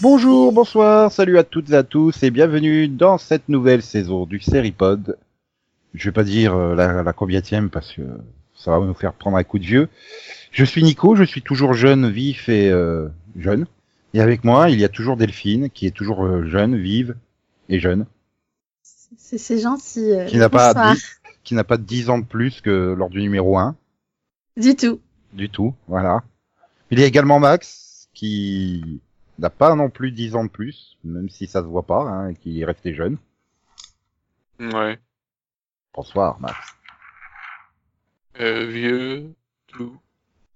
Bonjour, 0.00 0.52
bonsoir, 0.52 1.12
salut 1.12 1.38
à 1.38 1.44
toutes 1.44 1.70
et 1.70 1.74
à 1.74 1.84
tous 1.84 2.20
et 2.24 2.30
bienvenue 2.30 2.88
dans 2.88 3.16
cette 3.18 3.48
nouvelle 3.48 3.82
saison 3.82 4.26
du 4.26 4.40
Seripod. 4.40 5.16
Je 5.94 6.04
vais 6.08 6.12
pas 6.12 6.24
dire 6.24 6.54
euh, 6.54 6.74
la, 6.74 7.02
la 7.02 7.12
combienième 7.12 7.70
parce 7.70 7.92
que 7.92 8.02
ça 8.54 8.70
va 8.78 8.84
nous 8.84 8.94
faire 8.94 9.12
prendre 9.14 9.36
un 9.36 9.44
coup 9.44 9.58
de 9.58 9.64
vieux. 9.64 9.88
Je 10.50 10.64
suis 10.64 10.82
Nico, 10.82 11.14
je 11.16 11.24
suis 11.24 11.42
toujours 11.42 11.72
jeune, 11.74 12.10
vif 12.10 12.48
et 12.48 12.70
euh, 12.70 13.08
jeune. 13.36 13.66
Et 14.12 14.20
avec 14.20 14.44
moi, 14.44 14.70
il 14.70 14.78
y 14.78 14.84
a 14.84 14.88
toujours 14.88 15.16
Delphine 15.16 15.70
qui 15.70 15.86
est 15.86 15.90
toujours 15.90 16.24
euh, 16.24 16.44
jeune, 16.48 16.76
vive 16.76 17.16
et 17.68 17.80
jeune, 17.80 18.06
C'est 19.16 19.38
c'est 19.38 19.58
gentil. 19.58 20.12
euh, 20.12 20.26
qui 20.26 20.36
n'a 20.38 20.48
pas 20.48 20.94
qui 21.42 21.54
n'a 21.54 21.64
pas 21.64 21.76
10 21.78 22.10
ans 22.10 22.18
de 22.18 22.24
plus 22.24 22.60
que 22.60 22.94
lors 22.96 23.10
du 23.10 23.20
numéro 23.20 23.58
1 23.58 23.76
Du 24.56 24.76
tout. 24.76 25.00
du 25.32 25.50
tout, 25.50 25.74
voilà. 25.88 26.22
Il 26.90 26.98
y 27.00 27.02
a 27.02 27.06
également 27.06 27.38
Max 27.40 28.08
qui 28.14 29.00
n'a 29.38 29.50
pas 29.50 29.74
non 29.74 29.90
plus 29.90 30.12
10 30.12 30.36
ans 30.36 30.44
de 30.44 30.50
plus, 30.50 30.96
même 31.04 31.28
si 31.28 31.46
ça 31.46 31.60
se 31.60 31.66
voit 31.66 31.82
pas, 31.86 32.02
hein, 32.02 32.28
et 32.28 32.34
qui 32.34 32.60
est 32.60 32.64
resté 32.64 32.94
jeune. 32.94 33.18
Ouais. 34.60 34.98
Bonsoir 35.94 36.38
Max. 36.40 36.54
Euh, 38.40 38.66
vieux, 38.66 39.32
tout. 39.68 39.96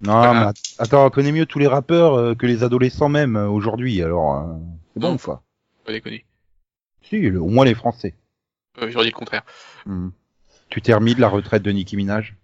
Non, 0.01 0.13
Voilà. 0.19 0.33
mais 0.41 0.47
att- 0.47 0.75
attends, 0.79 1.07
on 1.07 1.11
connaît 1.11 1.33
mieux 1.33 1.47
tous 1.47 1.59
les 1.59 1.67
rappeurs 1.67 2.15
euh, 2.15 2.35
que 2.35 2.47
les 2.47 2.63
adolescents 2.65 3.09
même 3.09 3.37
euh, 3.37 3.49
aujourd'hui, 3.49 4.03
alors 4.03 4.37
euh, 4.37 4.55
c'est 4.95 5.01
bon 5.01 5.17
quoi. 5.17 5.43
Pas 5.85 5.93
déconner. 5.93 6.25
Si, 7.03 7.19
le- 7.21 7.41
au 7.41 7.49
moins 7.49 7.65
les 7.65 7.75
Français. 7.75 8.15
Euh, 8.81 8.91
J'aurais 8.91 9.05
dit 9.07 9.11
le 9.11 9.17
contraire. 9.17 9.43
Hmm. 9.87 10.11
Tu 10.71 10.83
t'es 10.83 10.93
remis 10.95 11.15
de 11.15 11.21
la 11.21 11.29
retraite 11.29 11.63
de 11.63 11.71
Nicki 11.71 11.97
Minaj? 11.97 12.35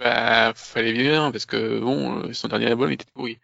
Bah, 0.00 0.52
fallait 0.54 0.92
bien, 0.94 1.30
parce 1.30 1.46
que 1.46 1.78
bon, 1.80 2.32
son 2.32 2.48
dernier 2.48 2.66
album 2.66 2.90
était 2.90 3.06
pourri. 3.14 3.38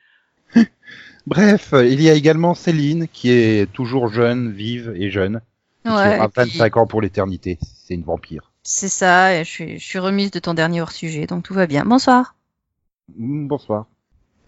Bref, 1.27 1.74
il 1.74 2.00
y 2.02 2.08
a 2.08 2.14
également 2.14 2.55
Céline 2.55 3.08
qui 3.08 3.30
est 3.30 3.70
toujours 3.72 4.08
jeune, 4.08 4.52
vive 4.52 4.92
et 4.97 5.11
jeune. 5.11 5.41
qui 5.84 5.91
Ouais, 5.91 5.94
aura 6.17 6.24
et 6.24 6.28
puis, 6.28 6.33
25 6.50 6.77
ans 6.78 6.86
pour 6.86 7.00
l'éternité. 7.02 7.58
C'est 7.62 7.94
une 7.94 8.05
vampire. 8.05 8.52
C'est 8.67 8.89
ça, 8.89 9.34
et 9.34 9.45
je 9.45 9.50
suis, 9.50 9.78
je 9.78 9.84
suis 9.84 9.98
remise 9.98 10.31
de 10.31 10.39
ton 10.39 10.55
dernier 10.55 10.81
hors-sujet, 10.83 11.27
donc 11.27 11.45
tout 11.45 11.55
va 11.55 11.67
bien. 11.67 11.84
Bonsoir. 11.84 12.34
Hmm, 13.17 13.47
Bonsoir. 13.47 13.86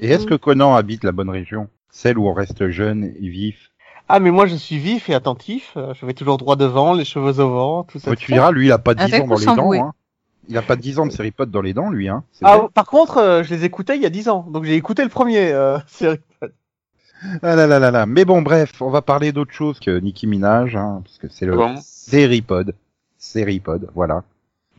Et 0.01 0.11
est-ce 0.11 0.27
que 0.27 0.35
Conan 0.35 0.75
habite 0.75 1.05
la 1.05 1.13
bonne 1.13 1.31
région 1.31 1.69
Celle 1.91 2.19
où 2.19 2.29
on 2.29 2.33
reste 2.33 2.69
jeune 2.71 3.05
et 3.05 3.29
vif? 3.29 3.71
Ah, 4.09 4.21
mais 4.21 4.31
moi 4.31 4.47
je 4.47 4.55
suis 4.57 4.79
vif 4.79 5.09
et 5.11 5.15
attentif. 5.15 5.73
euh, 5.77 5.93
Je 5.95 6.07
vais 6.07 6.15
toujours 6.15 6.39
droit 6.39 6.57
devant, 6.57 6.95
les 6.95 7.05
cheveux 7.05 7.41
au 7.41 7.51
vent, 7.51 7.85
tout 7.85 7.99
ça. 7.99 8.11
Ouais, 8.11 8.17
tout 8.17 8.23
Tu 8.23 8.33
diras, 8.33 8.53
lui, 8.53 8.67
il 8.67 8.73
a 8.73 8.79
pas 8.79 8.95
10 8.95 9.03
Avec 9.03 9.23
ans 9.23 9.27
dans 9.27 9.37
les 9.39 9.47
dents. 9.47 9.73
Hein. 9.73 9.93
Il 10.49 10.57
a 10.57 10.63
pas 10.63 10.77
10 10.77 10.99
ans 10.99 11.07
de 11.07 11.13
série 11.13 11.31
pote 11.31 11.51
dans 11.51 11.61
les 11.61 11.75
dents, 11.75 11.91
lui. 11.91 12.09
Hein. 12.09 12.25
Ah, 12.43 12.69
par 12.73 12.87
contre, 12.87 13.19
euh, 13.19 13.43
je 13.43 13.55
les 13.55 13.65
écoutais 13.65 13.97
il 13.97 14.03
y 14.03 14.07
a 14.07 14.11
10 14.11 14.29
ans, 14.29 14.47
donc 14.49 14.65
j'ai 14.65 14.77
écouté 14.77 15.03
le 15.03 15.11
premier. 15.11 15.53
Euh, 15.53 15.79
série. 15.89 16.21
Ah 17.43 17.57
là 17.57 17.67
là 17.67 17.79
là 17.79 17.91
là. 17.91 18.07
Mais 18.07 18.25
bon, 18.25 18.43
bref, 18.43 18.81
on 18.81 18.91
va 18.91 19.03
parler 19.03 19.33
d'autre 19.33 19.53
chose 19.53 19.81
que 19.81 19.99
Nicki 19.99 20.27
Minaj, 20.27 20.77
hein, 20.77 21.03
parce 21.05 21.19
que 21.19 21.29
c'est 21.29 21.47
le 21.47 21.57
Bon? 21.57 21.77
Seripod. 21.83 22.75
Seripod, 23.33 23.91
voilà. 23.95 24.25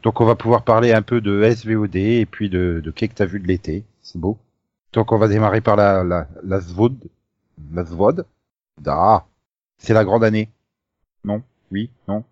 Donc 0.03 0.21
on 0.21 0.25
va 0.25 0.35
pouvoir 0.35 0.63
parler 0.63 0.91
un 0.93 1.01
peu 1.01 1.21
de 1.21 1.43
SVOD 1.43 1.95
et 1.95 2.25
puis 2.25 2.49
de, 2.49 2.81
de 2.83 2.91
qu'est-ce 2.91 3.11
que 3.11 3.15
t'as 3.17 3.25
vu 3.25 3.39
de 3.39 3.47
l'été. 3.47 3.83
C'est 4.01 4.19
beau. 4.19 4.37
Donc 4.93 5.11
on 5.11 5.17
va 5.17 5.27
démarrer 5.27 5.61
par 5.61 5.75
la, 5.75 6.03
la, 6.03 6.27
la 6.43 6.61
SVOD. 6.61 6.97
La 7.73 7.85
SVOD. 7.85 8.25
Ah. 8.87 9.25
C'est 9.77 9.93
la 9.93 10.03
grande 10.05 10.23
année. 10.23 10.49
Non? 11.23 11.41
Oui? 11.71 11.89
Non? 12.07 12.23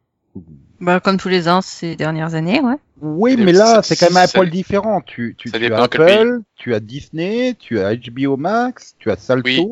Bah, 0.80 1.00
comme 1.00 1.18
tous 1.18 1.30
les 1.30 1.48
ans 1.50 1.62
ces 1.62 1.96
dernières 1.96 2.36
années, 2.36 2.62
ouais. 2.62 2.76
Oui, 3.02 3.36
mais 3.38 3.52
là, 3.52 3.82
c'est 3.84 3.96
quand 3.96 4.12
même 4.14 4.24
un 4.24 4.28
poil 4.28 4.50
différent. 4.50 5.02
Tu, 5.02 5.36
tu, 5.38 5.52
as 5.54 5.84
Apple, 5.84 6.42
tu 6.56 6.74
as 6.74 6.80
Disney, 6.80 7.56
tu 7.60 7.80
as 7.80 7.96
HBO 7.96 8.38
Max, 8.38 8.96
tu 9.00 9.12
as 9.12 9.18
Salto. 9.18 9.44
Oui. 9.46 9.64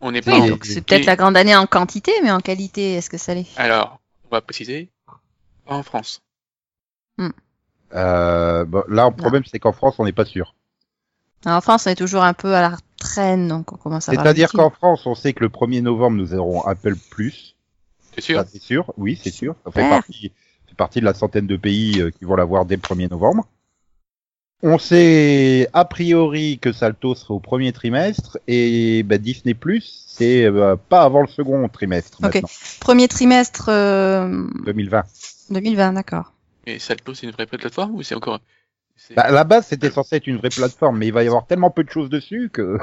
On 0.00 0.12
n'est 0.12 0.20
pas 0.22 0.38
en- 0.38 0.58
c'est 0.62 0.82
peut-être 0.84 1.06
la 1.06 1.16
grande 1.16 1.36
année 1.36 1.56
en 1.56 1.66
quantité, 1.66 2.12
mais 2.22 2.30
en 2.30 2.40
qualité, 2.40 2.94
est-ce 2.94 3.08
que 3.08 3.16
ça 3.16 3.34
l'est? 3.34 3.46
Alors, 3.56 4.00
on 4.30 4.34
va 4.34 4.40
préciser. 4.40 4.90
Pas 5.66 5.74
en 5.74 5.82
France. 5.82 6.22
Euh, 7.94 8.64
bon, 8.64 8.82
là, 8.88 9.08
le 9.08 9.16
problème, 9.16 9.44
c'est 9.44 9.58
qu'en 9.58 9.72
France, 9.72 9.96
on 9.98 10.04
n'est 10.04 10.12
pas 10.12 10.24
sûr. 10.24 10.54
En 11.44 11.60
France, 11.60 11.86
on 11.86 11.90
est 11.90 11.96
toujours 11.96 12.22
un 12.22 12.34
peu 12.34 12.54
à 12.54 12.62
la 12.62 12.76
traîne, 12.98 13.48
donc 13.48 13.72
on 13.72 13.76
commence 13.76 14.08
à 14.08 14.12
C'est-à-dire 14.12 14.50
qu'en 14.50 14.70
France, 14.70 15.06
on 15.06 15.14
sait 15.14 15.32
que 15.32 15.44
le 15.44 15.48
1er 15.48 15.82
novembre, 15.82 16.16
nous 16.16 16.34
aurons 16.34 16.62
Apple 16.62 16.96
Plus. 17.10 17.54
C'est 18.14 18.20
sûr? 18.20 18.44
C'est 18.50 18.62
sûr. 18.62 18.92
Oui, 18.96 19.18
c'est 19.22 19.30
sûr. 19.30 19.54
Ça 19.64 19.70
fait 19.70 19.88
partie, 19.88 20.32
ça 20.64 20.70
fait 20.70 20.76
partie 20.76 21.00
de 21.00 21.04
la 21.04 21.14
centaine 21.14 21.46
de 21.46 21.56
pays 21.56 22.00
euh, 22.00 22.10
qui 22.10 22.24
vont 22.24 22.34
l'avoir 22.34 22.64
dès 22.64 22.76
le 22.76 22.82
1er 22.82 23.10
novembre. 23.10 23.46
On 24.62 24.78
sait 24.78 25.68
a 25.74 25.84
priori 25.84 26.58
que 26.58 26.72
Salto 26.72 27.14
sera 27.14 27.34
au 27.34 27.40
premier 27.40 27.72
trimestre 27.72 28.38
et 28.48 29.02
bah, 29.02 29.18
Disney 29.18 29.52
Plus, 29.52 30.04
c'est 30.08 30.46
euh, 30.46 30.76
pas 30.76 31.02
avant 31.02 31.20
le 31.20 31.26
second 31.28 31.68
trimestre 31.68 32.18
Ok. 32.24 32.34
maintenant, 32.34 32.48
Premier 32.80 33.06
trimestre 33.06 33.68
euh, 33.68 34.48
2020. 34.64 35.04
2020, 35.50 35.92
d'accord. 35.94 36.32
Et 36.66 36.78
Salto, 36.78 37.14
c'est 37.14 37.26
une 37.26 37.32
vraie 37.32 37.46
plateforme 37.46 37.94
ou 37.94 38.02
c'est 38.02 38.14
encore. 38.14 38.40
Bah, 39.14 39.22
à 39.22 39.30
la 39.30 39.44
base, 39.44 39.66
c'était 39.66 39.90
censé 39.90 40.16
être 40.16 40.26
une 40.26 40.38
vraie 40.38 40.48
plateforme, 40.48 40.98
mais 40.98 41.06
il 41.08 41.12
va 41.12 41.22
y 41.22 41.26
avoir 41.26 41.46
tellement 41.46 41.70
peu 41.70 41.84
de 41.84 41.90
choses 41.90 42.08
dessus 42.08 42.50
que. 42.52 42.78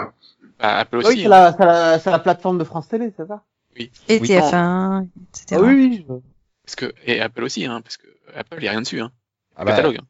Bah, 0.60 0.78
Apple 0.78 0.98
Oui, 0.98 1.06
aussi. 1.06 1.22
c'est 1.22 1.26
hein. 1.26 1.30
la, 1.30 1.54
c'est 1.54 1.66
la, 1.66 2.00
c'est 2.00 2.12
la 2.12 2.20
plateforme 2.20 2.58
de 2.60 2.64
France 2.64 2.88
Télé, 2.88 3.12
c'est 3.18 3.28
ça? 3.28 3.44
Et 3.76 3.90
Oui. 4.10 4.28
TF1, 4.28 5.08
etc. 5.34 5.46
Ah 5.54 5.60
Oui, 5.62 5.74
oui. 5.74 6.06
je- 6.08 6.14
Parce 6.66 6.76
que, 6.76 6.94
et 7.06 7.20
Apple 7.20 7.44
aussi, 7.44 7.66
hein, 7.66 7.82
parce 7.82 7.98
que 7.98 8.08
Apple, 8.36 8.58
il 8.60 8.64
y 8.64 8.68
a 8.68 8.72
rien 8.72 8.82
dessus, 8.82 9.02
hein. 9.02 9.12
Ah 9.56 9.66
bah, 9.66 9.72
Catalogue. 9.72 9.98
hein. 10.02 10.06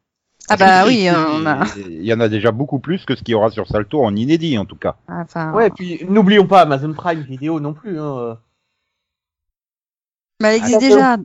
Ah 0.50 0.58
bah 0.58 0.84
oui, 0.86 1.08
on 1.10 1.46
a... 1.46 1.64
Il 1.78 2.04
y 2.04 2.12
en 2.12 2.20
a 2.20 2.28
déjà 2.28 2.52
beaucoup 2.52 2.78
plus 2.78 3.06
que 3.06 3.16
ce 3.16 3.22
qu'il 3.22 3.32
y 3.32 3.34
aura 3.34 3.50
sur 3.50 3.66
Salto 3.66 4.04
en 4.04 4.14
inédit, 4.14 4.58
en 4.58 4.66
tout 4.66 4.76
cas. 4.76 4.96
Enfin, 5.08 5.54
Ouais, 5.54 5.68
et 5.68 5.70
puis 5.70 6.04
n'oublions 6.04 6.46
pas 6.46 6.60
Amazon 6.60 6.92
Prime 6.92 7.22
Vidéo 7.22 7.60
non 7.60 7.72
plus. 7.72 7.98
Hein. 7.98 8.38
bah, 10.40 10.50
elle 10.50 10.58
existe 10.58 10.76
Ah, 10.76 10.80
déjà. 10.80 11.16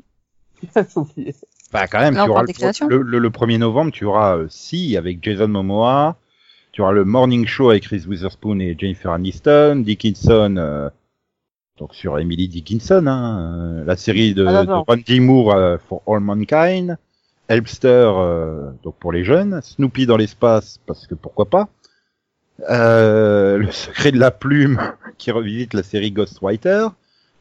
oublié. 0.95 1.35
Bah 1.71 1.87
quand 1.87 1.99
même, 1.99 2.15
tu 2.15 2.19
auras 2.29 2.41
le, 2.41 2.47
des 2.47 2.53
créations. 2.53 2.87
le, 2.87 3.01
le- 3.01 3.19
le 3.19 3.29
1er 3.29 3.57
novembre, 3.57 3.91
tu 3.91 4.05
auras 4.05 4.37
euh, 4.37 4.47
Si 4.49 4.97
avec 4.97 5.23
Jason 5.23 5.47
Momoa, 5.47 6.17
tu 6.71 6.81
auras 6.81 6.91
le 6.91 7.05
Morning 7.05 7.45
Show 7.45 7.69
avec 7.69 7.85
Reese 7.85 8.07
Witherspoon 8.07 8.59
et 8.59 8.75
Jennifer 8.77 9.11
Aniston, 9.11 9.77
Dickinson, 9.85 10.55
euh, 10.57 10.89
donc 11.77 11.93
sur 11.95 12.17
Emily 12.19 12.47
Dickinson, 12.47 13.05
hein, 13.07 13.81
euh, 13.81 13.85
la 13.85 13.95
série 13.95 14.33
de, 14.33 14.45
Ah, 14.45 14.51
de 14.61 14.67
d'accord. 14.67 14.85
Randy 14.87 15.19
Moore 15.19 15.53
euh, 15.53 15.77
for 15.77 16.01
All 16.07 16.19
Mankind, 16.21 16.97
Elpster, 17.47 18.11
euh, 18.15 18.71
donc 18.83 18.95
pour 18.99 19.11
les 19.11 19.23
jeunes, 19.23 19.61
Snoopy 19.61 20.05
dans 20.05 20.17
l'espace, 20.17 20.79
parce 20.85 21.07
que 21.07 21.15
pourquoi 21.15 21.45
pas, 21.49 21.69
euh, 22.69 23.57
le 23.57 23.71
secret 23.71 24.11
de 24.11 24.19
la 24.19 24.31
plume 24.31 24.79
qui 25.17 25.31
revisite 25.31 25.73
la 25.73 25.83
série 25.83 26.11
Ghostwriter, 26.11 26.87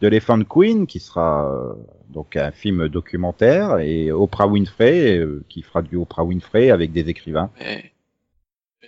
de 0.00 0.06
Elephant 0.06 0.42
Queen 0.44 0.86
qui 0.86 1.00
sera 1.00 1.50
euh, 1.50 1.74
donc 2.10 2.36
un 2.36 2.50
film 2.50 2.88
documentaire 2.88 3.78
et 3.78 4.10
Oprah 4.12 4.46
Winfrey 4.46 5.18
euh, 5.18 5.44
qui 5.48 5.62
fera 5.62 5.82
du 5.82 5.96
Oprah 5.96 6.24
Winfrey 6.24 6.70
avec 6.70 6.92
des 6.92 7.08
écrivains. 7.08 7.50
Mais, 7.60 7.92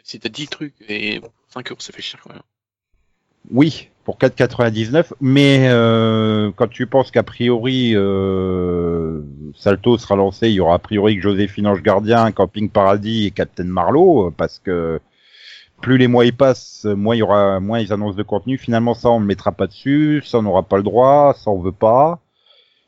si 0.03 0.19
t'as 0.19 0.29
10 0.29 0.49
trucs 0.49 0.75
et 0.89 1.21
5 1.49 1.71
euros, 1.71 1.81
ça 1.81 1.93
fait 1.93 2.03
cher 2.03 2.21
quand 2.23 2.33
même. 2.33 2.43
Oui, 3.51 3.89
pour 4.05 4.19
4,99, 4.19 5.13
mais 5.21 5.67
euh, 5.69 6.51
quand 6.55 6.69
tu 6.69 6.87
penses 6.87 7.11
qu'a 7.11 7.23
priori 7.23 7.93
euh, 7.95 9.23
Salto 9.55 9.97
sera 9.99 10.17
lancé, 10.17 10.49
il 10.49 10.55
y 10.55 10.61
aura 10.61 10.75
a 10.75 10.79
priori 10.79 11.17
que 11.17 11.23
Joséphine 11.23 11.67
Ange 11.67 11.83
Gardien, 11.83 12.31
Camping 12.33 12.69
Paradis 12.69 13.27
et 13.27 13.31
Captain 13.31 13.65
Marlowe, 13.65 14.31
parce 14.37 14.59
que 14.59 15.01
plus 15.81 15.99
les 15.99 16.09
mois 16.09 16.25
y 16.27 16.33
passent, 16.33 16.85
moins 16.85 17.15
y 17.17 17.23
aura, 17.23 17.61
moins 17.61 17.79
ils 17.81 17.93
annoncent 17.93 18.17
de 18.17 18.23
contenu. 18.23 18.59
Finalement, 18.59 18.95
ça 18.95 19.09
on 19.11 19.21
ne 19.21 19.27
mettra 19.27 19.53
pas 19.53 19.67
dessus, 19.67 20.23
ça 20.25 20.39
on 20.39 20.43
n'aura 20.43 20.63
pas 20.63 20.77
le 20.77 20.83
droit, 20.83 21.35
ça 21.35 21.51
on 21.51 21.61
veut 21.61 21.73
pas. 21.73 22.21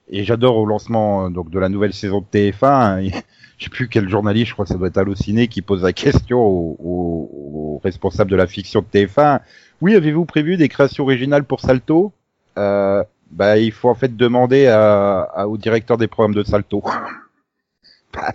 Et 0.08 0.24
j'adore 0.24 0.56
au 0.58 0.66
lancement 0.66 1.26
euh, 1.26 1.30
donc 1.30 1.50
de 1.50 1.58
la 1.58 1.68
nouvelle 1.68 1.92
saison 1.94 2.20
de 2.20 2.26
TF1. 2.26 2.66
hein, 3.08 3.20
je 3.58 3.64
sais 3.64 3.70
plus 3.70 3.88
quel 3.88 4.08
journaliste, 4.08 4.48
je 4.48 4.52
crois 4.54 4.64
que 4.64 4.70
ça 4.70 4.78
doit 4.78 4.88
être 4.88 4.98
Allociné, 4.98 5.48
qui 5.48 5.62
pose 5.62 5.82
la 5.82 5.92
question 5.92 6.40
aux 6.40 6.76
au, 6.80 7.80
responsables 7.84 8.30
de 8.30 8.36
la 8.36 8.46
fiction 8.46 8.80
de 8.82 8.86
TF1. 8.86 9.40
Oui, 9.80 9.94
avez-vous 9.94 10.24
prévu 10.26 10.56
des 10.56 10.68
créations 10.68 11.04
originales 11.04 11.44
pour 11.44 11.60
Salto? 11.60 12.12
Euh, 12.58 13.02
Bah, 13.30 13.58
il 13.58 13.72
faut 13.72 13.88
en 13.88 13.94
fait 13.94 14.14
demander 14.16 14.66
à, 14.66 15.22
à- 15.22 15.46
au 15.46 15.56
directeur 15.56 15.96
des 15.98 16.08
programmes 16.08 16.34
de 16.34 16.42
Salto. 16.44 16.82
Bah, 18.12 18.32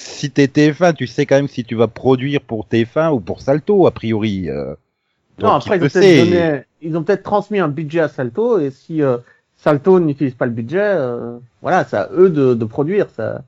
si 0.00 0.30
t'es 0.30 0.46
TF1, 0.46 0.94
tu 0.94 1.06
sais 1.08 1.26
quand 1.26 1.34
même 1.36 1.48
si 1.48 1.64
tu 1.64 1.74
vas 1.74 1.88
produire 1.88 2.40
pour 2.40 2.66
TF1 2.66 3.10
ou 3.12 3.18
pour 3.20 3.40
Salto, 3.40 3.86
a 3.86 3.90
priori. 3.90 4.48
euh. 4.48 4.74
Non, 5.40 5.50
après, 5.54 5.76
il 5.76 5.82
ils 5.82 5.84
ont, 5.86 5.88
peut-être 5.88 6.02
sait. 6.02 6.24
donné- 6.24 6.62
ils 6.82 6.96
ont 6.96 7.02
peut-être 7.02 7.22
transmis 7.24 7.58
un 7.58 7.68
budget 7.68 8.00
à 8.00 8.08
Salto, 8.08 8.60
et 8.60 8.70
si 8.70 9.02
euh, 9.02 9.18
Salto 9.56 9.98
n'utilise 9.98 10.34
pas 10.34 10.46
le 10.46 10.52
budget, 10.52 10.78
euh, 10.80 11.38
voilà, 11.62 11.84
c'est 11.84 11.96
à 11.96 12.08
eux 12.16 12.30
de, 12.30 12.54
de 12.54 12.64
produire. 12.64 13.08
Ça, 13.10 13.42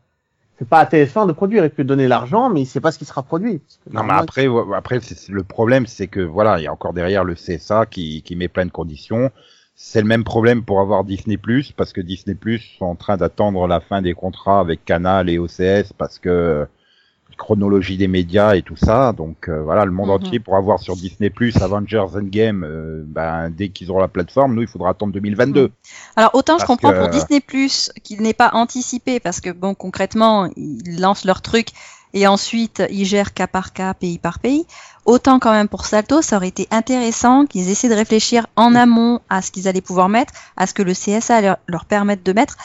c'est 0.58 0.69
pas 0.69 0.81
à 0.81 0.85
TF1 0.87 1.29
de 1.29 1.32
produire. 1.32 1.64
Il 1.64 1.70
peut 1.70 1.85
donner 1.85 2.08
l'argent, 2.08 2.50
mais 2.50 2.62
il 2.62 2.67
sait 2.67 2.81
pas 2.81 2.91
ce 2.91 2.99
qui 2.99 3.05
sera 3.05 3.23
produit. 3.23 3.61
Non, 3.93 4.02
mais 4.02 4.12
après, 4.14 4.49
après 4.75 4.99
le 5.29 5.43
problème, 5.44 5.87
c'est 5.87 6.08
que 6.08 6.20
voilà, 6.20 6.58
il 6.58 6.64
y 6.64 6.67
a 6.67 6.73
encore 6.73 6.93
derrière 6.93 7.23
le 7.25 7.35
CSA 7.35 7.87
qui, 7.87 8.23
qui 8.23 8.35
met 8.35 8.49
plein 8.49 8.67
de 8.67 8.73
conditions. 8.73 9.31
C'est 9.82 10.03
le 10.03 10.06
même 10.06 10.25
problème 10.25 10.62
pour 10.62 10.81
avoir 10.81 11.05
Disney 11.05 11.38
Plus, 11.38 11.73
parce 11.73 11.94
que 11.94 12.03
Disney 12.03 12.35
Plus 12.35 12.59
sont 12.79 12.85
en 12.85 12.97
train 12.97 13.17
d'attendre 13.17 13.67
la 13.67 13.81
fin 13.81 14.03
des 14.03 14.12
contrats 14.12 14.61
avec 14.61 14.85
Canal 14.85 15.31
et 15.31 15.38
OCS, 15.38 15.94
parce 15.97 16.19
que 16.19 16.29
euh, 16.29 16.67
chronologie 17.38 17.97
des 17.97 18.06
médias 18.06 18.56
et 18.56 18.62
tout 18.62 18.77
ça. 18.77 19.15
Donc 19.15 19.49
euh, 19.49 19.62
voilà, 19.62 19.87
le 19.87 19.91
monde 19.91 20.09
Mhm. 20.11 20.15
entier 20.17 20.38
pour 20.38 20.56
avoir 20.56 20.81
sur 20.81 20.97
Disney 20.97 21.31
Plus 21.31 21.56
Avengers 21.56 22.06
Endgame, 22.15 22.62
euh, 22.62 23.03
ben, 23.06 23.49
dès 23.49 23.71
qu'ils 23.71 23.91
auront 23.91 24.00
la 24.00 24.09
plateforme, 24.09 24.55
nous, 24.55 24.61
il 24.62 24.69
faudra 24.69 24.91
attendre 24.91 25.15
2022. 25.15 25.71
Alors 26.15 26.31
autant 26.35 26.59
je 26.59 26.67
comprends 26.67 26.93
que- 26.93 26.99
pour 26.99 27.09
Disney 27.09 27.41
Plus 27.41 27.91
qu'il 28.05 28.21
n'est 28.21 28.35
pas 28.35 28.50
anticipé 28.53 29.19
parce 29.19 29.41
que 29.41 29.49
bon 29.50 29.75
concrètement 29.75 30.50
ils 30.56 31.00
lancent 31.00 31.25
leur 31.25 31.41
truc 31.41 31.69
et 32.15 32.27
ensuite 32.27 32.83
ils 32.91 33.05
gèrent 33.05 33.35
cas 33.35 33.47
par 33.47 33.73
cas, 33.73 33.95
pays 33.95 34.19
par 34.19 34.39
pays. 34.39 34.67
Autant 35.07 35.39
quand 35.39 35.53
même 35.53 35.69
pour 35.69 35.87
Salto, 35.87 36.23
ça 36.23 36.37
aurait 36.37 36.49
été 36.49 36.69
intéressant 36.71 37.47
qu'ils 37.47 37.69
essaient 37.71 37.89
de 37.89 37.95
réfléchir 37.95 38.47
en 38.57 38.75
amont 38.75 39.21
à 39.29 39.43
ce 39.43 39.51
qu'ils 39.51 39.69
allaient 39.69 39.81
pouvoir 39.81 40.09
mettre, 40.09 40.33
à 40.57 40.67
ce 40.67 40.75
que 40.75 40.83
le 40.83 40.93
CSA 40.93 41.41
leur, 41.41 41.57
leur 41.67 41.85
permette 41.85 42.25
de 42.25 42.33
mettre, 42.33 42.57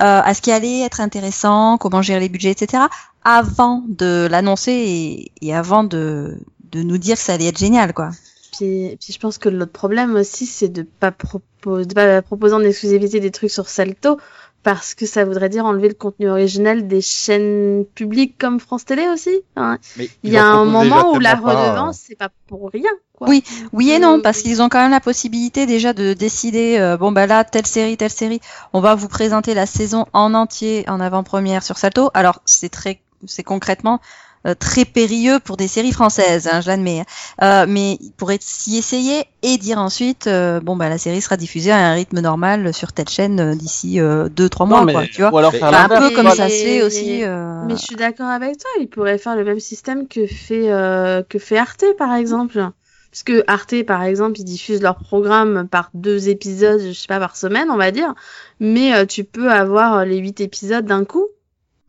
euh, 0.00 0.20
à 0.24 0.34
ce 0.34 0.40
qui 0.40 0.50
allait 0.50 0.80
être 0.80 1.00
intéressant, 1.00 1.78
comment 1.78 2.02
gérer 2.02 2.20
les 2.20 2.28
budgets, 2.28 2.50
etc. 2.50 2.84
avant 3.24 3.84
de 3.88 4.26
l'annoncer 4.30 4.72
et, 4.72 5.32
et 5.42 5.54
avant 5.54 5.84
de, 5.84 6.38
de 6.70 6.82
nous 6.82 6.98
dire 6.98 7.16
que 7.16 7.22
ça 7.22 7.34
allait 7.34 7.48
être 7.48 7.58
génial 7.58 7.92
quoi. 7.92 8.10
Puis, 8.52 8.96
puis 9.00 9.12
je 9.12 9.18
pense 9.18 9.38
que 9.38 9.48
l'autre 9.48 9.72
problème 9.72 10.14
aussi, 10.14 10.44
c'est 10.44 10.68
de 10.68 10.82
pas 10.82 11.10
proposer, 11.10 11.86
de 11.86 11.94
pas 11.94 12.20
proposer 12.20 12.54
en 12.54 12.60
exclusivité 12.60 13.18
des 13.18 13.30
trucs 13.30 13.50
sur 13.50 13.68
Salto, 13.68 14.18
parce 14.62 14.94
que 14.94 15.06
ça 15.06 15.24
voudrait 15.24 15.48
dire 15.48 15.64
enlever 15.66 15.88
le 15.88 15.94
contenu 15.94 16.28
original 16.30 16.86
des 16.86 17.00
chaînes 17.00 17.84
publiques 17.94 18.36
comme 18.38 18.60
France 18.60 18.84
Télé 18.84 19.08
aussi. 19.08 19.30
hein. 19.56 19.78
Mais 19.96 20.08
Il 20.22 20.32
y 20.32 20.36
a 20.36 20.44
un 20.46 20.64
moment 20.64 21.12
où 21.12 21.18
la 21.18 21.32
euh, 21.36 21.40
redevance, 21.40 22.00
c'est 22.06 22.14
pas 22.16 22.28
pour 22.46 22.70
rien. 22.72 22.90
Quoi. 23.16 23.28
Oui, 23.28 23.42
Oui 23.72 23.90
et 23.90 23.96
Euh, 23.96 23.98
non, 23.98 24.20
parce 24.20 24.42
qu'ils 24.42 24.62
ont 24.62 24.68
quand 24.68 24.80
même 24.80 24.90
la 24.92 25.00
possibilité 25.00 25.66
déjà 25.66 25.92
de 25.92 26.12
décider, 26.12 26.78
euh, 26.78 26.96
bon 26.96 27.12
bah 27.12 27.26
là, 27.26 27.44
telle 27.44 27.66
série, 27.66 27.96
telle 27.96 28.10
série, 28.10 28.40
on 28.72 28.80
va 28.80 28.94
vous 28.94 29.08
présenter 29.08 29.54
la 29.54 29.66
saison 29.66 30.06
en 30.12 30.32
entier 30.34 30.84
en 30.88 31.00
avant-première 31.00 31.62
sur 31.62 31.76
Salto. 31.78 32.10
Alors 32.14 32.40
c'est 32.44 32.68
très, 32.70 33.00
c'est 33.26 33.42
concrètement 33.44 34.00
euh, 34.46 34.54
très 34.54 34.84
périlleux 34.84 35.38
pour 35.38 35.56
des 35.56 35.68
séries 35.68 35.92
françaises, 35.92 36.48
hein, 36.52 36.60
je 36.60 36.68
l'admets. 36.68 37.00
hein. 37.00 37.04
Euh, 37.42 37.66
mais 37.68 37.98
ils 38.00 38.12
pourraient 38.12 38.38
s'y 38.40 38.76
essayer 38.76 39.24
et 39.42 39.58
dire 39.58 39.78
ensuite, 39.78 40.26
euh, 40.26 40.60
bon 40.60 40.76
bah 40.76 40.88
la 40.88 40.98
série 40.98 41.20
sera 41.20 41.36
diffusée 41.36 41.70
à 41.72 41.78
un 41.78 41.94
rythme 41.94 42.20
normal 42.20 42.72
sur 42.74 42.92
telle 42.92 43.08
chaîne 43.08 43.40
euh, 43.40 43.54
d'ici 43.54 44.00
euh, 44.00 44.28
deux 44.28 44.48
trois 44.48 44.66
Non, 44.66 44.76
mois, 44.76 44.84
mais- 44.84 44.92
quoi, 44.92 45.06
tu 45.06 45.20
vois. 45.22 45.32
Ou 45.32 45.38
alors 45.38 45.52
Mais- 45.52 45.58
faire 45.58 45.68
Enfin, 45.68 45.88
un 45.90 46.00
peu 46.08 46.14
comme 46.14 46.30
ça 46.30 46.48
se 46.48 46.54
fait 46.54 46.82
aussi. 46.82 47.24
euh, 47.24 47.62
Mais 47.66 47.76
je 47.76 47.82
suis 47.82 47.96
d'accord 47.96 48.28
avec 48.28 48.58
toi, 48.58 48.70
il 48.80 48.88
pourrait 48.88 49.18
faire 49.18 49.36
le 49.36 49.44
même 49.44 49.60
système 49.60 50.08
que 50.08 50.26
fait 50.26 50.70
euh, 50.72 51.22
que 51.28 51.38
fait 51.38 51.58
Arte 51.58 51.84
par 51.98 52.14
exemple. 52.14 52.68
Parce 53.10 53.24
que 53.24 53.44
Arte 53.46 53.82
par 53.84 54.02
exemple, 54.04 54.40
ils 54.40 54.44
diffusent 54.44 54.80
leur 54.80 54.96
programme 54.96 55.68
par 55.68 55.90
deux 55.92 56.30
épisodes, 56.30 56.80
je 56.80 56.92
sais 56.92 57.06
pas 57.08 57.18
par 57.20 57.36
semaine, 57.36 57.68
on 57.70 57.76
va 57.76 57.90
dire. 57.90 58.14
Mais 58.58 58.94
euh, 58.94 59.04
tu 59.04 59.24
peux 59.24 59.50
avoir 59.52 59.98
euh, 59.98 60.04
les 60.06 60.16
huit 60.18 60.40
épisodes 60.40 60.86
d'un 60.86 61.04
coup. 61.04 61.26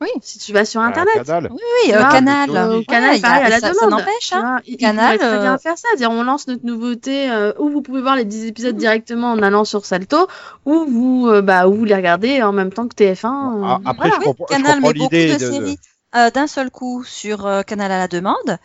Oui. 0.04 0.10
Si 0.22 0.38
tu 0.38 0.52
vas 0.54 0.66
sur 0.66 0.82
à 0.82 0.86
internet. 0.88 1.14
Canal. 1.26 1.48
Oui, 1.52 1.58
oui, 1.86 1.94
euh, 1.94 2.02
Ah, 2.04 2.12
Canal. 2.12 2.50
euh, 2.50 2.78
Ouais, 2.78 2.84
Canal, 2.86 3.18
il 3.18 3.26
a- 3.26 3.30
à 3.32 3.50
la 3.50 3.60
ça, 3.60 3.74
ça 3.74 3.86
demande. 3.86 4.00
n'empêche. 4.02 4.34
Hein. 4.34 4.60
ils 4.68 4.78
Canal, 4.78 5.18
pourraient 5.18 5.30
très 5.30 5.40
bien 5.40 5.54
euh, 5.54 5.58
faire 5.58 5.78
ça, 5.78 5.88
dire 5.98 6.12
on 6.12 6.24
lance 6.24 6.48
notre 6.48 6.66
nouveauté, 6.66 7.32
euh, 7.32 7.54
ou 7.58 7.70
vous 7.70 7.82
pouvez 7.82 8.02
voir 8.02 8.16
les 8.16 8.26
10 8.26 8.46
épisodes 8.46 8.76
directement 8.76 9.32
en 9.32 9.42
allant 9.42 9.64
sur 9.66 9.86
Salto, 9.86 10.28
ou 10.66 10.86
vous, 10.88 11.28
euh, 11.30 11.42
bah, 11.42 11.68
ou 11.68 11.74
vous 11.76 11.86
les 11.86 11.96
regardez 11.96 12.42
en 12.44 12.52
même 12.52 12.72
temps 12.72 12.88
que 12.88 12.96
TF1. 12.96 13.56
euh, 13.58 13.62
Ah, 13.66 13.80
après, 13.86 14.10
voilà. 14.10 14.16
je 14.22 14.26
comprends, 14.30 14.46
je 14.50 14.54
Canal 14.56 14.74
comprends 14.76 14.88
met 14.90 14.94
beaucoup 15.00 15.16
de 15.16 15.38
séries 15.40 15.78
euh, 16.16 16.30
d'un 16.30 16.48
seul 16.48 16.70
coup 16.70 17.04
sur 17.04 17.46
euh, 17.48 17.62
Canal 17.64 17.92
à 17.92 17.98
la 17.98 18.08
demande, 18.08 18.58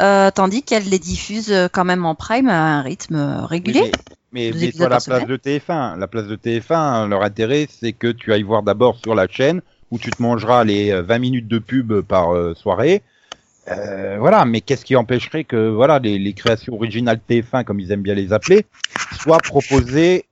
euh, 0.00 0.30
tandis 0.30 0.62
qu'elle 0.62 0.88
les 0.88 0.98
diffuse 0.98 1.52
quand 1.72 1.84
même 1.84 2.04
en 2.06 2.14
prime 2.14 2.48
à 2.48 2.78
un 2.78 2.82
rythme 2.82 3.16
Oui, 3.42 3.46
régulier. 3.48 3.92
mais, 4.32 4.50
mais 4.54 4.82
à 4.84 4.88
la 4.88 5.00
place 5.00 5.26
de 5.26 5.36
TF1. 5.36 5.96
La 5.98 6.06
place 6.08 6.26
de 6.26 6.36
TF1, 6.36 7.08
leur 7.08 7.22
intérêt, 7.22 7.68
c'est 7.70 7.92
que 7.92 8.08
tu 8.08 8.32
ailles 8.32 8.42
voir 8.42 8.62
d'abord 8.62 8.96
sur 9.02 9.14
la 9.14 9.28
chaîne 9.28 9.60
où 9.94 9.98
tu 9.98 10.10
te 10.10 10.20
mangeras 10.20 10.64
les 10.64 10.90
euh, 10.90 11.02
20 11.02 11.18
minutes 11.20 11.46
de 11.48 11.58
pub 11.60 12.00
par 12.00 12.34
euh, 12.34 12.52
soirée. 12.54 13.02
Euh, 13.70 14.16
voilà, 14.18 14.44
mais 14.44 14.60
qu'est-ce 14.60 14.84
qui 14.84 14.96
empêcherait 14.96 15.44
que 15.44 15.68
voilà 15.70 15.98
les, 16.00 16.18
les 16.18 16.32
créations 16.34 16.74
originales 16.74 17.20
TF1, 17.30 17.64
comme 17.64 17.78
ils 17.80 17.92
aiment 17.92 18.02
bien 18.02 18.14
les 18.14 18.32
appeler, 18.32 18.66
soient 19.22 19.38
proposées 19.38 20.24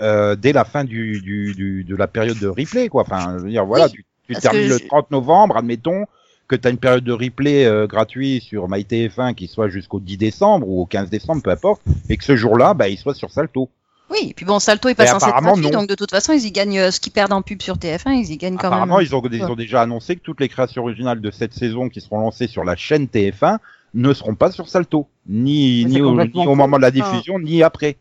euh, 0.00 0.34
dès 0.36 0.52
la 0.52 0.64
fin 0.64 0.84
du, 0.84 1.20
du, 1.22 1.54
du- 1.54 1.84
de 1.84 1.96
la 1.96 2.06
période 2.06 2.38
de 2.38 2.48
replay, 2.48 2.88
quoi. 2.88 3.02
Enfin, 3.02 3.36
je 3.38 3.44
veux 3.44 3.50
dire, 3.50 3.64
voilà, 3.64 3.86
Oui, 3.86 3.92
tu, 3.92 4.04
tu 4.26 4.34
termines 4.34 4.68
le 4.68 4.78
je- 4.78 4.86
30 4.88 5.10
novembre, 5.10 5.56
admettons 5.56 6.04
que 6.48 6.56
tu 6.56 6.68
as 6.68 6.70
une 6.70 6.76
période 6.78 7.04
de 7.04 7.12
replay 7.12 7.64
euh, 7.64 7.86
gratuit 7.86 8.40
sur 8.40 8.68
MyTF1 8.68 9.34
qui 9.34 9.46
soit 9.46 9.68
jusqu'au 9.68 9.98
10 10.00 10.16
décembre 10.18 10.68
ou 10.68 10.82
au 10.82 10.86
15 10.86 11.08
décembre, 11.08 11.42
peu 11.42 11.50
importe, 11.50 11.80
et 12.10 12.16
que 12.16 12.24
ce 12.24 12.36
jour-là, 12.36 12.74
bah, 12.74 12.88
il 12.88 12.98
soit 12.98 13.14
sur 13.14 13.30
Salto. 13.30 13.70
Oui, 14.10 14.28
et 14.30 14.34
puis 14.34 14.46
bon, 14.46 14.58
Salto 14.60 14.88
est 14.88 14.94
pas 14.94 15.04
Et 15.04 15.08
censé 15.08 15.26
être 15.26 15.36
apparemment, 15.36 15.54
gratuit, 15.54 15.70
donc 15.70 15.88
de 15.88 15.94
toute 15.94 16.10
façon, 16.10 16.32
ils 16.32 16.44
y 16.44 16.52
gagnent 16.52 16.78
euh, 16.78 16.90
ce 16.90 17.00
qu'ils 17.00 17.12
perdent 17.12 17.32
en 17.32 17.42
pub 17.42 17.60
sur 17.60 17.76
TF1, 17.76 18.12
ils 18.12 18.30
y 18.30 18.36
gagnent 18.36 18.56
quand 18.56 18.68
Apparemment, 18.68 18.98
même. 18.98 19.06
ils 19.06 19.14
ont, 19.16 19.22
ils 19.30 19.44
ont 19.44 19.56
déjà 19.56 19.82
annoncé 19.82 20.14
que 20.16 20.20
toutes 20.20 20.40
les 20.40 20.48
créations 20.48 20.82
originales 20.82 21.20
de 21.20 21.30
cette 21.30 21.54
saison 21.54 21.88
qui 21.88 22.00
seront 22.00 22.20
lancées 22.20 22.46
sur 22.46 22.62
la 22.62 22.76
chaîne 22.76 23.06
TF1 23.06 23.58
ne 23.94 24.12
seront 24.12 24.34
pas 24.34 24.52
sur 24.52 24.68
Salto, 24.68 25.08
ni, 25.26 25.84
au, 25.86 25.88
ni 25.88 26.00
moment 26.00 26.76
de 26.76 26.82
la 26.82 26.90
diffusion, 26.90 27.38
ni 27.40 27.62
après. 27.62 27.96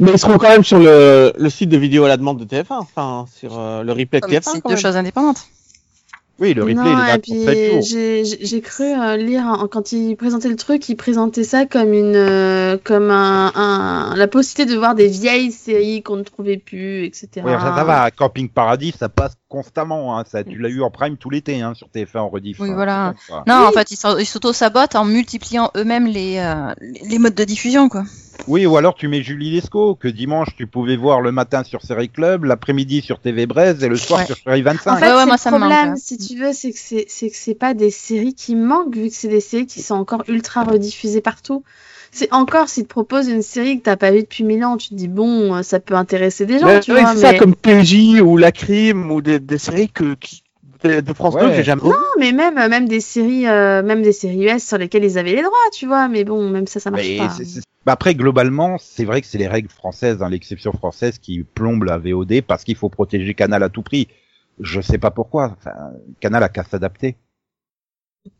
Mais 0.00 0.12
ils 0.12 0.18
seront 0.18 0.38
quand 0.38 0.48
même 0.48 0.64
sur 0.64 0.78
le, 0.78 1.32
le 1.38 1.50
site 1.50 1.68
de 1.68 1.76
vidéo 1.76 2.04
à 2.04 2.08
la 2.08 2.16
demande 2.16 2.44
de 2.44 2.44
TF1, 2.44 2.64
enfin 2.70 3.26
sur 3.32 3.58
euh, 3.58 3.82
le 3.82 3.92
replay 3.92 4.20
de 4.20 4.26
Comme 4.26 4.34
TF1. 4.34 4.50
C'est 4.54 4.66
deux 4.66 4.76
choses 4.76 4.96
indépendantes. 4.96 5.46
Oui, 6.40 6.52
le 6.52 6.62
replay, 6.64 6.74
non, 6.74 6.82
il 6.84 6.88
est 6.90 6.94
là 6.96 7.14
et 7.14 7.18
pour 7.18 7.34
puis 7.36 7.44
7 7.44 7.72
jours. 7.72 7.82
j'ai 7.82 8.24
j'ai- 8.24 8.44
j'ai 8.44 8.60
cru 8.60 8.82
euh, 8.84 9.16
lire 9.16 9.46
hein, 9.46 9.68
quand 9.70 9.92
il 9.92 10.16
présentait 10.16 10.48
le 10.48 10.56
truc, 10.56 10.88
il 10.88 10.96
présentait 10.96 11.44
ça 11.44 11.64
comme 11.64 11.92
une 11.92 12.16
euh, 12.16 12.76
comme 12.82 13.10
un, 13.12 13.52
un- 13.54 14.16
la 14.16 14.26
possibilité 14.26 14.72
de 14.74 14.76
voir 14.76 14.96
des 14.96 15.06
vieilles 15.06 15.52
séries 15.52 16.02
qu'on 16.02 16.16
ne 16.16 16.24
trouvait 16.24 16.56
plus, 16.56 17.04
etc. 17.04 17.28
Oui, 17.44 17.52
ça, 17.52 17.74
ça 17.76 17.84
va, 17.84 18.10
Camping 18.10 18.48
Paradis, 18.48 18.92
ça 18.98 19.08
passe 19.08 19.34
constamment. 19.48 20.18
Hein, 20.18 20.24
ça, 20.26 20.42
tu 20.42 20.58
l'as 20.58 20.70
eu 20.70 20.82
en 20.82 20.90
prime 20.90 21.16
tout 21.16 21.30
l'été 21.30 21.60
hein, 21.62 21.74
sur 21.74 21.86
TF1 21.88 22.18
en 22.18 22.28
rediff. 22.28 22.58
Oui, 22.58 22.70
hein, 22.70 22.74
voilà. 22.74 23.14
Non, 23.46 23.60
Oui. 23.60 23.66
en 23.68 23.70
fait, 23.72 23.92
ils 23.92 24.26
s'auto-sabotent 24.26 24.96
en 24.96 25.04
multipliant 25.04 25.70
eux-mêmes 25.76 26.06
les, 26.08 26.38
euh, 26.38 26.72
les 27.08 27.18
modes 27.20 27.36
de 27.36 27.44
diffusion, 27.44 27.88
quoi. 27.88 28.02
Oui, 28.46 28.66
ou 28.66 28.76
alors 28.76 28.94
tu 28.94 29.08
mets 29.08 29.22
Julie 29.22 29.50
Lescaut, 29.50 29.94
que 29.94 30.08
dimanche 30.08 30.48
tu 30.56 30.66
pouvais 30.66 30.96
voir 30.96 31.20
le 31.22 31.32
matin 31.32 31.64
sur 31.64 31.82
Série 31.82 32.10
Club, 32.10 32.44
l'après-midi 32.44 33.00
sur 33.00 33.18
TV 33.18 33.46
Braise 33.46 33.82
et 33.82 33.88
le 33.88 33.96
soir 33.96 34.20
Ouais. 34.20 34.26
sur 34.26 34.36
Série 34.36 34.60
25. 34.62 34.92
En 34.92 34.96
fait, 34.96 35.06
Ouais, 35.06 35.12
ouais, 35.12 35.20
c'est 35.20 35.26
moi, 35.26 35.34
le 35.34 35.38
ça 35.38 35.50
me 35.50 35.58
manque, 35.58 35.70
problème, 35.70 35.92
hein. 35.92 35.96
si 35.96 36.18
tu 36.18 36.36
veux, 36.38 36.52
c'est 36.52 36.72
que 36.72 36.78
c'est 36.78 37.06
c'est 37.08 37.30
que 37.30 37.36
c'est 37.36 37.54
pas 37.54 37.72
des 37.74 37.90
séries 37.90 38.34
qui 38.34 38.54
manquent, 38.54 38.94
vu 38.96 39.08
que 39.08 39.14
c'est 39.14 39.28
des 39.28 39.40
séries 39.40 39.66
qui 39.66 39.80
sont 39.82 39.94
encore 39.94 40.24
ultra 40.28 40.62
rediffusées 40.64 41.22
partout. 41.22 41.64
C'est 42.12 42.32
encore 42.32 42.68
s'ils 42.68 42.84
te 42.84 42.88
proposent 42.90 43.28
une 43.28 43.42
série 43.42 43.78
que 43.78 43.84
t'as 43.84 43.96
pas 43.96 44.12
vue 44.12 44.20
depuis 44.22 44.44
mille 44.44 44.64
ans, 44.64 44.76
tu 44.76 44.90
te 44.90 44.94
dis 44.94 45.08
bon, 45.08 45.54
euh, 45.54 45.62
ça 45.62 45.80
peut 45.80 45.94
intéresser 45.94 46.46
des 46.46 46.60
gens, 46.60 46.66
Ouais, 46.66 46.80
tu 46.80 46.92
oui, 46.92 47.00
vois. 47.00 47.12
c'est 47.14 47.22
ça, 47.22 47.32
Mais... 47.32 47.38
comme 47.38 47.56
PJ 47.56 48.20
ou 48.20 48.36
La 48.36 48.52
Crime 48.52 49.10
ou 49.10 49.20
des, 49.20 49.40
des 49.40 49.58
séries 49.58 49.88
que, 49.88 50.14
qui- 50.14 50.43
de, 50.84 51.00
de 51.00 51.12
France 51.12 51.34
2 51.34 51.40
Ouais. 51.40 51.50
que 51.50 51.56
j'ai 51.56 51.64
jamais 51.64 51.82
Non, 51.82 51.94
mais 52.18 52.32
même 52.32 52.54
même 52.68 52.86
des 52.88 53.00
séries, 53.00 53.46
euh, 53.48 53.82
même 53.82 54.02
des 54.02 54.12
séries 54.12 54.44
US 54.48 54.62
sur 54.66 54.78
lesquelles 54.78 55.04
ils 55.04 55.18
avaient 55.18 55.34
les 55.34 55.42
droits, 55.42 55.52
tu 55.72 55.86
vois. 55.86 56.08
Mais 56.08 56.24
bon, 56.24 56.48
même 56.50 56.66
ça, 56.66 56.78
ça 56.80 56.90
marche 56.90 57.08
Mais 57.08 57.16
pas. 57.18 57.30
c'est- 57.30 57.62
bah 57.86 57.92
après, 57.92 58.14
globalement, 58.14 58.76
c'est 58.78 59.04
vrai 59.04 59.20
que 59.20 59.26
c'est 59.26 59.36
les 59.38 59.48
règles 59.48 59.68
françaises, 59.68 60.22
hein, 60.22 60.30
l'exception 60.30 60.72
française 60.72 61.18
qui 61.18 61.42
plombe 61.42 61.84
la 61.84 61.98
VOD 61.98 62.40
parce 62.40 62.64
qu'il 62.64 62.76
faut 62.76 62.88
protéger 62.88 63.34
Canal 63.34 63.62
à 63.62 63.68
tout 63.68 63.82
prix. 63.82 64.08
Je 64.60 64.80
sais 64.80 64.98
pas 64.98 65.10
pourquoi. 65.10 65.54
Enfin, 65.58 65.72
Canal 66.20 66.42
a 66.42 66.48
qu'à 66.48 66.64
s'adapter. 66.64 67.16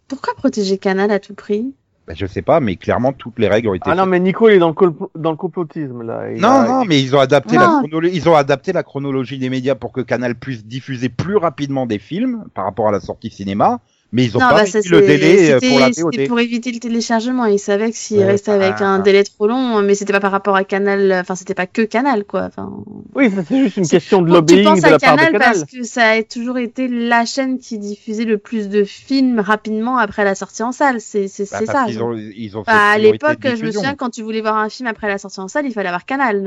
Pourquoi 0.09 0.35
protéger 0.35 0.79
Canal 0.79 1.11
à 1.11 1.19
tout 1.21 1.35
prix? 1.35 1.75
Ben, 2.07 2.15
je 2.15 2.27
sais 2.27 2.43
pas, 2.43 2.61
mais 2.61 2.77
clairement, 2.77 3.15
toutes 3.15 3.39
les 3.39 3.49
règles 3.49 3.69
ont 3.69 3.75
été 3.75 3.89
Ah 3.91 3.95
non, 3.95 4.05
mais 4.05 4.21
Nico, 4.21 4.51
il 4.51 4.57
est 4.57 4.59
dans 4.59 4.69
le, 4.69 4.75
dans 5.15 5.31
le 5.31 5.37
complotisme, 5.39 6.03
là. 6.03 6.31
Il 6.31 6.41
Non, 6.41 6.49
a- 6.49 6.69
non, 6.69 6.85
mais 6.85 7.01
ils 7.01 7.17
ont 7.17 7.21
adapté 7.21 7.57
la 7.57 7.67
Non. 7.67 7.83
chronolo- 7.83 8.11
ils 8.13 8.29
ont 8.29 8.35
adapté 8.35 8.73
la 8.75 8.83
chronologie 8.83 9.39
des 9.39 9.49
médias 9.49 9.75
pour 9.75 9.91
que 9.91 10.03
Canal 10.03 10.35
puisse 10.35 10.67
diffuser 10.67 11.09
plus 11.09 11.37
rapidement 11.37 11.87
des 11.87 11.99
films 11.99 12.45
par 12.53 12.65
rapport 12.67 12.89
à 12.89 12.93
la 12.93 13.01
sortie 13.01 13.31
cinéma, 13.31 13.81
mais 14.15 14.25
ils 14.25 14.37
ont 14.37 14.41
Non, 14.41 14.49
pas 14.49 14.55
bah, 14.63 14.67
ça, 14.67 14.79
le 14.83 15.01
délai 15.03 15.51
euh, 15.53 15.59
c'était- 15.59 15.69
pour 15.69 15.79
la 15.81 15.87
C'était 15.93 16.03
VOD. 16.03 16.29
pour 16.29 16.41
éviter 16.41 16.73
le 16.73 16.79
téléchargement. 16.79 17.45
Ils 17.45 17.59
savaient 17.59 17.91
que 17.91 17.97
s'ils 17.97 18.19
Ouais, 18.21 18.25
restaient 18.25 18.53
avec 18.53 18.79
bah, 18.79 18.87
un 18.87 19.01
délai 19.01 19.25
trop 19.25 19.47
long, 19.47 19.83
mais 19.83 19.95
c'était 19.95 20.13
pas 20.15 20.21
par 20.21 20.31
rapport 20.33 20.57
à 20.57 20.65
Canal. 20.65 21.13
Enfin, 21.21 21.35
c'était 21.35 21.53
pas 21.55 21.67
que 21.67 21.83
Canal, 21.83 22.25
quoi. 22.25 22.45
Enfin, 22.45 22.73
Oui, 23.15 23.29
c'est 23.49 23.59
juste 23.59 23.77
une 23.77 23.87
question 23.89 24.23
de 24.23 24.27
Bon, 24.29 24.35
tu 24.35 24.55
lobbying 24.55 24.65
penses 24.65 24.81
de 24.81 24.87
à 24.87 24.91
la 24.93 24.99
part 24.99 25.17
de 25.17 25.23
Canal 25.23 25.33
Canal. 25.33 25.55
parce 25.59 25.65
que 25.71 25.83
ça 25.83 26.05
a 26.11 26.23
toujours 26.23 26.57
été 26.59 26.89
la 26.89 27.25
chaîne 27.27 27.59
qui 27.59 27.79
diffusait 27.79 28.25
le 28.25 28.39
plus 28.39 28.69
de 28.69 28.85
films 28.85 29.41
rapidement 29.41 29.99
après 29.99 30.25
la 30.25 30.35
sortie 30.35 30.63
en 30.63 30.73
salle. 30.73 31.01
C'est 31.01 31.29
c'est 31.29 31.51
Bah, 31.51 31.61
ça. 31.67 31.85
qu'ils 31.87 32.03
ont, 32.03 32.15
ils 32.17 32.57
ont 32.57 32.63
Bah, 32.67 32.91
à 32.93 32.99
l'époque, 32.99 33.39
je 33.43 33.65
me 33.65 33.73
souviens 33.73 33.95
quand 33.97 34.11
tu 34.11 34.23
voulais 34.23 34.41
voir 34.41 34.57
un 34.57 34.69
film 34.69 34.87
après 34.89 35.09
la 35.09 35.19
sortie 35.19 35.41
en 35.41 35.49
salle, 35.49 35.67
il 35.67 35.73
fallait 35.73 35.89
avoir 35.89 36.05
Canal. 36.07 36.43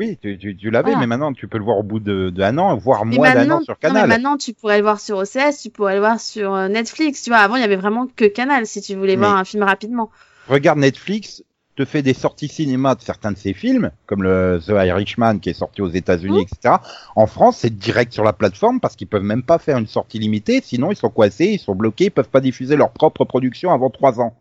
Oui, 0.00 0.18
tu, 0.20 0.38
tu, 0.38 0.56
tu 0.56 0.70
l'avais, 0.70 0.92
Voilà. 0.92 1.00
mais 1.00 1.06
maintenant 1.06 1.32
tu 1.34 1.46
peux 1.46 1.58
le 1.58 1.64
voir 1.64 1.76
au 1.78 1.82
bout 1.82 2.00
de- 2.00 2.30
d'un 2.30 2.56
an, 2.58 2.74
voire 2.76 3.04
Mais 3.04 3.16
moins 3.16 3.34
d'un 3.34 3.50
an 3.50 3.60
sur 3.60 3.74
non, 3.74 3.76
mais 3.82 3.88
Canal. 3.90 4.08
maintenant, 4.08 4.36
tu 4.38 4.54
pourrais 4.54 4.78
le 4.78 4.82
voir 4.82 4.98
sur 4.98 5.18
OCS, 5.18 5.60
tu 5.62 5.68
pourrais 5.70 5.94
le 5.94 6.00
voir 6.00 6.18
sur 6.18 6.54
euh, 6.54 6.68
Netflix. 6.68 7.22
Tu 7.22 7.28
vois, 7.30 7.38
avant, 7.40 7.56
il 7.56 7.60
y 7.60 7.64
avait 7.64 7.76
vraiment 7.76 8.06
que 8.16 8.24
Canal 8.24 8.66
si 8.66 8.80
tu 8.80 8.94
voulais 8.94 9.16
Mais- 9.16 9.26
voir 9.26 9.36
un 9.36 9.44
film 9.44 9.62
rapidement. 9.62 10.10
Regarde 10.48 10.78
Netflix, 10.78 11.44
te 11.76 11.84
fait 11.84 12.02
des 12.02 12.14
sorties 12.14 12.48
cinéma 12.48 12.94
de 12.94 13.00
certains 13.02 13.30
de 13.32 13.36
ses 13.38 13.52
films, 13.52 13.90
comme 14.06 14.22
le 14.22 14.58
The 14.66 14.70
Irishman 14.86 15.38
qui 15.38 15.50
est 15.50 15.54
sorti 15.54 15.80
aux 15.82 15.88
États-Unis, 15.88 16.42
etc. 16.42 16.76
En 17.14 17.26
France, 17.26 17.58
c'est 17.58 17.74
direct 17.74 18.12
sur 18.12 18.24
la 18.24 18.32
plateforme 18.32 18.80
parce 18.80 18.96
qu'ils 18.96 19.06
peuvent 19.06 19.22
même 19.22 19.42
pas 19.42 19.58
faire 19.58 19.78
une 19.78 19.86
sortie 19.86 20.18
limitée, 20.18 20.60
sinon 20.64 20.90
ils 20.90 20.96
sont 20.96 21.10
coincés, 21.10 21.46
ils 21.52 21.58
sont 21.58 21.74
bloqués, 21.74 22.06
ils 22.06 22.10
peuvent 22.10 22.28
pas 22.28 22.40
diffuser 22.40 22.76
leur 22.76 22.90
propre 22.90 23.24
production 23.24 23.70
avant 23.70 23.88
trois 23.90 24.18
ans. 24.20 24.34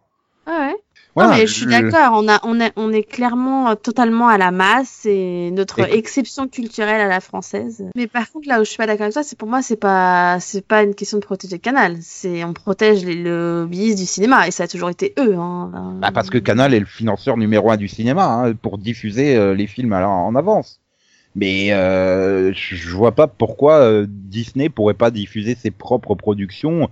Ah 0.47 0.67
ouais? 0.71 0.75
Voilà, 1.15 1.31
non, 1.31 1.35
mais 1.37 1.47
je 1.47 1.53
suis 1.53 1.63
je- 1.65 1.69
d'accord, 1.69 2.11
on, 2.13 2.27
a, 2.29 2.39
on, 2.43 2.59
est, 2.61 2.71
on 2.75 2.93
est 2.93 3.03
clairement 3.03 3.69
euh, 3.71 3.75
totalement 3.75 4.27
à 4.27 4.37
la 4.37 4.51
masse, 4.51 4.99
c'est 5.01 5.49
notre 5.53 5.79
Et- 5.79 5.97
exception 5.97 6.47
culturelle 6.47 7.01
à 7.01 7.07
la 7.07 7.19
française. 7.19 7.83
Mais 7.95 8.07
par 8.07 8.31
contre, 8.31 8.47
là 8.47 8.61
où 8.61 8.63
je 8.63 8.69
suis 8.69 8.77
pas 8.77 8.85
d'accord 8.85 9.03
avec 9.03 9.13
toi, 9.13 9.23
c'est 9.23 9.37
pour 9.37 9.49
moi, 9.49 9.61
c'est 9.61 9.75
pas, 9.75 10.37
c'est 10.39 10.65
pas 10.65 10.83
une 10.83 10.93
question 10.95 11.17
de 11.17 11.25
protéger 11.25 11.57
canal, 11.59 11.97
c'est 12.01 12.43
on 12.43 12.53
protège 12.53 13.03
les 13.03 13.15
lobbyistes 13.15 13.97
du 13.97 14.05
cinéma, 14.05 14.47
et 14.47 14.51
ça 14.51 14.63
a 14.63 14.67
toujours 14.67 14.89
été 14.91 15.13
eux. 15.19 15.35
Hein. 15.35 15.95
Bah, 15.99 16.11
parce 16.13 16.29
que 16.29 16.37
Canal 16.37 16.73
est 16.73 16.79
le 16.79 16.85
financeur 16.85 17.37
numéro 17.37 17.71
un 17.71 17.77
du 17.77 17.87
cinéma 17.87 18.25
hein, 18.25 18.53
pour 18.53 18.77
diffuser 18.77 19.35
euh, 19.35 19.55
les 19.55 19.67
films 19.67 19.93
à 19.93 20.01
la- 20.01 20.09
en 20.09 20.35
avance. 20.35 20.79
Mais 21.35 21.71
euh, 21.73 22.51
je 22.53 22.75
je 22.75 22.89
vois 22.95 23.13
pas 23.13 23.27
pourquoi 23.27 23.75
euh, 23.79 24.05
Disney 24.07 24.69
pourrait 24.69 24.93
pas 24.95 25.11
diffuser 25.11 25.55
ses 25.55 25.69
propres 25.71 26.15
productions, 26.15 26.89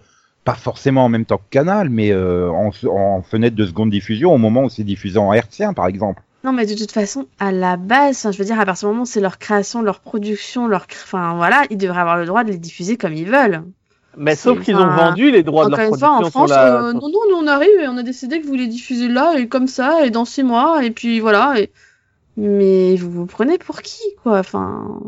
pas 0.47 0.53
forcément 0.53 1.03
en 1.03 1.09
même 1.09 1.25
temps 1.25 1.39
que 1.39 1.49
Canal, 1.49 1.89
mais 1.89 2.09
euh, 2.13 2.49
en, 2.49 2.71
en 2.89 3.21
fenêtre 3.21 3.57
de 3.57 3.65
seconde 3.65 3.89
diffusion 3.89 4.33
au 4.33 4.37
moment 4.37 4.63
où 4.63 4.69
c'est 4.69 4.85
diffusé 4.85 5.19
en 5.19 5.33
hertzien, 5.33 5.73
par 5.73 5.87
exemple. 5.87 6.23
Non, 6.45 6.53
mais 6.53 6.65
de 6.65 6.73
toute 6.73 6.93
façon, 6.93 7.25
à 7.37 7.51
la 7.51 7.75
base, 7.75 8.25
je 8.31 8.37
veux 8.37 8.45
dire, 8.45 8.57
à 8.57 8.65
partir 8.65 8.87
du 8.87 8.93
moment 8.93 9.03
où 9.03 9.05
c'est 9.05 9.19
leur 9.19 9.39
création, 9.39 9.81
leur 9.81 9.99
production, 9.99 10.65
leur, 10.67 10.87
enfin 11.03 11.35
voilà, 11.35 11.63
ils 11.69 11.75
devraient 11.75 11.99
avoir 11.99 12.15
le 12.15 12.25
droit 12.25 12.45
de 12.45 12.51
les 12.51 12.57
diffuser 12.59 12.95
comme 12.95 13.13
ils 13.13 13.29
veulent. 13.29 13.63
Mais 14.15 14.35
sauf 14.37 14.61
qu'ils 14.63 14.77
ont 14.77 14.87
vendu 14.87 15.31
les 15.31 15.43
droits 15.43 15.65
de 15.65 15.73
Encore 15.73 15.79
leur 15.83 15.93
une 15.93 15.99
fois, 15.99 16.09
en 16.11 16.21
production 16.21 16.39
France, 16.39 16.49
la. 16.51 16.75
euh, 16.77 16.93
non, 16.93 17.09
non, 17.09 17.19
nous 17.29 17.35
on 17.43 17.47
arrive 17.47 17.81
et 17.81 17.89
on 17.89 17.97
a 17.97 18.03
décidé 18.03 18.39
que 18.39 18.47
vous 18.47 18.55
les 18.55 18.67
diffusez 18.67 19.09
là 19.09 19.33
et 19.37 19.49
comme 19.49 19.67
ça 19.67 20.05
et 20.05 20.11
dans 20.11 20.23
six 20.23 20.43
mois 20.43 20.81
et 20.85 20.91
puis 20.91 21.19
voilà. 21.19 21.59
Et... 21.59 21.71
Mais 22.37 22.95
vous 22.95 23.11
vous 23.11 23.25
prenez 23.25 23.57
pour 23.57 23.81
qui, 23.81 24.01
quoi 24.23 24.39
Enfin, 24.39 25.01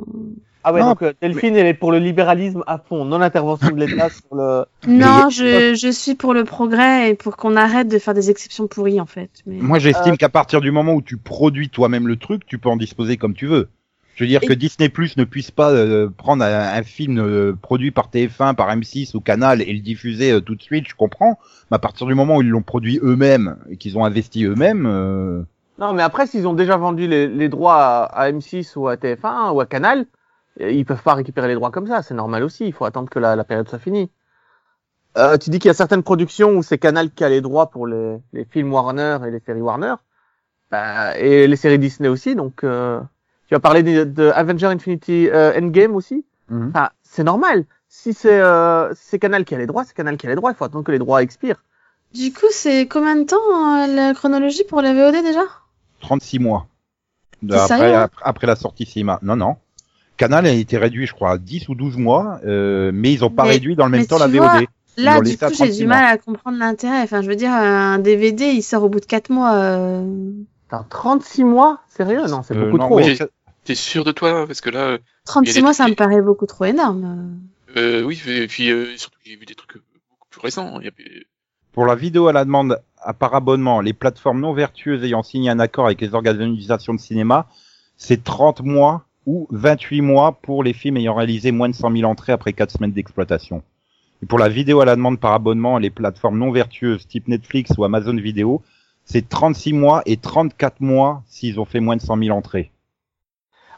Ah 0.70 0.74
ouais, 0.74 0.80
Non, 0.82 0.88
donc 0.90 1.02
euh, 1.02 1.14
Delphine, 1.22 1.56
elle 1.56 1.68
est 1.68 1.74
pour 1.74 1.92
le 1.92 2.00
libéralisme 2.00 2.64
à 2.68 2.78
fond, 2.78 3.06
non-intervention 3.06 3.72
de 3.72 3.86
l'État 3.86 4.10
sur 4.10 4.36
le. 4.36 4.66
non, 4.88 5.30
je, 5.30 5.74
je 5.76 5.92
suis 5.92 6.16
pour 6.16 6.34
le 6.34 6.44
progrès 6.44 7.10
et 7.12 7.16
pour 7.16 7.38
qu'on 7.38 7.56
arrête 7.56 7.88
de 7.88 7.98
faire 8.00 8.14
des 8.14 8.30
exceptions 8.30 8.68
pourries 8.68 9.00
en 9.02 9.06
fait. 9.06 9.30
Mais... 9.46 9.56
Moi, 9.60 9.78
Euh, 9.78 9.80
j'estime 9.80 10.18
qu'à 10.18 10.30
partir 10.30 10.62
du 10.62 10.72
moment 10.72 10.94
où 10.94 11.02
tu 11.02 11.18
produis 11.18 11.70
toi-même 11.70 12.08
le 12.08 12.16
truc, 12.18 12.46
tu 12.46 12.58
peux 12.58 12.70
en 12.70 12.78
disposer 12.78 13.18
comme 13.18 13.34
tu 13.34 13.48
veux. 13.48 13.70
Je 14.16 14.26
veux 14.26 14.28
dire 14.28 14.42
Et- 14.44 14.48
que 14.48 14.54
Disney 14.54 14.90
Plus 14.90 15.16
ne 15.16 15.24
puisse 15.24 15.50
pas 15.50 15.72
euh, 15.72 16.10
prendre 16.10 16.44
un, 16.44 16.74
un 16.78 16.84
film 16.84 17.20
euh, 17.20 17.54
produit 17.62 17.92
par 17.92 18.10
TF1, 18.10 18.54
par 18.54 18.68
M6 18.76 19.16
ou 19.16 19.22
Canal 19.22 19.62
et 19.62 19.72
le 19.72 19.80
diffuser 19.80 20.32
euh, 20.34 20.42
tout 20.42 20.56
de 20.56 20.62
suite, 20.62 20.90
je 20.90 20.96
comprends. 20.96 21.40
Mais 21.72 21.76
à 21.76 21.80
partir 21.80 22.06
du 22.06 22.16
moment 22.16 22.36
où 22.36 22.42
ils 22.42 22.50
l'ont 22.50 22.62
produit 22.62 23.00
eux-mêmes 23.02 23.56
et 23.70 23.78
qu'ils 23.78 23.98
ont 23.98 24.04
investi 24.04 24.44
eux-mêmes, 24.44 24.86
euh, 24.86 25.42
Non, 25.80 25.94
mais 25.94 26.04
après, 26.04 26.28
s'ils 26.28 26.48
ont 26.50 26.54
déjà 26.54 26.76
vendu 26.76 27.08
les, 27.08 27.28
les 27.30 27.48
droits 27.48 27.78
à, 27.82 28.04
à 28.24 28.30
M6 28.34 28.74
ou 28.78 28.90
à 28.90 28.96
TF1 28.98 29.54
ou 29.54 29.62
à 29.62 29.66
Canal, 29.66 30.00
euh, 30.00 30.04
ils 30.60 30.86
peuvent 30.86 31.02
pas 31.04 31.14
récupérer 31.14 31.48
les 31.48 31.56
droits 31.56 31.72
comme 31.72 31.88
ça. 31.88 32.02
C'est 32.02 32.14
normal 32.14 32.44
aussi. 32.44 32.66
Il 32.68 32.74
faut 32.74 32.86
attendre 32.86 33.10
que 33.10 33.20
la, 33.20 33.36
la 33.36 33.44
période 33.44 33.68
soit 33.70 33.80
finie. 33.80 34.10
Euh, 35.18 35.38
tu 35.38 35.50
dis 35.50 35.60
qu'il 35.60 35.70
y 35.70 35.72
a 35.72 35.74
certaines 35.76 36.04
productions 36.04 36.52
où 36.52 36.64
c'est 36.64 36.78
Canal 36.78 37.12
qui 37.12 37.24
a 37.24 37.30
les 37.30 37.42
droits 37.42 37.70
pour 37.72 37.88
les, 37.88 38.18
les 38.34 38.46
films 38.46 38.72
Warner 38.72 39.18
et 39.28 39.32
les 39.32 39.40
séries 39.40 39.62
Warner, 39.62 39.96
bah, 40.72 41.18
et 41.18 41.48
les 41.48 41.56
séries 41.56 41.80
Disney 41.80 42.10
aussi. 42.10 42.36
Donc, 42.36 42.64
euh, 42.64 43.00
tu 43.48 43.56
vas 43.56 43.60
parler 43.60 43.82
de, 43.84 44.04
de 44.04 44.32
Avenger 44.36 44.68
Infinity 44.68 45.30
euh, 45.30 45.60
Endgame 45.60 45.96
aussi. 45.96 46.26
Enfin, 46.70 46.90
c'est 47.04 47.24
normal. 47.24 47.66
Si 47.88 48.14
c'est 48.14 48.40
euh, 48.40 48.94
c'est 48.96 49.18
Canal 49.20 49.46
qui 49.46 49.56
a 49.56 49.58
les 49.58 49.66
droits, 49.66 49.84
c'est 49.84 49.96
Canal 49.96 50.18
qui 50.18 50.28
a 50.28 50.30
les 50.30 50.36
droits. 50.36 50.52
Il 50.52 50.56
faut 50.56 50.66
attendre 50.66 50.84
que 50.84 50.92
les 50.92 51.00
droits 51.00 51.24
expirent. 51.24 51.64
Du 52.14 52.32
coup, 52.34 52.48
c'est 52.52 52.88
combien 52.88 53.16
de 53.16 53.24
temps 53.24 53.38
euh, 53.38 53.88
la 53.88 54.14
chronologie 54.14 54.64
pour 54.64 54.82
la 54.82 54.94
VOD 54.94 55.24
déjà? 55.24 55.42
36 56.02 56.40
mois. 56.40 56.68
De- 57.42 57.56
après, 57.56 57.94
après, 58.04 58.22
après 58.26 58.48
la 58.48 58.56
sortie 58.56 58.86
cinéma. 58.86 59.20
Non, 59.22 59.36
non. 59.36 59.58
Canal 60.20 60.46
a 60.46 60.52
été 60.52 60.78
réduit, 60.78 61.08
je 61.08 61.14
crois, 61.14 61.32
à 61.32 61.38
10 61.38 61.70
ou 61.70 61.76
12 61.76 61.98
mois, 61.98 62.40
euh, 62.46 62.92
mais 62.94 63.12
ils 63.14 63.24
ont 63.26 63.30
pas 63.32 63.44
Mais- 63.46 63.52
réduit 63.52 63.76
dans 63.76 63.86
le 63.86 63.92
même 63.92 64.06
temps 64.06 64.18
la 64.20 64.28
VOD. 64.28 64.38
vois, 64.38 64.60
Là, 64.98 65.14
du 65.16 65.20
coup, 65.20 65.26
j'ai 65.30 65.38
36 65.38 65.78
du 65.78 65.88
mal 65.88 66.04
à 66.04 66.18
comprendre 66.18 66.58
l'intérêt. 66.60 67.02
Enfin, 67.02 67.22
je 67.22 67.30
veux 67.30 67.38
dire, 67.38 67.52
un 67.54 68.00
DVD, 68.00 68.48
il 68.52 68.62
sort 68.62 68.84
au 68.84 68.90
bout 68.90 69.00
de 69.00 69.06
4 69.06 69.30
mois. 69.30 69.56
euh, 69.56 70.04
Putain, 70.68 70.86
36 70.90 71.46
mois? 71.46 71.80
Sérieux? 71.88 72.28
Non, 72.28 72.44
c'est 72.44 72.54
Euh, 72.56 72.66
beaucoup 72.66 72.78
non, 72.78 72.86
trop. 72.88 72.98
oui, 73.00 73.18
T'es 73.64 73.76
sûr 73.76 74.04
de 74.04 74.12
toi 74.12 74.46
Parce 74.46 74.60
que 74.62 74.70
là, 74.70 74.98
36 75.26 75.52
Il 75.52 75.56
y 75.56 75.60
a 75.60 75.62
mois, 75.64 75.74
ça 75.74 75.88
me 75.88 75.94
paraît 75.96 76.22
beaucoup 76.22 76.46
trop 76.48 76.66
énorme. 76.66 77.40
euh, 77.78 78.04
oui, 78.04 78.22
et 78.28 78.48
puis 78.48 78.70
euh, 78.72 78.98
surtout 78.98 79.18
qu'il 79.24 79.32
y 79.32 79.36
a 79.36 79.42
eu 79.42 79.46
des 79.46 79.56
trucs 79.56 79.78
euh, 79.78 79.82
beaucoup 80.10 80.28
plus 80.30 80.42
récents. 80.42 80.80
Il 80.82 80.86
y 80.86 80.90
a... 80.90 80.92
Pour 81.72 81.86
la 81.86 81.96
vidéo 81.96 82.28
à 82.28 82.34
la 82.34 82.44
demande 82.44 82.82
à 83.02 83.14
par 83.14 83.34
abonnement, 83.36 83.80
les 83.80 83.94
plateformes 83.94 84.42
non 84.42 84.54
vertueuses 84.54 85.04
ayant 85.06 85.24
signé 85.24 85.50
un 85.50 85.60
accord 85.60 85.86
avec 85.86 86.02
les 86.02 86.14
organisations 86.14 86.94
de 86.94 87.00
cinéma, 87.00 87.48
c'est 87.96 88.24
30 88.24 88.62
mois 88.64 89.06
ou 89.30 89.48
28 89.52 90.02
mois 90.02 90.32
pour 90.42 90.64
les 90.64 90.74
films 90.74 90.98
ayant 90.98 91.14
réalisé 91.14 91.52
moins 91.52 91.70
de 91.70 91.76
100 91.76 91.92
000 91.98 92.10
entrées 92.10 92.32
après 92.32 92.52
4 92.52 92.72
semaines 92.72 92.94
d'exploitation. 92.94 93.62
Et 94.24 94.26
pour 94.26 94.40
la 94.40 94.50
vidéo 94.50 94.82
à 94.82 94.86
la 94.86 94.96
demande 94.96 95.20
par 95.20 95.34
abonnement, 95.34 95.78
les 95.78 95.92
plateformes 95.92 96.40
non 96.40 96.52
vertueuses 96.52 97.08
type 97.08 97.28
Netflix 97.28 97.72
ou 97.78 97.84
Amazon 97.84 98.16
Vidéo, 98.16 98.64
c'est 99.06 99.30
36 99.30 99.74
mois 99.74 100.02
et 100.08 100.18
34 100.18 100.82
mois 100.82 101.22
s'ils 101.28 101.60
ont 101.60 101.66
fait 101.66 101.80
moins 101.80 101.96
de 101.96 102.02
100 102.02 102.18
000 102.24 102.36
entrées. 102.36 102.72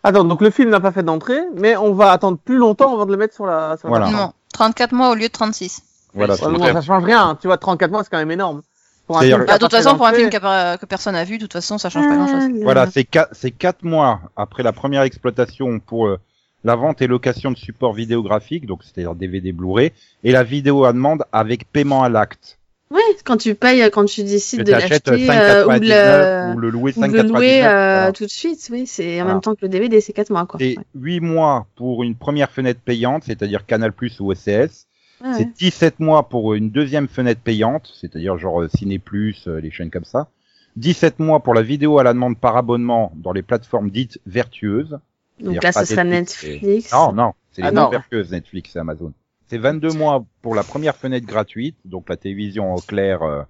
Attends, 0.03 0.23
donc 0.23 0.39
le 0.41 0.51
film 0.51 0.69
n'a 0.69 0.79
pas 0.79 0.93
fait 0.93 1.03
d'entrée, 1.03 1.41
mais 1.57 1.75
on 1.75 1.91
va 1.93 2.11
attendre 2.13 2.37
plus 2.37 2.57
longtemps 2.57 2.93
avant 2.93 3.05
de 3.05 3.11
le 3.11 3.17
mettre 3.17 3.35
sur 3.35 3.45
la. 3.45 3.75
Sur 3.75 3.89
la 3.89 3.89
Voilà. 3.89 4.05
plateforme. 4.05 4.27
Non, 4.27 4.33
34 4.53 4.93
mois 4.93 5.09
au 5.11 5.15
lieu 5.15 5.27
de 5.27 5.33
36. 5.33 5.83
Voilà. 6.13 6.33
Ouais, 6.35 6.71
ça 6.73 6.81
change 6.81 7.03
rien. 7.03 7.37
Tu 7.41 7.47
vois, 7.47 7.57
34 7.57 7.91
mois, 7.91 8.03
c'est 8.05 8.09
quand 8.09 8.17
même 8.17 8.31
énorme. 8.31 8.61
Pour 9.07 9.17
un 9.17 9.21
C'est-à-dire- 9.21 9.37
film 9.37 9.45
qui 9.45 9.51
Bah, 9.51 9.57
de 9.57 9.63
toute 9.63 9.71
façon, 9.71 9.95
pour 9.97 10.05
un 10.07 10.13
film 10.13 10.29
que 10.29 10.85
personne 10.85 11.13
n'a 11.13 11.23
vu, 11.23 11.37
de 11.37 11.43
toute 11.43 11.53
façon, 11.53 11.77
ça 11.77 11.89
change 11.89 12.07
pas 12.07 12.15
grand 12.15 12.27
chose. 12.27 12.49
Voilà, 12.63 12.87
c'est 12.89 13.03
quatre, 13.03 13.29
c'est 13.33 13.51
quatre 13.51 13.83
mois 13.83 14.21
après 14.37 14.63
la 14.63 14.71
première 14.71 15.01
exploitation 15.01 15.79
pour 15.79 16.07
euh, 16.07 16.17
la 16.63 16.75
vente 16.75 17.01
et 17.01 17.07
location 17.07 17.51
de 17.51 17.57
supports 17.57 17.93
vidéographiques, 17.93 18.65
donc 18.67 18.83
c'est-à-dire 18.83 19.15
DVD, 19.15 19.51
Blu-ray, 19.51 19.91
et 20.23 20.31
la 20.31 20.43
vidéo 20.43 20.85
à 20.85 20.93
demande 20.93 21.23
avec 21.31 21.69
paiement 21.71 22.03
à 22.03 22.09
l'acte. 22.09 22.57
Oui, 22.93 22.99
quand 23.23 23.37
tu 23.37 23.55
payes, 23.55 23.89
quand 23.89 24.03
tu 24.05 24.21
décides 24.23 24.63
de 24.63 24.71
t'achètes 24.71 25.07
l'acheter 25.07 25.29
euh, 25.31 25.65
ou 25.65 25.79
de 25.79 25.85
5,99 25.85 26.49
le, 26.49 26.55
ou 26.55 26.59
le 26.59 26.69
louer 26.69 26.93
ou 26.95 27.01
de 27.01 27.07
5,99. 27.07 27.21
le 27.21 27.27
louer 27.29 27.63
euh, 27.63 27.69
voilà. 27.69 28.11
tout 28.11 28.25
de 28.25 28.29
suite, 28.29 28.67
oui, 28.69 28.85
c'est 28.85 29.13
en 29.21 29.23
Voilà. 29.23 29.33
même 29.35 29.41
temps 29.41 29.53
que 29.55 29.59
le 29.61 29.69
DVD, 29.69 30.01
c'est 30.01 30.11
4 30.11 30.29
mois, 30.29 30.45
quoi. 30.45 30.59
C'est 30.59 30.77
Ouais. 30.77 30.83
8 30.95 31.19
mois 31.21 31.67
pour 31.77 32.03
une 32.03 32.15
première 32.15 32.51
fenêtre 32.51 32.81
payante, 32.83 33.23
c'est-à-dire 33.25 33.65
Canal 33.65 33.93
Plus 33.93 34.19
ou 34.19 34.29
OCS. 34.31 34.87
Ouais, 35.23 35.33
C'est 35.33 35.45
ouais. 35.45 35.51
17 35.57 35.99
mois 35.99 36.27
pour 36.29 36.53
une 36.53 36.69
deuxième 36.71 37.07
fenêtre 37.07 37.41
payante, 37.41 37.91
c'est-à-dire 37.99 38.37
genre 38.37 38.61
euh, 38.63 38.69
Ciné 38.69 38.99
Plus, 38.99 39.47
euh, 39.47 39.59
les 39.59 39.71
chaînes 39.71 39.91
comme 39.91 40.05
ça. 40.05 40.29
17 40.77 41.19
mois 41.19 41.41
pour 41.41 41.53
la 41.53 41.61
vidéo 41.61 41.99
à 41.99 42.03
la 42.03 42.13
demande 42.13 42.37
par 42.39 42.55
abonnement 42.57 43.11
dans 43.15 43.33
les 43.33 43.41
plateformes 43.41 43.89
dites 43.91 44.19
vertueuses. 44.25 44.99
Donc 45.39 45.61
là, 45.63 45.71
ce 45.71 45.85
serait 45.85 46.03
Netflix 46.05 46.43
et- 46.45 46.51
Netflix. 46.67 46.93
Non, 46.93 47.11
non, 47.13 47.33
c'est 47.51 47.61
les 47.61 47.67
Ah, 47.67 47.71
non 47.71 47.83
non. 47.83 47.89
vertueuses 47.89 48.31
Netflix 48.31 48.75
et 48.75 48.79
Amazon. 48.79 49.11
C'est 49.47 49.57
22 49.57 49.91
mois 49.93 50.23
pour 50.41 50.55
la 50.55 50.63
première 50.63 50.95
fenêtre 50.95 51.25
gratuite, 51.27 51.75
donc 51.83 52.07
la 52.09 52.15
télévision 52.15 52.73
en 52.73 52.77
clair 52.77 53.21
euh, 53.21 53.41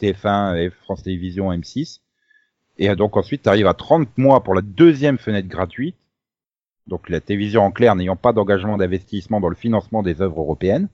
TF1 0.00 0.56
et 0.56 0.70
France 0.70 1.02
Télévisions 1.02 1.52
M6. 1.52 2.00
Et 2.78 2.88
euh, 2.88 2.94
donc 2.94 3.16
ensuite, 3.18 3.42
tu 3.42 3.48
arrives 3.50 3.66
à 3.66 3.74
30 3.74 4.16
mois 4.16 4.42
pour 4.42 4.54
la 4.54 4.62
deuxième 4.62 5.18
fenêtre 5.18 5.48
gratuite. 5.48 5.96
Donc 6.86 7.10
la 7.10 7.20
télévision 7.20 7.62
en 7.62 7.70
clair 7.70 7.94
n'ayant 7.94 8.16
pas 8.16 8.32
d'engagement 8.32 8.78
d'investissement 8.78 9.38
dans 9.40 9.50
le 9.50 9.54
financement 9.54 10.02
des 10.02 10.22
œuvres 10.22 10.40
européennes. 10.40 10.88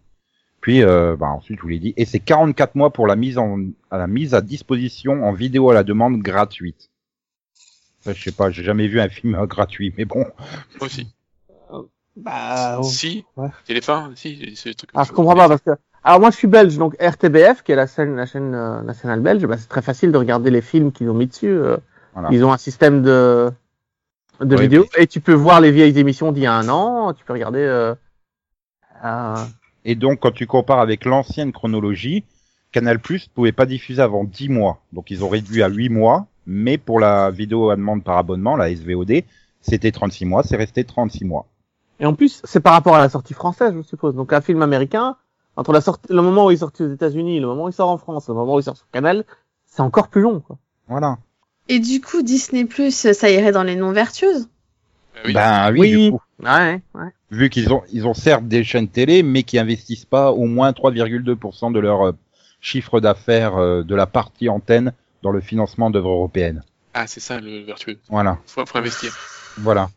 Puis 0.67 0.83
euh, 0.83 1.15
bah, 1.17 1.29
ensuite, 1.29 1.59
je 1.59 1.63
vous 1.63 1.69
l'ai 1.69 1.79
dit, 1.79 1.95
et 1.97 2.05
c'est 2.05 2.19
44 2.19 2.75
mois 2.75 2.93
pour 2.93 3.07
la 3.07 3.15
mise 3.15 3.39
en 3.39 3.61
à 3.93 3.99
la 3.99 4.09
mise 4.09 4.35
à 4.35 4.41
disposition 4.41 5.25
en 5.25 5.33
vidéo 5.33 5.71
à 5.71 5.75
la 5.75 5.85
demande 5.85 6.19
gratuite. 6.19 6.91
Ça, 8.01 8.13
je 8.13 8.21
sais 8.21 8.33
pas, 8.33 8.51
j'ai 8.51 8.65
jamais 8.65 8.89
vu 8.89 9.01
un 9.01 9.09
film 9.09 9.37
euh, 9.37 9.47
gratuit, 9.47 9.95
mais 9.97 10.05
bon. 10.05 10.25
Moi 10.25 10.81
aussi. 10.81 11.07
Bah, 12.17 12.79
oh. 12.81 12.83
Si, 12.83 13.25
Ouais. 13.37 13.51
Téléphone, 13.65 14.15
si, 14.17 14.57
c'est 14.57 14.75
trucs. 14.75 14.91
Ah, 14.93 15.05
je 15.07 15.13
comprends 15.13 15.37
pas 15.37 15.47
parce 15.49 15.63
que. 15.63 15.71
Alors 16.03 16.19
moi, 16.19 16.33
je 16.33 16.37
suis 16.37 16.49
belge, 16.49 16.77
donc 16.79 16.97
RTBF, 17.01 17.63
qui 17.63 17.71
est 17.71 17.77
la 17.77 17.87
chaîne, 17.87 18.17
la 18.17 18.27
chaîne 18.27 18.53
euh, 18.53 18.83
nationale 18.83 19.21
belge, 19.21 19.47
bah, 19.47 19.59
c'est 19.59 19.69
très 19.69 19.83
facile 19.83 20.11
de 20.11 20.19
regarder 20.19 20.51
les 20.51 20.63
films 20.63 20.91
qu'ils 20.91 21.09
ont 21.09 21.15
mis 21.15 21.29
dessus. 21.29 21.47
euh. 21.47 21.77
Voilà. 22.13 22.31
Ils 22.33 22.45
ont 22.45 22.53
un 22.53 22.59
système 22.59 23.03
de 23.05 23.53
de 24.41 24.57
Ouais, 24.57 24.63
vidéos 24.63 24.87
et 24.99 25.07
tu 25.07 25.21
peux 25.21 25.33
voir 25.33 25.61
les 25.61 25.71
vieilles 25.71 25.97
émissions 25.97 26.33
d'il 26.33 26.43
y 26.43 26.47
a 26.47 26.55
un 26.55 26.69
an. 26.69 27.13
Tu 27.13 27.25
peux 27.25 27.35
regarder. 27.35 27.61
Euh, 27.61 27.95
euh, 29.05 29.37
Et 29.89 29.95
donc, 29.95 30.19
quand 30.21 30.33
tu 30.33 30.47
compares 30.47 30.81
avec 30.81 31.05
l'ancienne 31.05 31.53
chronologie, 31.53 32.25
Canal 32.73 32.99
Plus 32.99 33.29
pouvait 33.29 33.53
pas 33.53 33.67
diffuser 33.67 34.03
avant 34.03 34.25
10 34.25 34.49
mois. 34.49 34.83
Donc, 34.93 35.11
ils 35.13 35.25
ont 35.25 35.29
réduit 35.29 35.63
à 35.63 35.69
8 35.69 35.89
mois. 35.89 36.27
Mais 36.45 36.77
pour 36.77 37.01
la 37.01 37.31
vidéo 37.31 37.71
à 37.71 37.77
demande 37.77 38.03
par 38.05 38.19
abonnement, 38.19 38.57
la 38.57 38.75
SVOD, 38.75 39.23
c'était 39.61 39.93
36 39.93 40.25
mois. 40.27 40.43
C'est 40.43 40.57
resté 40.57 40.85
36 40.85 41.25
mois. 41.25 41.47
Et 42.01 42.07
en 42.07 42.15
plus, 42.15 42.43
c'est 42.45 42.61
par 42.61 42.73
rapport 42.73 42.97
à 42.97 42.99
la 42.99 43.09
sortie 43.09 43.33
française, 43.33 43.75
je 43.77 43.83
suppose. 43.83 44.15
Donc 44.15 44.33
un 44.33 44.41
film 44.41 44.61
américain, 44.63 45.17
entre 45.57 45.73
la 45.73 45.81
sortie, 45.81 46.13
le 46.13 46.21
moment 46.21 46.47
où 46.47 46.51
il 46.51 46.55
est 46.55 46.59
sorti 46.59 46.83
aux 46.83 46.93
États-Unis, 46.93 47.41
le 47.41 47.47
moment 47.47 47.65
où 47.65 47.69
il 47.69 47.73
sort 47.73 47.89
en 47.89 47.99
France, 47.99 48.29
le 48.29 48.35
moment 48.35 48.57
où 48.57 48.61
il 48.61 48.63
sort 48.63 48.77
sur 48.77 48.91
Canal, 48.91 49.25
c'est 49.67 49.83
encore 49.83 50.09
plus 50.09 50.21
long. 50.21 50.41
Quoi. 50.41 50.59
Voilà. 50.89 51.19
Et 51.69 51.79
du 51.81 52.01
coup, 52.01 52.23
Disney 52.23 52.65
Plus, 52.65 53.13
ça 53.13 53.31
irait 53.31 53.53
dans 53.53 53.63
les 53.63 53.77
non 53.77 53.93
vertueuses. 53.93 54.49
Oui. 55.25 55.33
Ben 55.33 55.73
oui, 55.73 55.81
Oui. 55.81 55.91
du 55.91 56.11
coup. 56.13 56.21
Ouais, 56.43 56.83
ouais. 56.95 57.13
Vu 57.31 57.51
qu'ils 57.51 57.73
ont, 57.73 57.83
ils 57.93 58.07
ont 58.07 58.15
certes 58.15 58.47
des 58.47 58.63
chaînes 58.63 58.89
télé, 58.89 59.23
mais 59.23 59.43
qui 59.43 59.59
investissent 59.59 60.05
pas 60.05 60.31
au 60.33 60.45
moins 60.47 60.71
3,2% 60.71 61.73
de 61.73 61.79
leur 61.81 62.07
euh, 62.09 62.13
chiffre 62.61 63.01
d'affaires 63.01 63.57
euh, 63.57 63.83
de 63.83 63.95
la 63.95 64.07
partie 64.07 64.49
antenne 64.49 64.93
dans 65.23 65.31
le 65.33 65.41
financement 65.41 65.91
d'œuvres 65.91 66.11
européennes. 66.11 66.63
Ah, 66.95 67.07
c'est 67.07 67.21
ça 67.21 67.41
le 67.41 67.61
vertueux. 67.65 67.99
Voilà, 68.09 68.39
Faut, 68.47 68.65
faut 68.65 68.79
investir. 68.79 69.13
voilà. 69.59 69.91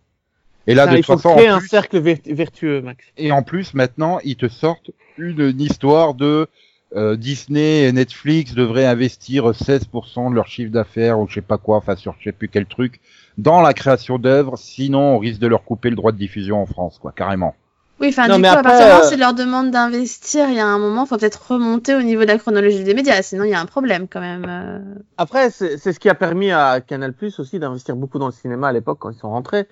Et 0.68 0.74
là, 0.74 0.86
Ça, 0.86 0.92
de 0.92 0.98
il 0.98 1.00
toute 1.00 1.06
faut 1.06 1.18
façon, 1.18 1.36
créer 1.36 1.50
en 1.52 1.56
un 1.56 1.60
plus- 1.60 1.68
cercle 1.70 2.00
ver- 2.00 2.18
vertueux, 2.26 2.82
Max. 2.82 3.06
et 3.18 3.32
en 3.32 3.44
plus, 3.44 3.74
maintenant, 3.74 4.20
ils 4.24 4.36
te 4.36 4.48
sortent 4.48 4.92
une, 5.18 5.40
une 5.40 5.62
histoire 5.62 6.14
de 6.16 6.48
euh, 6.96 7.16
Disney 7.16 7.84
et 7.88 7.92
Netflix 7.92 8.54
devraient 8.54 8.86
investir 8.86 9.54
16% 9.56 10.30
de 10.30 10.36
leur 10.36 10.48
chiffre 10.48 10.72
d'affaires 10.72 11.20
ou 11.20 11.28
je 11.28 11.36
sais 11.36 11.42
pas 11.42 11.58
quoi, 11.58 11.78
enfin 11.78 11.96
sur 11.96 12.16
je 12.20 12.26
sais 12.26 12.32
plus 12.32 12.50
quel 12.50 12.66
truc, 12.66 13.00
dans 13.38 13.62
la 13.62 13.74
création 13.74 14.18
d'œuvres, 14.20 14.58
sinon 14.58 15.16
on 15.16 15.20
risque 15.20 15.40
de 15.40 15.48
leur 15.48 15.64
couper 15.64 15.90
le 15.90 15.96
droit 15.96 16.12
de 16.12 16.18
diffusion 16.18 16.62
en 16.62 16.66
France, 16.66 16.98
quoi, 17.00 17.12
carrément. 17.12 17.56
Oui, 18.00 18.08
enfin, 18.10 18.30
du 18.30 18.42
mais 18.42 18.48
coup, 18.48 18.56
à 18.56 18.62
après, 18.62 18.64
partir 18.64 18.86
du 18.86 18.90
moment 18.92 19.02
euh, 19.02 19.02
où 19.02 19.04
c'est 19.04 19.18
leur 19.18 19.34
demande 19.34 19.72
d'investir, 19.72 20.48
il 20.48 20.56
y 20.56 20.60
a 20.60 20.66
un 20.66 20.80
moment, 20.80 21.06
faut 21.06 21.18
peut-être 21.18 21.52
remonter 21.52 21.96
au 21.96 22.02
niveau 22.02 22.22
de 22.22 22.28
la 22.28 22.38
chronologie 22.38 22.84
des 22.86 22.94
médias, 22.94 23.22
sinon 23.22 23.44
il 23.44 23.50
y 23.50 23.54
a 23.54 23.60
un 23.60 23.66
problème 23.66 24.08
quand 24.08 24.22
même. 24.22 24.46
euh. 24.48 24.80
Après, 25.18 25.50
c'est 25.52 25.78
c'est 25.78 25.94
ce 25.94 26.00
qui 26.00 26.10
a 26.10 26.16
permis 26.16 26.52
à 26.52 26.82
Canal 26.82 27.14
Plus 27.14 27.40
aussi 27.40 27.60
d'investir 27.60 27.96
beaucoup 27.96 28.20
dans 28.20 28.28
le 28.28 28.32
cinéma 28.32 28.70
à 28.70 28.72
l'époque 28.72 29.00
quand 29.00 29.12
ils 29.12 29.18
sont 29.20 29.30
rentrés. 29.30 29.68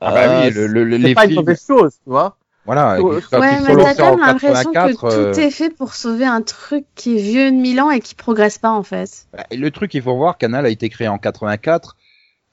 Ah 0.00 0.10
bah 0.12 0.28
Euh, 0.28 0.28
oui, 0.28 0.50
le, 0.50 0.66
le- 0.66 0.82
le- 0.84 0.96
c'est 1.00 1.08
les 1.08 1.14
pas 1.14 1.26
une 1.26 1.34
films, 1.34 1.34
mauvaise 1.34 1.64
chose, 1.66 1.94
tu 2.04 2.10
vois. 2.10 2.38
Voilà, 2.68 3.00
Ouais, 3.00 3.12
mais 3.12 3.20
t'as 3.30 3.94
quand 3.94 4.10
même 4.10 4.20
l'impression 4.20 4.70
que 4.70 4.74
84, 4.74 5.04
euh, 5.04 5.32
tout 5.32 5.40
est 5.40 5.50
fait 5.50 5.70
pour 5.70 5.94
sauver 5.94 6.26
un 6.26 6.42
truc 6.42 6.84
qui 6.94 7.16
est 7.16 7.20
vieux 7.22 7.50
de 7.50 7.56
mille 7.56 7.80
ans 7.80 7.90
et 7.90 8.00
qui 8.00 8.14
progresse 8.14 8.58
pas 8.58 8.70
en 8.72 8.82
fait. 8.82 9.26
Bah, 9.32 9.44
et 9.50 9.56
Le 9.56 9.70
truc, 9.70 9.94
il 9.94 10.02
faut 10.02 10.14
voir, 10.16 10.36
Canal 10.36 10.66
a 10.66 10.68
été 10.68 10.90
créé 10.90 11.08
en 11.08 11.16
84. 11.16 11.96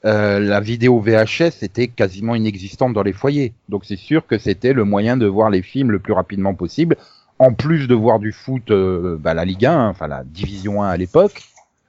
Euh, 0.06 0.38
la 0.40 0.60
vidéo 0.60 1.00
VHS 1.00 1.62
était 1.62 1.88
quasiment 1.88 2.34
inexistante 2.34 2.94
dans 2.94 3.02
les 3.02 3.12
foyers. 3.12 3.52
Donc 3.68 3.84
c'est 3.84 3.96
sûr 3.96 4.26
que 4.26 4.38
c'était 4.38 4.72
le 4.72 4.84
moyen 4.84 5.18
de 5.18 5.26
voir 5.26 5.50
les 5.50 5.60
films 5.62 5.90
le 5.90 5.98
plus 5.98 6.12
rapidement 6.14 6.54
possible. 6.54 6.96
En 7.38 7.52
plus 7.52 7.86
de 7.86 7.94
voir 7.94 8.18
du 8.18 8.32
foot, 8.32 8.70
euh, 8.70 9.18
bah, 9.20 9.34
la 9.34 9.44
Ligue 9.44 9.66
1, 9.66 9.88
enfin 9.88 10.06
la 10.08 10.24
Division 10.24 10.82
1 10.82 10.88
à 10.88 10.96
l'époque, 10.96 11.42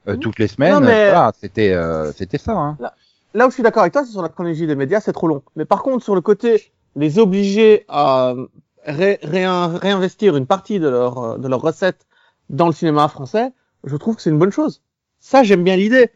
euh, 0.06 0.14
Mhm. 0.14 0.20
toutes 0.20 0.38
les 0.38 0.48
semaines. 0.48 0.80
Mais- 0.84 1.10
Voilà, 1.10 1.32
c'était 1.40 1.72
euh, 1.72 2.12
c'était 2.12 2.36
ça. 2.38 2.52
Hein. 2.52 2.76
Là 3.34 3.46
où 3.46 3.50
je 3.50 3.54
suis 3.54 3.62
d'accord 3.62 3.82
avec 3.82 3.92
toi, 3.94 4.04
c'est 4.04 4.12
sur 4.12 4.22
la 4.22 4.28
chronologie 4.28 4.66
des 4.66 4.74
médias, 4.74 5.00
c'est 5.00 5.12
trop 5.12 5.28
long. 5.28 5.42
Mais 5.56 5.64
par 5.64 5.82
contre, 5.82 6.02
sur 6.04 6.14
le 6.14 6.20
côté, 6.20 6.70
les 6.96 7.18
obliger 7.18 7.84
à 7.88 8.34
ré- 8.84 9.18
réin- 9.22 9.76
réinvestir 9.78 10.36
une 10.36 10.46
partie 10.46 10.78
de 10.80 10.88
leur, 10.88 11.18
euh, 11.18 11.38
de 11.38 11.48
leurs 11.48 11.60
recettes 11.60 12.06
dans 12.50 12.66
le 12.66 12.72
cinéma 12.72 13.08
français, 13.08 13.52
je 13.84 13.96
trouve 13.96 14.16
que 14.16 14.22
c'est 14.22 14.30
une 14.30 14.38
bonne 14.38 14.52
chose. 14.52 14.82
Ça, 15.20 15.42
j'aime 15.42 15.64
bien 15.64 15.76
l'idée. 15.76 16.10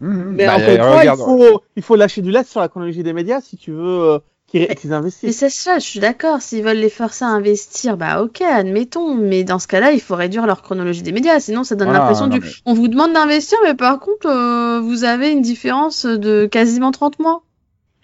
Mhm. 0.00 0.34
Mais 0.36 0.46
Bah, 0.46 0.56
encore 0.56 0.68
une 0.70 0.76
fois, 0.82 1.04
il 1.04 1.08
faut, 1.24 1.62
il 1.76 1.82
faut 1.82 1.96
lâcher 1.96 2.22
du 2.22 2.30
lest 2.30 2.50
sur 2.50 2.60
la 2.60 2.68
chronologie 2.68 3.02
des 3.02 3.12
médias 3.12 3.40
si 3.40 3.56
tu 3.56 3.70
veux 3.72 4.02
euh, 4.12 4.18
qu'ils 4.46 4.92
investissent. 4.92 5.36
c'est 5.36 5.48
ça, 5.50 5.78
je 5.78 5.84
suis 5.84 6.00
d'accord, 6.00 6.40
s'ils 6.40 6.62
veulent 6.62 6.76
les 6.76 6.90
forcer 6.90 7.24
à 7.24 7.28
investir, 7.28 7.96
bah 7.96 8.22
ok, 8.22 8.40
admettons, 8.42 9.14
mais 9.14 9.42
dans 9.42 9.58
ce 9.58 9.66
cas-là, 9.66 9.92
il 9.92 10.00
faut 10.00 10.14
réduire 10.14 10.46
leur 10.46 10.62
chronologie 10.62 11.02
des 11.02 11.10
médias, 11.12 11.40
sinon 11.40 11.64
ça 11.64 11.74
donne 11.74 11.88
l'impression 11.92 12.26
du... 12.28 12.38
mais- 12.40 12.46
On 12.66 12.74
vous 12.74 12.86
demande 12.88 13.12
d'investir, 13.14 13.58
mais 13.64 13.74
par 13.74 13.98
contre, 13.98 14.26
euh, 14.28 14.80
vous 14.80 15.02
avez 15.04 15.30
une 15.32 15.42
différence 15.42 16.06
de 16.06 16.46
quasiment 16.46 16.92
30 16.92 17.18
mois. 17.18 17.42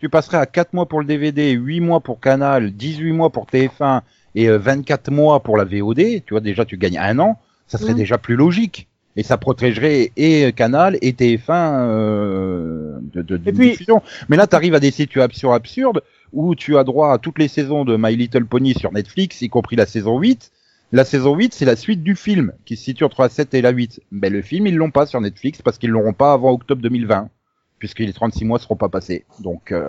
Tu 0.01 0.09
passerais 0.09 0.39
à 0.39 0.47
4 0.47 0.73
mois 0.73 0.87
pour 0.87 1.01
le 1.01 1.07
DVD, 1.07 1.53
8 1.53 1.81
mois 1.81 2.01
pour 2.01 2.21
Canal, 2.21 2.73
18 2.73 3.13
mois 3.13 3.31
pour 3.31 3.47
TF1 3.47 4.01
et 4.35 4.49
euh, 4.49 4.59
24 4.59 5.11
mois 5.11 5.41
pour 5.41 5.57
la 5.57 5.65
VOD, 5.65 6.25
tu 6.25 6.31
vois 6.31 6.41
déjà 6.41 6.65
tu 6.65 6.77
gagnes 6.79 6.99
un 6.99 7.19
an, 7.19 7.39
ça 7.67 7.79
serait 7.79 7.95
déjà 7.95 8.19
plus 8.19 8.37
logique. 8.37 8.89
Et 9.17 9.23
ça 9.25 9.37
protégerait 9.37 10.13
et 10.17 10.53
Canal 10.53 10.97
et 11.03 11.13
TF1 11.13 11.41
euh, 11.51 12.99
de, 13.13 13.23
de, 13.23 13.37
puis- 13.37 13.71
diffusion. 13.73 14.03
Mais 14.29 14.37
là, 14.37 14.47
tu 14.47 14.55
arrives 14.55 14.75
à 14.75 14.81
des 14.81 14.93
situations 14.93 15.53
absurdes 15.53 16.03
où 16.33 16.55
tu 16.55 16.79
as 16.79 16.85
droit 16.85 17.13
à 17.13 17.19
toutes 17.19 17.39
les 17.39 17.49
saisons 17.49 17.85
de 17.85 17.97
My 17.99 18.15
Little 18.15 18.47
Pony 18.47 18.73
sur 18.75 18.93
Netflix, 18.93 19.43
y 19.43 19.49
compris 19.49 19.75
la 19.77 19.87
saison 19.87 20.19
8. 20.19 20.53
La 20.93 21.05
saison 21.05 21.35
8, 21.35 21.53
c'est 21.55 21.65
la 21.65 21.77
suite 21.77 22.03
du 22.03 22.15
film, 22.15 22.53
qui 22.65 22.77
se 22.77 22.85
situe 22.85 23.05
entre 23.05 23.23
la 23.23 23.29
7 23.29 23.53
et 23.55 23.63
la 23.63 23.71
8. 23.71 24.01
Mais 24.13 24.31
le 24.31 24.43
film, 24.43 24.67
ils 24.67 24.77
l'ont 24.77 24.91
pas 24.91 25.07
sur 25.07 25.21
Netflix 25.21 25.61
parce 25.61 25.77
qu'ils 25.79 25.91
l'auront 25.91 26.13
pas 26.13 26.33
avant 26.33 26.53
octobre 26.53 26.81
2020, 26.83 27.29
puisque 27.81 27.99
les 27.99 28.13
36 28.13 28.45
mois 28.45 28.61
seront 28.61 28.77
pas 28.77 28.89
passés. 28.89 29.25
Donc... 29.41 29.73
Euh... 29.73 29.89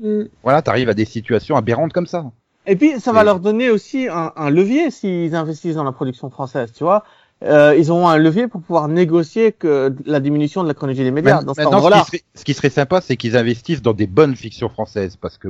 Mm. 0.00 0.24
Voilà, 0.42 0.60
t'arrives 0.62 0.88
à 0.90 0.94
des 0.94 1.04
situations 1.06 1.56
aberrantes 1.56 1.92
comme 1.94 2.06
ça. 2.06 2.26
Et 2.66 2.76
puis, 2.76 3.00
ça 3.00 3.12
va 3.12 3.24
leur 3.24 3.40
donner 3.40 3.70
aussi 3.70 4.08
un, 4.08 4.32
un 4.36 4.50
levier 4.50 4.90
s'ils 4.90 5.34
investissent 5.34 5.74
dans 5.76 5.84
la 5.84 5.92
production 5.92 6.28
française, 6.30 6.72
tu 6.76 6.84
vois. 6.84 7.04
Euh, 7.44 7.74
ils 7.76 7.90
auront 7.90 8.06
un 8.08 8.18
levier 8.18 8.46
pour 8.46 8.60
pouvoir 8.60 8.86
négocier 8.86 9.50
que 9.50 9.92
la 10.04 10.20
diminution 10.20 10.62
de 10.62 10.68
la 10.68 10.74
chronologie 10.74 11.02
des 11.02 11.10
médias. 11.10 11.42
Dans 11.42 11.54
ce 11.54 11.60
Maintenant, 11.62 11.80
ce 11.82 11.88
qui, 11.88 12.06
serait, 12.06 12.22
ce 12.36 12.44
qui 12.44 12.54
serait 12.54 12.70
sympa, 12.70 13.00
c'est 13.00 13.16
qu'ils 13.16 13.36
investissent 13.36 13.82
dans 13.82 13.94
des 13.94 14.06
bonnes 14.06 14.36
fictions 14.36 14.68
françaises, 14.68 15.16
parce 15.16 15.38
que 15.38 15.48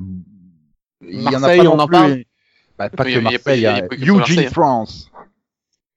il 1.07 1.21
y 1.23 1.27
en 1.29 1.35
a 1.35 1.39
Marseille, 1.41 1.59
pas 1.65 1.69
on 1.69 1.77
non 1.77 1.83
en 1.83 1.87
plus. 1.87 1.93
parle. 1.93 2.25
Bah, 2.79 2.89
pas 2.89 3.05
Oui, 3.05 3.13
que 3.15 3.19
il 3.19 3.25
y 3.25 3.27
a- 3.27 3.31
il 3.31 3.33
y 3.33 3.35
a- 3.35 3.39
Marseille, 3.39 3.59
il 3.59 3.63
y 3.63 3.67
a 3.67 3.75
a 3.75 3.83
Eugene 3.91 4.17
Marseille. 4.17 4.45
France. 4.47 5.11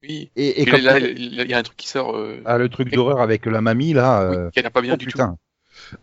Oui. 0.08 0.32
Et, 0.36 0.62
et 0.62 0.65
comme 0.65 0.82
là, 0.82 1.00
il 1.00 1.34
y 1.34 1.54
a 1.54 1.58
un 1.58 1.63
truc 1.63 1.78
qui 1.78 1.88
sort. 1.88 2.15
Euh, 2.15 2.41
ah, 2.46 2.58
le 2.58 2.70
truc 2.70 2.91
d'horreur 2.91 3.20
avec 3.22 3.46
la 3.46 3.62
mamie 3.62 3.94
là. 3.94 4.22
euh, 4.22 4.46
oui, 4.46 4.52
qui 4.54 4.60
a 4.60 4.62
l'air 4.63 4.72
pas 4.72 4.82
bien 4.82 4.94
oh, 4.94 4.98
du 4.98 5.06
putain. 5.08 5.38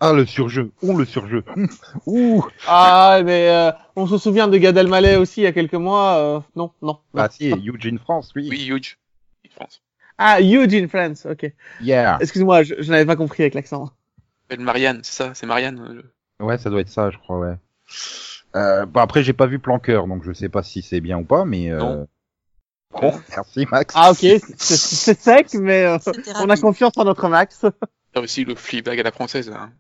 Ah 0.01 0.13
le 0.13 0.27
surjeu, 0.27 0.71
oh 0.83 0.97
le 0.97 1.05
surjeu. 1.05 1.45
Ouh. 2.07 2.45
Ah, 2.67 3.21
mais 3.25 3.49
euh, 3.49 3.71
on 3.97 4.07
se 4.07 4.19
souvient 4.19 4.47
de 4.49 4.57
Gad 4.59 4.77
Elmaleh 4.77 5.17
aussi 5.17 5.41
il 5.41 5.45
y 5.45 5.47
a 5.47 5.53
quelques 5.53 5.75
mois. 5.75 6.17
euh, 6.17 6.41
non, 6.57 6.73
non. 6.83 6.89
non. 6.89 6.99
Bah 7.15 7.29
si, 7.31 7.51
Eugene 7.51 7.99
France, 7.99 8.33
oui. 8.37 8.45
tout. 8.45 8.51
Oui, 8.51 8.67
huge. 8.67 8.99
France. 9.55 9.83
Ah, 10.19 10.41
Eugene 10.41 10.89
France, 10.89 11.27
ok. 11.27 11.53
Yeah. 11.81 12.19
Excuse-moi, 12.21 12.63
je, 12.63 12.75
je 12.79 12.91
n'avais 12.91 13.07
pas 13.07 13.17
compris 13.17 13.43
avec 13.43 13.55
l'accent. 13.55 13.91
Marianne, 14.59 15.01
c'est 15.03 15.15
ça, 15.15 15.35
c'est 15.35 15.47
Marianne. 15.47 15.81
euh, 15.81 15.95
le- 15.95 16.45
Ouais, 16.47 16.59
ça 16.59 16.71
doit 16.71 16.81
être 16.81 16.89
ça, 16.89 17.11
je 17.11 17.19
crois, 17.19 17.39
ouais. 17.39 17.55
Euh, 18.55 18.85
bah 18.87 19.03
après, 19.03 19.23
j'ai 19.23 19.33
pas 19.33 19.47
vu 19.47 19.59
Planqueur, 19.59 20.07
donc 20.07 20.25
je 20.25 20.33
sais 20.33 20.49
pas 20.49 20.63
si 20.63 20.83
c'est 20.83 21.01
bien 21.01 21.19
ou 21.19 21.25
pas, 21.25 21.45
mais. 21.45 21.71
Euh... 21.71 21.79
Non. 21.79 22.09
Bon, 23.01 23.13
merci 23.31 23.67
Max. 23.71 23.95
Ah, 23.97 24.11
ok, 24.13 24.19
c'est- 24.59 25.15
sec, 25.21 25.55
mais 25.55 25.85
euh, 25.85 25.99
on 26.41 26.49
a 26.51 26.57
confiance 26.57 26.93
en 26.97 27.05
notre 27.05 27.29
Max. 27.29 27.65
T'as 28.13 28.21
aussi 28.21 28.45
le 28.45 28.55
Fleabag 28.55 29.01
à 29.01 29.03
la 29.03 29.13
française. 29.13 29.51
Hein. 29.55 29.71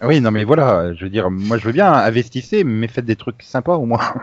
Ah 0.00 0.06
Oui, 0.08 0.20
non, 0.20 0.30
mais 0.30 0.44
voilà, 0.44 0.94
je 0.94 1.04
veux 1.04 1.10
dire, 1.10 1.30
moi 1.30 1.58
je 1.58 1.66
veux 1.66 1.72
bien, 1.72 1.92
investissez, 1.92 2.64
mais 2.64 2.88
faites 2.88 3.04
des 3.04 3.16
trucs 3.16 3.42
sympas 3.42 3.76
au 3.76 3.86
moins. 3.86 4.00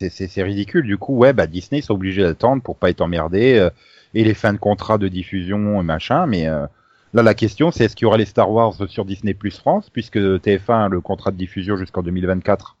C'est- 0.00 0.10
C'est 0.10 0.26
c'est 0.28 0.42
ridicule, 0.42 0.84
du 0.84 0.98
coup, 0.98 1.16
ouais, 1.16 1.32
bah 1.32 1.46
Disney 1.46 1.80
ils 1.80 1.84
sont 1.84 1.94
obligés 1.94 2.22
d'attendre 2.22 2.60
pour 2.62 2.76
pas 2.76 2.90
être 2.90 3.00
emmerdés, 3.02 3.58
euh, 3.58 3.70
et 4.14 4.24
les 4.24 4.34
fins 4.34 4.52
de 4.52 4.58
contrat 4.58 4.98
de 4.98 5.06
diffusion 5.08 5.80
et 5.80 5.84
machin, 5.84 6.26
mais 6.26 6.48
euh, 6.48 6.66
là 7.14 7.22
la 7.22 7.34
question 7.34 7.70
c'est 7.70 7.84
est-ce 7.84 7.94
qu'il 7.94 8.06
y 8.06 8.06
aura 8.06 8.16
les 8.16 8.24
Star 8.24 8.50
Wars 8.50 8.74
sur 8.88 9.04
Disney 9.04 9.32
Plus 9.34 9.56
France, 9.56 9.90
puisque 9.90 10.16
TF1 10.18 10.86
a 10.86 10.88
le 10.88 11.00
contrat 11.00 11.30
de 11.30 11.36
diffusion 11.36 11.76
jusqu'en 11.76 12.02
2024 12.02 12.76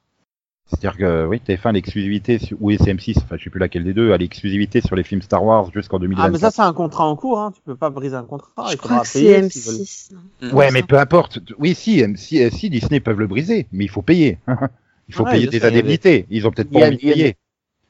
C'est-à-dire 0.72 0.96
que, 0.98 1.26
oui, 1.26 1.40
TF1 1.46 1.68
a 1.68 1.72
l'exclusivité, 1.72 2.38
sur- 2.38 2.56
ou 2.60 2.70
SM6, 2.70 3.18
enfin 3.18 3.36
je 3.38 3.44
sais 3.44 3.50
plus 3.50 3.60
laquelle 3.60 3.84
des 3.84 3.92
deux, 3.94 4.12
a 4.12 4.16
l'exclusivité 4.16 4.80
sur 4.80 4.96
les 4.96 5.02
films 5.02 5.22
Star 5.22 5.44
Wars 5.44 5.70
jusqu'en 5.72 5.98
2024. 5.98 6.26
Ah, 6.26 6.30
mais 6.32 6.38
ça, 6.38 6.50
c'est 6.50 6.62
un 6.62 6.72
contrat 6.72 7.04
en 7.06 7.14
cours, 7.14 7.38
hein. 7.40 7.52
Tu 7.54 7.60
peux 7.64 7.76
pas 7.76 7.90
briser 7.90 8.16
un 8.16 8.24
contrat. 8.24 8.50
je 8.68 8.72
il 8.72 8.76
crois 8.78 9.00
que 9.00 9.06
c'est 9.06 9.20
payer 9.20 9.48
s'ils 9.50 9.62
veulent. 9.62 9.80
M6. 9.82 10.08
non 10.14 10.48
Mm. 10.50 10.54
Ouais, 10.56 10.70
mais 10.72 10.82
peu 10.82 10.98
importe. 10.98 11.38
Oui, 11.58 11.74
si, 11.74 12.02
euh, 12.02 12.12
si, 12.16 12.50
si 12.50 12.70
Disney 12.70 13.00
peuvent 13.00 13.18
le 13.20 13.26
briser, 13.26 13.66
mais 13.72 13.84
il 13.84 13.90
faut 13.90 14.02
payer. 14.02 14.38
il 15.08 15.14
faut 15.14 15.24
Ouais, 15.24 15.32
payer 15.32 15.46
des 15.46 15.60
sais, 15.60 15.70
des- 15.70 15.76
indemnités. 15.78 16.26
Ils 16.30 16.46
ont 16.46 16.50
peut-être 16.50 16.70
pas 16.70 16.80
envie 16.86 16.96
de 16.96 17.00
payer. 17.00 17.36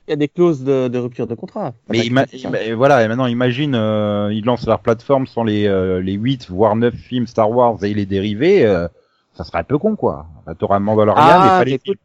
Il 0.09 0.11
y 0.11 0.15
a 0.15 0.17
des 0.17 0.27
clauses 0.29 0.65
de, 0.65 0.89
de 0.89 0.99
rupture 0.99 1.29
de 1.29 1.35
contrat. 1.37 1.73
Mais 1.89 2.01
ima- 2.01 2.27
voilà, 2.75 3.05
et 3.05 3.09
maintenant 3.09 3.27
imagine, 3.27 3.75
euh, 3.77 4.31
ils 4.33 4.45
lancent 4.45 4.67
leur 4.67 4.81
plateforme 4.81 5.29
sans 5.29 5.45
les 5.45 5.69
euh, 5.69 6.01
les 6.03 6.15
8 6.15 6.51
voire 6.51 6.75
9 6.75 6.93
films 6.93 7.29
Star 7.29 7.49
Wars 7.49 7.83
et 7.85 7.95
les 7.95 8.05
dérivés, 8.05 8.67
euh, 8.67 8.89
ça 9.35 9.45
serait 9.45 9.59
un 9.59 9.65
peu 9.65 9.79
con 9.79 9.95
quoi. 9.95 10.27
Bah, 10.45 10.55
T'auras 10.59 10.77
un 10.77 10.81
Mandalorian 10.81 11.23
Ah, 11.25 11.47
et 11.47 11.59
pas 11.61 11.65
les 11.65 11.75
écoute, 11.75 11.99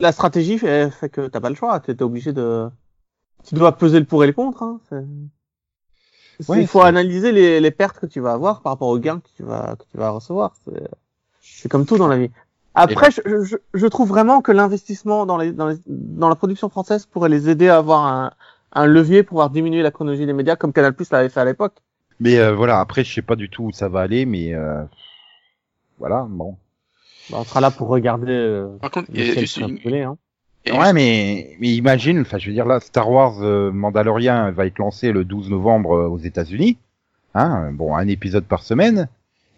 la 0.00 0.12
stratégie 0.12 0.58
fait, 0.58 0.90
fait 0.90 1.08
que 1.08 1.28
t'as 1.28 1.40
pas 1.40 1.50
le 1.50 1.54
choix. 1.54 1.78
T'es 1.80 2.02
obligé 2.02 2.32
de. 2.32 2.68
Tu 3.44 3.54
dois 3.54 3.76
peser 3.76 3.98
le 4.00 4.06
pour 4.06 4.24
et 4.24 4.26
le 4.26 4.32
contre. 4.32 4.62
Hein. 4.62 4.80
Ouais, 6.48 6.62
il 6.62 6.66
faut 6.66 6.80
analyser 6.80 7.32
les, 7.32 7.60
les 7.60 7.70
pertes 7.70 7.98
que 7.98 8.06
tu 8.06 8.20
vas 8.20 8.32
avoir 8.32 8.62
par 8.62 8.72
rapport 8.72 8.88
aux 8.88 8.98
gains 8.98 9.20
que 9.20 9.28
tu 9.36 9.42
vas 9.42 9.76
que 9.78 9.84
tu 9.90 9.96
vas 9.96 10.10
recevoir. 10.10 10.54
C'est- 10.64 11.68
comme 11.68 11.86
tout 11.86 11.98
dans 11.98 12.08
la 12.08 12.16
vie. 12.16 12.30
Après, 12.74 13.10
je, 13.10 13.20
je, 13.44 13.56
je 13.74 13.86
trouve 13.86 14.08
vraiment 14.08 14.40
que 14.42 14.52
l'investissement 14.52 15.26
dans, 15.26 15.36
les, 15.36 15.52
dans, 15.52 15.68
les, 15.68 15.76
dans 15.86 16.28
la 16.28 16.36
production 16.36 16.68
française 16.68 17.04
pourrait 17.04 17.28
les 17.28 17.50
aider 17.50 17.68
à 17.68 17.78
avoir 17.78 18.06
un, 18.06 18.32
un 18.72 18.86
levier 18.86 19.22
pour 19.22 19.30
pouvoir 19.30 19.50
diminuer 19.50 19.82
la 19.82 19.90
chronologie 19.90 20.24
des 20.24 20.32
médias 20.32 20.56
comme 20.56 20.72
Canal 20.72 20.94
Plus 20.94 21.10
l'avait 21.10 21.28
fait 21.28 21.40
à 21.40 21.44
l'époque. 21.44 21.74
Mais 22.20 22.38
euh, 22.38 22.54
voilà, 22.54 22.80
après 22.80 23.04
je 23.04 23.12
sais 23.12 23.22
pas 23.22 23.36
du 23.36 23.50
tout 23.50 23.64
où 23.64 23.72
ça 23.72 23.88
va 23.88 24.00
aller, 24.00 24.24
mais 24.24 24.54
euh, 24.54 24.82
voilà, 25.98 26.26
bon. 26.28 26.56
Bah, 27.30 27.38
on 27.40 27.44
sera 27.44 27.60
là 27.60 27.70
pour 27.70 27.88
regarder 27.88 28.32
euh, 28.32 28.76
Par 28.80 28.90
contre, 28.90 29.10
il 29.12 29.24
y 29.24 29.30
a 29.30 29.34
juste 29.40 29.56
une... 29.58 29.78
hein. 29.94 30.16
Ouais, 30.66 30.92
mais 30.92 31.56
mais 31.58 31.68
imagine, 31.68 32.20
enfin 32.20 32.36
je 32.38 32.48
veux 32.48 32.52
dire 32.52 32.66
là, 32.66 32.80
Star 32.80 33.10
Wars 33.10 33.42
euh, 33.42 33.70
Mandalorian 33.72 34.52
va 34.52 34.66
être 34.66 34.78
lancé 34.78 35.10
le 35.10 35.24
12 35.24 35.48
novembre 35.50 35.92
euh, 35.94 36.08
aux 36.08 36.18
États-Unis. 36.18 36.76
Hein, 37.34 37.72
bon, 37.72 37.96
un 37.96 38.06
épisode 38.08 38.44
par 38.44 38.62
semaine. 38.62 39.08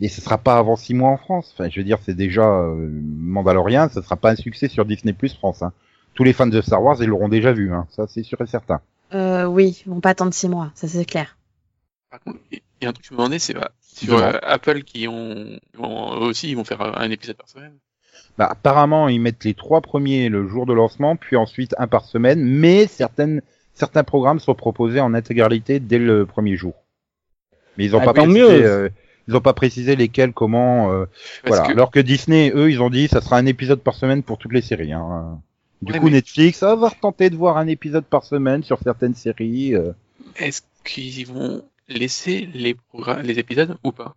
Et 0.01 0.09
ce 0.09 0.21
sera 0.21 0.37
pas 0.39 0.59
avant 0.59 0.77
six 0.77 0.95
mois 0.95 1.11
en 1.11 1.17
France. 1.17 1.55
Enfin, 1.55 1.69
je 1.71 1.79
veux 1.79 1.85
dire, 1.85 1.99
c'est 2.05 2.15
déjà 2.15 2.43
euh, 2.43 2.89
Mandalorian, 3.03 3.89
ce 3.89 4.03
sera 4.03 4.17
pas 4.17 4.31
un 4.31 4.37
succès 4.37 4.69
sur 4.69 4.85
Disney 4.85 5.13
Plus 5.13 5.35
France. 5.35 5.63
Hein. 5.63 5.73
Tous 6.15 6.25
les 6.25 6.33
fans 6.33 6.47
de 6.47 6.61
Star 6.61 6.83
Wars, 6.83 6.97
ils 7.01 7.07
l'auront 7.09 7.29
déjà 7.29 7.53
vu. 7.53 7.73
Hein. 7.73 7.87
Ça, 7.91 8.07
c'est 8.09 8.23
sûr 8.23 8.41
et 8.41 8.47
certain. 8.47 8.81
Euh, 9.15 9.45
oui, 9.45 9.83
ils 9.87 9.91
vont 9.91 10.01
pas 10.01 10.11
attendre 10.11 10.35
6 10.35 10.49
mois, 10.49 10.73
ça 10.75 10.89
c'est 10.89 11.05
clair. 11.05 11.37
Par 12.11 12.21
contre, 12.21 12.39
il 12.51 12.61
y 12.83 12.87
a 12.87 12.89
un 12.89 12.93
truc 12.93 13.05
que 13.05 13.09
je 13.09 13.15
me 13.15 13.19
demandais, 13.19 13.39
c'est 13.39 13.55
bah, 13.55 13.71
sur 13.95 14.19
euh, 14.19 14.33
Apple 14.43 14.83
qui 14.83 15.07
ont, 15.09 15.59
aussi, 15.79 16.51
ils 16.51 16.57
vont 16.57 16.65
faire 16.65 16.81
un 16.99 17.11
épisode 17.11 17.37
par 17.37 17.49
semaine. 17.49 17.75
Bah, 18.39 18.49
apparemment, 18.51 19.09
ils 19.09 19.21
mettent 19.21 19.45
les 19.45 19.55
trois 19.55 19.81
premiers 19.81 20.29
le 20.29 20.47
jour 20.49 20.65
de 20.67 20.73
lancement, 20.73 21.17
puis 21.17 21.37
ensuite 21.37 21.75
un 21.79 21.87
par 21.87 22.05
semaine. 22.05 22.43
Mais 22.43 22.87
certaines 22.87 23.43
certains 23.75 24.05
programmes 24.05 24.39
sont 24.41 24.55
proposés 24.55 25.01
en 25.01 25.15
intégralité 25.15 25.81
dès 25.81 25.99
le 25.99 26.27
premier 26.27 26.57
jour. 26.57 26.75
Mais 27.79 27.85
ils 27.87 27.97
ont 27.97 28.01
Ah, 28.01 28.05
pas 28.05 28.13
tant 28.13 28.23
précisé, 28.25 28.41
mieux. 28.41 28.65
euh, 28.67 28.89
ils 29.29 29.37
ont 29.37 29.41
pas 29.41 29.55
précisé 29.55 29.97
lesquels, 29.97 30.33
comment. 30.33 30.93
euh, 30.93 31.07
voilà. 31.47 31.67
que- 31.67 31.73
Alors 31.73 31.91
que 31.91 32.01
Disney, 32.01 32.53
eux, 32.55 32.71
ils 32.71 32.83
ont 32.83 32.91
dit, 32.91 33.09
ça 33.09 33.21
sera 33.23 33.37
un 33.39 33.47
épisode 33.47 33.81
par 33.81 33.95
semaine 33.95 34.23
pour 34.23 34.37
toutes 34.39 34.53
les 34.53 34.61
séries. 34.63 34.93
Hein. 34.93 35.41
Du 35.81 35.93
Ouais, 35.93 35.99
coup, 35.99 36.07
mais- 36.07 36.13
Netflix 36.13 36.63
ah, 36.63 36.75
va 36.75 36.89
retenter 36.89 37.29
de 37.31 37.37
voir 37.37 37.57
un 37.57 37.67
épisode 37.67 38.05
par 38.05 38.25
semaine 38.25 38.63
sur 38.63 38.79
certaines 38.83 39.15
séries. 39.15 39.75
euh. 39.75 39.93
Est-ce 40.37 40.63
qu'ils 40.85 41.27
vont 41.27 41.65
laisser 41.93 42.49
les 42.55 42.75
programmes, 42.75 43.23
les 43.23 43.39
épisodes 43.39 43.77
ou 43.85 43.93
pas? 43.93 44.15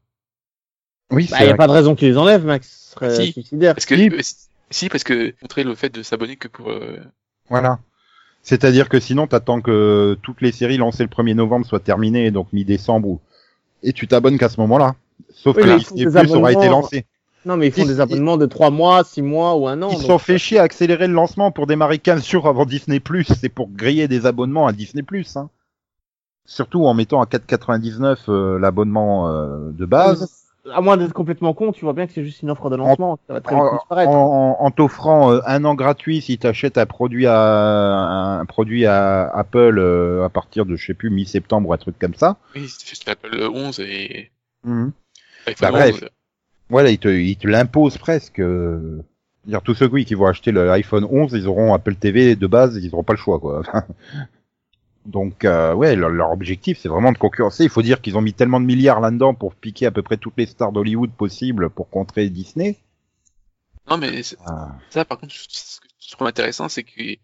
Oui, 1.11 1.27
Bah, 1.29 1.37
c'est 1.39 1.47
y 1.47 1.49
a 1.49 1.55
pas 1.55 1.67
de 1.67 1.71
raison 1.71 1.95
qu'ils 1.95 2.09
les 2.09 2.17
enlèvent, 2.17 2.45
Max. 2.45 2.67
Ce 2.67 2.91
serait 2.93 3.15
Si. 3.25 3.31
suicidaire. 3.33 3.75
Parce 3.75 3.85
que 3.85 3.95
Si. 3.95 4.09
euh, 4.09 4.19
si, 4.71 4.89
parce 4.89 5.03
que 5.03 5.33
montrer 5.41 5.63
le 5.63 5.75
fait 5.75 5.89
de 5.89 6.01
s'abonner 6.03 6.35
que 6.35 6.47
pour 6.47 6.69
euh, 6.71 6.97
Voilà. 7.49 7.79
C'est-à-dire 8.41 8.89
que 8.89 8.99
sinon, 8.99 9.27
t'attends 9.27 9.61
que 9.61 10.17
toutes 10.21 10.41
les 10.41 10.51
séries 10.51 10.77
lancées 10.77 11.03
le 11.03 11.09
1er 11.09 11.33
novembre 11.35 11.65
soient 11.65 11.79
terminées, 11.79 12.31
donc 12.31 12.51
mi-décembre, 12.53 13.07
ou... 13.07 13.19
et 13.83 13.93
tu 13.93 14.07
t'abonnes 14.07 14.37
qu'à 14.37 14.49
ce 14.49 14.59
moment-là. 14.61 14.95
Sauf 15.33 15.55
Oui, 15.57 15.63
que 15.63 15.77
Disney 15.77 16.05
Plus 16.23 16.33
aura 16.35 16.51
été 16.51 16.67
lancé. 16.67 17.05
Non, 17.45 17.57
mais 17.57 17.67
ils 17.67 17.71
font 17.71 17.83
Ils- 17.83 17.87
des 17.87 17.99
abonnements 17.99 18.37
de 18.37 18.47
3 18.47 18.71
mois, 18.71 19.03
6 19.03 19.21
mois 19.21 19.55
ou 19.55 19.67
un 19.67 19.79
an. 19.83 19.89
Ils 19.91 19.97
se 19.97 20.01
donc- 20.01 20.07
sont 20.11 20.17
fait 20.17 20.39
chier 20.39 20.57
à 20.57 20.63
accélérer 20.63 21.07
le 21.07 21.13
lancement 21.13 21.51
pour 21.51 21.67
démarrer 21.67 21.99
15 21.99 22.27
jours 22.27 22.47
avant 22.47 22.65
Disney 22.65 22.99
Plus. 22.99 23.25
C'est 23.39 23.49
pour 23.49 23.69
griller 23.69 24.07
des 24.07 24.25
abonnements 24.25 24.65
à 24.65 24.73
Disney 24.73 25.03
Plus. 25.03 25.35
Hein. 25.37 25.49
Surtout 26.45 26.85
en 26.85 26.93
mettant 26.93 27.21
à 27.21 27.25
4,99 27.25 28.17
euh, 28.29 28.59
l'abonnement 28.59 29.27
euh, 29.29 29.71
de 29.71 29.85
base. 29.85 30.41
À 30.73 30.81
moins 30.81 30.97
d'être 30.97 31.13
complètement 31.13 31.53
con, 31.53 31.71
tu 31.71 31.85
vois 31.85 31.93
bien 31.93 32.07
que 32.07 32.13
c'est 32.13 32.23
juste 32.23 32.41
une 32.41 32.49
offre 32.49 32.69
de 32.71 32.75
lancement. 32.75 33.19
Ça 33.27 33.33
va 33.33 33.41
très 33.41 33.53
vite 33.55 33.63
En, 33.63 33.75
disparaître. 33.77 34.09
en- 34.11 34.57
en 34.59 34.71
t'offrant 34.71 35.31
euh, 35.31 35.39
un 35.45 35.63
an 35.63 35.75
gratuit 35.75 36.21
si 36.21 36.37
t'achètes 36.39 36.77
un 36.79 36.87
produit 36.87 37.27
à 37.27 38.39
un 38.39 38.45
produit 38.45 38.85
à 38.87 39.27
Apple 39.27 39.77
euh, 39.77 40.23
à 40.25 40.29
partir 40.29 40.65
de 40.65 40.75
je 40.75 40.85
sais 40.87 40.93
plus 40.95 41.11
mi-septembre 41.11 41.69
ou 41.69 41.73
un 41.73 41.77
truc 41.77 41.97
comme 41.99 42.15
ça. 42.15 42.37
oui, 42.55 42.67
c'est 42.67 43.07
l'Apple 43.07 43.47
11 43.53 43.79
et 43.79 44.31
Mhm. 44.63 44.91
iPhone 45.47 45.55
Bah, 45.61 45.71
bref. 45.71 45.95
11. 46.01 46.09
Voilà, 46.69 46.89
il 46.89 46.97
te, 46.97 47.09
il 47.09 47.37
te 47.37 47.47
l'impose 47.47 47.97
presque. 47.99 48.39
euh. 48.39 49.03
Dire 49.45 49.61
tous 49.61 49.75
ceux 49.75 49.85
oui, 49.87 50.05
qui 50.05 50.15
vont 50.15 50.25
acheter 50.25 50.51
l'iPhone 50.51 51.05
11, 51.07 51.33
ils 51.33 51.47
auront 51.47 51.75
Apple 51.75 51.93
TV 51.95 52.35
de 52.35 52.47
base, 52.47 52.79
ils 52.83 52.89
n'auront 52.89 53.03
pas 53.03 53.13
le 53.13 53.19
choix 53.19 53.37
quoi. 53.39 53.61
Donc 55.05 55.45
euh, 55.45 55.73
ouais, 55.73 55.95
leur, 55.95 56.09
leur 56.09 56.31
objectif 56.31 56.79
c'est 56.79 56.89
vraiment 56.89 57.11
de 57.11 57.17
concurrencer. 57.17 57.63
Il 57.63 57.69
faut 57.69 57.81
dire 57.83 58.01
qu'ils 58.01 58.17
ont 58.17 58.21
mis 58.21 58.33
tellement 58.33 58.59
de 58.59 58.65
milliards 58.65 59.01
là-dedans 59.01 59.33
pour 59.33 59.53
piquer 59.55 59.85
à 59.85 59.91
peu 59.91 60.01
près 60.01 60.17
toutes 60.17 60.33
les 60.37 60.45
stars 60.47 60.71
d'Hollywood 60.71 61.11
possibles 61.11 61.69
pour 61.69 61.89
contrer 61.89 62.29
Disney. 62.29 62.77
Non, 63.89 63.97
mais 63.97 64.23
c'est- 64.23 64.37
Ah. 64.47 64.75
ça, 64.89 65.05
par 65.05 65.19
contre, 65.19 65.33
ce 65.35 65.79
que 65.79 65.87
je 65.99 66.11
trouve 66.11 66.27
intéressant, 66.27 66.69
c'est 66.69 66.83
qu'ils 66.83 67.19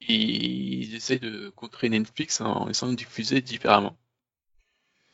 ils 0.00 0.94
essaient 0.94 1.18
de 1.18 1.50
contrer 1.54 1.88
Netflix 1.88 2.40
en 2.40 2.68
essayant 2.68 2.92
de 2.92 2.96
diffuser 2.96 3.40
différemment. 3.40 3.96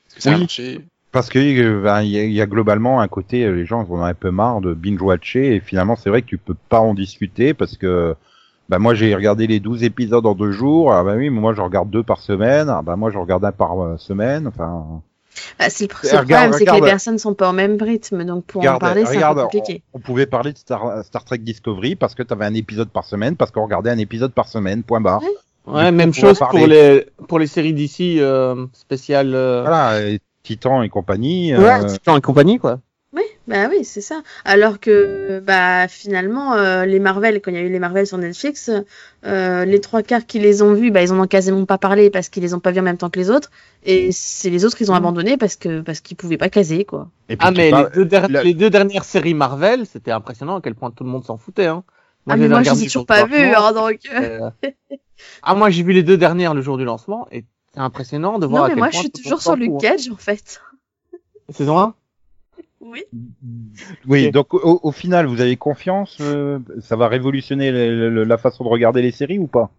Parce 0.04 0.14
que 0.16 0.22
ça 0.22 0.34
a 0.34 0.38
marché. 0.38 0.80
Parce 1.12 1.28
que 1.28 1.38
euh, 1.38 1.82
ben, 1.82 2.02
il 2.02 2.10
y, 2.10 2.32
y 2.32 2.40
a 2.40 2.46
globalement 2.46 3.00
un 3.02 3.08
côté, 3.08 3.44
euh, 3.44 3.52
les 3.54 3.66
gens 3.66 3.80
en 3.82 3.90
ont 3.90 4.02
un 4.02 4.14
peu 4.14 4.30
marre 4.30 4.62
de 4.62 4.72
binge-watcher 4.72 5.54
et 5.54 5.60
finalement 5.60 5.94
c'est 5.94 6.08
vrai 6.08 6.22
que 6.22 6.26
tu 6.26 6.38
peux 6.38 6.54
pas 6.54 6.80
en 6.80 6.94
discuter 6.94 7.52
parce 7.52 7.76
que 7.76 8.16
bah 8.68 8.78
moi 8.78 8.94
j'ai 8.94 9.14
regardé 9.14 9.46
les 9.46 9.60
12 9.60 9.82
épisodes 9.84 10.24
en 10.24 10.34
deux 10.34 10.52
jours, 10.52 10.92
ah 10.92 11.02
bah 11.04 11.14
oui, 11.16 11.30
mais 11.30 11.40
moi 11.40 11.52
je 11.54 11.60
regarde 11.60 11.90
deux 11.90 12.02
par 12.02 12.20
semaine, 12.20 12.68
ah 12.68 12.80
bah 12.82 12.96
moi 12.96 13.10
je 13.10 13.18
regarde 13.18 13.44
un 13.44 13.52
par 13.52 13.80
euh, 13.82 13.96
semaine, 13.98 14.46
enfin 14.46 15.02
Bah, 15.58 15.66
c'est 15.68 15.84
le, 15.84 15.96
Eh, 16.04 16.08
problème, 16.08 16.52
c'est 16.52 16.64
que 16.64 16.74
les 16.74 16.80
personnes 16.80 17.18
sont 17.18 17.34
pas 17.34 17.50
au 17.50 17.52
même 17.52 17.76
rythme, 17.80 18.24
donc 18.24 18.44
pour 18.44 18.60
en 18.60 18.62
Regarde, 18.62 18.80
parler, 18.80 19.04
c'est 19.04 19.12
un 19.22 19.28
regarde, 19.30 19.36
peu 19.38 19.42
compliqué. 19.58 19.82
on, 19.92 19.98
on 19.98 20.00
pouvait 20.00 20.26
parler 20.26 20.52
de 20.52 20.58
Star, 20.58 21.04
Star 21.04 21.24
Trek 21.24 21.38
Discovery 21.38 21.96
parce 21.96 22.14
que 22.14 22.22
t'avais 22.22 22.44
un 22.46 22.54
épisode 22.54 22.88
par 22.90 23.04
semaine, 23.04 23.36
parce 23.36 23.50
qu'on 23.50 23.64
regardait 23.64 23.90
un 23.90 23.98
épisode 23.98 24.32
par 24.32 24.48
semaine, 24.48 24.82
point 24.82 25.00
barre. 25.00 25.22
Ouais. 25.66 25.92
Même 25.92 26.12
chose 26.12 26.38
pour 26.38 26.66
les 26.66 27.06
pour 27.28 27.38
les 27.38 27.46
séries 27.46 27.72
d'ici 27.72 28.18
euh, 28.20 28.66
spéciales. 28.72 29.34
Euh... 29.34 29.62
Voilà, 29.62 30.02
et 30.02 30.20
Titan 30.42 30.82
et 30.82 30.88
compagnie. 30.88 31.54
Ouais, 31.56 31.84
euh, 31.84 31.86
Titan 31.86 32.16
et 32.16 32.20
compagnie 32.20 32.58
quoi. 32.58 32.80
Bah 33.48 33.68
oui, 33.68 33.84
c'est 33.84 34.00
ça. 34.00 34.22
Alors 34.44 34.78
que 34.78 35.40
bah 35.40 35.88
finalement 35.88 36.54
euh, 36.54 36.84
les 36.84 37.00
Marvel, 37.00 37.40
quand 37.40 37.50
il 37.50 37.54
y 37.56 37.60
a 37.60 37.62
eu 37.62 37.68
les 37.68 37.78
Marvel 37.80 38.06
sur 38.06 38.16
Netflix, 38.18 38.70
euh, 39.26 39.64
les 39.64 39.80
trois 39.80 40.02
quarts 40.02 40.26
qui 40.26 40.38
les 40.38 40.62
ont 40.62 40.74
vus, 40.74 40.90
bah 40.92 41.02
ils 41.02 41.12
en 41.12 41.18
ont 41.20 41.26
quasiment 41.26 41.64
pas 41.66 41.76
parlé 41.78 42.08
parce 42.10 42.28
qu'ils 42.28 42.44
les 42.44 42.54
ont 42.54 42.60
pas 42.60 42.70
vus 42.70 42.78
en 42.78 42.84
même 42.84 42.98
temps 42.98 43.10
que 43.10 43.18
les 43.18 43.30
autres. 43.30 43.50
Et 43.84 44.12
c'est 44.12 44.48
les 44.48 44.64
autres 44.64 44.76
ils 44.80 44.90
ont 44.90 44.94
Mhm. 44.94 44.98
abandonné 44.98 45.36
parce 45.36 45.56
que 45.56 45.80
parce 45.80 46.00
qu'ils 46.00 46.16
pouvaient 46.16 46.36
pas 46.38 46.48
caser 46.50 46.84
quoi. 46.84 47.08
et 47.28 47.36
puis 47.36 47.44
Ah 47.48 47.50
mais 47.50 47.70
parles- 47.70 47.90
les, 47.92 47.96
deux 47.96 48.04
der- 48.04 48.28
la- 48.28 48.42
les 48.44 48.54
deux 48.54 48.70
dernières 48.70 49.04
séries 49.04 49.34
Marvel, 49.34 49.86
c'était 49.86 50.12
impressionnant 50.12 50.58
à 50.58 50.60
quel 50.60 50.76
point 50.76 50.92
tout 50.92 51.02
le 51.02 51.10
monde 51.10 51.24
s'en 51.24 51.36
foutait. 51.36 51.66
Hein. 51.66 51.82
ah 52.28 52.36
mais 52.36 52.44
ai 52.44 52.48
moi 52.48 52.62
je 52.62 52.70
les 52.70 52.82
ai 52.84 52.86
toujours 52.86 53.06
pas 53.06 53.24
vus, 53.26 53.34
hein, 53.42 53.72
donc. 53.72 53.98
euh, 54.14 54.50
Ah 55.42 55.54
moi 55.56 55.68
j'ai 55.70 55.82
vu 55.82 55.92
les 55.92 56.04
deux 56.04 56.16
dernières 56.16 56.54
le 56.54 56.62
jour 56.62 56.78
du 56.78 56.84
lancement 56.84 57.26
et 57.32 57.44
c'est 57.74 57.80
impressionnant 57.80 58.38
de 58.38 58.46
voir 58.46 58.62
Non 58.62 58.64
à 58.66 58.68
mais 58.68 58.74
quel 58.74 58.78
moi 58.78 58.88
point 58.90 59.00
je 59.00 59.08
suis 59.08 59.10
toujours 59.10 59.42
sur 59.42 59.56
Luke 59.56 59.72
hein. 59.74 59.78
Cage 59.80 60.08
en 60.12 60.16
fait. 60.16 60.60
Saison 61.48 61.78
1 61.78 61.94
Oui. 62.82 63.04
Oui, 64.06 64.30
donc 64.32 64.52
au, 64.54 64.80
au 64.82 64.92
final, 64.92 65.26
vous 65.26 65.40
avez 65.40 65.56
confiance 65.56 66.18
euh, 66.20 66.58
Ça 66.80 66.96
va 66.96 67.08
révolutionner 67.08 67.70
le- 67.70 68.10
le- 68.10 68.24
la 68.24 68.38
façon 68.38 68.64
de 68.64 68.68
regarder 68.68 69.02
les 69.02 69.12
séries 69.12 69.38
ou 69.38 69.46
pas? 69.46 69.70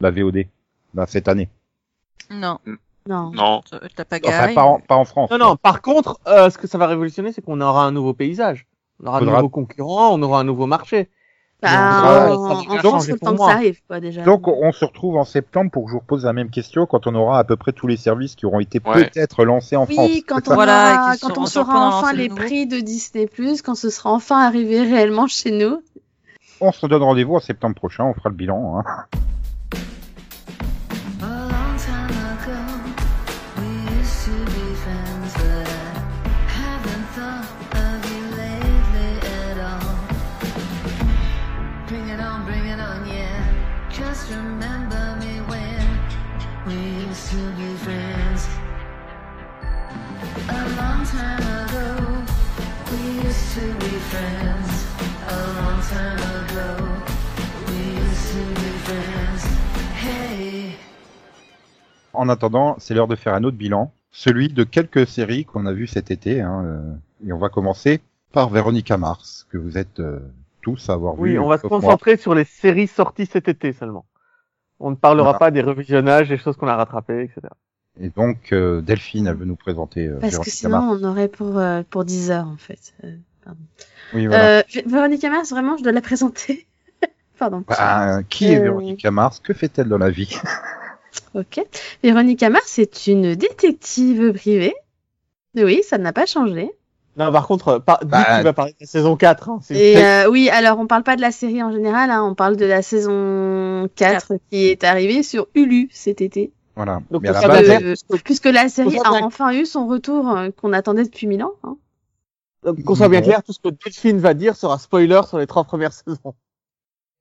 La 0.00 0.10
VOD, 0.10 0.46
là, 0.94 1.06
cette 1.06 1.28
année. 1.28 1.48
Non, 2.30 2.58
Non. 3.06 3.30
Non. 3.32 3.60
Enfin, 3.70 3.78
pagaille. 4.08 4.54
pas 4.54 4.64
en, 4.64 4.80
pas 4.80 4.96
en 4.96 5.04
France. 5.04 5.30
Non 5.30 5.38
non, 5.38 5.56
par 5.56 5.80
contre, 5.82 6.18
euh, 6.26 6.50
ce 6.50 6.58
que 6.58 6.66
ça 6.66 6.76
va 6.78 6.86
révolutionner 6.86 7.30
c'est 7.32 7.42
qu'on 7.42 7.60
aura 7.60 7.84
un 7.84 7.92
nouveau 7.92 8.14
paysage. 8.14 8.66
On 9.02 9.06
aura 9.06 9.18
Faudra- 9.20 9.34
un 9.34 9.36
nouveau 9.38 9.48
concurrent, 9.50 10.14
on 10.14 10.22
aura 10.22 10.40
un 10.40 10.44
nouveau 10.44 10.66
marché. 10.66 11.08
Bah, 11.62 12.28
le 12.28 13.18
temps 13.18 13.32
que 13.32 13.36
moi. 13.36 13.48
ça 13.48 13.54
arrive 13.54 13.80
quoi 13.88 13.98
déjà. 13.98 14.22
Donc, 14.22 14.46
on 14.46 14.72
se 14.72 14.84
retrouve 14.84 15.16
en 15.16 15.24
septembre 15.24 15.70
pour 15.70 15.84
que 15.84 15.88
je 15.88 15.94
vous 15.94 16.00
repose 16.00 16.24
la 16.24 16.32
même 16.34 16.50
question 16.50 16.84
quand 16.86 17.06
on 17.06 17.14
aura 17.14 17.38
à 17.38 17.44
peu 17.44 17.56
près 17.56 17.72
tous 17.72 17.86
les 17.86 17.96
services 17.96 18.34
qui 18.36 18.44
auront 18.44 18.60
été 18.60 18.80
Ouais. 18.84 19.08
peut-être 19.10 19.44
lancés 19.44 19.74
en 19.76 19.86
France. 19.86 20.08
Oui, 20.10 20.22
quand 20.26 20.48
on, 20.48 20.54
Voilà, 20.54 21.14
quand 21.20 21.38
on 21.38 21.46
saura 21.46 21.88
enfin 21.98 22.12
les 22.12 22.28
nouveau. 22.28 22.42
prix 22.42 22.66
de 22.66 22.78
Disney+, 22.80 23.28
quand 23.64 23.74
ce 23.74 23.88
sera 23.90 24.12
enfin 24.12 24.40
arrivé 24.46 24.82
réellement 24.82 25.26
chez 25.26 25.50
nous. 25.50 25.82
On 26.60 26.72
se 26.72 26.86
donne 26.86 27.02
rendez-vous 27.02 27.36
en 27.36 27.40
septembre 27.40 27.74
prochain, 27.74 28.04
on 28.04 28.14
fera 28.14 28.28
le 28.28 28.34
bilan. 28.34 28.78
Hein. 28.78 28.84
En 62.12 62.28
attendant, 62.28 62.76
c'est 62.78 62.94
l'heure 62.94 63.08
de 63.08 63.16
faire 63.16 63.34
un 63.34 63.44
autre 63.44 63.56
bilan, 63.56 63.92
celui 64.10 64.48
de 64.48 64.64
quelques 64.64 65.06
séries 65.06 65.44
qu'on 65.44 65.66
a 65.66 65.72
vues 65.72 65.86
cet 65.86 66.10
été. 66.10 66.40
Hein, 66.40 66.62
euh, 66.64 67.26
et 67.28 67.32
on 67.32 67.38
va 67.38 67.48
commencer 67.50 68.00
par 68.32 68.48
Véronica 68.48 68.96
Mars, 68.96 69.46
que 69.50 69.58
vous 69.58 69.76
êtes 69.76 70.00
euh, 70.00 70.18
tous 70.62 70.88
à 70.88 70.94
avoir 70.94 71.14
vu. 71.14 71.22
Oui, 71.22 71.38
on 71.38 71.46
va 71.48 71.58
se 71.58 71.66
moi. 71.66 71.78
concentrer 71.78 72.16
sur 72.16 72.34
les 72.34 72.44
séries 72.44 72.86
sorties 72.86 73.26
cet 73.26 73.48
été 73.48 73.72
seulement. 73.72 74.06
On 74.80 74.90
ne 74.90 74.96
parlera 74.96 75.32
Voilà. 75.32 75.38
pas 75.38 75.50
des 75.50 75.60
revisionnages, 75.62 76.28
des 76.28 76.38
choses 76.38 76.56
qu'on 76.56 76.68
a 76.68 76.76
rattrapées, 76.76 77.22
etc. 77.24 77.48
Et 78.00 78.10
donc, 78.10 78.52
euh, 78.52 78.80
Delphine, 78.82 79.26
elle 79.26 79.36
veut 79.36 79.44
nous 79.46 79.56
présenter 79.56 80.06
euh, 80.08 80.18
Parce 80.20 80.38
que 80.38 80.50
sinon, 80.50 80.70
Mars. 80.80 80.98
on 81.00 81.04
aurait 81.04 81.28
pour, 81.28 81.58
euh, 81.58 81.82
pour 81.88 82.04
10 82.04 82.30
heures, 82.30 82.46
en 82.48 82.56
fait. 82.58 82.92
Euh, 83.04 83.14
pardon. 83.44 83.60
Oui, 84.12 84.26
voilà. 84.26 84.58
Euh, 84.58 84.62
Vé- 84.70 84.86
Véronica 84.88 85.30
Mars, 85.30 85.50
vraiment, 85.50 85.76
je 85.78 85.82
dois 85.82 85.92
la 85.92 86.02
présenter. 86.02 86.66
pardon. 87.38 87.64
Bah, 87.66 88.22
qui 88.28 88.52
est 88.52 88.58
euh, 88.58 88.62
Véronica 88.64 89.10
Mars 89.10 89.40
Que 89.40 89.54
fait-elle 89.54 89.88
dans 89.88 89.98
la 89.98 90.10
vie? 90.10 90.38
Ok. 91.34 91.60
Véronica 92.02 92.50
Mars, 92.50 92.64
c'est 92.66 93.06
une 93.06 93.34
détective 93.34 94.32
privée. 94.34 94.74
Oui, 95.54 95.80
ça 95.82 95.96
n'a 95.98 96.12
pas 96.12 96.26
changé. 96.26 96.70
Non, 97.16 97.32
par 97.32 97.46
contre, 97.46 97.78
dis 98.02 98.06
Bah, 98.08 98.38
tu 98.38 98.44
vas 98.44 98.52
parler 98.52 98.72
de 98.72 98.76
la 98.80 98.86
saison 98.86 99.16
4. 99.16 99.48
Hein, 99.48 99.58
c'est- 99.62 99.74
Et 99.78 99.96
euh, 100.04 100.28
oui, 100.30 100.50
alors 100.50 100.78
on 100.78 100.86
parle 100.86 101.02
pas 101.02 101.16
de 101.16 101.22
la 101.22 101.30
série 101.32 101.62
en 101.62 101.72
général, 101.72 102.10
hein, 102.10 102.22
on 102.22 102.34
parle 102.34 102.56
de 102.56 102.66
la 102.66 102.82
saison 102.82 103.88
4 103.96 104.34
qui 104.50 104.66
est 104.66 104.84
arrivée 104.84 105.22
sur 105.22 105.48
Hulu 105.54 105.88
cet 105.90 106.20
été. 106.20 106.52
Voilà. 106.76 107.00
Donc, 107.10 107.22
Mais 107.22 107.30
à 107.30 107.40
la 107.40 107.48
base, 107.48 107.68
Euh, 108.12 108.16
puisque 108.22 108.44
la 108.44 108.68
série 108.68 108.98
a 108.98 109.12
enfin 109.24 109.52
eu 109.52 109.64
son 109.66 109.86
retour 109.86 110.30
euh, 110.30 110.50
qu'on 110.50 110.72
attendait 110.72 111.04
depuis 111.04 111.26
mille 111.26 111.42
ans. 111.42 111.54
hein. 111.64 111.76
Donc, 112.64 112.82
qu'on 112.84 112.94
soit 112.94 113.08
bien 113.08 113.22
clair, 113.22 113.42
tout 113.42 113.52
ce 113.52 113.60
que 113.60 113.68
Delphine 113.68 114.18
va 114.18 114.34
dire 114.34 114.56
sera 114.56 114.78
spoiler 114.78 115.20
sur 115.28 115.38
les 115.38 115.46
trois 115.46 115.64
premières 115.64 115.92
saisons. 116.04 116.34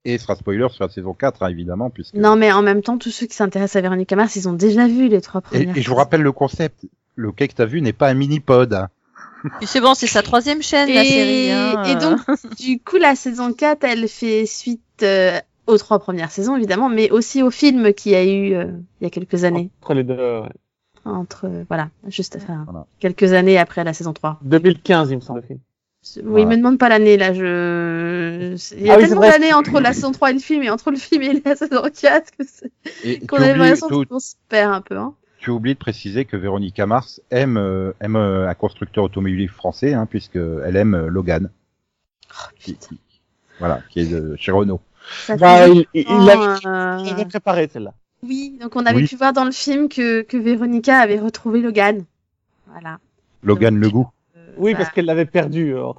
et 0.03 0.17
sera 0.17 0.35
spoiler 0.35 0.67
sur 0.71 0.83
la 0.85 0.89
saison 0.91 1.13
4, 1.13 1.43
hein, 1.43 1.49
évidemment, 1.49 1.89
puisque. 1.89 2.15
Non, 2.15 2.35
mais 2.35 2.51
en 2.51 2.61
même 2.61 2.81
temps, 2.81 2.97
tous 2.97 3.11
ceux 3.11 3.27
qui 3.27 3.35
s'intéressent 3.35 3.77
à 3.77 3.81
Véronica 3.81 4.15
Mars, 4.15 4.35
ils 4.35 4.47
ont 4.49 4.53
déjà 4.53 4.87
vu 4.87 5.07
les 5.07 5.21
trois 5.21 5.39
Et, 5.39 5.43
premières. 5.59 5.77
et 5.77 5.81
je 5.81 5.89
vous 5.89 5.95
rappelle 5.95 6.21
le 6.21 6.31
concept. 6.31 6.85
Le 7.15 7.31
quai 7.31 7.47
que 7.47 7.53
t'as 7.53 7.65
vu 7.65 7.81
n'est 7.81 7.93
pas 7.93 8.09
un 8.09 8.13
mini-pod. 8.13 8.73
hein. 8.73 8.89
Puis 9.59 9.67
c'est 9.67 9.79
bon, 9.79 9.93
c'est 9.93 10.07
sa 10.07 10.21
troisième 10.23 10.61
chaîne, 10.61 10.89
la 10.93 11.03
Et- 11.03 11.07
série. 11.07 11.51
hein, 11.51 11.83
et 11.83 11.95
donc, 11.95 12.19
du 12.57 12.79
coup, 12.79 12.97
la 12.97 13.15
saison 13.15 13.53
4, 13.53 13.83
elle 13.85 14.07
fait 14.09 14.45
suite 14.45 14.81
euh, 15.03 15.39
aux 15.67 15.78
trois 15.78 15.99
premières 15.99 16.32
saisons, 16.32 16.56
évidemment, 16.56 16.89
mais 16.89 17.10
aussi 17.12 17.41
au 17.43 17.49
film 17.51 17.93
qu'il 17.93 18.12
y 18.12 18.15
a 18.15 18.23
eu 18.25 18.54
euh, 18.54 18.65
il 19.01 19.06
y 19.06 19.08
a 19.08 19.10
quelques 19.10 19.43
années. 19.43 19.69
Entre 19.82 19.93
les 19.93 20.04
deux, 20.04 20.15
ouais. 20.41 20.49
entre 21.06 21.49
voilà, 21.67 21.89
juste 22.08 22.36
enfin, 22.36 22.63
Voilà. 22.65 22.86
quelques 22.99 23.34
années 23.34 23.58
après 23.58 23.84
la 23.84 23.93
saison 23.93 24.13
3. 24.13 24.39
2015, 24.43 25.12
il 25.12 25.15
me 25.17 25.21
semble. 25.21 25.41
le 25.41 25.47
film. 25.47 25.60
Oui, 26.17 26.23
Voilà. 26.23 26.45
me 26.45 26.56
demande 26.58 26.78
pas 26.78 26.88
l'année 26.89 27.17
là, 27.17 27.34
je 27.34 28.56
il 28.78 28.86
y 28.86 28.89
a 28.91 28.93
Ah 28.93 28.97
oui, 28.97 29.04
tellement 29.06 29.21
vrai. 29.21 29.32
d'années 29.32 29.54
entre 29.54 29.80
la 29.80 29.91
saison 29.91 30.12
3 30.12 30.30
et 30.30 30.34
le 30.34 30.39
film 30.39 30.62
et 30.62 30.69
entre 30.69 30.91
le 30.91 30.97
film 30.97 31.23
et 31.23 31.41
la 31.43 31.56
saison 31.56 31.82
4 31.82 32.32
que 32.38 32.43
c'est 32.45 32.71
Et 33.04 33.19
tu 33.21 33.25
qu'on 33.28 33.38
a 33.38 33.39
oublies, 33.39 33.58
l'impression 33.58 33.88
qu'on 34.06 34.19
se 34.19 34.36
perd 34.47 34.71
un 34.71 34.82
peu 34.82 34.95
hein. 34.97 35.15
tu 35.39 35.49
oublies 35.49 35.73
de 35.73 35.80
préciser 35.80 36.25
que 36.25 36.38
Véronica 36.38 36.86
Mars 36.86 37.21
aime, 37.32 37.58
euh, 37.58 37.91
aime 38.01 38.17
euh, 38.17 38.47
un 38.47 38.54
constructeur 38.54 39.04
automobile 39.06 39.49
français, 39.49 39.93
hein, 39.95 40.06
puisque 40.08 40.36
elle 40.38 40.75
aime 40.75 40.93
euh, 40.93 41.08
Logan. 41.08 41.49
Qui- 42.60 42.75
qui- 42.78 42.99
voilà, 43.60 43.82
qui 43.89 44.01
est 44.01 44.06
de 44.12 44.36
chez 44.38 44.51
Renault. 44.51 44.82
Bah, 45.39 45.67
il, 45.67 45.85
il, 45.93 46.01
il 46.01 46.03
longtemps, 46.07 46.25
l'a 46.65 46.99
euh, 46.99 47.15
il 47.17 47.27
préparé, 47.27 47.69
celle-là. 47.71 47.93
Oui, 48.23 48.57
donc 48.59 48.75
on 48.75 48.85
avait 48.85 48.97
Oui. 49.01 49.07
pu 49.07 49.15
voir 49.15 49.33
dans 49.33 49.45
le 49.45 49.51
film 49.51 49.87
que, 49.89 50.21
que 50.21 50.37
Véronica 50.37 50.97
avait 50.97 51.19
retrouvé 51.19 51.61
Logan. 51.61 52.05
Voilà. 52.67 52.97
Logan 53.43 53.77
le 53.79 53.89
goût. 53.89 54.07
Euh, 54.35 54.39
Oui, 54.57 54.73
bah, 54.73 54.79
parce 54.79 54.91
qu'elle 54.91 55.05
l'avait 55.05 55.25
perdu. 55.25 55.75
euh, 55.75 55.91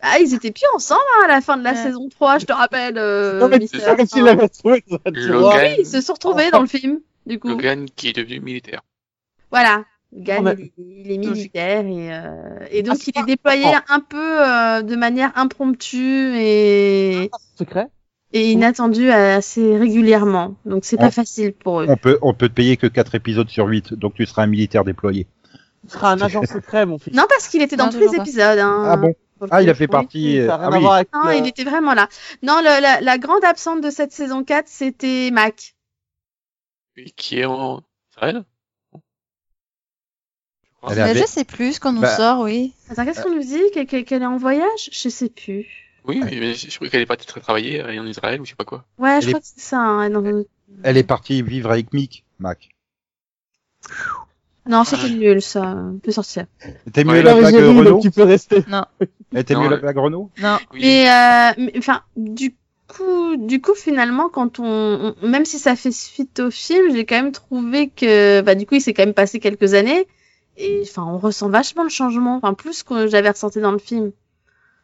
Ah, 0.00 0.18
ils 0.20 0.32
étaient 0.34 0.50
plus 0.52 0.64
ensemble 0.74 1.00
hein, 1.18 1.24
à 1.26 1.28
la 1.28 1.40
fin 1.40 1.56
de 1.56 1.64
la 1.64 1.72
Ouais. 1.72 1.76
saison 1.76 2.08
3, 2.08 2.38
je 2.38 2.46
te 2.46 2.52
rappelle. 2.52 2.96
Euh, 2.96 3.38
non, 3.40 3.48
mais 3.48 3.58
Mister 3.58 3.78
c'est 3.78 3.84
ça, 3.84 3.90
comme 3.96 4.04
Enfin. 4.04 4.16
s'il 4.16 4.24
l'avait 4.24 4.48
trouvé. 4.48 4.84
Logan. 5.12 5.60
Oui, 5.62 5.76
ils 5.80 5.86
se 5.86 6.00
sont 6.00 6.14
retrouvés 6.14 6.50
dans 6.50 6.60
le 6.62 6.66
film, 6.66 7.00
du 7.26 7.38
coup. 7.38 7.48
Logan 7.48 7.86
qui 7.96 8.08
est 8.08 8.12
devenu 8.14 8.40
militaire. 8.40 8.80
Voilà. 9.50 9.84
Logan, 10.10 10.42
mais- 10.44 10.54
il, 10.56 10.64
est- 10.64 10.72
il 11.04 11.10
est 11.12 11.18
militaire 11.18 11.84
et, 11.84 12.14
euh, 12.14 12.66
et 12.70 12.82
donc 12.82 12.94
Ah, 12.98 13.02
c'est 13.04 13.10
il 13.14 13.18
est 13.18 13.20
pas- 13.20 13.26
déployé 13.26 13.64
Oh. 13.66 13.78
un 13.90 14.00
peu 14.00 14.16
euh, 14.42 14.80
de 14.82 14.96
manière 14.96 15.32
impromptue 15.36 16.32
et, 16.38 17.30
Secret. 17.58 17.88
Et 18.32 18.52
inattendue 18.52 19.10
assez 19.10 19.76
régulièrement. 19.76 20.56
Donc 20.64 20.84
c'est 20.84 20.96
pas 20.98 21.10
facile 21.10 21.52
pour 21.52 21.80
eux. 21.80 21.86
On 21.88 21.96
peut, 21.96 22.18
on 22.22 22.34
peut 22.34 22.48
te 22.48 22.54
payer 22.54 22.76
que 22.76 22.86
4 22.86 23.14
épisodes 23.14 23.48
sur 23.48 23.66
8, 23.66 23.94
donc 23.94 24.14
tu 24.14 24.26
seras 24.26 24.42
un 24.42 24.46
militaire 24.46 24.84
déployé. 24.84 25.26
Tu 25.84 25.90
seras 25.92 26.12
un 26.12 26.20
agent 26.20 26.44
secret, 26.44 26.84
mon 26.86 26.98
fils. 26.98 27.14
Non, 27.14 27.24
parce 27.28 27.48
qu'il 27.48 27.62
était 27.62 27.76
dans 27.76 27.86
Non, 27.86 27.92
tous 27.92 28.00
les 28.00 28.06
pas. 28.16 28.22
épisodes. 28.22 28.58
Hein, 28.58 28.84
Ah 28.86 28.96
bon? 28.96 29.14
Ah, 29.50 29.62
il 29.62 29.70
a 29.70 29.74
fait 29.74 29.86
partie. 29.86 30.36
ça 30.44 30.54
euh, 30.56 30.58
ah 30.60 30.70
oui. 30.72 30.84
avec 30.86 31.08
Non, 31.14 31.20
le- 31.30 31.36
il 31.36 31.46
était 31.46 31.62
vraiment 31.62 31.94
là. 31.94 32.08
Non, 32.42 32.58
le- 32.58 32.82
la, 32.82 33.00
la 33.00 33.18
grande 33.18 33.44
absente 33.44 33.80
de 33.80 33.88
cette 33.90 34.10
saison 34.12 34.42
4, 34.42 34.66
c'était 34.66 35.30
Mac. 35.32 35.76
Et 36.96 37.10
qui 37.12 37.38
est 37.38 37.44
en. 37.44 37.82
Elle 38.20 38.44
Mais 40.96 41.14
je 41.14 41.24
sais 41.26 41.44
plus 41.44 41.74
ce 41.74 41.80
qu'on 41.80 41.92
nous 41.92 42.00
Bah, 42.00 42.16
sort, 42.16 42.40
oui. 42.40 42.72
Attends, 42.90 43.04
qu'est-ce 43.04 43.22
qu'on 43.22 43.34
nous 43.34 43.42
dit? 43.44 43.62
Qu'elle 43.72 44.22
est 44.22 44.26
en 44.26 44.36
voyage? 44.38 44.90
Je 44.92 45.08
sais 45.08 45.28
plus. 45.28 45.87
Oui, 46.08 46.20
mais, 46.24 46.36
mais 46.40 46.54
je 46.54 46.74
croyais 46.74 46.90
qu'elle 46.90 47.02
est 47.02 47.06
partie 47.06 47.26
très 47.26 47.40
travailler 47.40 47.80
euh, 47.82 48.00
en 48.00 48.06
Israël 48.06 48.40
ou 48.40 48.44
je 48.44 48.50
sais 48.50 48.56
pas 48.56 48.64
quoi. 48.64 48.84
Ouais, 48.98 49.20
je 49.20 49.26
Elle 49.26 49.32
crois 49.34 49.40
que 49.40 49.46
c'est 49.46 49.60
ça. 49.60 49.78
hein, 49.78 50.08
non, 50.08 50.44
Elle 50.82 50.96
est 50.96 51.02
partie 51.04 51.42
vivre 51.42 51.70
avec 51.70 51.92
Mick, 51.92 52.24
Mac. 52.38 52.70
non 54.66 54.84
c'était 54.84 55.08
nul, 55.10 55.40
ça. 55.40 55.62
On 55.76 55.98
peut 55.98 56.10
sortir. 56.10 56.46
T'es 56.92 57.04
mieux 57.04 57.12
Ouais. 57.12 57.22
la 57.22 57.32
Non, 57.34 57.38
blague 57.40 57.54
Renault 57.54 57.84
donc 57.84 58.02
tu 58.02 58.10
peux 58.10 58.22
rester. 58.24 58.64
Eh, 59.34 59.44
T'es 59.44 59.54
Non, 59.54 59.62
mieux 59.62 59.68
la 59.70 59.76
blague 59.78 59.96
Renault 59.98 60.30
Non. 60.40 60.58
Oui. 60.72 60.80
Mais, 60.80 61.08
euh, 61.10 61.52
mais, 61.58 61.72
enfin, 61.78 62.02
du 62.16 62.54
coup, 62.86 63.36
du 63.36 63.60
coup, 63.60 63.74
finalement, 63.74 64.28
quand 64.30 64.58
on, 64.60 65.14
on- 65.22 65.26
même 65.28 65.44
si 65.44 65.58
ça 65.58 65.76
fait 65.76 65.92
suite 65.92 66.40
au 66.40 66.50
film, 66.50 66.94
j'ai 66.94 67.04
quand 67.06 67.16
même 67.16 67.32
trouvé 67.32 67.88
que, 67.90 68.40
bah, 68.40 68.54
du 68.54 68.66
coup, 68.66 68.74
il 68.76 68.80
s'est 68.80 68.94
quand 68.94 69.04
même 69.04 69.14
passé 69.14 69.40
quelques 69.40 69.74
années, 69.74 70.06
et 70.56 70.80
enfin, 70.82 71.04
on 71.04 71.18
ressent 71.18 71.48
vachement 71.50 71.82
le 71.84 71.88
changement, 71.90 72.36
enfin, 72.36 72.54
plus 72.54 72.82
que 72.82 73.06
j'avais 73.06 73.30
ressenti 73.30 73.60
dans 73.60 73.72
le 73.72 73.78
film, 73.78 74.12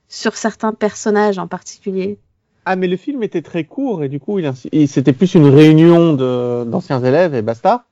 sur 0.09 0.37
certains 0.37 0.73
personnages 0.73 1.39
en 1.39 1.47
particulier. 1.49 2.19
Ah, 2.67 2.77
mais 2.77 2.87
le 2.87 2.97
film 2.97 3.23
était 3.23 3.43
très 3.43 3.65
court 3.65 4.05
et 4.05 4.09
du 4.09 4.21
coup, 4.21 4.39
il, 4.39 4.51
il- 4.73 4.89
c'était 4.89 5.13
plus 5.13 5.35
une 5.35 5.47
réunion 5.49 6.15
de, 6.15 6.65
d'anciens 6.65 7.03
élèves 7.05 7.35
et 7.35 7.43
basta. 7.43 7.85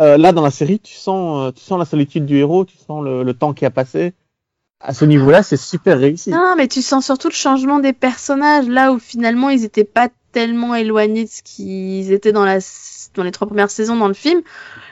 Euh, 0.00 0.16
là, 0.16 0.32
dans 0.32 0.42
la 0.42 0.50
série, 0.50 0.80
tu 0.80 0.94
sens, 0.94 1.48
euh, 1.48 1.52
tu 1.52 1.60
sens 1.62 1.78
la 1.78 1.84
solitude 1.84 2.26
du 2.26 2.36
héros, 2.38 2.64
tu 2.64 2.76
sens 2.76 3.02
le, 3.04 3.22
le 3.22 3.34
temps 3.34 3.54
qui 3.54 3.64
a 3.64 3.70
passé. 3.70 4.12
À 4.80 4.92
ce 4.92 5.04
niveau-là, 5.04 5.42
c'est 5.42 5.56
super 5.56 5.98
réussi. 5.98 6.30
Non, 6.30 6.54
mais 6.56 6.68
tu 6.68 6.82
sens 6.82 7.04
surtout 7.04 7.28
le 7.28 7.34
changement 7.34 7.78
des 7.78 7.92
personnages, 7.92 8.68
là 8.68 8.92
où 8.92 8.98
finalement 8.98 9.48
ils 9.50 9.64
étaient 9.64 9.84
pas 9.84 10.08
tellement 10.32 10.74
éloignés 10.74 11.24
de 11.24 11.30
ce 11.30 11.42
qu'ils 11.42 12.12
étaient 12.12 12.32
dans 12.32 12.44
la 12.44 12.58
dans 13.14 13.22
les 13.22 13.30
trois 13.30 13.46
premières 13.46 13.70
saisons 13.70 13.96
dans 13.96 14.08
le 14.08 14.14
film. 14.14 14.42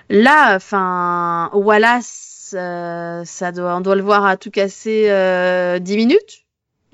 Là, 0.09 0.55
enfin, 0.57 1.51
Wallace, 1.53 2.55
euh, 2.57 3.22
ça 3.25 3.51
doit, 3.53 3.77
on 3.77 3.81
doit 3.81 3.96
le 3.96 4.03
voir 4.03 4.25
à 4.25 4.37
tout 4.37 4.51
casser 4.51 5.07
euh, 5.11 5.79
10 5.81 5.96
minutes. 5.96 6.41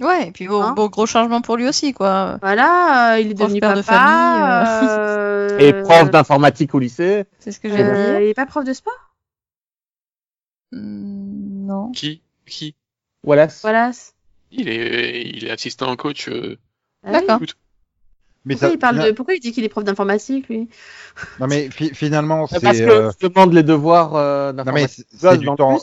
Ouais, 0.00 0.28
et 0.28 0.32
puis 0.32 0.46
bon, 0.46 0.62
Hein 0.62 0.72
bon, 0.74 0.86
gros 0.88 1.06
changement 1.06 1.40
pour 1.40 1.56
lui 1.56 1.66
aussi, 1.66 1.92
quoi. 1.92 2.38
Voilà, 2.40 3.14
euh, 3.14 3.20
il 3.20 3.32
est 3.32 3.34
Prof, 3.34 3.48
devenu 3.48 3.60
père 3.60 3.70
papa. 3.70 3.80
de 3.80 3.82
famille, 3.82 4.88
euh, 4.88 5.58
Et 5.60 5.82
prof 5.82 6.10
d'informatique 6.10 6.74
au 6.74 6.78
lycée. 6.78 7.24
C'est 7.40 7.50
ce 7.52 7.58
que 7.58 7.68
j'ai 7.68 7.82
euh, 7.82 8.18
dit. 8.18 8.24
il 8.26 8.28
est 8.28 8.34
pas 8.34 8.46
prof 8.46 8.64
de 8.64 8.72
sport, 8.72 8.94
Hmm, 10.72 11.66
non. 11.66 11.90
Qui? 11.92 12.22
Qui? 12.46 12.74
Wallace. 13.24 13.62
Wallace. 13.64 14.14
il 14.50 14.68
est, 14.68 15.22
il 15.30 15.44
est 15.46 15.50
assistant 15.50 15.94
coach. 15.96 16.28
euh, 16.28 16.56
Ah. 17.04 17.12
D'accord. 17.12 17.40
Mais 18.48 18.54
Pourquoi 18.54 18.68
ça- 18.68 18.74
il 18.74 18.78
parle 18.78 18.94
fina- 18.96 19.06
de, 19.08 19.12
pourquoi 19.12 19.34
il 19.34 19.40
dit 19.40 19.52
qu'il 19.52 19.62
est 19.64 19.68
prof 19.68 19.84
d'informatique 19.84 20.48
lui? 20.48 20.68
Non 21.38 21.46
mais 21.46 21.68
fi- 21.70 21.94
finalement 21.94 22.46
C'est 22.46 22.56
c'est. 22.56 22.62
parce 22.62 22.78
que 22.78 22.84
euh, 22.84 23.10
je 23.20 23.28
demande 23.28 23.52
les 23.52 23.62
devoirs 23.62 24.16
euh, 24.16 24.52
Non 24.52 24.58
mais 24.58 24.64
d'informatique. 24.64 25.06
c'est 25.14 25.36
du 25.38 25.44
dans 25.44 25.52
le 25.52 25.56
temps, 25.58 25.78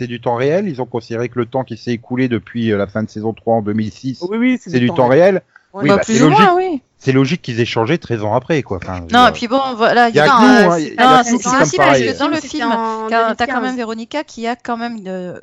du 0.00 0.20
temps 0.20 0.34
réel. 0.34 0.68
Ils 0.68 0.82
ont 0.82 0.86
considéré 0.86 1.28
que 1.28 1.38
le 1.38 1.46
temps 1.46 1.62
qui 1.64 1.76
s'est 1.76 1.92
écoulé 1.92 2.28
depuis 2.28 2.72
euh, 2.72 2.76
la 2.76 2.86
fin 2.88 3.02
de 3.04 3.08
saison 3.08 3.32
3 3.32 3.54
en 3.56 3.62
2006, 3.62 4.24
Oui, 4.28 4.36
oui, 4.38 4.60
c'est 4.60 4.78
du 4.80 4.90
temps 4.90 5.06
réel. 5.08 5.42
Oui, 5.72 5.88
bah, 5.88 6.00
c'est 6.04 6.18
logique. 6.18 6.38
oui. 6.56 6.82
C'est 6.98 7.10
logique 7.12 7.42
qu'ils 7.42 7.60
aient 7.60 7.64
changé 7.66 7.98
13 7.98 8.22
ans 8.22 8.32
après, 8.34 8.62
quoi. 8.62 8.78
Enfin, 8.82 9.00
Non, 9.12 9.26
et 9.26 9.32
puis 9.32 9.46
bon, 9.48 9.60
voilà. 9.76 10.08
il 10.08 10.14
y 10.14 10.20
a 10.20 10.24
hein, 10.34 10.70
c'est 10.72 10.82
il 10.84 10.92
y 10.92 10.96
pas 10.96 11.02
a 11.10 11.16
la 11.18 11.24
que 11.24 11.30
nous 11.32 11.38
saison 11.38 11.50
qui 11.50 11.56
un, 11.56 11.58
sommes 11.58 11.66
si, 11.68 11.76
parce 11.76 11.98
que 11.98 12.18
dans 12.18 12.28
le 12.28 12.36
film, 12.36 12.68
t'as 13.10 13.34
quand 13.36 13.46
2015. 13.46 13.62
même 13.62 13.76
Véronica 13.76 14.24
qui 14.24 14.46
a 14.46 14.56
quand 14.56 14.76
même 14.78 14.98
euh, 15.06 15.38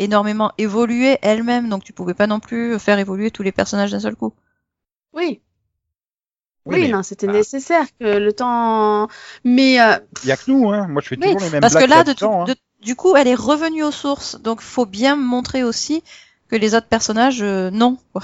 énormément 0.00 0.52
évolué 0.58 1.16
elle-même, 1.22 1.68
donc 1.70 1.84
tu 1.84 1.92
pouvais 1.94 2.12
pas 2.14 2.26
non 2.26 2.40
plus 2.40 2.78
faire 2.78 2.98
évoluer 2.98 3.30
tous 3.30 3.42
les 3.42 3.52
personnages 3.52 3.92
d'un 3.92 4.00
seul 4.00 4.16
coup. 4.16 4.34
Oui. 5.14 5.40
Oui, 6.68 6.74
Oui, 6.76 6.82
mais- 6.82 6.88
non, 6.88 7.02
c'était 7.02 7.26
ah. 7.28 7.32
nécessaire 7.32 7.86
que 7.98 8.18
le 8.18 8.32
temps. 8.32 9.08
Mais 9.44 9.80
euh, 9.80 9.96
Il 10.22 10.28
y 10.28 10.32
a 10.32 10.36
que 10.36 10.50
nous, 10.50 10.70
hein. 10.70 10.86
Moi, 10.88 11.00
je 11.02 11.08
fais 11.08 11.16
Oui, 11.16 11.26
toujours 11.26 11.40
les 11.40 11.50
mêmes 11.50 11.60
parce 11.60 11.74
que 11.74 11.84
là, 11.84 12.04
de 12.04 12.14
hein. 12.24 12.44
de- 12.44 12.54
du 12.82 12.94
coup, 12.94 13.16
elle 13.16 13.26
est 13.26 13.34
revenue 13.34 13.82
aux 13.82 13.90
sources, 13.90 14.40
donc 14.40 14.60
faut 14.60 14.86
bien 14.86 15.16
montrer 15.16 15.64
aussi 15.64 16.02
que 16.48 16.56
les 16.56 16.74
autres 16.74 16.86
personnages, 16.86 17.42
euh, 17.42 17.70
non, 17.70 17.98
quoi. 18.12 18.22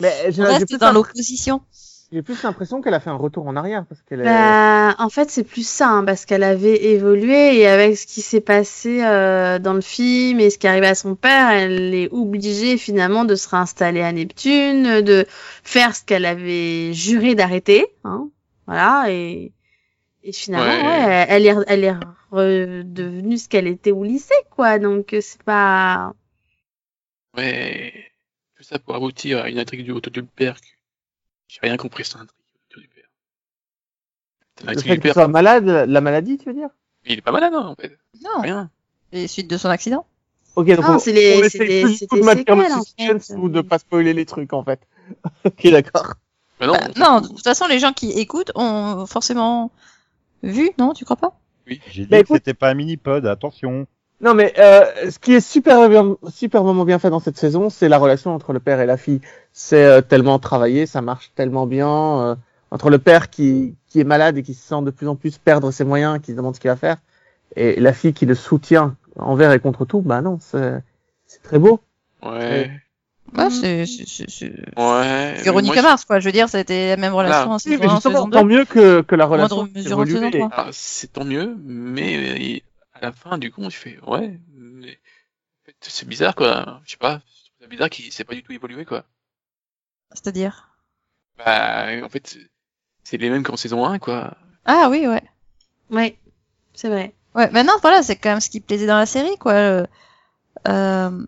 Mais 0.00 0.12
j'ai 0.32 0.42
reste 0.42 0.74
dans 0.76 0.92
l'opposition. 0.92 1.62
J'ai 2.12 2.22
plus 2.22 2.42
l'impression 2.42 2.80
qu'elle 2.80 2.94
a 2.94 3.00
fait 3.00 3.10
un 3.10 3.14
retour 3.16 3.46
en 3.46 3.54
arrière 3.56 3.84
parce 3.86 4.02
qu'elle 4.02 4.20
est. 4.20 4.24
bah, 4.24 4.94
en 4.98 5.08
fait, 5.08 5.30
c'est 5.30 5.44
plus 5.44 5.66
ça, 5.66 5.88
hein, 5.88 6.04
parce 6.04 6.24
qu'elle 6.26 6.42
avait 6.42 6.84
évolué 6.86 7.56
et 7.58 7.66
avec 7.68 7.96
ce 7.96 8.06
qui 8.06 8.20
s'est 8.20 8.40
passé 8.40 9.02
euh, 9.04 9.58
dans 9.58 9.74
le 9.74 9.80
film 9.80 10.40
et 10.40 10.50
ce 10.50 10.58
qui 10.58 10.66
arrivait 10.66 10.88
à 10.88 10.94
son 10.94 11.14
père, 11.14 11.50
elle 11.50 11.94
est 11.94 12.08
obligée 12.12 12.76
finalement 12.78 13.24
de 13.24 13.34
se 13.36 13.48
réinstaller 13.48 14.02
à 14.02 14.12
Neptune, 14.12 15.00
de 15.02 15.24
faire 15.62 15.94
ce 15.94 16.04
qu'elle 16.04 16.26
avait 16.26 16.92
juré 16.92 17.34
d'arrêter, 17.34 17.86
hein, 18.04 18.28
voilà, 18.66 19.06
et, 19.08 19.52
et 20.24 20.32
finalement, 20.32 20.66
Ouais. 20.88 21.06
ouais, 21.06 21.26
elle 21.28 21.46
est, 21.46 21.54
elle 21.68 21.84
est 21.84 21.94
redevenue 22.32 23.38
ce 23.38 23.48
qu'elle 23.48 23.66
était 23.66 23.92
au 23.92 24.02
lycée, 24.04 24.34
quoi. 24.50 24.78
Donc 24.78 25.12
euh, 25.14 25.20
c'est 25.20 25.42
pas. 25.42 26.12
Ouais. 27.36 27.92
Tout 28.56 28.62
ça 28.64 28.78
pour 28.78 28.94
aboutir 28.94 29.38
à 29.42 29.48
une 29.48 29.58
intrigue 29.58 29.84
du 29.84 29.92
autour 29.92 30.12
du 30.12 30.22
père. 30.22 30.60
que 30.60 30.66
J'ai 31.50 31.58
rien 31.62 31.76
compris 31.76 32.04
sur 32.04 32.18
l'intrigue 32.18 32.38
autour 32.70 32.82
du 32.82 32.88
père. 32.88 33.08
C'est 34.60 34.74
Le 34.74 34.80
fait 34.80 34.94
du 34.96 35.00
qu'il 35.00 35.12
soit 35.12 35.26
malade, 35.26 35.64
la 35.66 36.00
maladie, 36.00 36.38
tu 36.38 36.44
veux 36.46 36.54
dire? 36.54 36.68
Il 37.04 37.18
est 37.18 37.22
pas 37.22 37.32
malade, 37.32 37.52
hein, 37.54 37.66
en 37.66 37.74
fait. 37.74 37.98
Non, 38.22 38.42
Rien. 38.42 38.70
les 39.10 39.26
suites 39.26 39.50
de 39.50 39.56
son 39.58 39.68
accident? 39.68 40.06
Ok, 40.54 40.68
donc 40.68 40.84
Non, 40.84 40.94
on, 40.94 40.98
c'est 41.00 41.12
les- 41.12 41.34
on 41.36 41.40
c'est 41.40 41.46
essaie 41.46 41.58
des- 41.66 41.82
plus 41.82 41.96
c'est 41.96 42.06
tout 42.06 42.16
de 42.16 42.22
suspense 42.84 43.26
fait. 43.28 43.34
ou 43.34 43.48
de 43.48 43.60
pas 43.62 43.78
spoiler 43.78 44.12
les 44.12 44.26
trucs 44.26 44.52
en 44.52 44.62
fait. 44.64 44.80
ok, 45.44 45.70
d'accord. 45.70 46.14
Bah 46.60 46.66
non, 46.68 46.74
Bah, 46.74 46.88
non, 46.96 47.20
de 47.20 47.28
toute 47.28 47.42
façon, 47.42 47.66
les 47.66 47.78
gens 47.80 47.92
qui 47.92 48.10
écoutent 48.12 48.52
ont 48.54 49.06
forcément 49.06 49.72
vu, 50.42 50.70
non, 50.78 50.92
tu 50.92 51.04
crois 51.04 51.16
pas? 51.16 51.36
J'ai 51.66 52.02
dit 52.04 52.06
Bah, 52.06 52.18
que 52.18 52.22
écoute- 52.22 52.36
c'était 52.36 52.54
pas 52.54 52.68
un 52.70 52.74
mini-pod, 52.74 53.26
attention. 53.26 53.86
Non 54.22 54.34
mais 54.34 54.52
euh, 54.58 55.10
ce 55.10 55.18
qui 55.18 55.32
est 55.32 55.40
super 55.40 55.88
bien, 55.88 56.16
superbement 56.30 56.84
bien 56.84 56.98
fait 56.98 57.08
dans 57.10 57.20
cette 57.20 57.38
saison, 57.38 57.70
c'est 57.70 57.88
la 57.88 57.96
relation 57.98 58.34
entre 58.34 58.52
le 58.52 58.60
père 58.60 58.80
et 58.80 58.86
la 58.86 58.96
fille. 58.98 59.20
C'est 59.52 59.84
euh, 59.84 60.00
tellement 60.02 60.38
travaillé, 60.38 60.84
ça 60.86 61.00
marche 61.00 61.32
tellement 61.34 61.66
bien. 61.66 61.88
euh, 62.20 62.34
entre 62.72 62.88
le 62.90 62.98
père 62.98 63.30
qui, 63.30 63.74
qui 63.88 63.98
est 63.98 64.04
malade 64.04 64.36
et 64.38 64.42
qui 64.44 64.54
se 64.54 64.62
sent 64.68 64.82
de 64.82 64.90
plus 64.90 65.08
en 65.08 65.16
plus 65.16 65.38
perdre 65.38 65.72
ses 65.72 65.82
moyens, 65.84 66.20
qui 66.22 66.30
se 66.32 66.36
demande 66.36 66.54
ce 66.54 66.60
qu'il 66.60 66.70
va 66.70 66.76
faire, 66.76 66.98
et 67.56 67.80
la 67.80 67.92
fille 67.92 68.12
qui 68.12 68.26
le 68.26 68.36
soutient 68.36 68.94
envers 69.18 69.50
et 69.52 69.58
contre 69.58 69.84
tout, 69.84 70.00
bah 70.02 70.20
non, 70.22 70.38
c'est 70.40 70.80
c'est 71.26 71.42
très 71.42 71.58
beau. 71.58 71.80
Ouais. 72.22 72.70
Ouais, 73.36 73.46
Mm. 73.46 73.50
c'est 73.50 73.86
c'est- 73.86 74.06
c'est- 74.08 74.30
c'est- 74.30 74.52
Ouais. 74.76 75.34
Véronica 75.42 75.82
Mars, 75.82 76.04
quoi. 76.04 76.20
Je 76.20 76.26
veux 76.26 76.32
dire, 76.32 76.48
c'était 76.48 76.90
la 76.90 76.96
même 76.96 77.12
relation 77.14 77.50
en 77.52 77.56
Oui, 77.56 77.76
mais 77.80 77.86
1, 77.86 77.88
en 77.88 77.94
justement, 77.94 78.14
saison 78.14 78.24
2. 78.28 78.38
tant 78.38 78.44
mieux 78.44 78.64
que, 78.64 79.00
que 79.02 79.14
la 79.16 79.26
relation. 79.26 79.68
Ah, 80.52 80.66
c'est 80.72 81.12
tant 81.12 81.24
mieux, 81.24 81.56
mais 81.64 82.16
euh, 82.16 82.58
à 83.00 83.06
la 83.06 83.12
fin, 83.12 83.38
du 83.38 83.50
coup, 83.52 83.62
je 83.64 83.76
fais, 83.76 83.98
ouais, 84.06 84.38
mais 84.52 84.92
en 84.92 85.66
fait, 85.66 85.76
c'est 85.80 86.08
bizarre, 86.08 86.34
quoi. 86.34 86.80
Je 86.84 86.92
sais 86.92 86.96
pas, 86.98 87.22
je 87.26 87.50
trouve 87.50 87.60
ça 87.62 87.66
bizarre 87.68 87.90
qu'il 87.90 88.12
s'est 88.12 88.24
pas 88.24 88.34
du 88.34 88.42
tout 88.42 88.52
évolué, 88.52 88.84
quoi. 88.84 89.04
C'est-à-dire? 90.12 90.68
Bah, 91.38 91.86
en 92.04 92.08
fait, 92.08 92.38
c'est 93.04 93.16
les 93.16 93.30
mêmes 93.30 93.42
qu'en 93.42 93.56
saison 93.56 93.84
1, 93.86 93.98
quoi. 93.98 94.36
Ah 94.64 94.88
oui, 94.90 95.06
ouais. 95.06 95.22
Oui, 95.90 96.16
c'est 96.74 96.88
vrai. 96.88 97.14
Ouais, 97.34 97.50
maintenant, 97.50 97.74
voilà, 97.82 98.02
c'est 98.02 98.16
quand 98.16 98.30
même 98.30 98.40
ce 98.40 98.50
qui 98.50 98.60
plaisait 98.60 98.86
dans 98.86 98.98
la 98.98 99.06
série, 99.06 99.36
quoi. 99.38 99.52
Euh, 99.54 99.86
euh, 100.68 101.26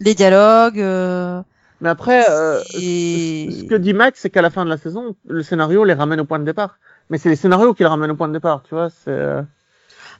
les 0.00 0.14
dialogues. 0.14 0.80
Euh, 0.80 1.42
Mais 1.80 1.88
après, 1.88 2.28
euh, 2.30 2.62
et- 2.74 3.50
ce 3.50 3.64
que 3.64 3.74
dit 3.74 3.94
Max, 3.94 4.20
c'est 4.20 4.30
qu'à 4.30 4.42
la 4.42 4.50
fin 4.50 4.64
de 4.64 4.70
la 4.70 4.78
saison, 4.78 5.16
le 5.26 5.42
scénario 5.42 5.84
les 5.84 5.94
ramène 5.94 6.20
au 6.20 6.24
point 6.24 6.38
de 6.38 6.44
départ. 6.44 6.78
Mais 7.10 7.18
c'est 7.18 7.28
les 7.28 7.36
scénarios 7.36 7.74
qui 7.74 7.82
les 7.82 7.88
ramènent 7.88 8.10
au 8.10 8.16
point 8.16 8.28
de 8.28 8.32
départ, 8.32 8.62
tu 8.64 8.74
vois. 8.74 8.90
C'est 8.90 9.10
euh, 9.10 9.42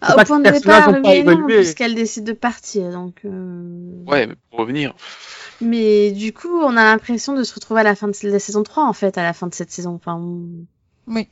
Ah, 0.00 0.14
au 0.16 0.24
point 0.24 0.38
de 0.40 0.44
départ, 0.50 0.88
oui 1.04 1.24
non, 1.24 1.46
puisqu'elle 1.46 1.94
décide 1.94 2.24
de 2.24 2.32
partir. 2.32 2.90
Donc, 2.90 3.20
euh, 3.24 4.04
Ouais, 4.06 4.26
mais 4.26 4.35
pour 4.50 4.61
revenir, 4.61 4.94
Mais 5.61 6.12
du 6.12 6.32
coup, 6.32 6.48
on 6.61 6.76
a 6.76 6.85
l'impression 6.85 7.35
de 7.35 7.42
se 7.42 7.54
retrouver 7.54 7.80
à 7.80 7.85
la 7.85 7.94
fin 7.94 8.09
de 8.09 8.14
la 8.24 8.38
saison 8.38 8.62
3, 8.62 8.85
en 8.85 8.92
fait, 8.92 9.16
à 9.18 9.22
la 9.22 9.32
fin 9.32 9.46
de 9.46 9.54
cette 9.54 9.70
saison. 9.70 9.94
Enfin, 9.94 10.16
on- 10.16 10.66
Oui. 11.06 11.28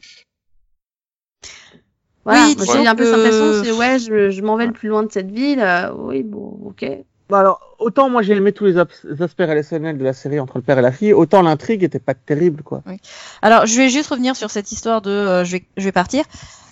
Voilà, 2.24 2.46
Oui, 2.46 2.56
j'ai 2.72 2.86
un 2.86 2.94
peu 2.94 3.04
cette 3.04 3.14
impression, 3.14 3.52
c'est 3.52 3.72
ouais, 3.72 3.98
je, 3.98 4.30
je 4.30 4.42
m'en 4.42 4.56
vais 4.56 4.66
le 4.66 4.72
plus 4.72 4.88
loin 4.88 5.02
de 5.02 5.12
cette 5.12 5.30
ville. 5.30 5.60
euh, 5.60 5.92
oui, 5.94 6.22
bon, 6.22 6.58
ok. 6.64 6.84
Bah 7.30 7.40
alors, 7.40 7.60
autant 7.78 8.10
moi 8.10 8.22
j'ai 8.22 8.34
aimé 8.34 8.52
tous 8.52 8.66
les 8.66 8.76
abs- 8.76 9.06
aspects 9.20 9.40
relationnels 9.40 9.96
de 9.96 10.04
la 10.04 10.12
série 10.12 10.38
entre 10.40 10.58
le 10.58 10.62
père 10.62 10.78
et 10.78 10.82
la 10.82 10.92
fille, 10.92 11.12
autant 11.14 11.40
l'intrigue 11.42 11.82
était 11.82 11.98
pas 11.98 12.14
terrible, 12.14 12.62
quoi. 12.62 12.82
Alors, 13.40 13.64
je 13.66 13.76
vais 13.76 13.88
juste 13.88 14.10
revenir 14.10 14.36
sur 14.36 14.50
cette 14.50 14.70
histoire 14.72 15.00
de 15.00 15.10
euh, 15.10 15.44
je 15.44 15.52
vais 15.52 15.64
je 15.76 15.84
vais 15.84 15.92
partir. 15.92 16.24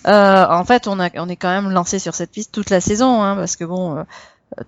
Euh, 0.05 0.45
en 0.47 0.63
fait, 0.65 0.87
on 0.87 0.99
a 0.99 1.09
on 1.15 1.27
est 1.29 1.37
quand 1.37 1.49
même 1.49 1.71
lancé 1.71 1.97
sur 1.97 2.13
cette 2.13 2.31
piste 2.31 2.51
toute 2.51 2.69
la 2.69 2.81
saison, 2.81 3.23
hein, 3.23 3.35
parce 3.35 3.55
que 3.55 3.63
bon, 3.63 3.97
euh, 3.97 4.03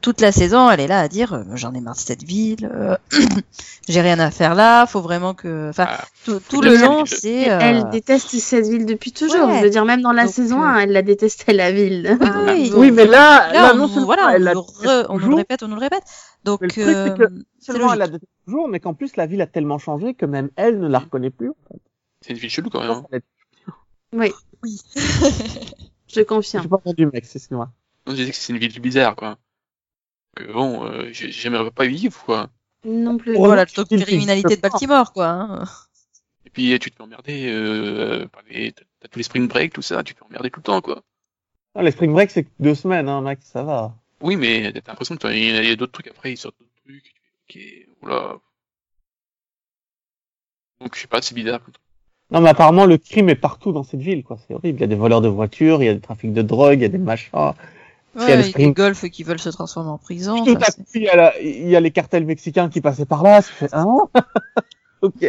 toute 0.02 0.22
la 0.22 0.32
saison, 0.32 0.70
elle 0.70 0.80
est 0.80 0.88
là 0.88 1.00
à 1.00 1.08
dire 1.08 1.34
euh, 1.34 1.44
j'en 1.56 1.74
ai 1.74 1.82
marre 1.82 1.96
de 1.96 2.00
cette 2.00 2.24
ville, 2.24 2.70
euh, 2.74 2.96
j'ai 3.88 4.02
rien 4.02 4.20
à 4.20 4.32
faire 4.32 4.56
là, 4.56 4.86
faut 4.86 5.02
vraiment 5.02 5.34
que, 5.34 5.70
enfin, 5.70 5.86
Ah, 5.88 6.06
tout, 6.26 6.40
tout 6.50 6.62
le 6.62 6.76
long, 6.78 7.06
c'est. 7.06 7.30
Et 7.32 7.52
euh, 7.52 7.60
Elle 7.62 7.90
déteste 7.90 8.30
cette 8.40 8.68
ville 8.68 8.86
depuis 8.86 9.12
toujours. 9.12 9.48
Ouais. 9.48 9.60
Je 9.60 9.64
veux 9.64 9.70
dire, 9.70 9.86
même 9.86 10.02
dans 10.02 10.12
la 10.12 10.26
Donc, 10.26 10.34
saison 10.34 10.62
euh, 10.62 10.66
1, 10.68 10.80
elle 10.80 10.92
la 10.92 11.02
détestait, 11.02 11.54
la 11.54 11.72
ville. 11.72 12.18
oui, 12.22 12.28
oui, 12.48 12.72
Oui, 12.76 12.92
mais 12.92 13.06
là, 13.06 13.52
là, 13.52 13.62
là, 13.62 13.72
on, 13.74 13.88
non 13.88 14.06
voilà, 14.06 14.28
on, 14.28 14.30
elle 14.30 14.44
nous 14.44 14.62
re- 14.62 15.06
on 15.10 15.20
nous 15.20 15.30
le 15.30 15.36
répète, 15.36 15.64
on 15.64 15.68
nous 15.68 15.76
le 15.76 15.82
répète. 15.82 16.04
Donc, 16.44 16.62
Mais 16.62 16.68
le 16.68 16.74
truc, 16.74 16.84
c'est 16.86 16.96
euh, 16.96 17.16
que 17.16 17.34
seulement 17.60 17.94
elle 17.94 18.00
la 18.00 18.08
déteste 18.08 18.32
toujours, 18.46 18.68
mais 18.68 18.80
qu'en 18.80 18.94
plus 18.94 19.16
la 19.16 19.26
ville 19.26 19.42
a 19.42 19.48
tellement 19.48 19.78
changé 19.80 20.14
que 20.14 20.26
même 20.26 20.50
elle 20.56 20.80
ne 20.80 20.88
la 20.88 21.00
reconnaît 21.00 21.32
plus. 21.32 21.52
c'est 22.22 22.32
une 22.34 22.38
ville 22.40 22.50
chelou 22.50 22.70
quand 22.70 22.82
même. 22.82 22.92
hein. 22.92 23.20
Oui, 24.14 24.32
Oui. 24.64 24.80
je 26.08 26.22
confirme. 26.22 26.64
J'ai 26.64 26.70
pas 26.70 26.76
entendu, 26.78 27.08
mec, 27.08 27.26
c'est 27.26 27.52
moi. 27.52 27.72
Non, 28.08 28.14
je 28.14 28.18
disais 28.18 28.32
que 28.32 28.38
c'est 28.38 28.54
une 28.54 28.60
ville 28.60 28.80
bizarre, 28.80 29.16
quoi. 29.16 29.38
Que 30.36 30.52
bon, 30.52 30.86
euh, 30.86 31.10
j'ai- 31.14 31.32
j'aimerais 31.32 31.72
pas 31.72 31.86
vivre, 31.86 32.22
quoi. 32.26 32.50
Non 32.84 33.18
plus. 33.18 33.36
Voilà, 33.36 33.64
le 33.64 33.70
taux 33.72 33.84
de 33.84 34.04
criminalité 34.04 34.56
de 34.56 34.62
Baltimore, 34.62 35.12
quoi. 35.14 35.28
hein. 35.28 35.64
Et 36.46 36.50
puis 36.50 36.78
tu 36.80 36.92
te 36.92 36.96
fais 36.98 37.04
emmerder 37.04 37.48
euh, 37.50 38.28
t'as 38.34 39.08
tous 39.10 39.18
les 39.20 39.24
spring 39.24 39.48
break, 39.48 39.74
tout 39.74 39.82
ça, 39.82 40.04
tu 40.04 40.14
te 40.14 40.20
fais 40.20 40.26
emmerder 40.26 40.52
tout 40.52 40.60
le 40.60 40.64
temps, 40.66 40.82
quoi. 40.82 41.02
Ah, 41.74 41.84
les 41.84 41.92
spring 41.92 42.12
break, 42.14 42.32
c'est 42.32 42.48
deux 42.60 42.76
semaines, 42.76 43.10
hein, 43.10 43.22
mec, 43.22 43.40
ça 43.42 43.64
va. 43.64 43.96
Oui, 44.22 44.36
mais 44.36 44.72
t'as 44.72 44.92
l'impression 44.92 45.18
qu'il 45.18 45.30
y 45.32 45.52
a, 45.52 45.62
il 45.64 45.70
y 45.70 45.72
a 45.72 45.76
d'autres 45.76 45.92
trucs 45.92 46.08
après, 46.08 46.32
ils 46.32 46.38
sortent 46.38 46.56
d'autres 46.60 46.72
trucs. 46.86 47.06
et 47.06 47.12
tu 47.48 47.60
fais, 47.60 47.88
Ok, 47.90 48.04
oula. 48.04 48.36
Donc 50.80 50.96
je 50.96 51.02
sais 51.02 51.08
pas, 51.08 51.22
c'est 51.22 51.36
bizarre. 51.36 51.62
Non, 52.32 52.42
mais 52.42 52.50
apparemment, 52.50 52.86
le 52.86 52.98
crime 52.98 53.30
est 53.30 53.36
partout 53.36 53.72
dans 53.72 53.84
cette 53.84 54.02
ville, 54.02 54.24
quoi. 54.24 54.38
C'est 54.48 54.54
horrible. 54.54 54.80
Il 54.80 54.82
y 54.82 54.84
a 54.84 54.88
des 54.88 54.96
voleurs 54.96 55.22
de 55.22 55.28
voitures, 55.28 55.82
il 55.82 55.86
y 55.86 55.90
a 55.90 55.94
des 55.94 56.02
trafics 56.02 56.34
de 56.34 56.42
drogue, 56.42 56.80
il 56.80 56.82
y 56.82 56.86
a 56.86 56.90
des 56.90 56.98
machins. 56.98 57.30
Il 58.16 58.30
y 58.30 58.32
a 58.32 58.44
spring- 58.44 58.74
golfs 58.74 59.10
qui 59.10 59.24
veulent 59.24 59.40
se 59.40 59.50
transformer 59.50 59.90
en 59.90 59.98
prison. 59.98 60.44
Tout 60.44 60.56
à 60.56 60.68
il 60.94 61.02
y, 61.04 61.10
a 61.10 61.16
la- 61.16 61.42
il 61.42 61.68
y 61.70 61.76
a 61.76 61.80
les 61.80 61.92
cartels 61.92 62.26
mexicains 62.26 62.70
qui 62.70 62.82
passaient 62.82 63.06
par 63.06 63.24
là. 63.24 63.42
Tu 63.42 63.52
fais, 63.52 63.68
hein 63.74 63.98
Ok, 65.02 65.26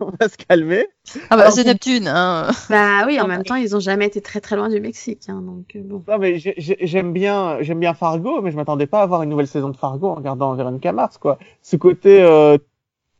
on 0.00 0.10
va 0.20 0.28
se 0.28 0.36
calmer. 0.36 0.88
Ah 1.30 1.36
bah 1.36 1.50
c'est 1.50 1.64
Neptune, 1.64 2.08
hein. 2.08 2.50
Bah 2.68 3.04
oui, 3.06 3.20
en 3.20 3.26
même 3.28 3.44
temps, 3.44 3.54
ils 3.54 3.76
ont 3.76 3.80
jamais 3.80 4.06
été 4.06 4.20
très 4.20 4.40
très 4.40 4.56
loin 4.56 4.68
du 4.68 4.80
Mexique. 4.80 5.22
Hein, 5.28 5.40
donc, 5.42 5.76
euh, 5.76 5.80
bon. 5.84 6.02
Non, 6.08 6.18
mais 6.18 6.38
j'ai- 6.38 6.54
j'ai- 6.58 6.76
j'aime 6.80 7.12
bien, 7.12 7.58
j'aime 7.62 7.78
bien 7.80 7.94
Fargo, 7.94 8.42
mais 8.42 8.50
je 8.50 8.56
m'attendais 8.56 8.86
pas 8.86 9.00
à 9.00 9.02
avoir 9.02 9.22
une 9.22 9.30
nouvelle 9.30 9.46
saison 9.46 9.68
de 9.70 9.76
Fargo 9.76 10.08
en 10.08 10.14
regardant 10.16 10.54
Veronica 10.54 10.92
Mars, 10.92 11.16
quoi. 11.18 11.38
Ce 11.62 11.76
côté 11.76 12.20
euh, 12.22 12.58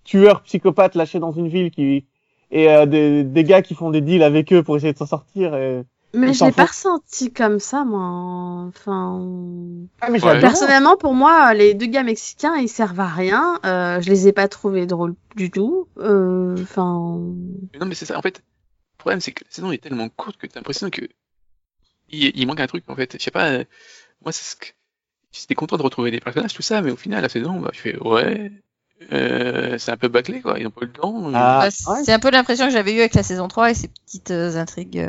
tueur 0.04 0.42
psychopathe 0.42 0.96
lâché 0.96 1.18
dans 1.20 1.32
une 1.32 1.48
ville 1.48 1.70
qui 1.70 2.06
et 2.50 2.68
euh, 2.68 2.84
des, 2.84 3.22
des 3.22 3.44
gars 3.44 3.62
qui 3.62 3.74
font 3.74 3.90
des 3.90 4.00
deals 4.00 4.24
avec 4.24 4.52
eux 4.52 4.64
pour 4.64 4.76
essayer 4.76 4.92
de 4.92 4.98
s'en 4.98 5.06
sortir. 5.06 5.54
Et... 5.54 5.84
Mais 6.12 6.32
je 6.32 6.44
l'ai 6.44 6.52
pas 6.52 6.64
ressenti 6.64 7.32
comme 7.32 7.60
ça, 7.60 7.84
moi. 7.84 8.66
Enfin. 8.68 9.20
Ah, 10.00 10.08
mais 10.10 10.14
Ouais. 10.14 10.18
j'adore. 10.20 10.40
Personnellement, 10.40 10.96
pour 10.96 11.14
moi, 11.14 11.54
les 11.54 11.74
deux 11.74 11.86
gars 11.86 12.02
mexicains, 12.02 12.56
ils 12.56 12.68
servent 12.68 12.98
à 13.00 13.06
rien. 13.08 13.60
Euh, 13.64 14.00
je 14.00 14.10
les 14.10 14.26
ai 14.26 14.32
pas 14.32 14.48
trouvés 14.48 14.86
drôles 14.86 15.14
du 15.36 15.50
tout. 15.50 15.86
Euh, 15.98 16.56
Enfin. 16.62 17.20
Mais 17.72 17.78
non, 17.78 17.86
mais 17.86 17.94
c'est 17.94 18.06
ça, 18.06 18.18
en 18.18 18.22
fait. 18.22 18.38
Le 18.38 18.98
problème, 18.98 19.20
c'est 19.20 19.32
que 19.32 19.44
la 19.44 19.50
saison 19.50 19.72
est 19.72 19.78
tellement 19.82 20.08
courte 20.08 20.36
que 20.36 20.46
t'as 20.46 20.58
l'impression 20.60 20.90
que 20.90 21.02
il, 22.10 22.32
il 22.34 22.46
manque 22.46 22.60
un 22.60 22.66
truc, 22.66 22.84
en 22.88 22.96
fait. 22.96 23.16
Je 23.18 23.22
sais 23.22 23.30
pas, 23.30 23.48
euh, 23.50 23.64
moi, 24.24 24.32
c'est 24.32 24.44
ce 24.44 24.56
que 24.56 24.66
j'étais 25.32 25.54
content 25.54 25.76
de 25.76 25.82
retrouver 25.82 26.10
des 26.10 26.18
personnages, 26.20 26.52
tout 26.54 26.62
ça, 26.62 26.82
mais 26.82 26.90
au 26.90 26.96
final, 26.96 27.22
la 27.22 27.28
saison, 27.28 27.60
bah, 27.60 27.70
je 27.72 27.78
fais, 27.80 27.96
ouais, 28.02 28.50
euh, 29.12 29.78
c'est 29.78 29.92
un 29.92 29.96
peu 29.96 30.08
bâclé, 30.08 30.40
quoi. 30.40 30.58
Ils 30.58 30.66
ont 30.66 30.70
pas 30.70 30.82
eu 30.82 30.86
le 30.88 30.92
temps. 30.92 31.30
Ah, 31.34 31.68
Bah, 31.86 31.92
ouais. 31.92 32.04
C'est 32.04 32.12
un 32.12 32.18
peu 32.18 32.30
l'impression 32.30 32.66
que 32.66 32.72
j'avais 32.72 32.92
eu 32.94 32.98
avec 32.98 33.14
la 33.14 33.22
saison 33.22 33.46
3 33.46 33.70
et 33.70 33.74
ces 33.74 33.88
petites 33.88 34.32
euh, 34.32 34.56
intrigues. 34.56 35.08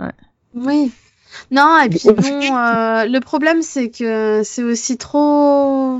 Euh. 0.00 0.10
Oui. 0.54 0.92
Non, 1.50 1.80
et 1.80 1.88
puis 1.88 2.00
bon, 2.04 2.56
euh, 2.56 3.04
le 3.04 3.18
problème, 3.20 3.62
c'est 3.62 3.90
que 3.90 4.42
c'est 4.44 4.62
aussi 4.62 4.96
trop. 4.96 5.98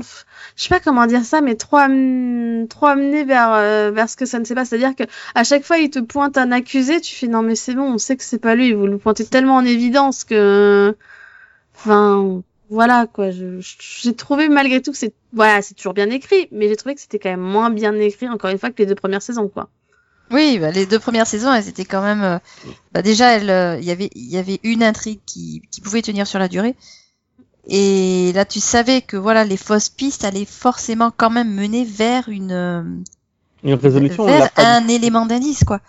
Je 0.55 0.63
sais 0.63 0.69
pas 0.69 0.79
comment 0.79 1.05
dire 1.05 1.23
ça, 1.23 1.41
mais 1.41 1.55
trop, 1.55 1.77
trop 1.77 2.85
amené 2.85 3.23
vers, 3.23 3.53
euh, 3.53 3.91
vers 3.91 4.09
ce 4.09 4.17
que 4.17 4.25
ça 4.25 4.39
ne 4.39 4.43
sait 4.43 4.55
pas. 4.55 4.65
C'est-à-dire 4.65 4.95
que 4.95 5.03
à 5.35 5.43
chaque 5.43 5.63
fois, 5.63 5.77
il 5.77 5.89
te 5.89 5.99
pointe 5.99 6.37
un 6.37 6.51
accusé, 6.51 6.99
tu 7.01 7.15
fais 7.15 7.27
non, 7.27 7.41
mais 7.41 7.55
c'est 7.55 7.75
bon, 7.75 7.93
on 7.93 7.97
sait 7.97 8.17
que 8.17 8.23
c'est 8.23 8.39
pas 8.39 8.55
lui. 8.55 8.73
Vous 8.73 8.87
le 8.87 8.97
pointez 8.97 9.25
tellement 9.25 9.55
en 9.55 9.65
évidence 9.65 10.23
que. 10.23 10.95
Enfin, 11.75 12.41
voilà, 12.69 13.07
quoi. 13.07 13.29
J'ai 13.31 14.15
trouvé 14.15 14.49
malgré 14.49 14.81
tout 14.81 14.91
que 14.91 14.97
c'est. 14.97 15.13
Voilà, 15.33 15.61
c'est 15.61 15.75
toujours 15.75 15.93
bien 15.93 16.09
écrit, 16.09 16.47
mais 16.51 16.67
j'ai 16.67 16.75
trouvé 16.75 16.95
que 16.95 17.01
c'était 17.01 17.19
quand 17.19 17.29
même 17.29 17.39
moins 17.39 17.69
bien 17.69 17.93
écrit, 17.95 18.27
encore 18.27 18.49
une 18.49 18.57
fois, 18.57 18.71
que 18.71 18.79
les 18.79 18.85
deux 18.85 18.95
premières 18.95 19.21
saisons, 19.21 19.47
quoi. 19.47 19.69
Oui, 20.31 20.59
bah, 20.59 20.71
les 20.71 20.85
deux 20.85 20.99
premières 20.99 21.25
saisons, 21.27 21.51
elles 21.53 21.67
étaient 21.67 21.85
quand 21.85 22.01
même. 22.03 22.23
euh, 22.23 22.39
bah, 22.91 23.01
déjà, 23.01 23.31
elles, 23.31 23.49
euh, 23.49 23.77
il 23.79 23.85
y 23.85 23.91
avait, 23.91 24.09
il 24.15 24.29
y 24.29 24.37
avait 24.37 24.59
une 24.63 24.83
intrigue 24.83 25.19
qui, 25.25 25.63
qui 25.71 25.81
pouvait 25.81 26.01
tenir 26.01 26.27
sur 26.27 26.39
la 26.39 26.47
durée. 26.47 26.75
Et 27.67 28.31
là, 28.33 28.45
tu 28.45 28.59
savais 28.59 29.01
que 29.01 29.17
voilà, 29.17 29.43
les 29.45 29.57
fausses 29.57 29.89
pistes 29.89 30.23
allaient 30.23 30.45
forcément 30.45 31.11
quand 31.15 31.29
même 31.29 31.53
mener 31.53 31.83
vers 31.85 32.29
une, 32.29 32.51
euh, 32.51 32.83
Une 33.63 33.73
résolution. 33.73 34.25
vers 34.25 34.49
un 34.57 34.87
élément 34.87 35.25
d'indice, 35.25 35.63
quoi. 35.63 35.81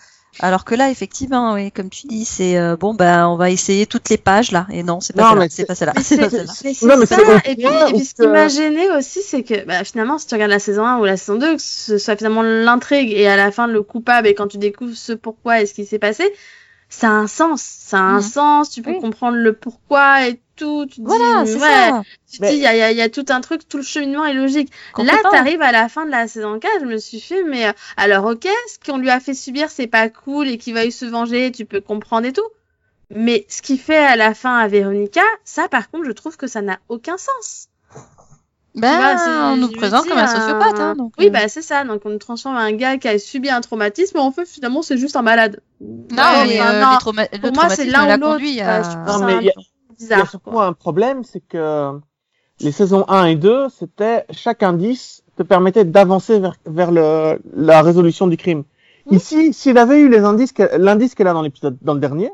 Alors 0.42 0.64
que 0.64 0.74
là, 0.74 0.90
effectivement, 0.90 1.53
oui, 1.55 1.70
comme 1.70 1.90
tu 1.90 2.07
dis, 2.07 2.24
c'est 2.24 2.57
euh, 2.59 2.76
bon, 2.76 2.94
bah, 2.94 3.29
on 3.29 3.37
va 3.37 3.50
essayer 3.50 3.87
toutes 3.87 4.09
les 4.09 4.16
pages 4.16 4.53
là. 4.53 4.66
Et 4.72 4.83
non, 4.83 5.00
c'est 5.00 5.14
pas 5.14 5.22
Non, 5.22 5.29
celle-là, 5.31 5.44
mais 5.44 5.48
c'est 5.50 5.66
pas 5.66 5.74
celle-là, 5.74 5.92
Mais 5.96 6.03
c'est 7.07 7.07
ça. 7.07 7.40
Et 7.44 7.57
puis, 7.57 7.64
et 7.64 7.92
puis 7.92 8.05
ce 8.05 8.14
qui 8.14 8.26
m'a 8.26 8.48
gêné 8.48 8.90
aussi, 8.90 9.20
c'est 9.22 9.42
que 9.42 9.64
bah, 9.66 9.85
finalement, 9.85 10.18
si 10.18 10.26
tu 10.26 10.35
regardes 10.35 10.50
la 10.50 10.59
saison 10.59 10.85
1 10.87 10.98
ou 10.98 11.05
la 11.05 11.16
saison 11.16 11.38
2, 11.38 11.57
que 11.57 11.62
ce 11.62 11.98
soit 11.98 12.16
finalement 12.16 12.42
l'intrigue 12.42 13.12
et 13.12 13.26
à 13.29 13.37
la 13.37 13.53
fin 13.53 13.66
le 13.66 13.83
coupable 13.83 14.29
et 14.29 14.35
quand 14.35 14.48
tu 14.48 14.59
découvres 14.59 14.96
ce 14.96 15.12
pourquoi 15.12 15.61
et 15.61 15.66
ce 15.66 15.74
qui 15.74 15.85
s'est 15.85 15.98
passé, 15.98 16.24
ça 16.88 17.09
a 17.09 17.12
un 17.12 17.26
sens. 17.26 17.62
Ça 17.62 17.98
a 17.98 18.03
un 18.03 18.16
Mhm. 18.16 18.22
sens, 18.22 18.70
tu 18.70 18.83
peux 18.83 18.92
Oui. 18.92 19.00
comprendre 19.00 19.37
le 19.37 19.53
pourquoi 19.53 20.26
et 20.26 20.40
tout. 20.60 20.86
Tu 20.86 21.00
te 21.02 21.06
Voilà, 21.06 21.42
dis, 21.44 21.52
c'est 21.52 21.58
ouais, 21.58 21.90
ça. 21.90 22.02
tu 22.30 22.38
te 22.38 22.42
Mais- 22.42 22.50
dis, 22.50 22.56
il 22.56 22.62
y 22.62 22.66
a, 22.66 22.74
il 22.74 22.78
y 22.78 22.82
a- 22.82 22.90
il 22.92 22.96
y 22.96 23.02
a 23.02 23.08
tout 23.08 23.24
un 23.30 23.40
truc, 23.40 23.66
tout 23.68 23.78
le 23.78 23.82
cheminement 23.82 24.24
est 24.24 24.34
logique. 24.34 24.70
Là, 24.98 25.14
t'arrives 25.30 25.62
à 25.62 25.72
la 25.72 25.88
fin 25.88 26.04
de 26.06 26.10
la 26.10 26.28
saison 26.28 26.58
4, 26.58 26.80
je 26.80 26.86
me 26.86 26.98
suis 26.98 27.20
fait, 27.20 27.42
mais 27.42 27.66
euh, 27.68 27.72
alors 27.96 28.24
ok, 28.26 28.46
ce 28.68 28.78
qu'on 28.90 28.98
lui 28.98 29.10
a 29.10 29.18
fait 29.20 29.34
subir, 29.34 29.70
c'est 29.70 29.86
pas 29.88 30.08
cool 30.08 30.48
et 30.48 30.58
qu'il 30.58 30.74
va 30.74 30.84
y 30.84 30.92
se 30.92 31.04
venger, 31.06 31.50
tu 31.52 31.64
peux 31.64 31.80
comprendre 31.80 32.26
et 32.26 32.32
tout. 32.32 32.46
Mais 33.12 33.44
ce 33.48 33.60
qu'il 33.62 33.80
fait 33.80 33.96
à 33.98 34.14
la 34.16 34.34
fin 34.34 34.56
à 34.58 34.68
Véronica, 34.68 35.22
ça 35.44 35.66
par 35.68 35.90
contre, 35.90 36.04
je 36.04 36.12
trouve 36.12 36.36
que 36.36 36.46
ça 36.46 36.62
n'a 36.62 36.78
aucun 36.88 37.16
sens. 37.16 37.66
Ben, 38.76 38.98
vois, 39.16 39.52
on 39.52 39.56
nous 39.56 39.68
présente 39.72 40.06
comme 40.06 40.16
un 40.16 40.28
sociopathe, 40.28 40.78
hein, 40.78 40.92
euh, 40.92 40.94
donc. 40.94 41.12
Oui, 41.18 41.26
euh, 41.26 41.30
bah 41.30 41.48
c'est 41.48 41.60
ça. 41.60 41.82
Donc 41.82 42.02
on 42.04 42.16
transforme 42.18 42.54
un 42.56 42.70
gars 42.70 42.98
qui 42.98 43.08
a 43.08 43.18
subi 43.18 43.50
un 43.50 43.60
traumatisme, 43.60 44.12
mais 44.16 44.22
en 44.22 44.30
fait 44.30 44.46
finalement 44.46 44.80
c'est 44.82 44.96
juste 44.96 45.16
un 45.16 45.22
malade. 45.22 45.58
Non, 45.80 45.88
Ouais, 46.22 46.46
mais 46.46 46.60
enfin, 46.60 46.74
euh, 46.74 46.80
non, 46.80 46.98
pour 47.40 47.52
moi, 47.52 47.68
c'est 47.68 47.84
l'un 47.86 48.04
ou 48.16 48.20
l'autre. 48.20 48.40
Euh, 48.44 48.82
Non, 49.08 49.26
mais 49.26 49.52
un 50.02 50.06
il 50.06 50.08
y 50.08 50.12
a- 50.12 50.16
bizarre. 50.16 50.30
surtout 50.30 50.50
quoi. 50.50 50.66
un 50.66 50.72
problème, 50.72 51.24
c'est 51.24 51.40
que 51.40 51.98
les 52.60 52.72
saisons 52.72 53.04
1 53.08 53.24
et 53.26 53.36
2, 53.36 53.68
c'était 53.68 54.24
chaque 54.30 54.62
indice 54.62 55.22
te 55.36 55.42
permettait 55.42 55.84
d'avancer 55.84 56.38
vers, 56.38 56.55
vers 56.66 56.90
le, 56.92 57.40
la 57.55 57.80
résolution 57.82 58.26
du 58.26 58.36
crime. 58.36 58.64
Mhm. 59.07 59.16
Ici, 59.16 59.53
s'il 59.55 59.78
avait 59.78 60.01
eu 60.01 60.09
les 60.11 60.20
indices, 60.20 60.53
l'indice 60.76 61.14
qu'elle 61.14 61.28
a 61.28 61.32
dans 61.32 61.42
l'épisode, 61.42 61.78
dans 61.80 61.94
le 61.94 62.01
dernier, 62.01 62.30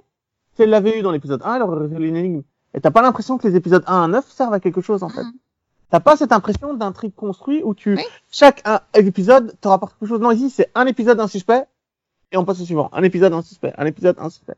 si 0.56 0.62
elle 0.62 0.70
l'avait 0.70 0.98
eu 0.98 1.02
dans 1.02 1.12
l'épisode 1.12 1.40
1, 1.44 1.54
elle 1.56 1.62
aurait 1.62 1.80
résolu 1.82 2.08
une 2.08 2.16
énigme. 2.16 2.42
Et 2.74 2.80
t'as 2.80 2.90
pas 2.90 3.02
l'impression 3.02 3.38
que 3.38 3.46
les 3.46 3.54
épisodes 3.54 3.84
1 3.86 4.02
à 4.02 4.08
9 4.08 4.28
servent 4.28 4.52
à 4.54 4.60
quelque 4.60 4.80
chose, 4.80 5.02
en 5.04 5.08
fait. 5.08 5.22
Mhm. 5.22 5.32
T'as 5.90 6.00
pas 6.00 6.16
cette 6.16 6.32
impression 6.32 6.74
d'un 6.74 6.90
truc 6.90 7.14
construit 7.14 7.62
où 7.62 7.72
tu, 7.72 7.94
Oui. 7.94 8.02
chaque 8.30 8.60
un, 8.64 8.80
épisode 8.94 9.54
te 9.60 9.68
rapporte 9.68 9.96
quelque 9.98 10.08
chose. 10.08 10.20
Non, 10.20 10.32
ici, 10.32 10.50
c'est 10.50 10.68
un 10.74 10.84
épisode, 10.86 11.20
un 11.20 11.28
suspect, 11.28 11.62
et 12.32 12.36
on 12.36 12.44
passe 12.44 12.60
au 12.60 12.64
suivant. 12.64 12.90
Un 12.92 13.04
épisode, 13.04 13.32
un 13.32 13.42
suspect. 13.42 13.72
Un 13.78 13.86
épisode, 13.86 14.16
un 14.18 14.28
suspect. 14.28 14.56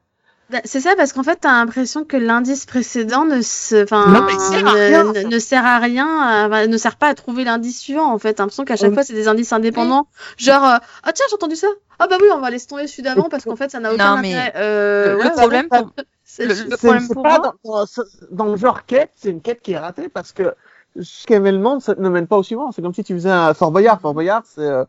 Bah, 0.51 0.61
C'est 0.64 0.80
ça 0.80 0.94
parce 0.96 1.12
qu'en 1.12 1.22
fait 1.22 1.36
t'as 1.42 1.53
l'impression 1.53 2.05
que 2.05 2.16
l'indice 2.16 2.64
précédent 2.64 3.24
ne 3.26 3.42
se, 3.42 3.82
enfin, 3.84 4.07
Non, 4.09 4.22
mais 4.24 4.32
sert 4.38 4.66
à 4.66 4.72
rien. 4.72 5.05
ne, 5.05 5.22
ne 5.28 5.38
sert 5.38 5.66
à 5.66 5.78
rien, 5.78 6.51
euh, 6.51 6.66
ne 6.66 6.76
sert 6.78 6.96
pas 6.96 7.09
à 7.09 7.14
trouver 7.14 7.44
l'indice 7.44 7.78
suivant 7.80 8.11
en 8.12 8.18
fait. 8.18 8.34
T'as 8.34 8.44
l'impression 8.44 8.64
qu'à 8.64 8.76
chaque 8.76 8.88
Oui. 8.88 8.94
fois 8.94 9.03
c'est 9.05 9.12
des 9.12 9.28
indices 9.28 9.53
indépendants, 9.53 10.07
genre 10.38 10.64
euh, 10.64 10.76
ah 11.03 11.12
tiens 11.12 11.26
j'ai 11.28 11.34
entendu 11.34 11.55
ça, 11.57 11.66
ah 11.99 12.07
bah 12.07 12.16
oui 12.20 12.28
on 12.34 12.40
va 12.40 12.49
laisser 12.49 12.66
tomber 12.66 12.86
celui 12.86 13.03
d'avant 13.03 13.28
parce 13.28 13.44
qu'en 13.44 13.57
fait 13.57 13.70
ça 13.70 13.78
n'a 13.80 13.92
aucun 13.92 14.16
Non, 14.16 14.22
mais 14.22 14.32
intérêt. 14.34 14.53
Euh, 14.57 15.12
le 15.16 15.18
ouais, 15.24 15.30
problème, 15.32 15.66
ouais, 15.70 15.78
pour- 15.82 15.92
C'est 16.24 16.44
Le- 16.46 16.55
le- 16.70 16.76
problème 16.76 17.09
pour 17.09 17.22
pas 17.22 17.38
moi- 17.38 17.55
dans, 17.64 17.70
dans, 17.80 17.86
ce- 17.86 18.01
dans 18.30 18.44
le 18.46 18.57
genre 18.57 18.84
quête, 18.86 19.11
c'est 19.16 19.30
une 19.30 19.40
quête 19.42 19.61
qui 19.62 19.72
est 19.72 19.78
ratée 19.78 20.09
parce 20.09 20.32
que 20.32 20.55
ce 21.01 21.26
qu'événement 21.26 21.78
ça 21.80 21.94
ne 21.96 22.09
mène 22.09 22.26
pas 22.26 22.36
au 22.36 22.42
suivant. 22.42 22.70
C'est 22.72 22.80
comme 22.82 22.92
si 22.94 23.03
tu 23.05 23.14
faisais 23.14 23.30
un 23.30 23.53
Fort 23.55 23.70
Boyard. 23.70 23.99
Fort 24.01 24.12
Boyard, 24.14 24.42
c'est 24.46 24.61
euh, 24.61 24.84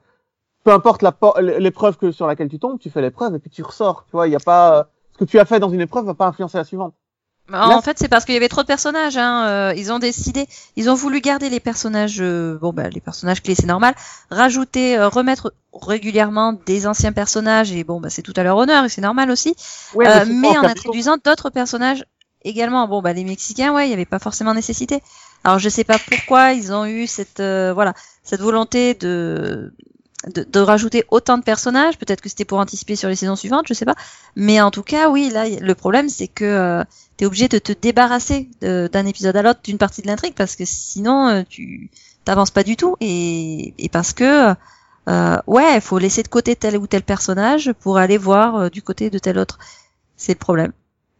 peu 0.65 0.71
importe 0.71 1.01
l'épreuve 1.41 1.97
que 1.97 2.11
sur 2.11 2.27
laquelle 2.27 2.49
tu 2.49 2.59
tombes, 2.59 2.77
tu 2.79 2.89
fais 2.89 3.01
l'épreuve 3.01 3.35
et 3.35 3.39
puis 3.39 3.49
tu 3.49 3.61
ressors. 3.63 4.03
Tu 4.07 4.11
vois, 4.13 4.27
il 4.27 4.31
y 4.31 4.35
a 4.35 4.39
pas 4.39 4.79
euh, 4.79 4.83
que 5.19 5.25
tu 5.25 5.39
as 5.39 5.45
fait 5.45 5.59
dans 5.59 5.69
une 5.69 5.81
épreuve 5.81 6.05
va 6.05 6.13
pas 6.13 6.27
influencer 6.27 6.57
la 6.57 6.63
suivante. 6.63 6.93
Bah, 7.49 7.65
Là, 7.67 7.77
en 7.77 7.81
fait, 7.81 7.97
c'est 7.97 8.07
parce 8.07 8.25
qu'il 8.25 8.35
y 8.35 8.37
avait 8.37 8.47
trop 8.47 8.61
de 8.61 8.67
personnages. 8.67 9.17
Hein. 9.17 9.47
euh, 9.47 9.73
ils 9.75 9.91
ont 9.91 9.99
décidé, 9.99 10.47
ils 10.75 10.89
ont 10.89 10.93
voulu 10.93 11.19
garder 11.19 11.49
les 11.49 11.59
personnages, 11.59 12.21
euh, 12.21 12.57
bon 12.61 12.71
bah 12.73 12.89
les 12.89 13.01
personnages 13.01 13.41
clés, 13.41 13.55
c'est 13.55 13.65
normal. 13.65 13.95
Rajouter, 14.29 14.97
euh, 14.97 15.07
remettre 15.09 15.53
régulièrement 15.73 16.53
des 16.65 16.85
anciens 16.87 17.11
personnages 17.11 17.71
et 17.71 17.83
bon 17.83 17.99
bah 17.99 18.09
c'est 18.09 18.21
tout 18.21 18.33
à 18.35 18.43
leur 18.43 18.57
honneur 18.57 18.85
et 18.85 18.89
c'est 18.89 19.01
normal 19.01 19.31
aussi. 19.31 19.55
Ouais, 19.95 20.07
Euh, 20.07 20.25
mais 20.27 20.57
en 20.57 20.63
introduisant 20.63 21.17
d'autres 21.23 21.49
personnages 21.49 22.05
également. 22.43 22.87
Bon 22.87 23.01
bah 23.01 23.13
les 23.13 23.23
Mexicains, 23.23 23.73
ouais, 23.73 23.87
il 23.87 23.89
y 23.89 23.93
avait 23.93 24.05
pas 24.05 24.19
forcément 24.19 24.53
nécessité. 24.53 25.01
Alors 25.43 25.57
je 25.59 25.69
sais 25.69 25.83
pas 25.83 25.97
pourquoi 25.99 26.53
ils 26.53 26.71
ont 26.71 26.85
eu 26.85 27.07
cette 27.07 27.39
euh, 27.39 27.73
voilà 27.73 27.93
cette 28.23 28.41
volonté 28.41 28.93
de 28.93 29.73
de, 30.27 30.43
de 30.43 30.59
rajouter 30.59 31.05
autant 31.09 31.37
de 31.37 31.43
personnages. 31.43 31.97
Peut-être 31.97 32.21
que 32.21 32.29
c'était 32.29 32.45
pour 32.45 32.59
anticiper 32.59 32.95
sur 32.95 33.09
les 33.09 33.15
saisons 33.15 33.35
suivantes, 33.35 33.65
je 33.67 33.73
sais 33.73 33.85
pas. 33.85 33.95
Mais 34.35 34.61
en 34.61 34.71
tout 34.71 34.83
cas, 34.83 35.09
oui, 35.09 35.29
là, 35.31 35.45
le 35.47 35.75
problème, 35.75 36.09
c'est 36.09 36.27
que 36.27 36.45
euh, 36.45 36.83
tu 37.17 37.23
es 37.23 37.27
obligé 37.27 37.47
de 37.47 37.57
te 37.59 37.71
débarrasser 37.71 38.49
d'un 38.61 39.05
épisode 39.05 39.35
à 39.35 39.41
l'autre 39.41 39.61
d'une 39.63 39.77
partie 39.77 40.01
de 40.01 40.07
l'intrigue 40.07 40.33
parce 40.35 40.55
que 40.55 40.63
sinon, 40.65 41.27
euh, 41.27 41.43
tu 41.47 41.89
t'avances 42.25 42.51
pas 42.51 42.63
du 42.63 42.75
tout. 42.75 42.95
Et, 42.99 43.73
et 43.77 43.89
parce 43.89 44.13
que, 44.13 44.53
euh, 45.07 45.37
ouais, 45.47 45.75
il 45.75 45.81
faut 45.81 45.97
laisser 45.97 46.23
de 46.23 46.27
côté 46.27 46.55
tel 46.55 46.77
ou 46.77 46.87
tel 46.87 47.03
personnage 47.03 47.73
pour 47.79 47.97
aller 47.97 48.17
voir 48.17 48.55
euh, 48.55 48.69
du 48.69 48.81
côté 48.81 49.09
de 49.09 49.19
tel 49.19 49.39
autre. 49.39 49.57
C'est 50.17 50.33
le 50.33 50.39
problème. 50.39 50.73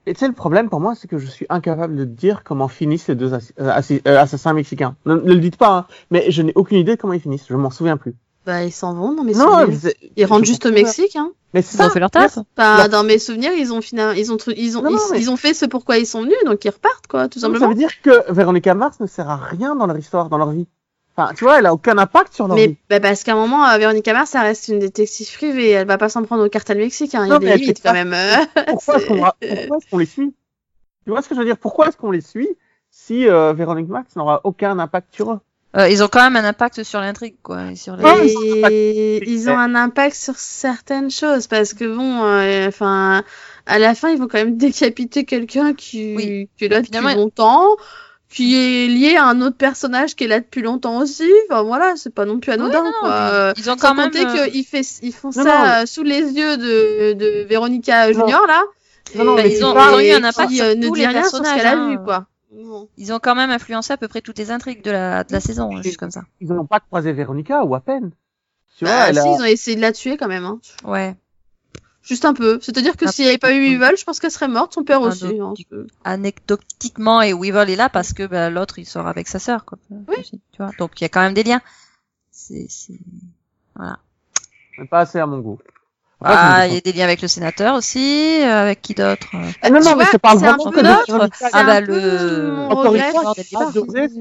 Et 0.06 0.14
tu 0.14 0.20
sais, 0.20 0.28
le 0.28 0.34
problème 0.34 0.70
pour 0.70 0.80
moi, 0.80 0.96
c'est 0.96 1.08
que 1.08 1.18
je 1.18 1.28
suis 1.28 1.46
incapable 1.50 1.96
de 1.96 2.04
dire 2.04 2.44
comment 2.44 2.68
finissent 2.68 3.04
ces 3.04 3.16
deux 3.16 3.34
euh, 3.34 3.40
euh, 3.60 4.20
assassins 4.20 4.54
mexicains. 4.54 4.96
Ne, 5.06 5.16
ne 5.16 5.34
le 5.34 5.40
dites 5.40 5.58
pas, 5.58 5.70
hein, 5.70 5.86
mais 6.10 6.32
je 6.32 6.42
n'ai 6.42 6.54
aucune 6.56 6.78
idée 6.80 6.96
de 6.96 7.02
comment 7.02 7.14
ils 7.14 7.22
finissent. 7.22 7.46
Je 7.48 7.56
m'en 7.56 7.70
souviens 7.70 7.98
plus. 7.98 8.16
Bah, 8.46 8.64
ils 8.64 8.72
s'en 8.72 8.94
vont 8.94 9.14
dans 9.14 9.24
mes 9.24 9.34
Non, 9.34 9.60
souvenirs. 9.60 9.92
Ils 10.16 10.26
rentrent 10.26 10.46
juste 10.46 10.66
au 10.66 10.72
Mexique, 10.72 11.16
hein. 11.16 11.32
Mais 11.54 11.62
c'est 11.62 11.78
Ils 11.78 11.82
ont 11.82 11.86
ça. 11.86 11.90
fait 11.92 12.00
leur 12.00 12.10
taf. 12.12 12.38
La- 12.58 12.88
dans 12.88 13.04
mes 13.04 13.20
souvenirs, 13.20 13.52
ils 13.54 13.74
ont 13.74 13.82
finalement, 13.82 14.14
ils 14.14 14.32
ont, 14.32 14.38
tru- 14.38 14.54
ils 14.56 14.78
ont, 14.78 14.82
Non, 14.84 14.90
ils, 14.92 14.96
non, 14.96 15.02
mais- 15.12 15.20
ils 15.20 15.30
ont 15.30 15.36
fait 15.36 15.54
ce 15.54 15.66
pourquoi 15.66 15.98
ils 15.98 16.06
sont 16.06 16.22
venus, 16.22 16.36
donc 16.46 16.64
ils 16.64 16.70
repartent, 16.70 17.08
quoi, 17.08 17.28
tout 17.28 17.40
Ça 17.40 17.48
simplement. 17.48 17.70
veut 17.70 17.76
dire 17.76 18.02
que 18.02 18.32
Véronica 18.32 18.74
Mars 18.76 19.00
ne 19.00 19.08
sert 19.08 19.30
à 19.30 19.36
rien 19.38 19.76
dans 19.76 19.88
leur 19.88 19.98
histoire, 19.98 20.30
dans 20.30 20.38
leur 20.38 20.52
vie. 20.52 20.68
Enfin, 21.18 21.34
tu 21.36 21.44
vois, 21.44 21.60
elle 21.60 21.66
a 21.66 21.74
aucun 21.74 21.98
impact 21.98 22.34
sur 22.34 22.48
leur 22.48 22.56
Mais 22.56 22.68
vie. 22.68 22.78
bah, 22.90 23.00
parce 23.00 23.24
qu'à 23.24 23.34
un 23.34 23.36
moment, 23.36 23.66
euh, 23.68 23.78
Véronica 23.78 24.14
Mars, 24.14 24.30
ça 24.30 24.42
reste 24.42 24.68
une 24.70 24.80
détective 24.80 25.32
privée, 25.34 25.72
elle 25.72 25.88
va 25.88 25.98
pas 25.98 26.08
s'en 26.08 26.24
prendre 26.24 26.46
au 26.46 26.50
cartel 26.50 26.78
mexicain. 26.78 27.26
Il 27.26 27.30
y 27.30 27.34
a 27.34 27.40
des 27.40 27.56
limites 27.58 27.82
quand 27.84 27.94
même. 27.94 28.14
euh. 28.14 28.36
Pourquoi 28.68 28.98
est-ce 28.98 29.08
qu'on 29.08 29.22
ra- 29.22 29.36
les 29.98 30.06
suit? 30.06 30.34
Tu 31.06 31.10
vois 31.12 31.22
ce 31.22 31.28
que 31.30 31.36
je 31.36 31.40
veux 31.40 31.46
dire? 31.46 31.58
Pourquoi 31.58 31.88
est-ce 31.88 31.98
qu'on 31.98 32.12
les 32.12 32.22
suit 32.22 32.50
si 32.92 33.28
euh, 33.28 33.54
Véronica 33.54 33.92
Mars 33.92 34.16
n'aura 34.16 34.40
aucun 34.46 34.78
impact 34.80 35.14
sur 35.14 35.32
eux? 35.34 35.40
Euh, 35.78 35.88
ils 35.88 36.04
ont 36.04 36.08
quand 36.08 36.24
même 36.24 36.36
un 36.36 36.48
impact 36.48 36.82
sur 36.84 37.00
l'intrigue, 37.00 37.36
quoi. 37.44 37.72
et 37.72 37.76
Sur 37.76 37.96
les... 37.96 38.04
Ils 38.04 38.38
ont 38.38 38.40
un 38.42 38.58
impact. 38.58 38.74
Et 38.74 39.30
ils 39.30 39.50
ont 39.50 39.58
un 39.58 39.76
impact 39.76 40.16
sur 40.16 40.36
certaines 40.38 41.12
choses 41.12 41.46
parce 41.48 41.74
que 41.76 41.86
bon, 41.86 42.24
euh, 42.24 42.68
enfin, 42.68 43.24
à 43.68 43.78
la 43.78 43.94
fin, 43.94 44.10
ils 44.10 44.18
vont 44.18 44.28
quand 44.28 44.40
même 44.40 44.58
décapiter 44.58 45.26
quelqu'un 45.26 45.74
qui, 45.74 46.16
Oui. 46.16 46.50
qui 46.58 46.66
est 46.66 46.70
là 46.70 46.78
depuis 46.82 46.98
Finalement- 46.98 47.16
longtemps, 47.22 47.66
qui 48.32 48.56
est 48.56 48.88
lié 48.88 49.16
à 49.16 49.26
un 49.26 49.42
autre 49.42 49.58
personnage 49.58 50.16
qui 50.16 50.24
est 50.24 50.28
là 50.28 50.40
depuis 50.40 50.62
longtemps 50.64 50.98
aussi. 51.02 51.32
Enfin 51.50 51.62
voilà, 51.62 51.94
c'est 51.98 52.14
pas 52.14 52.26
non 52.26 52.40
plus 52.40 52.52
anodin. 52.52 52.84
non, 52.84 52.92
quoi. 53.02 53.10
Euh, 53.12 53.54
Ils 53.58 53.70
ont 53.70 53.78
Sans 53.78 53.90
quand 53.90 53.96
même. 53.96 54.10
euh, 54.16 54.48
qu'ils 54.50 54.66
fait, 54.66 54.86
ils 55.04 55.14
font 55.14 55.30
Non, 55.36 55.44
ça 55.44 55.80
non, 55.82 55.86
sous 55.86 56.04
les 56.04 56.22
yeux 56.22 56.58
de, 56.58 57.14
de 57.14 57.44
Véronica 57.48 58.12
Junior 58.12 58.46
là. 58.48 58.64
Non, 59.16 59.24
non, 59.24 59.38
Et- 59.38 59.44
mais 59.44 59.50
ils 59.56 59.64
ont- 59.66 59.76
ils 59.76 59.94
ont 59.96 60.00
eu 60.00 60.12
un 60.12 60.24
impact 60.24 60.50
qui, 60.50 60.56
sur 60.58 60.66
euh, 60.66 60.76
ne 60.76 60.88
tous 60.88 60.94
dit 60.94 61.00
les 61.02 61.08
rien 61.08 61.24
sur 61.24 61.38
ce 61.38 61.42
qu'elle 61.44 61.52
a 61.52 61.56
personnages, 61.56 61.90
vu 61.90 61.96
hein. 61.96 62.02
quoi. 62.06 62.26
Bon. 62.52 62.90
Ils 62.98 63.14
ont 63.14 63.20
quand 63.20 63.36
même 63.36 63.52
influencé 63.52 63.94
à 63.94 63.98
peu 63.98 64.08
près 64.08 64.22
toutes 64.22 64.38
les 64.40 64.50
intrigues 64.52 64.84
de 64.84 64.92
la, 64.92 65.24
de 65.24 65.32
la 65.32 65.40
saison, 65.40 65.76
hein, 65.78 65.82
juste 65.84 65.98
comme 65.98 66.12
ça. 66.12 66.24
Ils 66.42 66.48
n'ont 66.48 66.66
pas 66.66 66.80
croisé 66.80 67.14
Véronica 67.14 67.64
ou 67.64 67.76
à 67.76 67.80
peine. 67.80 68.12
Tu 68.78 68.86
vois, 68.86 68.94
Bah, 68.94 69.06
elle 69.10 69.16
si, 69.16 69.20
a- 69.22 69.26
ils 69.36 69.42
ont 69.42 69.46
essayé 69.46 69.76
de 69.76 69.82
la 69.82 69.92
tuer 69.92 70.18
quand 70.18 70.28
même. 70.28 70.46
Hein. 70.46 70.60
Ouais. 70.84 71.16
Juste 72.02 72.26
un 72.26 72.34
peu. 72.34 72.60
C'est-à-dire 72.62 72.98
que 72.98 73.06
Ah, 73.08 73.12
s'il 73.12 73.26
n'y 73.26 73.30
avait 73.30 73.38
pas 73.38 73.54
eu 73.54 73.60
Weevil, 73.60 73.98
je 73.98 74.04
pense 74.04 74.20
qu'elle 74.20 74.32
serait 74.32 74.48
morte, 74.48 74.74
son 74.74 74.84
père 74.84 75.00
Ah, 75.04 75.08
aussi. 75.08 75.40
hein. 75.40 75.54
Anecdotiquement, 76.06 77.22
et 77.22 77.34
Weevil 77.34 77.70
est 77.70 77.76
là 77.76 77.90
parce 77.90 78.14
que 78.14 78.26
bah, 78.26 78.50
l'autre 78.50 78.80
il 78.80 78.86
sort 78.86 79.08
avec 79.08 79.28
sa 79.28 79.38
sœur, 79.40 79.66
quoi. 79.66 79.78
Aussi, 80.08 80.42
tu 80.52 80.58
vois. 80.58 80.72
Donc 80.80 81.00
il 81.00 81.04
y 81.04 81.06
a 81.06 81.10
quand 81.10 81.22
même 81.22 81.34
des 81.34 81.44
liens. 81.44 81.62
C'est, 82.32 82.66
c'est... 82.70 83.00
Voilà. 83.76 84.00
mais 84.78 84.86
pas 84.88 85.00
assez 85.02 85.20
à 85.20 85.26
mon 85.26 85.40
goût. 85.40 85.60
Ah, 86.24 86.66
il 86.68 86.74
y 86.74 86.78
a 86.78 86.82
des 86.82 86.92
liens 86.94 87.06
avec 87.06 87.22
le 87.22 87.28
sénateur 87.28 87.76
aussi, 87.76 88.42
euh, 88.42 88.62
avec 88.64 88.82
qui 88.82 88.94
d'autre 88.94 89.28
euh, 89.36 89.52
Ah, 89.62 89.70
non, 89.70 89.82
non, 89.82 89.96
mais 89.96 90.06
je 90.06 90.18
parle 90.18 90.40
vraiment 90.40 90.68
peu 90.68 90.82
que 90.82 90.82
de 90.82 90.96
Ah 91.52 91.64
un 91.64 91.64
bah, 91.64 91.82
le- 91.82 92.66
Encore 92.70 92.96
une 92.96 93.04
fois, 93.04 93.26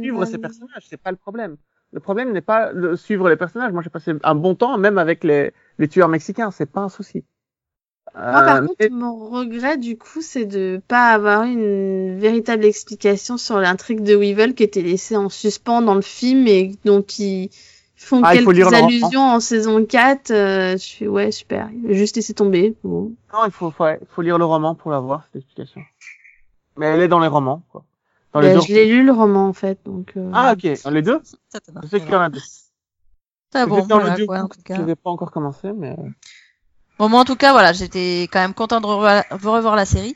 suivre 0.01 0.25
ces 0.25 0.39
personnages, 0.39 0.87
c'est 0.89 0.97
pas 0.97 1.11
le 1.11 1.17
problème. 1.17 1.57
Le 1.93 2.01
problème 2.01 2.33
n'est 2.33 2.41
pas 2.43 2.73
de 2.73 2.95
suivre 2.97 3.29
les 3.29 3.37
personnages. 3.37 3.73
Moi, 3.73 3.83
j'ai 3.83 3.91
passé 3.91 4.13
un 4.23 4.35
bon 4.35 4.55
temps, 4.55 4.77
même 4.79 4.99
avec 4.99 5.25
les, 5.25 5.53
les 5.79 5.89
tueurs 5.89 6.09
mexicains, 6.09 6.51
c'est 6.51 6.67
pas 6.71 6.83
un 6.83 6.89
souci. 6.89 7.25
Moi, 8.31 8.43
par 8.43 8.61
Euh, 8.61 8.63
contre, 8.63 8.89
mon 8.91 9.17
regret, 9.31 9.79
du 9.79 9.97
coup, 9.97 10.21
c'est 10.23 10.45
de 10.47 10.81
pas 10.89 11.09
avoir 11.13 11.45
une 11.45 12.19
véritable 12.19 12.65
explication 12.65 13.37
sur 13.39 13.59
l'intrigue 13.59 14.03
de 14.03 14.15
Weevil 14.15 14.55
qui 14.55 14.63
était 14.65 14.83
laissée 14.83 15.17
en 15.17 15.29
suspens 15.31 15.81
dans 15.83 15.95
le 15.95 16.03
film 16.03 16.47
et 16.47 16.73
dont 16.85 17.03
ils 17.03 17.51
font 18.07 18.23
Ah, 18.25 18.35
il 18.35 18.43
faut 18.43 18.53
quelques 18.53 18.71
lire 18.71 18.75
allusions 18.85 19.23
en 19.23 19.41
saison 19.41 19.85
4. 19.85 20.31
euh, 20.31 20.77
je 20.77 20.87
fais, 20.97 21.07
ouais, 21.09 21.31
super. 21.33 21.69
Juste 21.89 22.17
laissé 22.17 22.35
tomber. 22.35 22.75
Bon. 22.85 23.13
Non, 23.33 23.45
il 23.47 23.51
faut, 23.51 23.73
ouais, 23.81 23.99
il 24.01 24.07
faut 24.09 24.23
lire 24.23 24.39
le 24.39 24.45
roman 24.45 24.75
pour 24.75 24.91
l'avoir, 24.91 25.25
cette 25.27 25.43
explication. 25.43 25.83
Mais 26.77 26.87
elle 26.87 27.01
est 27.03 27.09
dans 27.09 27.19
les 27.21 27.29
romans, 27.29 27.63
quoi. 27.71 27.85
Dans 28.33 28.41
les 28.41 28.55
Bah, 28.55 28.61
je 28.61 28.73
l'ai 28.73 28.87
lu, 28.87 29.05
le 29.05 29.13
roman, 29.13 29.49
en 29.49 29.53
fait. 29.53 29.79
Donc, 29.85 30.13
euh, 30.17 30.31
Ah, 30.35 30.53
ok. 30.55 30.83
Dans 30.85 30.91
les 30.91 31.03
deux? 31.03 31.21
Ça. 31.49 31.59
Je 31.83 31.89
sais 31.89 32.01
qu'il 32.01 32.11
y 32.11 32.15
en 32.15 32.21
a 32.21 32.29
deux. 32.29 32.41
Ah 33.55 33.67
bon, 33.67 33.81
voilà, 33.83 34.11
le 34.11 34.17
deux, 34.17 34.27
quoi, 34.27 34.41
en 34.41 34.49
tout 34.49 34.61
cas. 34.63 34.77
Je 34.77 34.83
l'ai 34.83 34.95
pas 34.95 35.11
encore 35.11 35.31
commencé, 35.31 35.73
mais... 35.73 35.93
euh, 35.99 36.11
Bon, 36.99 37.09
moi, 37.09 37.21
en 37.21 37.25
tout 37.25 37.37
cas, 37.37 37.53
voilà, 37.53 37.73
j'étais 37.73 38.29
quand 38.31 38.41
même 38.41 38.55
content 38.55 38.81
de 38.81 38.87
revoir, 38.87 39.25
de 39.31 39.47
revoir 39.49 39.77
la 39.77 39.87
série. 39.87 40.15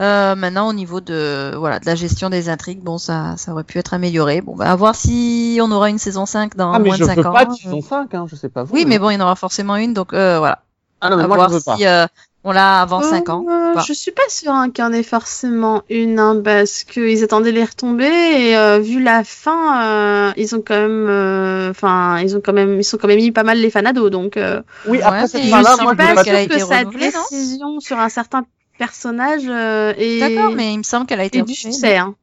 Euh, 0.00 0.34
maintenant, 0.36 0.68
au 0.68 0.72
niveau 0.72 1.00
de, 1.00 1.54
voilà, 1.56 1.80
de 1.80 1.86
la 1.86 1.94
gestion 1.96 2.30
des 2.30 2.48
intrigues, 2.48 2.80
bon, 2.80 2.98
ça, 2.98 3.34
ça 3.36 3.52
aurait 3.52 3.64
pu 3.64 3.78
être 3.78 3.94
amélioré. 3.94 4.40
Bon, 4.40 4.54
bah, 4.54 4.70
à 4.70 4.76
voir 4.76 4.94
si 4.94 5.58
on 5.60 5.70
aura 5.72 5.90
une 5.90 5.98
saison 5.98 6.24
5 6.24 6.56
dans 6.56 6.72
Ah, 6.72 6.78
mais 6.78 6.88
moins 6.90 6.98
de 6.98 7.04
5 7.04 7.16
veux 7.18 7.26
ans. 7.26 7.32
pas 7.32 7.44
de 7.46 7.50
Euh, 7.50 7.54
saison 7.54 7.80
5, 7.82 8.14
hein, 8.14 8.26
je 8.30 8.36
sais 8.36 8.48
pas 8.48 8.62
vous. 8.62 8.74
Oui, 8.74 8.84
mais 8.86 8.98
bon, 9.00 9.10
il 9.10 9.14
y 9.14 9.16
en 9.16 9.20
aura 9.24 9.34
forcément 9.34 9.74
une, 9.76 9.94
donc, 9.94 10.12
euh, 10.12 10.38
voilà. 10.38 10.60
Ah 11.00 11.10
non, 11.10 11.16
mais 11.16 11.24
à 11.24 11.26
moi, 11.26 11.36
voir 11.36 11.48
je 11.50 11.54
veux 11.54 11.60
pas. 11.60 11.76
si, 11.76 11.86
euh, 11.86 12.06
on 12.44 12.52
l'a 12.52 12.80
avant 12.80 13.02
5 13.02 13.28
ans. 13.28 13.44
Euh, 13.48 13.74
Bah. 13.74 13.82
Je 13.86 13.92
suis 13.92 14.12
pas 14.12 14.22
sûre 14.28 14.52
hein, 14.52 14.70
qu'il 14.70 14.84
y 14.84 14.86
en 14.86 14.92
ait 14.92 15.02
forcément 15.02 15.82
une, 15.90 16.18
hein, 16.20 16.40
parce 16.44 16.84
qu'ils 16.84 17.22
attendaient 17.24 17.50
les 17.52 17.64
retombées 17.64 18.04
et 18.06 18.56
euh, 18.56 18.78
vu 18.78 19.02
la 19.02 19.24
fin, 19.24 19.82
euh, 19.84 20.32
ils 20.36 20.54
ont 20.54 20.62
quand 20.66 20.76
même, 20.78 21.06
euh, 21.08 21.70
enfin, 21.70 22.18
ils 22.20 22.36
ont 22.36 22.40
quand 22.44 22.52
même, 22.52 22.78
ils 22.78 22.84
sont 22.84 22.96
quand 22.98 23.08
même 23.08 23.18
mis 23.18 23.32
pas 23.32 23.42
mal 23.42 23.58
les 23.58 23.70
fanados, 23.70 24.10
donc. 24.10 24.36
Euh, 24.36 24.62
Oui, 24.86 24.98
Ouais, 24.98 25.02
après 25.02 25.22
mais 25.22 25.26
cette 25.28 25.42
je 25.42 25.50
fin-là, 25.50 25.74
suis 25.74 25.82
moi, 25.82 25.92
je 25.92 25.96
pas 25.98 26.14
parce 26.14 26.28
pas 26.28 26.38
sûre 26.44 26.48
que 26.48 26.58
sa 26.60 26.84
décision 26.84 27.80
sur 27.80 27.98
un 27.98 28.08
certain 28.08 28.44
personnage 28.78 29.42
euh, 29.46 29.92
est, 29.96 30.20
D'accord, 30.20 30.52
mais 30.52 30.72
il 30.72 30.78
me 30.78 30.82
semble 30.82 31.06
qu'elle 31.06 31.20
a 31.20 31.24
été 31.24 31.42
du 31.42 31.54
succès. 31.54 31.96
Hein. 31.98 32.14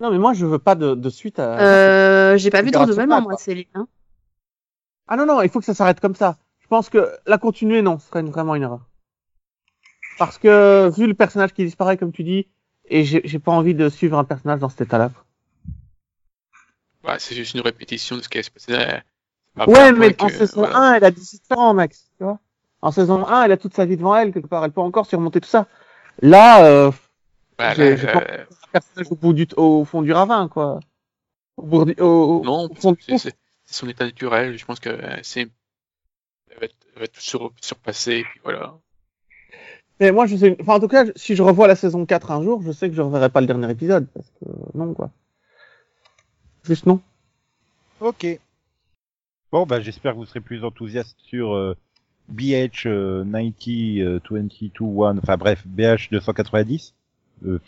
Non, 0.00 0.10
mais 0.10 0.18
moi, 0.18 0.32
je 0.34 0.44
veux 0.46 0.58
pas 0.58 0.74
de, 0.74 0.94
de 0.96 1.10
suite 1.10 1.38
à... 1.38 1.60
Euh, 1.60 2.36
j'ai 2.36 2.50
pas 2.50 2.62
vu 2.62 2.72
de 2.72 2.76
renouvellement 2.76 3.20
moi. 3.22 3.36
Céline. 3.36 3.66
Hein. 3.74 3.86
Ah 5.06 5.16
non, 5.16 5.26
non, 5.26 5.42
il 5.42 5.48
faut 5.48 5.60
que 5.60 5.64
ça 5.64 5.74
s'arrête 5.74 6.00
comme 6.00 6.16
ça. 6.16 6.38
Je 6.58 6.66
pense 6.66 6.88
que 6.88 7.12
la 7.26 7.38
continuer, 7.38 7.82
non, 7.82 7.98
ce 8.00 8.08
serait 8.08 8.20
une- 8.20 8.30
vraiment 8.30 8.54
une 8.56 8.62
erreur. 8.64 8.80
Parce 10.18 10.38
que, 10.38 10.90
vu 10.96 11.06
le 11.06 11.14
personnage 11.14 11.52
qui 11.52 11.64
disparaît, 11.64 11.96
comme 11.96 12.12
tu 12.12 12.24
dis, 12.24 12.48
et 12.88 13.04
j'ai 13.04 13.20
j'ai 13.24 13.38
pas 13.38 13.52
envie 13.52 13.74
de 13.74 13.88
suivre 13.88 14.18
un 14.18 14.24
personnage 14.24 14.60
dans 14.60 14.68
cet 14.68 14.80
état-là. 14.82 15.10
Bah, 17.04 17.16
c'est 17.18 17.34
juste 17.34 17.54
une 17.54 17.60
répétition 17.60 18.16
de 18.16 18.22
ce 18.22 18.28
qui 18.28 18.42
s'est 18.42 18.50
passé. 18.50 18.72
euh, 18.72 18.98
à 19.58 19.68
Ouais, 19.68 19.92
mais 19.92 20.14
en 20.20 20.28
saison 20.28 20.60
voilà. 20.62 20.78
1, 20.78 20.94
elle 20.94 21.04
a 21.04 21.10
17 21.10 21.42
ans, 21.52 21.74
Max, 21.74 22.10
tu 22.18 22.24
vois. 22.24 22.38
En 22.82 22.90
saison 22.90 23.26
1, 23.26 23.44
elle 23.44 23.52
a 23.52 23.56
toute 23.56 23.74
sa 23.74 23.84
vie 23.86 23.96
devant 23.96 24.14
elle, 24.16 24.32
quelque 24.32 24.48
part. 24.48 24.64
Elle 24.64 24.72
peut 24.72 24.80
encore 24.80 25.06
surmonter 25.06 25.40
tout 25.40 25.48
ça. 25.48 25.66
Là, 26.20 26.64
euh, 26.66 26.90
Bah, 27.56 27.74
j'ai- 27.74 27.92
euh, 27.92 28.12
pas- 28.12 28.18
un 28.18 28.70
personnage 28.72 29.06
au, 29.10 29.14
bout 29.16 29.32
du, 29.32 29.46
au 29.56 29.84
fond 29.84 30.02
du 30.02 30.12
ravin, 30.12 30.48
quoi. 30.48 30.80
Au, 31.56 31.62
bout 31.62 31.84
du- 31.84 31.94
au, 32.00 32.40
au- 32.40 32.44
non, 32.44 32.68
au 32.70 32.74
fond 32.74 32.92
du 32.92 32.98
c'est 33.18 33.34
son 33.66 33.88
état 33.88 34.04
naturel. 34.04 34.58
Je 34.58 34.64
pense 34.64 34.80
que 34.80 34.88
euh, 34.90 35.16
c'est. 35.22 35.48
Elle 36.50 36.58
va, 36.60 36.66
elle 36.94 37.00
va 37.00 37.06
tout 37.08 37.20
sur, 37.20 37.52
surpasser, 37.60 38.16
et 38.18 38.24
puis 38.24 38.40
voilà. 38.44 38.74
Mais 40.00 40.10
moi, 40.10 40.26
je 40.26 40.36
sais, 40.36 40.56
enfin, 40.60 40.74
en 40.74 40.80
tout 40.80 40.88
cas, 40.88 41.04
si 41.14 41.36
je 41.36 41.42
revois 41.42 41.68
la 41.68 41.76
saison 41.76 42.04
4 42.04 42.30
un 42.32 42.42
jour, 42.42 42.60
je 42.62 42.72
sais 42.72 42.88
que 42.90 42.94
je 42.96 43.00
reverrai 43.02 43.30
pas 43.30 43.40
le 43.40 43.46
dernier 43.46 43.70
épisode, 43.70 44.06
parce 44.12 44.26
que, 44.40 44.46
non, 44.76 44.92
quoi. 44.92 45.10
Juste 46.64 46.86
non. 46.86 47.00
Ok. 48.00 48.26
Bon, 49.52 49.64
bah, 49.66 49.80
j'espère 49.80 50.12
que 50.12 50.16
vous 50.18 50.26
serez 50.26 50.40
plus 50.40 50.64
enthousiaste 50.64 51.16
sur 51.20 51.54
euh, 51.54 51.76
BH 52.28 52.86
euh, 52.86 53.24
90 53.24 54.00
euh, 54.02 54.20
22 54.30 55.18
enfin 55.22 55.36
bref, 55.36 55.62
BH 55.66 56.08
290. 56.10 56.94
Euh, 57.46 57.60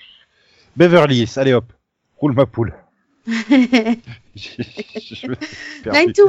Beverly 0.77 1.19
Hills, 1.23 1.33
allez 1.39 1.53
hop, 1.53 1.73
roule 2.19 2.33
ma 2.35 2.47
poule. 2.47 2.75
Je- 3.27 3.33
je 4.37 5.27
me 5.29 5.35
suis 5.35 5.83
perdu. 5.83 6.13
90210 6.17 6.25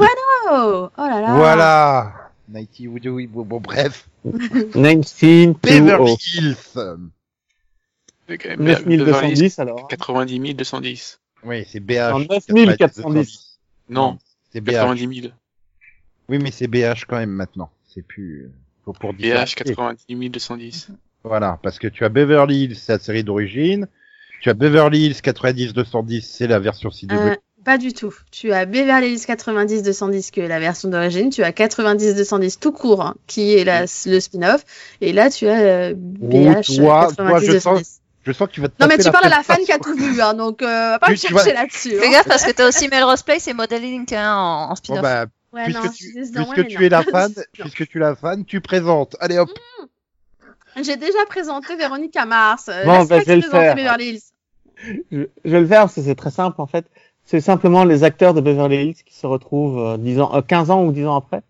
Oh 0.48 0.90
là 0.98 1.20
là 1.20 1.34
Voilà 1.36 2.14
90, 2.52 3.08
oui, 3.08 3.26
bon, 3.26 3.42
bon, 3.44 3.60
bref. 3.60 4.08
19 4.24 5.56
Beverly 5.62 6.16
Hills. 6.34 6.56
C'est 8.28 8.38
quand 8.38 8.48
même 8.50 8.58
Beverly 8.58 8.96
9210 8.98 9.58
alors. 9.58 9.88
90 9.88 10.54
210. 10.54 11.20
Oui, 11.44 11.64
c'est 11.68 11.80
BH. 11.80 12.10
Non, 12.12 12.18
9410. 12.28 13.58
Non, 13.88 14.18
C'est 14.52 14.60
BH. 14.60 14.72
90 14.72 15.20
000. 15.22 15.32
Oui, 16.28 16.38
mais 16.40 16.50
c'est 16.50 16.66
BH 16.66 17.04
quand 17.08 17.18
même 17.18 17.30
maintenant. 17.30 17.70
C'est 17.96 18.06
plus 18.06 18.50
faut 18.84 18.92
pour 18.92 19.12
BH. 19.14 19.54
90 19.56 20.30
210. 20.30 20.88
Voilà, 21.24 21.58
parce 21.62 21.78
que 21.80 21.88
tu 21.88 22.04
as 22.04 22.08
Beverly 22.08 22.64
Hills, 22.64 22.76
c'est 22.76 22.92
la 22.92 22.98
série 23.00 23.24
d'origine. 23.24 23.88
Tu 24.42 24.48
as 24.50 24.54
Beverly 24.54 25.06
Hills 25.06 25.20
90-210, 25.22 26.20
c'est 26.22 26.46
la 26.46 26.58
version 26.60 26.90
CW. 26.90 27.12
Euh, 27.14 27.34
pas 27.64 27.78
du 27.78 27.92
tout. 27.92 28.14
Tu 28.30 28.52
as 28.52 28.64
Beverly 28.66 29.12
Hills 29.14 29.24
90-210 29.26 30.30
qui 30.30 30.40
est 30.40 30.46
la 30.46 30.60
version 30.60 30.88
d'origine. 30.88 31.30
Tu 31.30 31.42
as 31.42 31.50
90-210 31.50 32.58
tout 32.60 32.70
court 32.70 33.02
hein, 33.02 33.14
qui 33.26 33.54
est 33.54 33.64
la, 33.64 33.86
le 34.06 34.20
spin-off. 34.20 34.64
Et 35.00 35.12
là, 35.12 35.30
tu 35.30 35.48
as 35.48 35.58
euh, 35.58 35.94
BH 35.96 36.76
toi- 36.76 37.12
toi, 37.16 37.38
je 37.40 37.52
90-210. 37.52 37.60
sens- 37.60 38.00
Je 38.24 38.32
sens 38.32 38.48
que 38.48 38.52
tu 38.52 38.60
vas 38.60 38.68
te 38.68 38.74
Non 38.80 38.86
mais 38.88 38.98
tu 38.98 39.10
parles 39.10 39.24
à 39.26 39.28
la 39.30 39.42
fan 39.42 39.58
qui 39.64 39.72
a 39.72 39.78
tout 39.80 39.96
vu, 39.96 40.20
hein, 40.20 40.34
donc 40.34 40.60
euh, 40.62 40.66
va 40.90 40.98
pas 41.00 41.10
me 41.10 41.16
chercher 41.16 41.34
vas- 41.34 41.52
là-dessus. 41.54 41.90
Fais 41.96 42.06
hein. 42.08 42.10
gaffe 42.12 42.28
parce 42.28 42.44
que 42.44 42.52
t'as 42.52 42.68
aussi 42.68 42.88
Melrose 42.88 43.22
Place 43.22 43.48
et 43.48 43.52
Modeling 43.54 44.04
hein, 44.14 44.34
en, 44.36 44.64
en 44.64 44.68
Bon, 44.68 44.74
spin-off. 44.76 45.02
bah, 45.02 45.26
Ouais, 45.56 45.64
puisque 45.64 45.82
non, 45.84 45.90
tu, 45.90 45.90
je 45.90 45.94
suis 46.04 46.14
désolée, 46.14 46.44
puisque 46.52 46.66
tu 46.68 46.76
non. 46.76 46.80
es 46.82 46.88
la 46.88 47.02
fan, 47.12 47.32
Non. 47.36 47.42
puisque 47.60 47.88
tu 47.88 47.96
es 47.98 48.00
la 48.00 48.14
fan, 48.14 48.44
tu 48.44 48.60
présentes. 48.60 49.16
Allez 49.20 49.38
hop. 49.38 49.48
J'ai 50.82 50.96
déjà 50.96 51.24
présenté 51.28 51.74
Véronique 51.76 52.16
à 52.16 52.26
Mars. 52.26 52.68
Euh, 52.68 52.84
Bon, 52.84 53.04
bah, 53.04 53.20
je 53.20 53.24
vais 53.24 53.36
le 53.36 53.42
faire. 53.42 53.74
Beverly 53.74 54.08
Hills. 54.10 54.20
Je, 55.10 55.22
je 55.44 55.50
vais 55.50 55.60
le 55.60 55.66
faire 55.66 55.80
parce 55.82 55.94
que 55.94 56.02
c'est 56.02 56.14
très 56.14 56.30
simple 56.30 56.60
en 56.60 56.66
fait. 56.66 56.84
C'est 57.24 57.40
simplement 57.40 57.84
les 57.84 58.04
acteurs 58.04 58.34
de 58.34 58.40
Beverly 58.40 58.76
Hills 58.88 59.02
qui 59.04 59.14
se 59.14 59.26
retrouvent 59.26 59.78
euh, 59.78 59.96
10 59.96 60.20
ans, 60.20 60.34
euh, 60.34 60.42
15 60.42 60.70
ans 60.70 60.84
ou 60.84 60.92
10 60.92 61.06
ans 61.06 61.16
après 61.16 61.42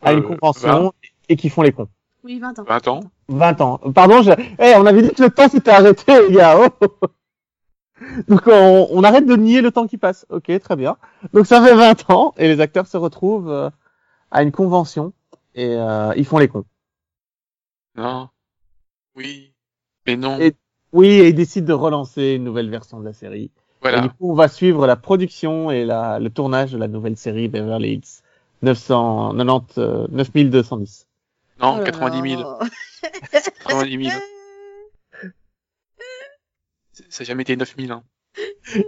à 0.00 0.12
une 0.12 0.20
Euh, 0.20 0.36
convention 0.36 0.92
et 1.28 1.36
qui 1.36 1.48
font 1.50 1.62
les 1.62 1.72
cons. 1.72 1.88
Oui, 2.24 2.38
20 2.38 2.58
ans. 2.60 2.64
20 2.68 2.88
ans. 2.88 3.00
20 3.28 3.60
ans. 3.60 3.78
Pardon, 3.94 4.22
je... 4.22 4.30
Eh, 4.60 4.74
on 4.76 4.86
avait 4.86 5.02
dit 5.02 5.10
que 5.10 5.22
le 5.24 5.30
temps 5.30 5.48
s'était 5.48 5.70
arrêté, 5.72 6.12
les 6.28 6.36
gars. 6.36 6.56
Oh 6.80 6.96
Donc 8.28 8.42
on, 8.46 8.88
on 8.90 9.02
arrête 9.04 9.26
de 9.26 9.36
nier 9.36 9.60
le 9.60 9.70
temps 9.72 9.86
qui 9.86 9.98
passe. 9.98 10.26
Ok, 10.30 10.50
très 10.60 10.76
bien. 10.76 10.96
Donc 11.32 11.46
ça 11.46 11.62
fait 11.62 11.74
20 11.74 12.10
ans 12.10 12.34
et 12.38 12.48
les 12.48 12.60
acteurs 12.60 12.86
se 12.86 12.96
retrouvent 12.96 13.50
euh, 13.50 13.70
à 14.30 14.42
une 14.42 14.52
convention 14.52 15.12
et 15.54 15.74
euh, 15.76 16.12
ils 16.16 16.24
font 16.24 16.38
les 16.38 16.48
cons. 16.48 16.64
Non. 17.96 18.28
Oui. 19.16 19.52
Mais 20.06 20.16
non. 20.16 20.38
Et- 20.38 20.54
Oui, 20.92 21.08
et 21.08 21.28
ils 21.28 21.34
décident 21.34 21.66
de 21.66 21.72
relancer 21.72 22.34
une 22.36 22.44
nouvelle 22.44 22.70
version 22.70 22.98
de 23.00 23.04
la 23.04 23.12
série. 23.12 23.44
Et 23.44 23.50
Voilà. 23.82 24.00
du 24.00 24.08
coup, 24.10 24.30
on 24.30 24.34
va 24.34 24.48
suivre 24.48 24.86
la 24.86 24.96
production 24.96 25.70
et 25.70 25.84
la, 25.84 26.18
le 26.18 26.30
tournage 26.30 26.72
de 26.72 26.78
la 26.78 26.88
nouvelle 26.88 27.16
série 27.16 27.48
Beverly 27.48 27.92
Hills 27.94 28.22
990, 28.62 29.78
euh, 29.78 30.06
9210. 30.10 31.06
Non, 31.60 31.74
Oh 31.76 31.78
là 31.78 31.84
90 31.84 32.30
000. 32.36 32.42
là. 32.42 32.58
90 33.66 34.04
000. 34.10 34.16
Ça 37.08 37.22
n'a 37.22 37.24
jamais 37.26 37.42
été 37.42 37.56
9 37.56 37.74
000. 37.78 37.92
Hein. 37.92 38.02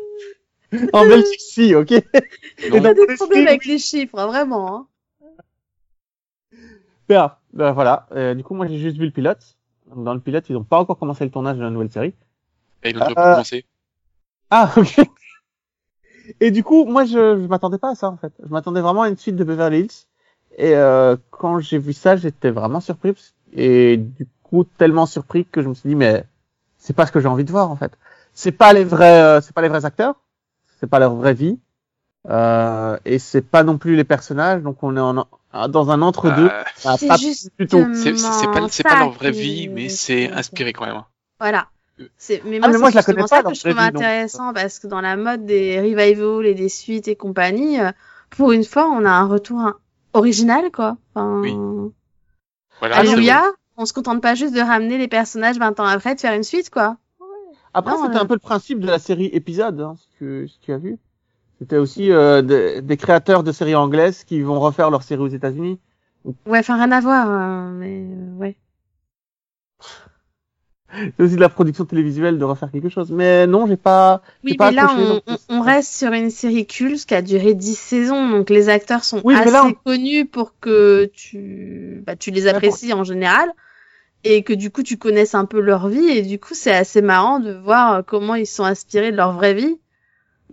En 0.92 1.04
Belgique, 1.04 1.40
si, 1.40 1.74
ok. 1.74 1.88
T'as 1.88 2.70
mon 2.70 2.92
des 2.92 3.16
problèmes 3.16 3.48
avec 3.48 3.64
les 3.64 3.78
chiffres, 3.78 4.16
hein, 4.18 4.28
vraiment. 4.28 4.76
Hein. 4.76 4.86
Bien, 7.08 7.34
ben 7.52 7.72
voilà. 7.72 8.06
Euh, 8.12 8.34
du 8.34 8.44
coup, 8.44 8.54
moi, 8.54 8.68
j'ai 8.68 8.78
juste 8.78 8.96
vu 8.96 9.04
le 9.06 9.10
pilote. 9.10 9.56
Dans 9.96 10.14
le 10.14 10.20
pilote, 10.20 10.48
ils 10.48 10.52
n'ont 10.52 10.62
pas 10.62 10.78
encore 10.78 10.96
commencé 10.98 11.24
le 11.24 11.30
tournage 11.32 11.56
de 11.56 11.62
la 11.62 11.70
nouvelle 11.70 11.90
série. 11.90 12.14
Et 12.84 12.90
ils 12.90 12.96
l'ont 12.96 13.08
déjà 13.08 13.20
Euh, 13.20 13.32
commencé. 13.32 13.64
Ah, 14.50 14.72
ok. 14.76 15.00
Et 16.40 16.50
du 16.50 16.62
coup, 16.62 16.84
moi, 16.84 17.04
je, 17.04 17.40
je 17.40 17.46
m'attendais 17.48 17.78
pas 17.78 17.90
à 17.90 17.94
ça, 17.94 18.08
en 18.08 18.16
fait. 18.16 18.32
Je 18.42 18.48
m'attendais 18.50 18.80
vraiment 18.80 19.02
à 19.02 19.08
une 19.08 19.16
suite 19.16 19.36
de 19.36 19.44
Beverly 19.44 19.80
Hills. 19.80 20.06
Et 20.56 20.74
euh, 20.76 21.16
quand 21.30 21.58
j'ai 21.58 21.78
vu 21.78 21.92
ça, 21.92 22.16
j'étais 22.16 22.50
vraiment 22.50 22.80
surpris. 22.80 23.14
Et 23.54 23.96
du 23.96 24.28
coup, 24.44 24.64
tellement 24.78 25.06
surpris 25.06 25.44
que 25.46 25.62
je 25.62 25.68
me 25.68 25.74
suis 25.74 25.88
dit, 25.88 25.94
mais 25.96 26.24
c'est 26.80 26.92
pas 26.96 27.06
ce 27.06 27.12
que 27.12 27.20
j'ai 27.20 27.28
envie 27.28 27.44
de 27.44 27.50
voir, 27.52 27.70
en 27.70 27.76
fait. 27.76 27.92
C'est 28.34 28.50
pas 28.52 28.72
les 28.72 28.82
vrais, 28.84 29.20
euh, 29.22 29.40
c'est 29.40 29.52
pas 29.54 29.62
les 29.62 29.68
vrais 29.68 29.84
acteurs. 29.84 30.16
C'est 30.80 30.88
pas 30.88 30.98
leur 30.98 31.14
vraie 31.14 31.34
vie. 31.34 31.58
Euh, 32.28 32.98
et 33.04 33.18
c'est 33.18 33.42
pas 33.42 33.62
non 33.62 33.78
plus 33.78 33.94
les 33.96 34.04
personnages. 34.04 34.62
Donc, 34.62 34.82
on 34.82 34.96
est 34.96 35.00
en, 35.00 35.26
dans 35.68 35.90
un 35.90 36.02
entre-deux. 36.02 36.48
Euh, 36.50 36.62
Ça 36.76 36.92
a 36.92 36.96
C'est 36.98 37.06
pas 37.08 37.16
juste 37.16 37.50
du 37.58 37.66
tout. 37.66 37.86
c'est 37.94 38.16
c'est- 38.16 38.32
c'est 38.32 38.46
pas, 38.50 38.68
c'est 38.68 38.82
pas 38.82 38.98
leur 38.98 39.10
vraie 39.12 39.30
vie, 39.30 39.68
mais 39.68 39.88
c'est 39.88 40.30
inspiré 40.30 40.72
quand 40.72 40.86
même. 40.86 40.96
hein. 40.96 41.06
Voilà. 41.38 41.68
Euh. 42.00 42.04
C'est, 42.16 42.42
mais 42.44 42.56
Ah, 42.62 42.68
moi, 42.68 42.72
mais 42.72 42.78
moi, 42.78 42.90
je 42.90 42.96
la 42.96 43.02
connais 43.02 43.20
pas, 43.22 43.26
ça 43.28 43.42
que 43.42 43.54
je 43.54 43.60
trouve 43.60 43.72
vie, 43.72 43.78
intéressant 43.80 44.52
parce 44.54 44.78
que 44.78 44.86
dans 44.86 45.00
la 45.00 45.16
mode 45.16 45.44
des 45.46 45.80
revivals 45.80 46.46
et 46.46 46.54
des 46.54 46.68
suites 46.68 47.08
et 47.08 47.16
compagnie, 47.16 47.80
euh, 47.80 47.90
pour 48.30 48.52
une 48.52 48.64
fois, 48.64 48.86
on 48.88 49.04
a 49.04 49.10
un 49.10 49.26
retour 49.26 49.58
hein, 49.60 49.74
original, 50.12 50.70
quoi. 50.72 50.96
Enfin, 51.14 51.40
Oui. 51.40 51.54
Voilà. 52.78 52.96
Alléluia. 52.96 53.42
On 53.82 53.86
se 53.86 53.94
contente 53.94 54.20
pas 54.20 54.34
juste 54.34 54.54
de 54.54 54.60
ramener 54.60 54.98
les 54.98 55.08
personnages 55.08 55.56
20 55.58 55.80
ans 55.80 55.86
après, 55.86 56.14
de 56.14 56.20
faire 56.20 56.34
une 56.34 56.42
suite, 56.42 56.68
quoi. 56.68 56.98
Après, 57.72 57.94
c'était 57.96 58.18
euh, 58.18 58.20
un 58.20 58.26
peu 58.26 58.34
le 58.34 58.38
principe 58.40 58.78
de 58.80 58.86
la 58.86 58.98
série 58.98 59.30
épisode, 59.32 59.80
hein, 59.80 59.94
si, 59.98 60.06
tu, 60.18 60.48
si 60.48 60.58
tu 60.60 60.70
as 60.74 60.76
vu. 60.76 60.98
C'était 61.58 61.78
aussi 61.78 62.12
euh, 62.12 62.42
des, 62.42 62.82
des 62.82 62.96
créateurs 62.98 63.42
de 63.42 63.52
séries 63.52 63.74
anglaises 63.74 64.24
qui 64.24 64.42
vont 64.42 64.60
refaire 64.60 64.90
leur 64.90 65.02
série 65.02 65.22
aux 65.22 65.28
États-Unis. 65.28 65.78
Ouais, 66.44 66.58
enfin, 66.58 66.76
rien 66.76 66.92
à 66.92 67.00
voir, 67.00 67.30
euh, 67.30 67.70
mais 67.70 68.04
euh, 68.04 68.36
ouais. 68.38 68.56
C'est 70.92 71.22
aussi 71.22 71.36
de 71.36 71.40
la 71.40 71.48
production 71.48 71.84
télévisuelle 71.86 72.38
de 72.38 72.44
refaire 72.44 72.70
quelque 72.72 72.88
chose. 72.88 73.10
Mais 73.12 73.46
non, 73.46 73.66
j'ai 73.66 73.76
pas. 73.76 74.20
Oui, 74.44 74.56
pas 74.56 74.70
mais 74.70 74.76
là, 74.76 74.84
accroché, 74.90 75.22
on, 75.48 75.56
on- 75.56 75.60
reste 75.62 75.92
sur 75.94 76.12
une 76.12 76.30
série 76.30 76.66
culte 76.66 77.06
qui 77.06 77.14
a 77.14 77.22
duré 77.22 77.54
10 77.54 77.78
saisons, 77.78 78.28
donc 78.28 78.50
les 78.50 78.68
acteurs 78.68 79.04
sont 79.04 79.20
Oui, 79.24 79.34
assez 79.36 79.50
là, 79.52 79.64
on- 79.64 79.72
connus 79.72 80.26
pour 80.26 80.58
que 80.58 81.06
tu, 81.14 82.02
bah, 82.06 82.16
tu 82.16 82.30
les 82.32 82.42
pour- 82.42 82.50
apprécies 82.56 82.92
en 82.92 83.04
général 83.04 83.50
et 84.24 84.42
que 84.42 84.52
du 84.52 84.70
coup 84.70 84.82
tu 84.82 84.96
connaisses 84.98 85.34
un 85.34 85.44
peu 85.46 85.60
leur 85.60 85.88
vie 85.88 86.08
et 86.08 86.22
du 86.22 86.38
coup 86.38 86.54
c'est 86.54 86.74
assez 86.74 87.00
marrant 87.02 87.40
de 87.40 87.52
voir 87.52 87.94
euh, 87.94 88.02
comment 88.02 88.34
ils 88.34 88.46
sont 88.46 88.64
inspirés 88.64 89.12
de 89.12 89.16
leur 89.16 89.32
vraie 89.32 89.54
vie 89.54 89.78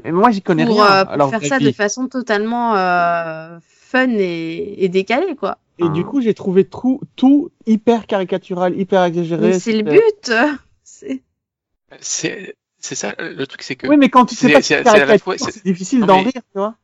Mais 0.04 0.12
moi, 0.12 0.32
j'y 0.32 0.42
connais 0.42 0.66
pour, 0.66 0.82
rien. 0.82 1.08
euh, 1.08 1.18
pour 1.18 1.30
faire 1.30 1.44
ça 1.44 1.58
vie. 1.58 1.66
de 1.66 1.72
façon 1.72 2.08
totalement 2.08 2.76
euh, 2.76 3.58
fun 3.62 4.08
et, 4.10 4.76
et 4.84 4.90
décalée 4.90 5.36
quoi. 5.36 5.58
Et 5.80 5.90
du 5.90 6.04
coup, 6.04 6.22
j'ai 6.22 6.34
trouvé 6.34 6.64
tout, 6.66 7.02
tout 7.16 7.52
hyper 7.68 8.08
caricatural, 8.08 8.76
hyper 8.80 9.04
exagéré. 9.04 9.50
Mais 9.50 9.60
c'est 9.60 9.74
le 9.74 9.84
but. 9.84 10.32
C'est- 10.84 11.22
C'est 12.00 12.56
c'est 12.80 12.96
ça, 12.96 13.14
le 13.20 13.46
truc, 13.46 13.62
c'est 13.64 13.76
que 13.76 13.88
Oui, 13.88 13.98
mais 13.98 14.10
quand 14.10 14.26
tu 14.26 14.34
sais 14.36 14.48
C'est- 14.48 14.54
pas 14.54 14.62
c'est- 14.62 14.78
c'est 14.78 14.84
c'est 14.84 14.90
à 14.90 14.94
la 14.94 15.00
caricature, 15.00 15.24
fois- 15.24 15.38
c'est- 15.38 15.52
c'est 15.52 15.64
difficile 15.64 16.00
Non, 16.00 16.06
d'en 16.08 16.18
mais- 16.18 16.24
rire, 16.32 16.42
tu 16.52 16.58
vois. 16.58 16.76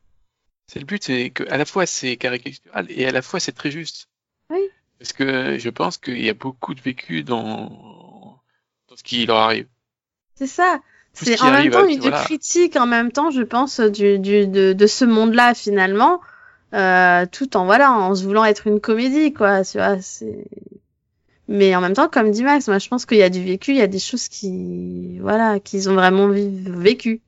c'est 0.66 0.78
le 0.78 0.84
but, 0.84 1.02
c'est 1.02 1.30
que 1.30 1.42
à 1.50 1.56
la 1.56 1.64
fois 1.64 1.86
c'est 1.86 2.16
caricatural 2.16 2.86
et 2.88 3.06
à 3.06 3.10
la 3.10 3.22
fois 3.22 3.40
c'est 3.40 3.52
très 3.52 3.70
juste. 3.70 4.08
Oui. 4.50 4.60
Parce 4.98 5.12
que 5.12 5.58
je 5.58 5.70
pense 5.70 5.98
qu'il 5.98 6.22
y 6.22 6.28
a 6.28 6.34
beaucoup 6.34 6.74
de 6.74 6.80
vécu 6.80 7.24
dans, 7.24 8.40
dans 8.88 8.96
ce 8.96 9.02
qui 9.02 9.26
leur 9.26 9.38
arrive. 9.38 9.66
C'est 10.34 10.46
ça. 10.46 10.80
Ce 11.12 11.24
C'est 11.24 11.40
en 11.42 11.52
même 11.52 11.70
temps 11.70 11.84
euh, 11.84 11.88
une 11.88 12.00
voilà. 12.00 12.22
critique, 12.24 12.76
en 12.76 12.86
même 12.86 13.12
temps, 13.12 13.30
je 13.30 13.42
pense, 13.42 13.78
du, 13.78 14.18
du, 14.18 14.46
de, 14.48 14.72
de 14.72 14.86
ce 14.86 15.04
monde-là, 15.04 15.54
finalement, 15.54 16.20
euh, 16.72 17.24
tout 17.30 17.56
en, 17.56 17.66
voilà, 17.66 17.92
en 17.92 18.14
se 18.14 18.24
voulant 18.24 18.44
être 18.44 18.66
une 18.66 18.80
comédie, 18.80 19.32
quoi, 19.32 19.64
tu 19.64 19.78
vois, 19.78 20.00
c'est... 20.00 20.46
Mais 21.46 21.76
en 21.76 21.80
même 21.80 21.92
temps, 21.92 22.08
comme 22.08 22.30
dit 22.30 22.42
Max, 22.42 22.66
moi, 22.68 22.78
je 22.78 22.88
pense 22.88 23.04
qu'il 23.06 23.18
y 23.18 23.22
a 23.22 23.28
du 23.28 23.44
vécu, 23.44 23.72
il 23.72 23.76
y 23.76 23.82
a 23.82 23.86
des 23.86 23.98
choses 23.98 24.28
qui, 24.28 25.18
voilà, 25.20 25.60
qu'ils 25.60 25.90
ont 25.90 25.94
vraiment 25.94 26.26
vécu 26.28 27.20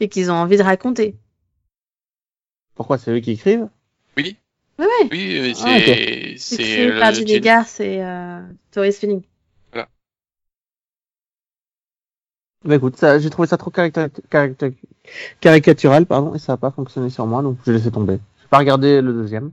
et 0.00 0.08
qu'ils 0.08 0.30
ont 0.30 0.34
envie 0.34 0.56
de 0.56 0.62
raconter. 0.62 1.16
Pourquoi 2.74 2.98
c'est 2.98 3.12
eux 3.12 3.20
qui 3.20 3.30
écrivent? 3.30 3.68
Oui. 4.82 5.08
Oui, 5.12 5.38
euh, 5.38 5.52
Ah, 5.64 5.78
c'est 5.78 6.34
C'est 6.38 6.56
c'est 6.56 6.62
créé 6.62 6.86
le 6.88 6.98
par 7.00 7.66
c'est 7.66 8.02
euh, 8.02 8.42
Tourist 8.70 8.98
Feeling. 9.00 9.22
Bah 12.64 12.76
écoute, 12.76 12.94
j'ai 13.18 13.28
trouvé 13.30 13.48
ça 13.48 13.56
trop 13.58 13.72
carica- 13.72 14.08
carica- 14.30 14.72
caricatural, 15.40 16.06
pardon, 16.06 16.34
et 16.36 16.38
ça 16.38 16.52
a 16.52 16.56
pas 16.56 16.70
fonctionné 16.70 17.10
sur 17.10 17.26
moi, 17.26 17.42
donc 17.42 17.58
j'ai 17.66 17.72
laissé 17.72 17.90
tomber. 17.90 18.20
J'ai 18.40 18.46
pas 18.46 18.58
regardé 18.58 19.00
le 19.02 19.12
deuxième. 19.12 19.50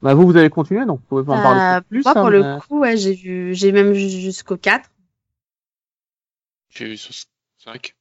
Bah 0.00 0.14
vous, 0.14 0.26
vous 0.26 0.36
avez 0.36 0.48
continué, 0.48 0.86
donc 0.86 1.00
vous 1.00 1.06
pouvez 1.06 1.24
pas 1.24 1.32
en 1.32 1.38
Euh, 1.38 1.42
parler 1.42 1.84
plus. 1.88 2.04
moi, 2.04 2.12
hein, 2.12 2.20
pour 2.20 2.30
mais- 2.30 2.38
le 2.38 2.60
coup, 2.60 2.78
ouais, 2.78 2.96
j'ai 2.96 3.14
vu, 3.14 3.52
j'ai 3.52 3.72
même 3.72 3.90
vu 3.92 4.08
jusqu'au 4.08 4.56
4. 4.56 4.88
J'ai 6.70 6.84
vu 6.86 6.96
sur 6.96 7.12
5. 7.58 7.96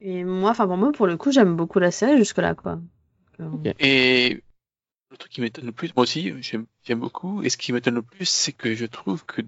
Et 0.00 0.22
moi, 0.22 0.50
enfin, 0.50 0.68
pour 0.68 0.76
moi, 0.76 0.92
pour 0.92 1.08
le 1.08 1.16
coup, 1.16 1.32
j'aime 1.32 1.56
beaucoup 1.56 1.80
la 1.80 1.90
série 1.90 2.18
jusque-là, 2.18 2.54
quoi. 2.54 2.76
Donc, 3.40 3.64
euh, 3.66 3.70
Ok. 3.70 3.74
Et 3.80 4.44
le 5.10 5.16
truc 5.16 5.32
qui 5.32 5.40
m'étonne 5.40 5.66
le 5.66 5.72
plus, 5.72 5.88
moi 5.96 6.02
aussi, 6.04 6.32
j'aime 6.40 6.66
j'aime 6.84 7.00
beaucoup, 7.00 7.42
et 7.42 7.50
ce 7.50 7.56
qui 7.56 7.72
m'étonne 7.72 7.94
le 7.96 8.02
plus, 8.02 8.26
c'est 8.28 8.52
que 8.52 8.74
je 8.74 8.86
trouve 8.86 9.24
que, 9.24 9.42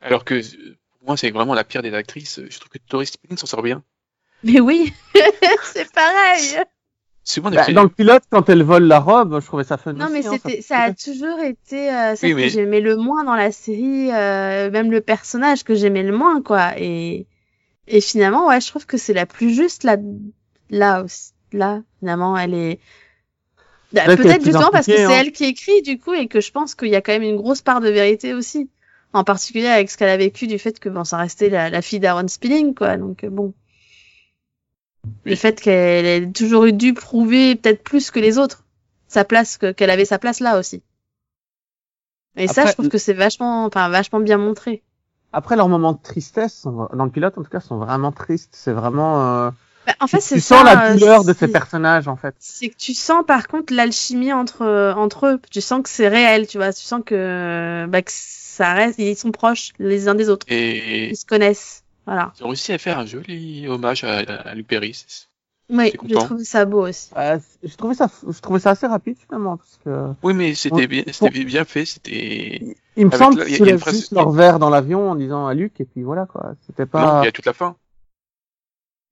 alors 0.00 0.24
que 0.24 0.40
pour 0.40 1.06
moi 1.06 1.16
c'est 1.16 1.30
vraiment 1.30 1.54
la 1.54 1.64
pire 1.64 1.82
des 1.82 1.94
actrices, 1.94 2.40
je 2.48 2.58
trouve 2.58 2.70
que 2.70 2.78
Tori 2.88 3.06
Spelling 3.06 3.38
s'en 3.38 3.46
sort 3.46 3.62
bien. 3.62 3.82
Mais 4.44 4.60
oui, 4.60 4.92
c'est 5.62 5.90
pareil. 5.92 6.56
Souvent, 7.24 7.52
Bah, 7.52 7.70
dans 7.72 7.84
le 7.84 7.88
pilote, 7.88 8.24
quand 8.30 8.48
elle 8.48 8.64
vole 8.64 8.82
la 8.82 8.98
robe, 8.98 9.38
je 9.40 9.46
trouvais 9.46 9.62
ça 9.62 9.76
fun 9.76 9.92
Non, 9.92 10.06
aussi, 10.06 10.12
mais 10.14 10.26
hein, 10.26 10.32
c'était, 10.42 10.60
ça 10.60 10.78
a 10.80 10.92
toujours 10.92 11.38
été 11.38 11.88
euh, 11.88 12.16
ça 12.16 12.26
Oui, 12.26 12.32
que 12.32 12.36
mais- 12.36 12.48
j'aimais 12.48 12.80
le 12.80 12.96
moins 12.96 13.22
dans 13.22 13.36
la 13.36 13.52
série, 13.52 14.10
euh, 14.12 14.72
même 14.72 14.90
le 14.90 15.00
personnage 15.00 15.62
que 15.62 15.76
j'aimais 15.76 16.02
le 16.02 16.16
moins, 16.16 16.42
quoi. 16.42 16.72
Et 16.78 17.26
et 17.86 18.00
finalement, 18.00 18.48
ouais, 18.48 18.60
je 18.60 18.66
trouve 18.68 18.86
que 18.86 18.96
c'est 18.96 19.12
la 19.12 19.26
plus 19.26 19.54
juste 19.54 19.84
là, 19.84 19.96
là 20.70 21.04
aussi, 21.04 21.32
là. 21.52 21.82
Finalement, 22.00 22.36
elle 22.36 22.54
est 22.54 22.80
Peut-être 23.92 24.10
est 24.10 24.16
peut-être 24.22 24.44
justement 24.44 24.70
parce 24.70 24.86
que 24.86 24.96
c'est 24.96 25.04
hein. 25.04 25.10
elle 25.10 25.32
qui 25.32 25.44
écrit 25.44 25.82
du 25.82 25.98
coup 25.98 26.12
et 26.14 26.26
que 26.26 26.40
je 26.40 26.50
pense 26.50 26.74
qu'il 26.74 26.88
y 26.88 26.96
a 26.96 27.00
quand 27.00 27.12
même 27.12 27.22
une 27.22 27.36
grosse 27.36 27.60
part 27.62 27.80
de 27.80 27.88
vérité 27.88 28.34
aussi 28.34 28.70
En 29.12 29.24
particulier 29.24 29.66
avec 29.66 29.90
ce 29.90 29.96
qu'elle 29.98 30.08
a 30.08 30.16
vécu 30.16 30.46
du 30.46 30.58
fait 30.58 30.78
que 30.80 30.88
bon, 30.88 31.04
ça 31.04 31.18
restait 31.18 31.50
la, 31.50 31.68
la 31.70 31.82
fille 31.82 32.00
d'Aaron 32.00 32.28
Spilling, 32.28 32.74
quoi. 32.74 32.96
Donc 32.96 33.24
euh, 33.24 33.30
bon, 33.30 33.52
le 35.24 35.34
fait 35.36 35.60
qu'elle 35.60 36.06
ait 36.06 36.30
toujours 36.30 36.64
eu 36.64 36.72
dû 36.72 36.94
prouver 36.94 37.56
peut-être 37.56 37.82
plus 37.82 38.10
que 38.10 38.20
les 38.20 38.38
autres 38.38 38.64
sa 39.08 39.24
place, 39.24 39.58
que- 39.58 39.72
qu'elle 39.72 39.90
avait 39.90 40.06
sa 40.06 40.18
place 40.18 40.40
là 40.40 40.58
aussi. 40.58 40.82
Et 42.36 42.48
ça, 42.48 42.64
je 42.64 42.72
trouve 42.72 42.88
que 42.88 42.96
c'est 42.98 43.12
vachement, 43.12 43.66
enfin 43.66 43.90
vachement 43.90 44.20
bien 44.20 44.38
montré. 44.38 44.82
Après, 45.34 45.56
leurs 45.56 45.68
moments 45.68 45.92
de 45.92 46.00
tristesse, 46.02 46.54
sont- 46.54 46.88
dans 46.94 47.04
le 47.04 47.10
pilote 47.10 47.36
en 47.36 47.42
tout 47.42 47.50
cas, 47.50 47.60
sont 47.60 47.76
vraiment 47.76 48.12
tristes. 48.12 48.54
C'est 48.54 48.72
vraiment. 48.72 49.46
Euh... 49.46 49.50
Bah, 49.86 49.94
en 50.00 50.06
fait, 50.06 50.18
tu 50.18 50.40
sens 50.40 50.58
ça, 50.58 50.62
la 50.64 50.90
euh, 50.90 50.94
douleur 50.94 51.24
de 51.24 51.32
ces 51.32 51.48
personnages 51.48 52.06
en 52.08 52.16
fait. 52.16 52.34
C'est 52.38 52.68
que 52.68 52.76
tu 52.76 52.94
sens 52.94 53.24
par 53.26 53.48
contre 53.48 53.74
l'alchimie 53.74 54.32
entre 54.32 54.94
entre 54.96 55.26
eux. 55.26 55.40
Tu 55.50 55.60
sens 55.60 55.82
que 55.82 55.88
c'est 55.88 56.08
réel, 56.08 56.46
tu 56.46 56.58
vois. 56.58 56.72
Tu 56.72 56.82
sens 56.82 57.02
que 57.04 57.86
bah, 57.88 58.02
que 58.02 58.12
ça 58.14 58.74
reste, 58.74 58.98
ils 58.98 59.16
sont 59.16 59.32
proches 59.32 59.72
les 59.78 60.08
uns 60.08 60.14
des 60.14 60.28
autres. 60.28 60.46
Et 60.48 61.10
Ils 61.10 61.16
se 61.16 61.26
connaissent. 61.26 61.82
Voilà. 62.06 62.32
ils 62.38 62.44
ont 62.44 62.48
réussi 62.48 62.72
à 62.72 62.78
faire 62.78 62.98
un 62.98 63.06
joli 63.06 63.66
hommage 63.68 64.02
à, 64.04 64.18
à 64.18 64.54
Luc 64.54 64.66
Perry. 64.66 65.04
Oui, 65.70 65.92
j'ai 66.06 66.14
trouvé 66.16 66.44
ça 66.44 66.64
beau 66.64 66.86
aussi. 66.88 67.08
Euh, 67.16 67.38
je 67.62 67.74
trouvais 67.76 67.94
ça, 67.94 68.10
je 68.28 68.38
trouvais 68.40 68.58
ça 68.60 68.70
assez 68.70 68.86
rapide 68.86 69.16
finalement 69.26 69.56
parce 69.56 69.78
que 69.84 70.12
Oui, 70.22 70.34
mais 70.34 70.54
c'était 70.54 70.86
bien, 70.86 71.02
c'était 71.10 71.44
bien 71.44 71.64
fait. 71.64 71.86
C'était. 71.86 72.76
il 72.96 73.06
me 73.06 73.10
Avec 73.10 73.18
semble 73.18 73.44
il 73.48 73.56
qu'ils 73.56 73.68
il 73.68 73.78
phrase- 73.78 73.94
juste 73.94 74.12
leur 74.12 74.30
verre 74.30 74.58
dans 74.58 74.68
l'avion 74.68 75.12
en 75.12 75.14
disant 75.14 75.46
à 75.46 75.54
Luc 75.54 75.80
et 75.80 75.84
puis 75.84 76.02
voilà 76.02 76.26
quoi. 76.26 76.52
C'était 76.66 76.82
Non, 76.82 76.88
pas. 76.88 77.20
il 77.22 77.26
y 77.26 77.28
a 77.28 77.32
toute 77.32 77.46
la 77.46 77.52
fin. 77.54 77.76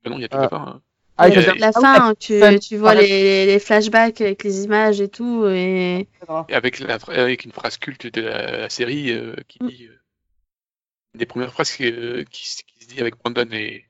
Ah 0.04 0.10
non, 0.10 0.18
il 0.18 0.22
y 0.22 0.24
a 0.24 0.28
toute 0.28 0.38
Euh, 0.40 0.42
la 0.42 0.48
fin. 0.48 0.64
hein. 0.66 0.82
Ah, 1.16 1.28
il 1.28 1.34
y 1.34 1.38
a- 1.38 1.54
La 1.54 1.68
ah 1.68 1.72
fin, 1.72 2.08
hein, 2.08 2.14
tu, 2.18 2.40
tu 2.60 2.76
vois 2.78 2.94
les, 2.94 3.44
les 3.46 3.58
flashbacks 3.58 4.20
avec 4.22 4.42
les 4.42 4.64
images 4.64 5.00
et 5.02 5.08
tout, 5.08 5.44
et 5.46 6.08
Et 6.48 6.54
avec, 6.54 6.78
la, 6.78 6.94
avec 7.08 7.44
une 7.44 7.52
phrase 7.52 7.76
culte 7.76 8.06
de 8.06 8.22
la, 8.22 8.58
la 8.62 8.70
série 8.70 9.10
euh, 9.12 9.34
qui 9.48 9.62
Mm. 9.62 9.68
dit. 9.68 9.86
euh, 9.86 10.00
une 11.14 11.18
des 11.18 11.26
premières 11.26 11.52
phrases 11.52 11.72
qui, 11.72 11.84
euh, 11.90 12.24
qui, 12.30 12.48
se- 12.48 12.62
qui 12.62 12.84
se 12.84 12.88
dit 12.88 13.00
avec 13.00 13.16
Brandon 13.18 13.48
et. 13.52 13.84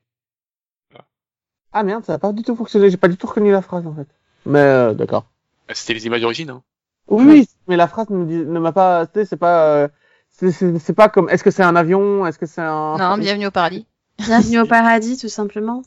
Ah 1.73 1.83
merde, 1.83 2.03
ça 2.03 2.15
a 2.15 2.19
pas 2.19 2.33
du 2.33 2.43
tout 2.43 2.55
fonctionné. 2.55 2.89
J'ai 2.89 2.97
pas 2.97 3.07
du 3.07 3.15
tout 3.17 3.27
reconnu 3.27 3.51
la 3.51 3.61
phrase 3.61 3.87
en 3.87 3.95
fait. 3.95 4.07
Mais 4.45 4.59
euh, 4.59 4.93
d'accord. 4.93 5.25
bah, 5.67 5.73
C'était 5.73 5.93
les 5.93 6.05
images 6.05 6.21
d'origine. 6.21 6.49
Hein. 6.49 6.63
Oui, 7.07 7.47
mais 7.67 7.77
la 7.77 7.87
phrase 7.87 8.09
ne, 8.09 8.59
m'a 8.59 8.71
pas. 8.73 9.07
Tu 9.07 9.19
sais, 9.19 9.25
c'est 9.25 9.37
pas. 9.37 9.75
euh, 9.75 9.87
c'est 10.31 10.93
pas 10.93 11.07
comme. 11.09 11.29
Est-ce 11.29 11.43
que 11.43 11.51
c'est 11.51 11.63
un 11.63 11.75
avion? 11.77 12.25
Est-ce 12.25 12.37
que 12.39 12.45
c'est 12.45 12.61
un. 12.61 12.97
Non, 12.97 13.17
bienvenue 13.17 13.47
au 13.47 13.51
paradis. 13.51 13.85
bienvenue 14.19 14.59
au 14.59 14.65
paradis, 14.67 15.17
tout 15.17 15.29
simplement. 15.29 15.81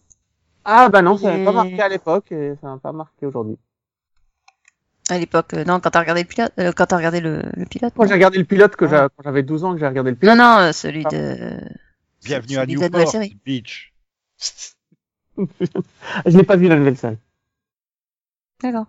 Ah 0.65 0.89
bah 0.89 1.03
non, 1.03 1.17
ça 1.19 1.31
n'avait 1.31 1.45
pas 1.45 1.53
marqué 1.53 1.81
à 1.81 1.89
l'époque 1.89 2.33
et 2.33 2.55
ça 2.61 2.69
n'a 2.69 2.79
pas 2.79 2.93
marqué 2.93 3.27
aujourd'hui. 3.27 3.59
À 5.11 5.19
l'époque, 5.19 5.53
euh, 5.55 5.65
non, 5.65 5.81
quand 5.81 5.91
t'as 5.91 6.01
regardé 6.01 6.23
le 6.23 6.29
pilote, 6.29 6.53
euh, 6.59 6.73
quand 6.75 6.87
t'as 6.87 6.97
regardé 6.97 7.21
le, 7.21 7.43
le 7.55 7.67
pilote. 7.67 7.93
Quand 7.95 8.07
j'ai 8.07 8.15
regardé 8.15 8.39
le 8.39 8.45
pilote, 8.45 8.75
que 8.75 8.87
Ah. 8.87 9.09
j'avais 9.23 9.43
12 9.43 9.63
ans, 9.65 9.75
que 9.75 9.79
j'ai 9.79 9.87
regardé 9.87 10.11
le 10.11 10.17
pilote. 10.17 10.37
Non, 10.39 10.43
non, 10.45 10.59
euh, 10.61 10.73
celui 10.73 11.05
de. 11.05 11.59
Bienvenue 12.25 12.57
à 12.57 12.63
celui 12.63 12.77
de 12.77 12.81
la 12.81 12.89
Newport 12.89 13.11
série. 13.11 13.37
Beach. 13.45 13.93
Je 15.37 16.37
n'ai 16.37 16.43
pas 16.45 16.57
vu 16.57 16.69
la 16.69 16.77
nouvelle 16.77 16.97
salle. 16.97 17.19
D'accord. 18.63 18.87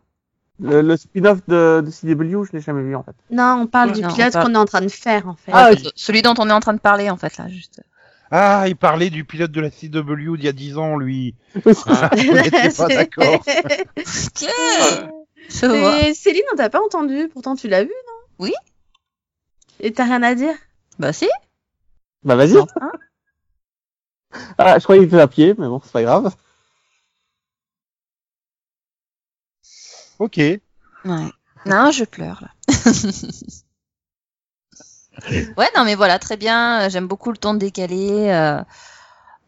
Le, 0.61 0.81
le 0.81 0.95
spin-off 0.95 1.39
de, 1.49 1.83
de 1.85 1.91
CW, 1.91 2.45
je 2.45 2.53
l'ai 2.53 2.61
jamais 2.61 2.81
vu 2.83 2.95
en 2.95 3.03
fait. 3.03 3.15
Non, 3.29 3.57
on 3.63 3.67
parle 3.67 3.89
Ouais, 3.89 3.95
du 3.95 4.07
pilote 4.07 4.31
parle- 4.31 4.45
qu'on 4.47 4.53
est 4.53 4.57
en 4.57 4.63
train 4.65 4.79
de 4.79 4.87
faire, 4.87 5.27
en 5.27 5.35
fait. 5.35 5.51
Ah, 5.53 5.71
Ouais, 5.71 5.77
celui 5.95 6.21
dont 6.21 6.33
on 6.37 6.49
est 6.49 6.53
en 6.53 6.61
train 6.61 6.73
de 6.73 6.79
parler, 6.79 7.09
en 7.09 7.17
fait, 7.17 7.35
là, 7.37 7.49
juste. 7.49 7.81
Ah, 8.37 8.65
il 8.67 8.75
parlait 8.75 9.09
du 9.09 9.23
pilote 9.23 9.51
de 9.51 9.61
la 9.61 9.69
CW 9.69 10.35
d'il 10.35 10.43
y 10.43 10.49
a 10.49 10.51
10 10.51 10.77
ans, 10.77 10.97
lui. 10.97 11.35
Ah, 11.87 12.09
pas 12.09 12.87
d'accord. 12.89 13.41
Céline, 15.47 16.43
on 16.51 16.57
t'a 16.57 16.69
pas 16.69 16.83
entendu, 16.83 17.29
pourtant 17.31 17.55
tu 17.55 17.69
l'as 17.69 17.85
vu, 17.85 17.89
non? 17.89 18.13
Oui. 18.39 18.53
Et 19.79 19.93
t'as 19.93 20.03
rien 20.03 20.21
à 20.21 20.35
dire? 20.35 20.53
Bah, 20.99 21.13
si. 21.13 21.29
Bah 22.23 22.35
vas-y. 22.35 22.57
Hein? 22.57 22.91
Ah, 24.57 24.79
je 24.79 24.83
croyais 24.83 24.99
qu'il 24.99 25.07
était 25.07 25.21
à 25.21 25.29
pied, 25.29 25.55
mais 25.57 25.67
bon, 25.67 25.79
c'est 25.81 25.93
pas 25.93 26.03
grave. 26.03 26.35
Ok. 30.19 30.39
Ouais. 30.39 30.61
Non, 31.65 31.91
je 31.91 32.03
pleure, 32.03 32.41
là. 32.41 32.49
ouais, 35.57 35.69
non, 35.75 35.85
mais 35.85 35.95
voilà, 35.95 36.19
très 36.19 36.37
bien. 36.37 36.81
euh, 36.81 36.89
J'aime 36.89 37.07
beaucoup 37.07 37.31
le 37.31 37.37
ton 37.37 37.53
décalé. 37.53 38.09
Euh, 38.29 38.61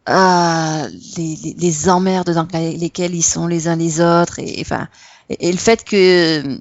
euh, 0.09 0.88
les, 1.18 1.36
les, 1.43 1.53
les 1.57 1.89
emmerdes 1.89 2.30
dans 2.34 2.47
lesquelles 2.53 3.13
ils 3.15 3.22
sont 3.24 3.47
les 3.47 3.68
uns 3.68 3.76
les 3.76 3.99
autres. 4.01 4.39
Et, 4.39 4.57
enfin, 4.61 4.88
et, 5.30 5.49
et 5.49 5.51
le 5.51 5.57
fait 5.57 5.84
que, 5.84 6.59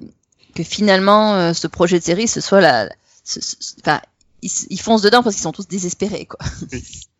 que 0.53 0.63
finalement, 0.63 1.35
euh, 1.35 1.53
ce 1.53 1.67
projet 1.67 1.99
de 1.99 2.03
série, 2.03 2.27
ce 2.27 2.41
soit 2.41 2.61
la. 2.61 2.89
ce- 3.23 3.39
ce- 3.41 3.55
Enfin, 3.79 4.01
ils, 4.41 4.51
ils 4.69 4.79
foncent 4.81 5.01
dedans 5.01 5.23
parce 5.23 5.35
qu'ils 5.35 5.43
sont 5.43 5.51
tous 5.53 5.67
désespérés, 5.67 6.25
quoi. 6.25 6.39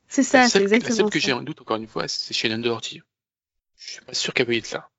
C'est 0.10 0.24
ça, 0.24 0.44
c'est 0.44 0.50
seule, 0.50 0.62
la 0.64 0.68
exactement 0.68 0.98
seule 0.98 1.10
que 1.10 1.20
j'ai 1.20 1.34
en 1.34 1.42
doute, 1.42 1.62
encore 1.62 1.78
une 1.78 1.88
fois, 1.88 2.08
c'est 2.08 2.34
Shannon 2.34 2.60
Doherty. 2.60 3.02
Je 3.78 3.92
suis 3.92 4.02
pas 4.02 4.14
sûr 4.14 4.34
qu'elle 4.34 4.48
veuille 4.48 4.58
être 4.58 4.72
là. 4.72 4.90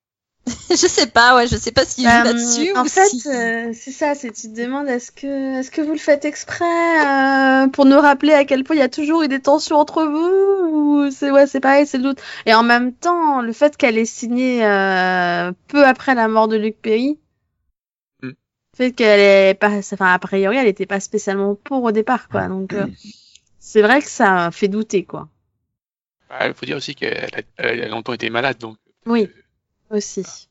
je 0.71 0.77
sais 0.77 1.07
pas, 1.07 1.37
ouais, 1.37 1.47
je 1.47 1.57
sais 1.57 1.73
pas 1.73 1.85
s'ils 1.85 2.05
Bah, 2.05 2.19
jouent 2.21 2.25
là-dessus 2.25 2.73
en 2.77 2.83
ou 2.85 2.89
fait, 2.89 3.07
si... 3.09 3.23
euh, 3.29 3.73
c'est 3.75 3.91
ça, 3.93 4.15
c'est 4.15 4.31
tu 4.33 4.49
te 4.53 4.61
demandes 4.61 4.89
est-ce 4.89 5.11
que 5.13 5.59
est-ce 5.59 5.71
que 5.71 5.81
vous 5.81 5.93
le 5.93 5.99
faites 5.99 6.25
exprès 6.25 6.65
euh, 6.65 7.69
pour 7.69 7.85
nous 7.85 7.99
rappeler 8.01 8.33
à 8.33 8.45
quel 8.45 8.65
point 8.65 8.77
il 8.77 8.81
y 8.81 8.83
a 8.83 8.89
toujours 8.89 9.23
eu 9.23 9.29
des 9.29 9.41
tensions 9.41 9.77
entre 9.77 10.05
vous 10.05 11.07
ou 11.07 11.11
c'est 11.11 11.31
ouais 11.31 11.47
c'est 11.47 11.61
pareil 11.61 11.87
c'est 11.87 11.99
le 11.99 12.05
doute 12.05 12.21
et 12.47 12.55
en 12.55 12.63
même 12.63 12.93
temps 12.93 13.41
le 13.43 13.53
fait 13.53 13.77
qu'elle 13.77 13.99
ait 13.99 14.05
signé 14.05 14.65
euh, 14.65 15.53
peu 15.69 15.85
après 15.87 16.15
la 16.15 16.29
mort 16.29 16.49
de 16.49 16.57
Luc 16.57 16.81
Perry 16.81 17.19
Mm. 18.23 18.31
fait 18.77 18.93
qu'elle 18.93 19.21
est 19.21 19.55
pas 19.55 19.71
enfin 19.71 20.13
a 20.13 20.19
priori 20.19 20.57
elle 20.57 20.67
était 20.69 20.87
pas 20.87 21.01
spécialement 21.01 21.55
pour 21.55 21.83
au 21.85 21.93
départ 21.93 22.29
quoi 22.29 22.49
donc 22.49 22.73
euh, 22.75 22.87
c'est 23.59 23.83
vrai 23.83 24.01
que 24.03 24.09
ça 24.09 24.51
fait 24.51 24.69
douter 24.69 25.05
quoi 25.05 25.29
Bah, 26.29 26.47
Il 26.49 26.55
faut 26.55 26.67
dire 26.67 26.77
aussi 26.77 26.95
qu'elle 26.95 27.13
a, 27.35 27.41
elle 27.59 27.83
a 27.85 27.89
longtemps 27.89 28.13
été 28.13 28.29
malade, 28.31 28.59
donc. 28.59 28.77
Oui. 29.07 29.29
Aussi. 29.91 30.49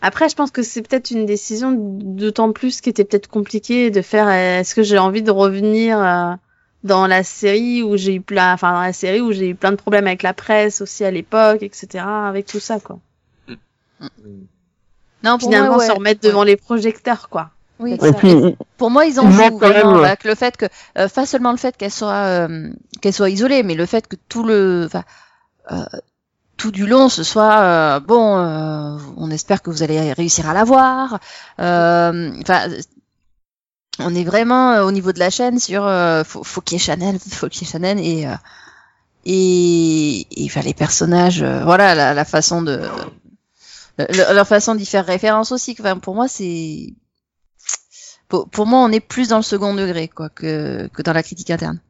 Après 0.00 0.28
je 0.28 0.34
pense 0.36 0.50
que 0.50 0.62
c'est 0.62 0.82
peut-être 0.82 1.10
une 1.10 1.26
décision 1.26 1.72
d'autant 1.72 2.52
plus 2.52 2.80
qui 2.80 2.88
était 2.88 3.04
peut-être 3.04 3.28
compliquée 3.28 3.90
de 3.90 4.00
faire 4.02 4.28
euh, 4.28 4.60
est-ce 4.60 4.74
que 4.74 4.82
j'ai 4.82 4.98
envie 4.98 5.22
de 5.22 5.30
revenir 5.32 6.00
euh, 6.00 6.34
dans 6.84 7.06
la 7.08 7.24
série 7.24 7.82
où 7.82 7.96
j'ai 7.96 8.14
eu 8.14 8.20
plein 8.20 8.52
enfin 8.52 8.72
dans 8.72 8.80
la 8.82 8.92
série 8.92 9.20
où 9.20 9.32
j'ai 9.32 9.48
eu 9.48 9.54
plein 9.56 9.72
de 9.72 9.76
problèmes 9.76 10.06
avec 10.06 10.22
la 10.22 10.34
presse 10.34 10.80
aussi 10.80 11.04
à 11.04 11.10
l'époque 11.10 11.62
etc 11.62 12.04
avec 12.06 12.46
tout 12.46 12.60
ça 12.60 12.78
quoi. 12.78 13.00
Non, 15.24 15.38
pour 15.38 15.48
finalement 15.48 15.74
moi, 15.74 15.78
ouais. 15.78 15.86
se 15.86 15.92
remettre 15.92 16.20
devant 16.20 16.44
les 16.44 16.56
projecteurs 16.56 17.28
quoi. 17.28 17.50
Oui, 17.80 17.92
Et 17.92 17.94
Et 17.94 17.98
ça. 17.98 18.12
puis, 18.12 18.56
Pour 18.76 18.90
moi, 18.90 19.06
ils 19.06 19.20
en 19.20 19.30
jouent 19.30 19.58
vraiment 19.58 19.94
même, 19.94 20.04
avec 20.04 20.24
le 20.24 20.34
fait 20.34 20.56
que, 20.56 20.66
euh, 20.96 21.08
pas 21.08 21.26
seulement 21.26 21.52
le 21.52 21.56
fait 21.58 21.76
qu'elle 21.76 21.92
soit, 21.92 22.48
euh, 22.48 22.70
qu'elle 23.00 23.12
soit 23.12 23.30
isolée, 23.30 23.62
mais 23.62 23.74
le 23.74 23.86
fait 23.86 24.06
que 24.08 24.16
tout 24.28 24.42
le, 24.42 24.84
enfin, 24.86 25.04
euh, 25.70 25.84
tout 26.58 26.70
du 26.72 26.86
long, 26.86 27.08
ce 27.08 27.22
soit 27.24 27.60
euh, 27.62 28.00
bon. 28.00 28.38
euh, 28.38 28.98
on 29.16 29.30
espère 29.30 29.62
que 29.62 29.70
vous 29.70 29.82
allez 29.82 30.12
réussir 30.12 30.48
à 30.48 30.54
la 30.54 30.64
voir. 30.64 31.20
Euh, 31.60 32.32
Enfin, 32.42 32.68
on 34.00 34.14
est 34.14 34.24
vraiment 34.24 34.72
euh, 34.72 34.84
au 34.84 34.90
niveau 34.92 35.12
de 35.12 35.18
la 35.20 35.30
chaîne 35.30 35.58
sur 35.60 35.84
euh, 35.86 36.24
faut, 36.24 36.42
faut 36.44 36.60
qu'il 36.60 36.78
Chanel, 36.80 37.18
faut 37.30 37.48
Chanel 37.50 37.98
et 38.00 38.26
et, 39.24 40.26
et 40.30 40.46
enfin 40.46 40.60
les 40.62 40.74
personnages, 40.74 41.42
voilà 41.42 41.94
la, 41.94 42.14
la 42.14 42.24
façon 42.24 42.62
de 42.62 42.80
le- 43.98 44.34
leur 44.34 44.46
façon 44.46 44.74
d'y 44.74 44.86
faire 44.86 45.06
référence 45.06 45.52
aussi. 45.52 45.76
Enfin, 45.78 45.98
pour 45.98 46.14
moi, 46.14 46.28
c'est 46.28 46.94
pour, 48.28 48.48
pour 48.48 48.66
moi, 48.66 48.80
on 48.80 48.92
est 48.92 49.00
plus 49.00 49.28
dans 49.28 49.36
le 49.38 49.42
second 49.42 49.74
degré 49.74 50.08
quoi 50.08 50.28
que, 50.28 50.88
que 50.88 51.02
dans 51.02 51.12
la 51.12 51.22
critique 51.22 51.50
interne. 51.50 51.80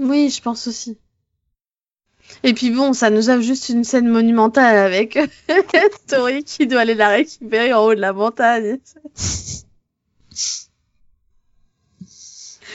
oui 0.00 0.30
je 0.30 0.42
pense 0.42 0.66
aussi 0.66 0.98
et 2.42 2.54
puis 2.54 2.70
bon 2.70 2.92
ça 2.92 3.10
nous 3.10 3.30
offre 3.30 3.42
juste 3.42 3.68
une 3.68 3.84
scène 3.84 4.08
monumentale 4.08 4.76
avec 4.76 5.18
Tori 6.08 6.44
qui 6.44 6.66
doit 6.66 6.80
aller 6.80 6.94
la 6.94 7.08
récupérer 7.08 7.72
en 7.72 7.84
haut 7.84 7.94
de 7.94 8.00
la 8.00 8.12
montagne 8.12 8.78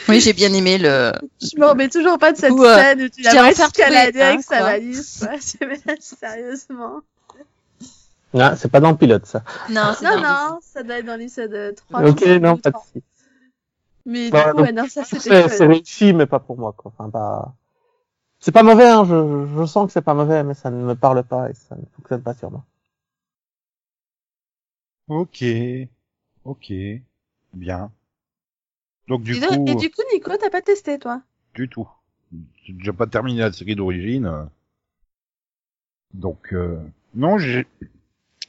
Oui, 0.07 0.19
j'ai 0.19 0.33
bien 0.33 0.53
aimé 0.53 0.77
le. 0.77 1.13
Je 1.41 1.59
me 1.59 1.65
remets 1.65 1.89
toujours 1.89 2.19
pas 2.19 2.31
de 2.31 2.37
cette 2.37 2.51
euh, 2.53 2.75
scène 2.75 3.01
où 3.01 3.09
tu 3.09 3.23
je 3.23 3.29
tiens 3.29 3.41
la 3.41 3.47
à 3.49 3.51
vois 3.51 3.51
en 3.51 3.55
faire 3.55 3.65
escalader 3.67 4.11
trouver 4.11 4.23
un, 4.23 4.33
avec 4.33 4.43
sa 4.43 4.61
valise. 4.61 5.27
sérieusement. 6.19 7.01
ah, 8.37 8.55
c'est 8.55 8.69
pas 8.69 8.79
dans 8.79 8.91
le 8.91 8.97
pilote 8.97 9.25
ça. 9.25 9.43
Non, 9.69 9.93
Non, 10.03 10.09
dans- 10.15 10.21
non, 10.21 10.59
ça 10.61 10.83
doit 10.83 10.97
être 10.97 11.05
dans 11.05 11.15
l'épisode 11.15 11.75
3. 11.89 12.03
Ok, 12.09 12.25
non, 12.27 12.57
pas 12.57 12.69
de 12.71 12.75
souci. 12.77 13.03
Mais 14.05 14.29
Bah, 14.29 14.43
du 14.45 14.51
coup, 14.51 14.57
donc, 14.57 14.65
ouais, 14.67 14.71
non, 14.73 14.87
ça 14.87 15.03
c'était 15.03 15.47
C'est 15.49 15.65
réussi, 15.65 16.13
mais 16.13 16.27
pas 16.27 16.39
pour 16.39 16.57
moi 16.57 16.73
quoi. 16.77 16.91
Enfin, 16.95 17.09
pas. 17.09 17.55
C'est 18.45 18.51
pas 18.51 18.61
mauvais, 18.61 18.87
hein. 18.87 19.05
Je, 19.05 19.47
je 19.57 19.65
sens 19.65 19.87
que 19.87 19.91
c'est 19.91 20.03
pas 20.03 20.13
mauvais, 20.13 20.43
mais 20.43 20.53
ça 20.53 20.69
ne 20.69 20.77
me 20.83 20.93
parle 20.93 21.23
pas 21.23 21.49
et 21.49 21.55
ça 21.55 21.75
ne 21.75 21.81
fonctionne 21.95 22.21
pas 22.21 22.35
sur 22.35 22.51
moi. 22.51 22.63
Ok. 25.07 25.41
Ok. 26.43 26.71
Bien. 27.53 27.91
Donc 29.07 29.23
du 29.23 29.39
donc, 29.39 29.49
coup, 29.49 29.67
Et 29.67 29.75
du 29.75 29.89
coup, 29.89 30.01
Nico, 30.13 30.31
t'as 30.37 30.51
pas 30.51 30.61
testé, 30.61 30.99
toi? 30.99 31.23
Du 31.55 31.67
tout. 31.69 31.87
J'ai 32.63 32.73
déjà 32.73 32.93
pas 32.93 33.07
terminé 33.07 33.39
la 33.39 33.51
série 33.51 33.75
d'origine. 33.75 34.27
euh. 34.27 34.45
Donc 36.13 36.53
euh, 36.53 36.79
non, 37.15 37.37
j'ai 37.39 37.65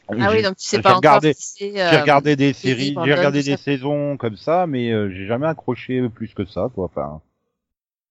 Ah 0.08 0.30
oui, 0.30 0.36
J'ai- 0.38 0.42
donc 0.42 0.56
tu 0.56 0.68
sais 0.68 0.82
pas 0.82 0.90
encore 0.90 1.20
regardé- 1.20 1.34
si 1.34 1.56
c'est, 1.58 1.80
J'ai 1.90 1.96
euh, 1.96 2.00
regardé 2.02 2.36
des 2.36 2.52
série 2.52 2.92
séries, 2.92 2.94
j'ai 3.04 3.14
regardé 3.14 3.42
des 3.42 3.56
saisons 3.56 4.16
comme 4.16 4.36
ça, 4.36 4.66
mais 4.66 4.92
euh, 4.92 5.10
j'ai 5.10 5.26
jamais 5.26 5.46
accroché 5.46 6.08
plus 6.10 6.34
que 6.34 6.44
ça, 6.44 6.70
quoi. 6.74 6.84
Enfin, 6.86 7.20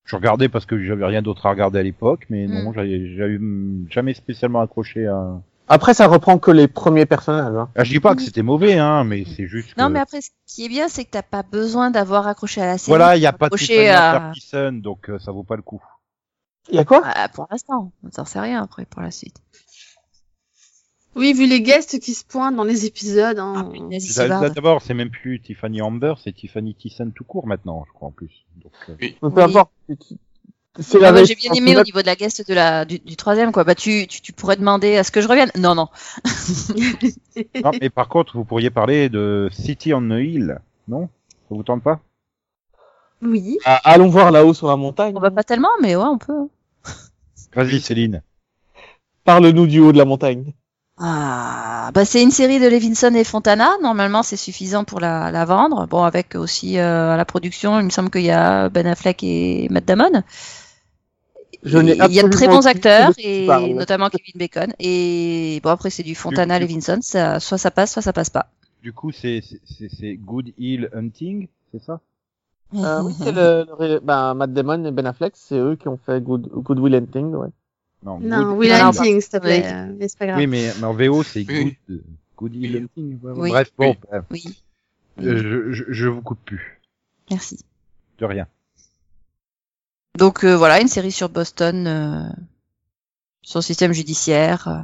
je 0.05 0.15
regardais 0.15 0.49
parce 0.49 0.65
que 0.65 0.81
j'avais 0.83 1.05
rien 1.05 1.21
d'autre 1.21 1.45
à 1.45 1.49
regarder 1.49 1.79
à 1.79 1.83
l'époque, 1.83 2.25
mais 2.29 2.47
non, 2.47 2.69
Mm. 2.69 2.73
j'avais 2.75 3.15
j'avais, 3.15 3.39
jamais 3.89 4.13
spécialement 4.13 4.61
accroché 4.61 5.07
à. 5.07 5.41
Après, 5.67 5.95
ça 5.95 6.05
reprend 6.05 6.37
que 6.37 6.51
les 6.51 6.67
premiers 6.67 7.07
personnages. 7.07 7.55
Hein. 7.55 7.69
Ah, 7.75 7.83
je 7.83 7.89
dis 7.89 7.99
pas 7.99 8.13
que 8.15 8.21
c'était 8.21 8.43
mauvais, 8.43 8.77
hein, 8.77 9.03
mais 9.03 9.25
c'est 9.25 9.47
juste. 9.47 9.75
Non, 9.77 9.87
que- 9.87 9.93
mais 9.93 9.99
après, 9.99 10.21
ce 10.21 10.29
qui 10.45 10.65
est 10.65 10.69
bien, 10.69 10.87
c'est 10.89 11.05
que 11.05 11.09
t'as 11.09 11.23
pas 11.23 11.41
besoin 11.41 11.89
d'avoir 11.89 12.27
accroché 12.27 12.61
à 12.61 12.67
la 12.67 12.77
série. 12.77 12.91
Voilà, 12.95 13.15
il 13.17 13.21
y 13.23 13.25
a 13.25 13.33
pas 13.33 13.49
de 13.49 13.55
à- 13.89 14.71
donc 14.71 15.09
euh, 15.09 15.17
ça 15.17 15.31
vaut 15.31 15.41
pas 15.43 15.55
le 15.55 15.63
coup. 15.63 15.81
Il 16.69 16.75
y 16.75 16.79
a 16.79 16.85
quoi? 16.85 17.01
Ah, 17.03 17.29
pour 17.29 17.47
l'instant, 17.49 17.91
on 18.03 18.09
t'en 18.09 18.25
sait 18.25 18.39
rien 18.39 18.61
après 18.63 18.85
pour 18.85 19.01
la 19.01 19.11
suite. 19.11 19.37
Oui, 21.15 21.33
vu 21.33 21.47
les 21.47 21.61
guests 21.61 21.99
qui 21.99 22.13
se 22.13 22.25
pointent 22.25 22.55
dans 22.57 22.63
les 22.65 22.85
épisodes. 22.85 23.37
Ah, 23.39 23.43
Hein. 23.65 24.27
barde. 24.27 24.53
D'abord, 24.53 24.81
c'est 24.81 24.93
même 24.93 25.09
plus 25.09 25.39
Tiffany 25.39 25.81
Amber, 25.81 26.15
c'est 26.21 26.33
Tiffany 26.33 26.75
Thyssen 26.75 27.13
tout 27.13 27.23
court 27.23 27.47
maintenant, 27.47 27.85
je 27.87 27.93
crois 27.93 28.09
en 28.09 28.11
plus. 28.11 28.45
Donc, 28.61 28.73
euh, 28.89 28.95
Peu 28.97 29.05
Oui. 29.27 29.41
importe. 29.41 29.71
C'est 30.77 31.01
Ah, 31.01 31.13
même- 31.13 31.25
j'ai 31.25 31.35
bien 31.35 31.53
aimé 31.53 31.77
au 31.77 31.83
niveau 31.83 32.01
de 32.01 32.05
la 32.05 32.17
guest 32.17 32.45
de 32.45 32.53
la, 32.53 32.83
du, 32.83 32.99
du 32.99 33.15
troisième, 33.15 33.53
quoi. 33.53 33.63
Bah, 33.63 33.75
tu, 33.75 34.07
tu, 34.07 34.19
tu 34.19 34.33
pourrais 34.33 34.57
demander 34.57 34.97
à 34.97 35.05
ce 35.05 35.11
que 35.11 35.21
je 35.21 35.27
revienne. 35.29 35.49
Non, 35.57 35.73
non. 35.73 35.87
Non, 37.63 37.71
mais 37.79 37.89
par 37.89 38.09
contre, 38.09 38.35
vous 38.37 38.43
pourriez 38.43 38.69
parler 38.69 39.07
de 39.09 39.47
City 39.53 39.93
on 39.93 40.01
the 40.01 40.19
Hill, 40.21 40.59
non? 40.89 41.07
Ça 41.47 41.55
vous 41.55 41.63
tente 41.63 41.81
pas? 41.83 42.01
Oui. 43.21 43.57
Ah, 43.63 43.79
allons 43.85 44.09
voir 44.09 44.31
là-haut 44.31 44.53
sur 44.53 44.67
la 44.67 44.75
montagne. 44.75 45.13
On 45.15 45.21
va 45.21 45.31
pas 45.31 45.43
tellement, 45.43 45.69
mais 45.81 45.95
ouais, 45.95 46.03
on 46.03 46.17
peut. 46.17 46.47
Vas-y, 47.55 47.79
Céline. 47.79 48.21
Parle-nous 49.23 49.67
du 49.67 49.79
haut 49.79 49.93
de 49.93 49.97
la 49.97 50.05
montagne. 50.05 50.53
Ah, 50.97 51.91
bah 51.93 52.05
c'est 52.05 52.23
une 52.23 52.31
série 52.31 52.59
de 52.59 52.67
Levinson 52.67 53.13
et 53.15 53.25
Fontana. 53.25 53.69
Normalement, 53.81 54.23
c'est 54.23 54.37
suffisant 54.37 54.85
pour 54.85 55.01
la, 55.01 55.29
la 55.29 55.43
vendre. 55.43 55.87
Bon, 55.87 56.03
avec 56.03 56.35
aussi 56.35 56.77
euh, 56.79 57.11
à 57.13 57.17
la 57.17 57.25
production, 57.25 57.79
il 57.81 57.85
me 57.85 57.89
semble 57.89 58.09
qu'il 58.09 58.21
y 58.23 58.31
a 58.31 58.69
Ben 58.69 58.87
Affleck 58.87 59.21
et 59.23 59.67
Matt 59.69 59.83
Damon. 59.85 60.23
Je 61.63 61.77
n'ai 61.79 61.93
il 61.95 62.13
y 62.13 62.19
a 62.19 62.23
de 62.23 62.27
très 62.29 62.47
bons 62.47 62.65
acteurs 62.67 63.11
et 63.17 63.73
notamment 63.73 64.09
Kevin 64.09 64.33
Bacon. 64.35 64.73
Et 64.79 65.59
bon, 65.63 65.69
après 65.71 65.89
c'est 65.89 66.03
du 66.03 66.15
Fontana 66.15 66.59
Du- 66.59 66.65
Levinson. 66.65 66.99
Ça, 67.01 67.39
soit 67.39 67.57
ça 67.57 67.71
passe, 67.71 67.91
soit 67.91 68.01
ça 68.01 68.13
passe 68.13 68.29
pas. 68.29 68.47
Du 68.81 68.93
coup, 68.93 69.11
c'est 69.11 69.41
c'est- 69.41 69.59
c'est 69.65 69.89
c'est 69.89 70.15
Good 70.15 70.53
Hill 70.57 70.89
Hunting, 70.93 71.47
c'est 71.73 71.83
ça? 71.83 71.99
Euh, 72.75 73.01
oui, 73.03 73.13
c'est 73.17 73.31
le, 73.31 73.65
le 73.67 73.73
ré- 73.73 73.99
ben, 74.01 74.33
Matt 74.33 74.53
Damon 74.53 74.85
et 74.85 74.91
Ben 74.91 75.05
Affleck, 75.07 75.33
c'est 75.35 75.57
eux 75.57 75.75
qui 75.75 75.87
ont 75.87 75.97
fait 75.97 76.21
Good, 76.21 76.49
Good 76.53 76.79
Will 76.79 76.95
Hunting, 76.95 77.33
ouais. 77.35 77.49
Non, 78.05 78.19
Non, 78.19 78.49
Good- 78.53 78.57
Will 78.59 78.71
Hunting, 78.71 79.19
s'il 79.19 79.29
te 79.31 79.37
plaît. 79.37 79.61
Oui. 79.65 79.71
euh, 79.73 79.95
Mais 79.99 80.07
c'est 80.07 80.17
pas 80.19 80.27
grave. 80.27 80.37
Oui, 80.37 80.47
mais, 80.47 80.71
mais 80.79 80.83
en 80.85 80.93
VO, 80.93 81.23
c'est 81.23 81.39
Oui. 81.47 81.75
Good, 81.89 82.01
good 82.37 82.51
Oui. 82.55 82.77
Hunting. 82.77 83.19
ouais. 83.21 83.31
Oui. 83.35 83.49
Bref, 83.49 83.71
bon, 83.77 83.89
Oui. 83.89 83.97
bref. 84.09 84.23
Oui, 84.31 84.61
Euh, 85.21 85.37
je, 85.37 85.71
je, 85.73 85.83
je 85.87 86.07
vous 86.07 86.21
coupe 86.21 86.39
plus. 86.45 86.79
merci. 87.31 87.59
De 88.19 88.25
rien. 88.25 88.47
Donc 90.17 90.43
euh, 90.45 90.55
voilà, 90.55 90.79
une 90.81 90.87
série 90.87 91.11
sur 91.11 91.29
Boston, 91.29 91.87
euh, 91.87 92.23
son 93.41 93.61
système 93.61 93.91
judiciaire, 93.91 94.67
euh, 94.67 94.77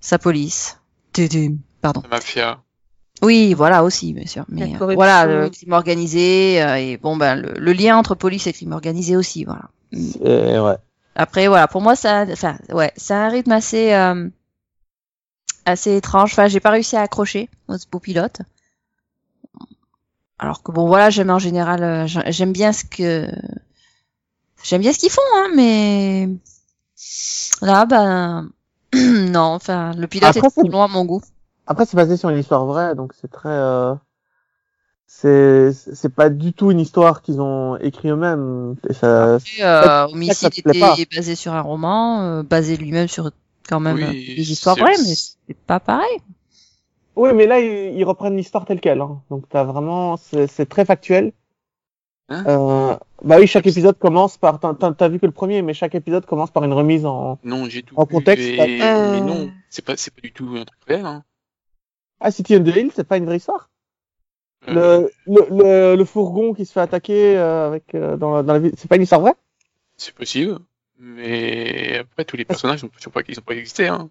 sa 0.00 0.18
police. 0.18 0.80
Tudum. 1.12 1.58
Pardon. 1.80 2.00
La 2.04 2.08
mafia. 2.08 2.60
Oui, 3.22 3.54
voilà 3.54 3.84
aussi, 3.84 4.12
bien 4.12 4.26
sûr. 4.26 4.44
Mais 4.48 4.74
euh, 4.80 4.94
voilà, 4.94 5.24
le 5.26 5.48
crime 5.50 5.72
organisé 5.72 6.62
euh, 6.62 6.76
et 6.76 6.96
bon 6.98 7.16
ben 7.16 7.36
le, 7.36 7.52
le 7.58 7.72
lien 7.72 7.96
entre 7.96 8.14
police 8.14 8.46
et 8.46 8.52
crime 8.52 8.72
organisé 8.72 9.16
aussi, 9.16 9.44
voilà. 9.44 9.70
Et, 9.92 10.58
ouais. 10.58 10.76
Après 11.16 11.48
voilà, 11.48 11.66
pour 11.66 11.80
moi 11.80 11.96
ça, 11.96 12.24
enfin 12.30 12.58
ouais, 12.68 12.92
c'est 12.96 13.14
un 13.14 13.28
rythme 13.28 13.52
assez 13.52 13.92
euh, 13.94 14.28
assez 15.64 15.96
étrange. 15.96 16.32
Enfin, 16.32 16.46
j'ai 16.48 16.60
pas 16.60 16.70
réussi 16.70 16.96
à 16.96 17.00
accrocher 17.02 17.48
au 17.68 17.76
beau 17.90 17.98
pilote. 17.98 18.42
Alors 20.38 20.62
que 20.62 20.70
bon 20.72 20.86
voilà, 20.86 21.08
j'aime 21.10 21.30
en 21.30 21.38
général, 21.38 21.82
euh, 21.82 22.06
j'a- 22.06 22.30
j'aime 22.30 22.52
bien 22.52 22.72
ce 22.72 22.84
que 22.84 23.26
j'aime 24.62 24.82
bien 24.82 24.92
ce 24.92 24.98
qu'ils 24.98 25.10
font, 25.10 25.22
hein, 25.36 25.48
mais 25.54 26.28
là 27.62 27.86
ben 27.86 28.50
non, 28.94 29.40
enfin 29.54 29.92
le 29.94 30.06
pilote 30.06 30.36
Après, 30.36 30.46
est 30.46 30.50
trop 30.50 30.68
long 30.68 30.82
à 30.82 30.88
mon 30.88 31.04
goût. 31.06 31.22
Après, 31.66 31.86
c'est 31.86 31.96
basé 31.96 32.16
sur 32.16 32.28
une 32.28 32.38
histoire 32.38 32.64
vraie, 32.66 32.94
donc 32.94 33.12
c'est 33.20 33.30
très, 33.30 33.48
euh, 33.48 33.94
c'est, 35.06 35.72
c'est 35.72 36.12
pas 36.14 36.28
du 36.30 36.52
tout 36.52 36.70
une 36.70 36.80
histoire 36.80 37.22
qu'ils 37.22 37.40
ont 37.40 37.76
écrit 37.76 38.08
eux-mêmes. 38.08 38.74
Et 38.88 38.92
ça, 38.92 39.36
Après, 39.36 39.62
euh, 39.62 39.82
ça 39.82 40.06
Homicide 40.10 40.52
était 40.58 41.06
basé 41.14 41.34
sur 41.36 41.52
un 41.52 41.60
roman, 41.60 42.22
euh, 42.22 42.42
basé 42.42 42.76
lui-même 42.76 43.08
sur 43.08 43.30
quand 43.68 43.80
même 43.80 43.96
Oui, 43.96 44.34
des 44.36 44.52
histoires 44.52 44.76
vraies, 44.76 44.96
mais 44.98 45.14
c'est 45.14 45.56
pas 45.66 45.80
pareil. 45.80 46.18
Oui, 47.14 47.30
mais 47.34 47.46
là, 47.46 47.60
ils, 47.60 47.96
ils 47.96 48.04
reprennent 48.04 48.36
l'histoire 48.36 48.64
telle 48.66 48.80
quelle. 48.80 49.00
Hein. 49.00 49.22
Donc, 49.30 49.48
t'as 49.48 49.64
vraiment, 49.64 50.16
c'est 50.16 50.46
c'est 50.48 50.66
très 50.66 50.84
factuel. 50.84 51.32
Hein 52.28 52.44
euh, 52.48 52.96
bah 53.22 53.36
oui, 53.38 53.46
chaque 53.46 53.66
épisode 53.68 53.98
commence 53.98 54.36
par. 54.36 54.58
T'as 54.60 55.08
vu 55.08 55.20
que 55.20 55.26
le 55.26 55.32
premier, 55.32 55.62
mais 55.62 55.72
chaque 55.72 55.94
épisode 55.94 56.26
commence 56.26 56.50
par 56.50 56.64
une 56.64 56.72
remise 56.72 57.06
en. 57.06 57.38
Non, 57.44 57.66
j'ai 57.68 57.84
tout 57.84 57.94
En 57.96 58.04
contexte, 58.04 58.44
et- 58.44 58.56
Mais 58.58 59.20
non, 59.20 59.50
c'est 59.70 59.84
pas, 59.84 59.96
c'est 59.96 60.12
pas 60.12 60.20
du 60.22 60.32
tout 60.32 60.56
un 60.56 60.64
truc 60.64 60.80
réel, 60.88 61.06
hein. 61.06 61.22
Ah, 62.20 62.30
City 62.32 62.56
on 62.56 62.64
the 62.64 62.74
Hill, 62.74 62.90
c'est 62.94 63.06
pas 63.06 63.16
une 63.18 63.26
vraie 63.26 63.36
histoire? 63.36 63.70
Le, 64.66 65.10
le, 65.26 65.46
le, 65.50 65.96
le 65.96 66.04
fourgon 66.04 66.52
qui 66.54 66.66
se 66.66 66.72
fait 66.72 66.80
attaquer 66.80 67.36
euh, 67.38 67.68
avec 67.68 67.94
euh, 67.94 68.16
dans, 68.16 68.34
la, 68.36 68.42
dans 68.42 68.52
la 68.54 68.58
ville, 68.58 68.72
c'est 68.76 68.88
pas 68.88 68.96
une 68.96 69.02
histoire 69.02 69.20
vraie? 69.20 69.34
C'est 69.96 70.14
possible. 70.14 70.58
Mais 70.98 71.98
après, 71.98 72.24
tous 72.24 72.36
les 72.36 72.44
personnages 72.44 72.82
n'ont 72.82 72.88
pas, 72.88 73.20
ils 73.28 73.38
ont 73.38 73.42
pas 73.42 73.54
existé, 73.54 73.86
hein. 73.88 74.10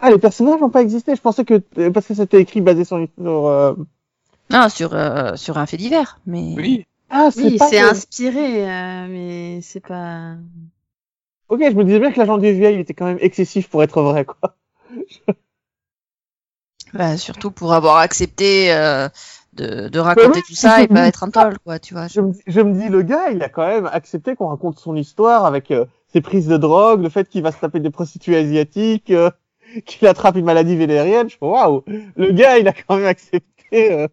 Ah, 0.00 0.10
les 0.10 0.18
personnages 0.18 0.60
n'ont 0.60 0.70
pas 0.70 0.82
existé. 0.82 1.16
Je 1.16 1.20
pensais 1.20 1.44
que 1.44 1.58
parce 1.90 2.06
que 2.06 2.14
c'était 2.14 2.40
écrit 2.40 2.60
basé 2.60 2.84
sur 2.84 2.98
une. 2.98 3.08
Sur, 3.18 3.46
euh... 3.46 3.74
Non, 4.50 4.68
sur 4.68 4.94
euh, 4.94 5.36
sur 5.36 5.58
un 5.58 5.66
fait 5.66 5.76
divers, 5.76 6.20
mais 6.26 6.54
Oui. 6.56 6.86
Ah, 7.10 7.30
c'est 7.30 7.42
Oui, 7.42 7.56
pas. 7.58 7.68
c'est 7.68 7.80
inspiré, 7.80 8.68
euh, 8.70 9.06
mais 9.08 9.60
c'est 9.62 9.80
pas. 9.80 10.36
Ok, 11.48 11.60
je 11.62 11.74
me 11.74 11.84
disais 11.84 11.98
bien 11.98 12.12
que 12.12 12.18
l'agent 12.18 12.38
du 12.38 12.52
vieil 12.52 12.78
était 12.80 12.94
quand 12.94 13.06
même 13.06 13.18
excessif 13.20 13.68
pour 13.68 13.82
être 13.82 14.02
vrai, 14.02 14.24
quoi. 14.24 14.56
bah, 16.94 17.16
surtout 17.16 17.50
pour 17.50 17.72
avoir 17.74 17.98
accepté 17.98 18.72
euh, 18.72 19.08
de, 19.58 19.98
raconter 19.98 20.42
tout 20.42 20.54
ça 20.54 20.82
et 20.82 20.88
pas 20.88 21.06
être 21.06 21.24
un 21.24 21.30
toll, 21.30 21.58
quoi, 21.58 21.78
tu 21.78 21.94
vois. 21.94 22.06
Je 22.08 22.20
me, 22.20 22.72
dis, 22.72 22.88
le 22.88 23.02
gars, 23.02 23.30
il 23.30 23.42
a 23.42 23.48
quand 23.48 23.66
même 23.66 23.86
accepté 23.86 24.36
qu'on 24.36 24.48
raconte 24.48 24.78
son 24.78 24.96
histoire 24.96 25.44
avec 25.44 25.70
euh, 25.70 25.84
ses 26.12 26.20
prises 26.20 26.46
de 26.48 26.56
drogue, 26.56 27.02
le 27.02 27.08
fait 27.08 27.28
qu'il 27.28 27.42
va 27.42 27.52
se 27.52 27.58
taper 27.58 27.80
des 27.80 27.90
prostituées 27.90 28.36
asiatiques, 28.36 29.10
euh, 29.10 29.30
qu'il 29.86 30.06
attrape 30.08 30.36
une 30.36 30.44
maladie 30.44 30.76
vénérienne. 30.76 31.28
Je 31.28 31.36
fais, 31.36 31.46
waouh, 31.46 31.84
le 31.86 32.32
gars, 32.32 32.58
il 32.58 32.68
a 32.68 32.72
quand 32.72 32.96
même 32.96 33.06
accepté. 33.06 33.92
euh. 33.92 34.08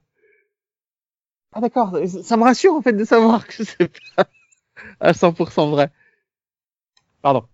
Ah 1.54 1.62
d'accord, 1.62 1.98
ça 2.24 2.36
me 2.36 2.44
rassure 2.44 2.74
en 2.74 2.82
fait 2.82 2.92
de 2.92 3.06
savoir 3.06 3.48
que 3.48 3.64
c'est 3.64 3.90
pas 4.18 4.26
à 5.00 5.14
100% 5.14 5.70
vrai. 5.70 5.90
Pardon. 7.22 7.46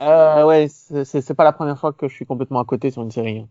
Euh, 0.00 0.44
ouais, 0.46 0.68
c'est- 0.68 1.34
pas 1.34 1.44
la 1.44 1.52
première 1.52 1.78
fois 1.78 1.92
que 1.92 2.08
je 2.08 2.14
suis 2.14 2.26
complètement 2.26 2.60
à 2.60 2.64
côté 2.64 2.90
sur 2.90 3.02
une 3.02 3.10
série. 3.10 3.46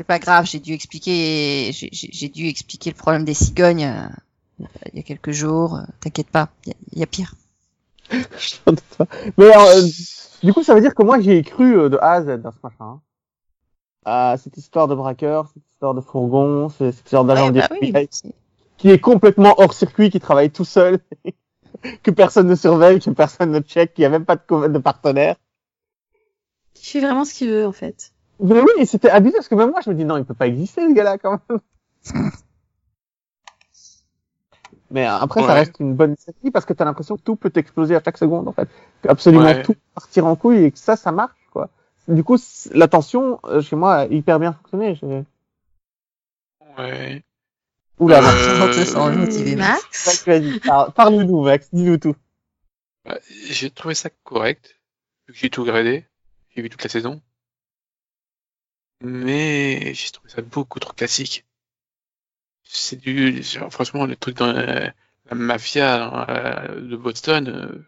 C'est 0.00 0.04
pas 0.04 0.18
grave, 0.18 0.46
j'ai 0.46 0.60
dû 0.60 0.72
expliquer, 0.72 1.72
j'ai- 1.74 1.90
j'ai 1.92 2.08
j'ai 2.10 2.28
dû 2.30 2.46
expliquer 2.46 2.88
le 2.88 2.96
problème 2.96 3.26
des 3.26 3.34
cigognes 3.34 3.84
euh, 3.84 4.64
il 4.94 4.96
y 4.96 5.00
a 5.00 5.02
quelques 5.02 5.32
jours. 5.32 5.76
euh, 5.76 5.82
T'inquiète 6.00 6.30
pas, 6.30 6.48
il 6.64 6.70
y, 6.70 6.72
a- 6.72 6.76
il 6.92 6.98
y 7.00 7.02
a 7.02 7.06
pire. 7.06 7.34
Je 8.08 8.56
pas. 8.96 9.06
Mais 9.36 9.54
euh, 9.54 9.86
du 10.42 10.54
coup, 10.54 10.62
ça 10.62 10.74
veut 10.74 10.80
dire 10.80 10.94
que 10.94 11.02
moi, 11.02 11.20
j'y 11.20 11.32
ai 11.32 11.42
cru 11.42 11.78
euh, 11.78 11.90
de 11.90 11.98
A 11.98 12.12
à 12.12 12.22
Z 12.22 12.40
dans 12.40 12.50
ce 12.50 12.56
machin. 12.62 12.76
hein. 12.80 13.00
À 14.06 14.38
cette 14.38 14.56
histoire 14.56 14.88
de 14.88 14.94
braqueur, 14.94 15.48
cette 15.52 15.66
histoire 15.70 15.92
de 15.92 16.00
fourgon, 16.00 16.70
cette 16.70 16.96
histoire 16.96 17.26
d'agent 17.26 17.52
Ouais, 17.52 17.60
bah 17.60 17.68
oui, 17.82 17.92
qui 18.78 18.88
est 18.88 19.00
complètement 19.00 19.54
hors 19.58 19.74
circuit, 19.74 20.08
qui 20.08 20.18
travaille 20.18 20.50
tout 20.50 20.64
seul, 20.64 21.00
que 22.02 22.10
personne 22.10 22.46
ne 22.46 22.54
surveille, 22.54 23.00
que 23.00 23.10
personne 23.10 23.50
ne 23.50 23.60
check, 23.60 23.92
qui 23.92 24.02
a 24.06 24.08
même 24.08 24.24
pas 24.24 24.36
de, 24.36 24.66
de 24.68 24.78
partenaire. 24.78 25.36
Il 26.76 26.86
fait 26.86 27.00
vraiment 27.00 27.26
ce 27.26 27.34
qu'il 27.34 27.50
veut, 27.50 27.66
en 27.66 27.72
fait. 27.72 28.14
Mais 28.42 28.60
oui, 28.60 28.86
c'était 28.86 29.10
abusé 29.10 29.36
parce 29.36 29.48
que 29.48 29.54
même 29.54 29.70
moi, 29.70 29.80
je 29.84 29.90
me 29.90 29.94
dis 29.94 30.04
non, 30.04 30.16
il 30.16 30.24
peut 30.24 30.34
pas 30.34 30.46
exister 30.46 30.82
ce 30.88 30.92
gars-là 30.94 31.18
quand 31.18 31.40
même. 31.48 31.60
Mais 34.92 35.04
après, 35.06 35.40
ça 35.42 35.54
reste 35.54 35.78
une 35.78 35.94
bonne 35.94 36.16
série 36.16 36.50
parce 36.52 36.64
que 36.64 36.72
t'as 36.72 36.84
l'impression 36.84 37.16
que 37.16 37.22
tout 37.22 37.36
peut 37.36 37.52
exploser 37.54 37.94
à 37.94 38.02
chaque 38.04 38.18
seconde 38.18 38.48
en 38.48 38.52
fait, 38.52 38.68
que 39.02 39.08
absolument 39.08 39.44
Ouais. 39.44 39.62
tout 39.62 39.74
peut 39.74 39.80
partir 39.94 40.26
en 40.26 40.34
couille 40.34 40.64
et 40.64 40.70
que 40.72 40.78
ça, 40.78 40.96
ça 40.96 41.12
marche 41.12 41.38
quoi. 41.52 41.68
Du 42.08 42.24
coup, 42.24 42.36
la 42.72 42.88
tension 42.88 43.38
euh, 43.44 43.60
chez 43.62 43.76
moi 43.76 43.94
a 43.94 44.06
hyper 44.06 44.40
bien 44.40 44.52
fonctionné. 44.52 44.98
Ouais. 46.76 47.22
Oula, 48.00 48.18
Euh, 48.18 49.56
Max. 49.56 50.24
Parle-nous 50.96 51.42
Max, 51.42 51.68
dis-nous 51.72 51.98
tout. 51.98 52.16
Bah, 53.04 53.18
J'ai 53.46 53.70
trouvé 53.70 53.94
ça 53.94 54.10
correct. 54.24 54.76
Vu 55.28 55.34
que 55.34 55.38
j'ai 55.38 55.50
tout 55.50 55.62
regardé. 55.62 56.04
J'ai 56.56 56.62
vu 56.62 56.70
toute 56.70 56.82
la 56.82 56.88
saison. 56.90 57.20
Mais 59.02 59.94
j'ai 59.94 60.10
trouvé 60.10 60.28
ça 60.30 60.42
beaucoup 60.42 60.78
trop 60.78 60.92
classique. 60.92 61.44
C'est 62.62 62.96
du, 63.00 63.42
franchement, 63.70 64.06
le 64.06 64.16
truc 64.16 64.36
dans 64.36 64.52
la, 64.52 64.92
la 65.26 65.34
mafia 65.34 66.28
euh, 66.30 66.80
de 66.80 66.96
Boston, 66.96 67.48
euh, 67.48 67.84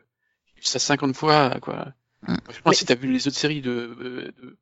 j'ai 0.47 0.55
vu 0.61 0.63
ça 0.67 0.79
50 0.79 1.15
fois, 1.15 1.59
quoi. 1.61 1.93
Mm. 2.27 2.35
Je 2.51 2.61
pense 2.61 2.73
que 2.73 2.79
si 2.79 2.85
t'as 2.87 2.95
vu 2.97 3.13
les 3.13 3.29
autres 3.29 3.37
séries 3.37 3.61
de, 3.61 3.71
euh, 3.71 4.33
de, 4.43 4.59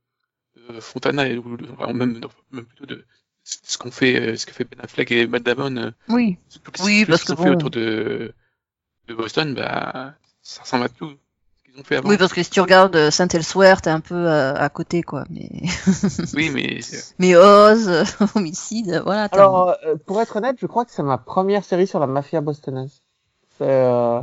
de 0.74 0.80
Fontana, 0.80 1.28
et- 1.28 1.38
ou 1.38 1.56
de- 1.56 1.70
enfin, 1.72 1.92
même, 1.92 2.20
même 2.50 2.66
plutôt 2.66 2.86
de 2.86 3.06
ce 3.44 3.78
qu'on 3.78 3.90
fait, 3.90 4.20
euh, 4.20 4.36
ce 4.36 4.44
que 4.46 4.52
fait 4.52 4.64
Ben 4.64 4.80
Affleck 4.80 5.10
et 5.12 5.26
Matt 5.26 5.42
Damon, 5.42 5.76
euh, 5.76 5.90
Oui. 6.08 6.36
tout 6.62 6.72
Oui, 6.82 7.04
tout 7.04 7.10
parce 7.10 7.24
ce 7.24 7.32
ont 7.32 7.36
fait 7.36 7.44
bon. 7.44 7.52
autour 7.52 7.70
de, 7.70 8.34
de 9.08 9.14
Boston, 9.14 9.54
bah, 9.54 10.14
ça 10.42 10.62
ressemble 10.62 10.84
à 10.84 10.88
tout 10.90 11.16
qu'ils 11.70 11.80
ont 11.80 11.84
fait 11.84 11.96
avant. 11.96 12.08
Oui, 12.08 12.16
parce 12.18 12.32
que 12.32 12.42
si 12.42 12.50
tu 12.50 12.60
regardes 12.60 12.96
euh, 12.96 13.10
Saint 13.10 13.28
Elsewhere, 13.28 13.80
t'es 13.82 13.90
un 13.90 14.00
peu 14.00 14.14
euh, 14.14 14.54
à 14.54 14.68
côté, 14.68 15.02
quoi. 15.02 15.24
Mais, 15.30 15.48
Oui, 16.34 16.50
mais 16.50 16.78
c'est- 16.82 17.14
mais 17.18 17.36
Oz, 17.36 17.88
euh, 17.88 18.04
Homicide, 18.34 19.02
voilà. 19.04 19.28
Alors, 19.32 19.74
euh, 19.86 19.96
pour 20.06 20.20
être 20.20 20.36
honnête, 20.36 20.56
je 20.60 20.66
crois 20.66 20.84
que 20.84 20.90
c'est 20.92 21.02
ma 21.02 21.18
première 21.18 21.64
série 21.64 21.86
sur 21.86 22.00
la 22.00 22.06
mafia 22.06 22.40
bostonaise. 22.40 23.02
C'est 23.58 23.64
euh, 23.68 24.20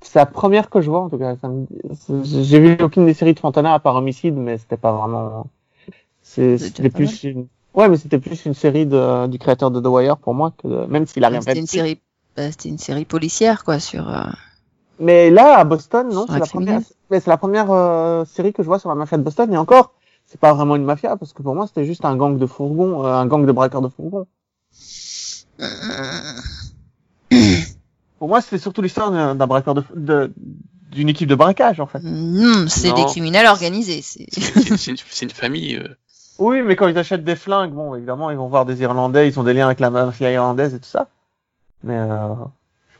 c'est 0.00 0.18
la 0.18 0.26
première 0.26 0.68
que 0.70 0.80
je 0.80 0.90
vois 0.90 1.00
en 1.00 1.08
tout 1.10 1.18
cas. 1.18 1.34
Me- 1.44 1.66
J'ai 2.24 2.58
vu 2.60 2.76
aucune 2.82 3.06
des 3.06 3.14
séries 3.14 3.34
de 3.34 3.40
Fontana 3.40 3.74
à 3.74 3.78
part 3.78 3.94
Homicide, 3.96 4.34
mais 4.34 4.58
c'était 4.58 4.76
pas 4.76 4.92
vraiment. 4.92 5.46
C'était 6.22 6.90
plus 6.90 7.24
une. 7.24 7.46
Ouais, 7.74 7.88
mais 7.88 7.96
c'était 7.96 8.18
plus 8.18 8.44
une 8.44 8.54
série 8.54 8.84
de, 8.84 9.26
du 9.28 9.38
créateur 9.38 9.70
de 9.70 9.80
The 9.80 9.86
Wire 9.86 10.18
pour 10.18 10.34
moi 10.34 10.52
que 10.58 10.68
de- 10.68 10.86
même 10.86 11.06
s'il 11.06 11.24
a 11.24 11.28
rien 11.28 11.40
fait. 11.40 11.50
C'était 11.50 11.60
une 11.60 11.66
série, 11.66 12.00
bah, 12.36 12.50
c'était 12.50 12.68
une 12.68 12.78
série 12.78 13.04
policière, 13.06 13.64
quoi, 13.64 13.78
sur. 13.80 14.08
Euh, 15.02 15.04
Mais 15.04 15.30
là, 15.30 15.58
à 15.58 15.64
Boston, 15.64 16.08
non, 16.12 16.26
c'est 16.26 16.38
la 16.38 16.46
première, 16.46 16.48
criminelle. 16.48 16.82
mais 17.10 17.20
c'est 17.20 17.30
la 17.30 17.36
première 17.36 17.70
euh, 17.70 18.24
série 18.24 18.52
que 18.52 18.62
je 18.62 18.68
vois 18.68 18.78
sur 18.78 18.88
la 18.88 18.94
mafia 18.94 19.18
de 19.18 19.22
Boston. 19.22 19.52
Et 19.52 19.56
encore, 19.56 19.92
c'est 20.26 20.40
pas 20.40 20.52
vraiment 20.54 20.76
une 20.76 20.84
mafia 20.84 21.16
parce 21.16 21.32
que 21.32 21.42
pour 21.42 21.54
moi, 21.54 21.66
c'était 21.66 21.84
juste 21.84 22.04
un 22.04 22.16
gang 22.16 22.38
de 22.38 22.46
fourgons, 22.46 23.04
euh, 23.04 23.12
un 23.12 23.26
gang 23.26 23.44
de 23.44 23.52
braqueurs 23.52 23.82
de 23.82 23.88
fourgons. 23.88 24.26
Pour 28.18 28.28
moi, 28.28 28.40
c'était 28.40 28.58
surtout 28.58 28.82
l'histoire 28.82 29.10
d'un 29.10 29.34
d'un 29.34 29.46
braqueur 29.46 29.74
de, 29.74 29.82
de- 29.94 30.32
d'une 30.90 31.08
équipe 31.08 31.28
de 31.28 31.34
braquage, 31.34 31.80
en 31.80 31.86
fait. 31.86 32.00
Non, 32.02 32.66
c'est 32.68 32.92
des 32.92 33.04
criminels 33.06 33.46
organisés. 33.46 34.02
C'est. 34.02 34.26
une, 35.22 35.30
famille. 35.30 35.76
euh, 35.76 35.88
Oui, 36.38 36.60
mais 36.62 36.76
quand 36.76 36.86
ils 36.86 36.98
achètent 36.98 37.24
des 37.24 37.34
flingues, 37.36 37.72
bon, 37.72 37.94
évidemment, 37.94 38.30
ils 38.30 38.36
vont 38.36 38.48
voir 38.48 38.66
des 38.66 38.82
Irlandais, 38.82 39.26
ils 39.28 39.40
ont 39.40 39.42
des 39.42 39.54
liens 39.54 39.66
avec 39.66 39.80
la 39.80 39.88
mafia 39.90 40.30
irlandaise 40.30 40.74
et 40.74 40.78
tout 40.78 40.88
ça. 40.88 41.08
Mais, 41.82 41.96
euh, 41.96 42.34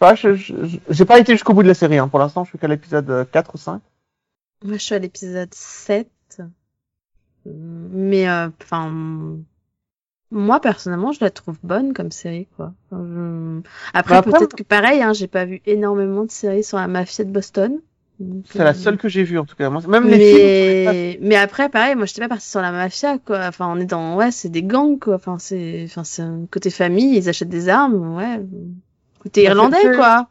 pas, 0.03 0.15
j'ai 0.17 1.05
pas 1.05 1.21
été 1.21 1.33
jusqu'au 1.33 1.55
bout 1.55 1.63
de 1.63 1.69
la 1.69 1.75
série, 1.75 1.99
hein. 1.99 2.09
Pour 2.09 2.19
l'instant, 2.19 2.43
je 2.43 2.51
suis 2.51 2.59
qu'à 2.59 2.67
l'épisode 2.67 3.09
euh, 3.09 3.25
4 3.25 3.55
ou 3.55 3.59
5. 3.59 3.81
Moi, 4.65 4.77
je 4.77 4.83
suis 4.83 4.95
à 4.97 4.99
l'épisode 4.99 5.55
7. 5.55 6.09
Mais, 7.47 8.29
euh, 8.29 8.49
enfin, 8.63 8.93
moi, 10.33 10.61
personnellement, 10.61 11.13
je 11.13 11.19
la 11.21 11.31
trouve 11.31 11.57
bonne 11.63 11.93
comme 11.93 12.11
série, 12.11 12.49
quoi. 12.57 12.73
Après, 12.91 14.15
Bah, 14.15 14.19
après, 14.19 14.23
peut-être 14.23 14.57
que 14.57 14.63
pareil, 14.65 15.03
hein, 15.03 15.13
j'ai 15.13 15.29
pas 15.29 15.45
vu 15.45 15.61
énormément 15.67 16.25
de 16.25 16.31
séries 16.33 16.65
sur 16.65 16.79
la 16.79 16.89
mafia 16.89 17.25
de 17.25 17.31
Boston. 17.31 17.79
C'est 18.47 18.59
la 18.59 18.71
euh, 18.71 18.75
seule 18.75 18.99
que 18.99 19.09
j'ai 19.09 19.23
vue, 19.23 19.39
en 19.39 19.45
tout 19.45 19.57
cas. 19.57 19.71
Même 19.71 20.09
les 20.09 20.19
films. 20.19 20.93
mais... 20.93 21.19
mais 21.21 21.37
après, 21.37 21.69
pareil, 21.69 21.95
moi, 21.95 22.07
j'étais 22.07 22.21
pas 22.23 22.29
partie 22.29 22.49
sur 22.49 22.61
la 22.61 22.73
mafia, 22.73 23.19
quoi. 23.19 23.47
Enfin, 23.47 23.73
on 23.73 23.79
est 23.79 23.87
dans, 23.87 24.17
ouais, 24.17 24.33
c'est 24.33 24.49
des 24.49 24.63
gangs, 24.63 24.99
quoi. 24.99 25.15
Enfin, 25.15 25.39
c'est, 25.39 25.85
enfin, 25.85 26.03
c'est 26.03 26.23
un 26.23 26.47
côté 26.51 26.71
famille, 26.71 27.17
ils 27.17 27.29
achètent 27.29 27.49
des 27.49 27.69
armes, 27.69 28.17
ouais. 28.17 28.41
Côté 29.23 29.43
Bah, 29.45 29.51
irlandais, 29.51 29.83
c'est- 29.83 29.97
quoi. 29.97 30.29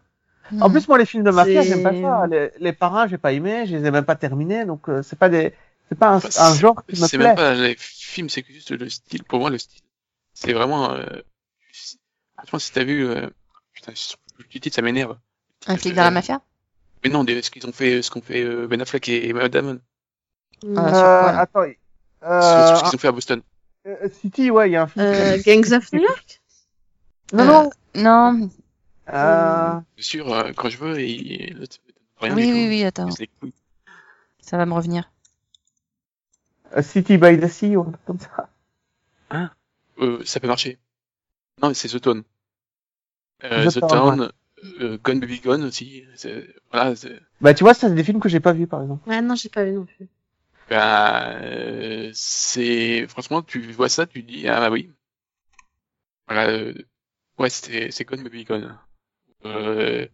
En 0.59 0.69
plus, 0.69 0.87
moi, 0.87 0.97
les 0.97 1.05
films 1.05 1.23
de 1.23 1.31
mafia, 1.31 1.63
C'est- 1.63 1.69
j'aime 1.69 1.83
pas 1.83 1.93
ça. 1.93 2.27
Les, 2.27 2.51
les 2.59 2.73
parrains, 2.73 3.07
j'ai 3.07 3.17
pas 3.17 3.31
aimé, 3.31 3.65
je 3.65 3.75
les 3.77 3.85
ai 3.85 3.91
même 3.91 4.05
pas 4.05 4.15
terminés, 4.15 4.65
donc 4.65 4.89
euh, 4.89 5.01
c'est 5.01 5.17
pas 5.17 5.29
des, 5.29 5.53
c'est 5.89 5.97
pas 5.97 6.09
un, 6.09 6.19
c'est- 6.19 6.59
genre 6.59 6.83
qui 6.85 6.99
me 6.99 7.07
C'est 7.07 7.17
plaît. 7.17 7.27
même 7.27 7.35
pas 7.35 7.53
les 7.55 7.75
films, 7.77 8.29
c'est 8.29 8.45
juste 8.47 8.71
le 8.71 8.89
style. 8.89 9.23
Pour 9.23 9.39
moi, 9.39 9.49
le 9.49 9.57
style, 9.57 9.81
c'est 10.33 10.53
vraiment. 10.53 10.91
Euh, 10.91 11.05
franchement, 12.37 12.59
si 12.59 12.71
t'as 12.73 12.83
vu, 12.83 13.05
euh, 13.07 13.29
putain, 13.73 13.93
le 14.37 14.43
titre, 14.45 14.75
ça 14.75 14.81
m'énerve. 14.81 15.17
Un 15.67 15.77
flic 15.77 15.95
dans 15.95 16.03
la 16.03 16.11
mafia? 16.11 16.41
Mais 17.03 17.09
non, 17.09 17.23
des- 17.23 17.41
ce 17.41 17.49
qu'ils 17.49 17.65
ont 17.67 17.71
fait, 17.71 18.01
ce 18.01 18.11
qu'ont 18.11 18.21
fait 18.21 18.43
euh, 18.43 18.67
Ben 18.67 18.81
Affleck 18.81 19.07
et, 19.09 19.27
et 19.27 19.33
Matt 19.33 19.51
Damon, 19.51 19.79
Ah, 20.77 20.81
Euh, 20.81 20.91
là? 20.91 21.39
attends, 21.39 21.63
ce, 21.63 22.25
euh, 22.25 22.41
ce 22.41 22.83
qu'ils 22.83 22.95
ont 22.95 22.99
fait 22.99 23.07
à 23.07 23.11
Boston. 23.11 23.41
euh, 23.87 24.09
City, 24.09 24.51
ouais, 24.51 24.69
il 24.69 24.73
y 24.73 24.75
a 24.75 24.83
un 24.83 24.87
film. 24.87 25.05
Euh, 25.05 25.37
Gangs 25.45 25.71
of 25.73 25.91
New 25.93 26.01
York? 26.01 26.41
Non, 27.33 27.43
Euh, 27.43 27.47
non. 27.47 27.69
Non. 27.95 28.49
Euh, 29.09 29.73
Bien 29.95 30.03
sûr, 30.03 30.31
euh, 30.33 30.51
quand 30.55 30.69
je 30.69 30.77
veux, 30.77 30.99
et, 30.99 31.51
l'autre, 31.53 31.77
rien 32.19 32.35
Oui, 32.35 32.45
du 32.47 32.53
oui, 32.53 32.63
tout. 32.63 32.69
oui, 32.69 32.83
attends. 32.83 33.09
Ça 34.41 34.57
va 34.57 34.65
me 34.65 34.73
revenir. 34.73 35.11
euh, 36.75 36.81
City 36.81 37.17
by 37.17 37.39
the 37.39 37.47
Sea 37.47 37.75
ou 37.75 37.81
un 37.81 37.91
truc 37.91 38.05
comme 38.05 38.19
ça. 38.19 38.49
Euh, 39.99 40.23
ça 40.25 40.39
peut 40.39 40.47
marcher. 40.47 40.77
Non, 41.61 41.69
mais 41.69 41.73
c'est 41.73 41.89
The 41.89 42.01
Town. 42.01 42.23
Euh, 43.43 43.67
The 43.69 43.73
The 43.73 43.79
Town, 43.81 43.89
Town, 43.89 44.31
euh, 44.81 44.97
Gone 45.03 45.19
Baby 45.19 45.39
Gone 45.39 45.63
aussi. 45.63 46.03
Voilà, 46.71 46.93
Bah, 47.39 47.53
tu 47.53 47.63
vois, 47.63 47.73
ça, 47.73 47.89
c'est 47.89 47.95
des 47.95 48.03
films 48.03 48.19
que 48.19 48.29
j'ai 48.29 48.39
pas 48.39 48.53
vus, 48.53 48.67
par 48.67 48.81
exemple. 48.81 49.07
Ouais, 49.09 49.21
non, 49.21 49.35
j'ai 49.35 49.49
pas 49.49 49.63
vu 49.65 49.71
non 49.73 49.85
plus. 49.85 50.07
Euh, 50.71 52.09
c'est 52.13 53.05
franchement, 53.07 53.41
tu 53.41 53.61
vois 53.73 53.89
ça, 53.89 54.05
tu 54.05 54.23
dis 54.23 54.47
ah 54.47 54.59
bah 54.61 54.69
oui. 54.69 54.89
Voilà, 56.27 56.49
euh, 56.49 56.73
ouais, 57.39 57.49
c'est 57.49 58.05
Gone 58.05 58.23
Baby 58.23 58.45
Gone. 58.45 58.77
Euh, 59.45 60.05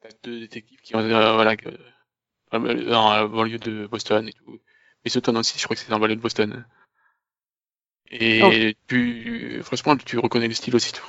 t'as 0.00 0.08
deux 0.22 0.40
détectives 0.40 0.80
qui 0.82 0.94
ont 0.96 1.00
euh, 1.00 1.34
voilà 1.34 1.54
euh, 1.66 2.84
dans 2.90 3.10
la 3.12 3.26
banlieue 3.26 3.58
de 3.58 3.86
Boston 3.86 4.28
et 4.28 4.32
tout. 4.32 4.58
Mais 5.04 5.10
ce 5.10 5.18
temps 5.18 5.34
aussi, 5.36 5.58
je 5.58 5.64
crois 5.64 5.74
que 5.76 5.82
c'est 5.82 5.88
dans 5.90 5.96
la 5.96 6.00
banlieue 6.00 6.16
de 6.16 6.20
Boston. 6.20 6.64
Et 8.10 8.76
tu, 8.86 9.60
franchement, 9.62 9.96
tu 9.96 10.18
reconnais 10.18 10.48
le 10.48 10.54
style 10.54 10.76
aussi 10.76 10.92
tout. 10.92 11.04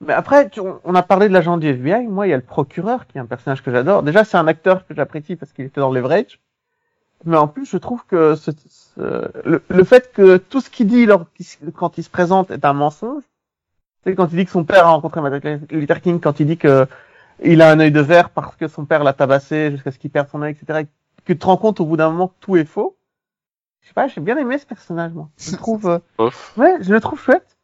Mais 0.00 0.12
après, 0.12 0.48
tu- 0.50 0.60
on 0.60 0.94
a 0.94 1.02
parlé 1.02 1.28
de 1.28 1.32
l'agent 1.32 1.56
du 1.58 1.68
FBI. 1.68 2.06
Moi, 2.06 2.26
il 2.26 2.30
y 2.30 2.32
a 2.32 2.36
le 2.36 2.42
procureur, 2.42 3.06
qui 3.06 3.18
est 3.18 3.20
un 3.20 3.26
personnage 3.26 3.62
que 3.62 3.70
j'adore. 3.70 4.02
Déjà, 4.02 4.24
c'est 4.24 4.36
un 4.36 4.46
acteur 4.46 4.86
que 4.86 4.94
j'apprécie 4.94 5.36
parce 5.36 5.52
qu'il 5.52 5.64
était 5.64 5.80
dans 5.80 5.92
Leverage. 5.92 6.40
Mais 7.24 7.36
en 7.36 7.48
plus, 7.48 7.66
je 7.66 7.76
trouve 7.78 8.04
que 8.06 8.34
ce- 8.34 8.50
ce- 8.68 9.30
le, 9.44 9.62
le 9.68 9.84
fait 9.84 10.12
que 10.12 10.36
tout 10.36 10.60
ce 10.60 10.68
qu'il 10.70 10.86
dit 10.88 11.06
lors, 11.06 11.26
quand 11.74 11.96
il 11.98 12.04
se 12.04 12.10
présente 12.10 12.50
est 12.50 12.64
un 12.64 12.72
mensonge. 12.74 13.22
Tu 14.04 14.10
sais, 14.10 14.16
quand 14.16 14.28
il 14.30 14.36
dit 14.36 14.44
que 14.44 14.50
son 14.50 14.64
père 14.64 14.86
a 14.86 14.90
rencontré 14.90 15.20
Martin 15.20 15.60
Luther 15.70 16.00
King, 16.00 16.20
quand 16.20 16.38
il 16.40 16.46
dit 16.46 16.58
que 16.58 16.86
il 17.42 17.62
a 17.62 17.70
un 17.70 17.80
œil 17.80 17.90
de 17.90 18.00
verre 18.00 18.30
parce 18.30 18.54
que 18.54 18.68
son 18.68 18.84
père 18.84 19.02
l'a 19.02 19.12
tabassé 19.12 19.70
jusqu'à 19.70 19.90
ce 19.90 19.98
qu'il 19.98 20.10
perde 20.10 20.28
son 20.30 20.42
œil, 20.42 20.52
etc. 20.52 20.86
Que 21.24 21.32
tu 21.32 21.38
te 21.38 21.46
rends 21.46 21.56
compte 21.56 21.80
au 21.80 21.86
bout 21.86 21.96
d'un 21.96 22.10
moment 22.10 22.28
que 22.28 22.34
tout 22.40 22.56
est 22.56 22.64
faux. 22.64 22.96
Je 23.80 23.88
sais 23.88 23.94
pas, 23.94 24.06
j'ai 24.08 24.20
bien 24.20 24.36
aimé 24.36 24.58
ce 24.58 24.66
personnage, 24.66 25.12
moi. 25.12 25.28
Je 25.38 25.52
le 25.52 25.56
trouve, 25.56 26.00
euh, 26.18 26.30
ouais, 26.56 26.76
je 26.80 26.92
le 26.92 27.00
trouve 27.00 27.20
chouette. 27.20 27.56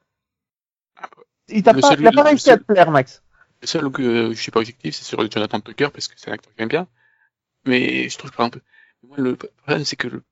Il 1.48 1.62
t'a 1.62 1.74
pas, 1.74 1.94
il 1.98 2.06
a 2.06 2.12
pas 2.12 2.22
réussi 2.22 2.50
à 2.50 2.56
te 2.56 2.62
plaire, 2.62 2.90
Max. 2.90 3.22
Le 3.62 3.66
seul 3.66 3.84
où 3.84 3.90
que 3.90 4.30
je 4.30 4.40
suis 4.40 4.50
pas 4.50 4.60
objectif, 4.60 4.94
c'est 4.94 5.04
sur 5.04 5.18
Jonathan 5.30 5.60
Tucker 5.60 5.88
parce 5.92 6.08
que 6.08 6.14
c'est 6.16 6.30
un 6.30 6.34
acteur 6.34 6.52
que 6.52 6.58
j'aime 6.58 6.68
bien. 6.68 6.86
Mais 7.66 8.08
je 8.08 8.16
trouve 8.16 8.32
par 8.32 8.46
exemple, 8.46 8.64
moi 9.06 9.16
le 9.18 9.36
problème 9.36 9.84
c'est 9.84 9.96
que 9.96 10.08
le, 10.08 10.22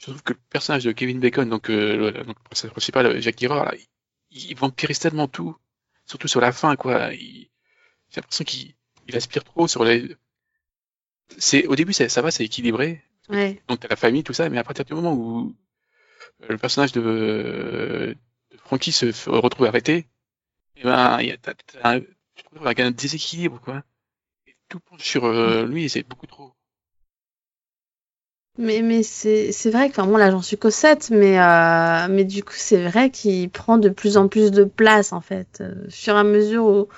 je 0.00 0.06
trouve 0.06 0.22
que 0.22 0.32
le 0.32 0.38
personnage 0.48 0.84
de 0.84 0.92
Kevin 0.92 1.20
Bacon, 1.20 1.48
donc, 1.48 1.70
euh, 1.70 1.96
le, 1.96 2.12
donc 2.12 2.36
le 2.38 2.48
personnage 2.48 2.72
principal, 2.72 3.06
euh, 3.06 3.20
Jack 3.20 3.38
Girard, 3.38 3.66
là, 3.66 3.74
il, 3.76 3.86
il 4.30 4.56
vampirise 4.56 4.98
tellement 4.98 5.28
tout, 5.28 5.56
surtout 6.06 6.28
sur 6.28 6.40
la 6.40 6.52
fin, 6.52 6.76
quoi. 6.76 7.10
J'ai 7.12 7.50
l'impression 8.16 8.44
qu'il 8.44 8.74
il 9.08 9.16
aspire 9.16 9.44
trop 9.44 9.68
sur 9.68 9.84
les. 9.84 10.16
C'est 11.38 11.66
au 11.66 11.76
début 11.76 11.92
ça, 11.92 12.08
ça 12.08 12.22
va, 12.22 12.30
c'est 12.30 12.44
équilibré. 12.44 13.02
Ouais. 13.28 13.62
Donc 13.68 13.80
t'as 13.80 13.88
la 13.88 13.96
famille, 13.96 14.24
tout 14.24 14.32
ça, 14.32 14.48
mais 14.48 14.58
à 14.58 14.64
partir 14.64 14.84
du 14.84 14.94
moment 14.94 15.14
où 15.14 15.54
euh, 16.42 16.48
le 16.48 16.58
personnage 16.58 16.92
de, 16.92 18.16
de 18.50 18.56
Frankie 18.58 18.92
se 18.92 19.06
retrouve 19.30 19.66
arrêté, 19.66 20.08
et 20.76 20.82
ben, 20.82 21.20
il 21.20 21.28
y 21.28 21.32
a, 21.32 21.36
un, 21.84 22.00
tu 22.00 22.06
te 22.42 22.48
retrouves 22.48 22.66
avec 22.66 22.80
un 22.80 22.90
déséquilibre, 22.90 23.60
quoi. 23.60 23.84
Et 24.46 24.56
tout 24.68 24.80
penche 24.80 25.02
sur 25.02 25.24
euh, 25.24 25.66
lui, 25.66 25.84
et 25.84 25.88
c'est 25.88 26.02
beaucoup 26.02 26.26
trop. 26.26 26.54
Mais, 28.62 28.82
mais 28.82 29.02
c'est, 29.02 29.52
c'est 29.52 29.70
vrai 29.70 29.88
que, 29.88 29.92
enfin, 30.00 30.06
moi, 30.06 30.18
là, 30.18 30.30
j'en 30.30 30.42
suis 30.42 30.58
qu'au 30.58 30.68
7, 30.70 31.08
mais, 31.10 31.40
euh, 31.40 32.08
mais 32.10 32.24
du 32.24 32.44
coup, 32.44 32.52
c'est 32.56 32.82
vrai 32.86 33.08
qu'il 33.10 33.48
prend 33.48 33.78
de 33.78 33.88
plus 33.88 34.18
en 34.18 34.28
plus 34.28 34.50
de 34.50 34.64
place, 34.64 35.12
en 35.14 35.22
fait. 35.22 35.58
Euh, 35.62 35.74
fur 35.88 36.14
et 36.14 36.18
à 36.18 36.24
mesure 36.24 36.66
où, 36.66 36.88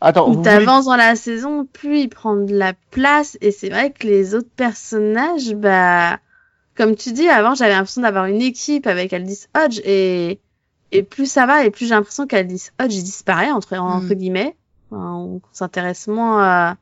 Attends, 0.00 0.28
où 0.28 0.32
voulez- 0.32 0.44
t'avances 0.44 0.86
dans 0.86 0.96
la 0.96 1.14
saison, 1.16 1.66
plus 1.66 2.00
il 2.00 2.08
prend 2.08 2.36
de 2.36 2.54
la 2.56 2.72
place, 2.90 3.38
et 3.40 3.50
c'est 3.50 3.68
vrai 3.68 3.90
que 3.90 4.06
les 4.06 4.34
autres 4.34 4.50
personnages, 4.56 5.54
bah, 5.54 6.18
comme 6.76 6.96
tu 6.96 7.12
dis, 7.12 7.28
avant, 7.28 7.54
j'avais 7.54 7.72
l'impression 7.72 8.02
d'avoir 8.02 8.24
une 8.26 8.42
équipe 8.42 8.86
avec 8.86 9.12
Aldis 9.12 9.46
Hodge, 9.56 9.80
et, 9.84 10.40
et 10.92 11.02
plus 11.02 11.30
ça 11.30 11.46
va, 11.46 11.64
et 11.64 11.70
plus 11.70 11.86
j'ai 11.86 11.94
l'impression 11.94 12.26
qu'Aldis 12.26 12.70
Hodge, 12.80 12.94
il 12.94 13.02
disparaît, 13.02 13.50
entre, 13.50 13.76
entre 13.76 14.06
Mm. 14.12 14.14
guillemets. 14.14 14.56
Enfin, 14.90 15.12
on 15.16 15.40
s'intéresse 15.52 16.06
moins 16.08 16.42
à, 16.42 16.76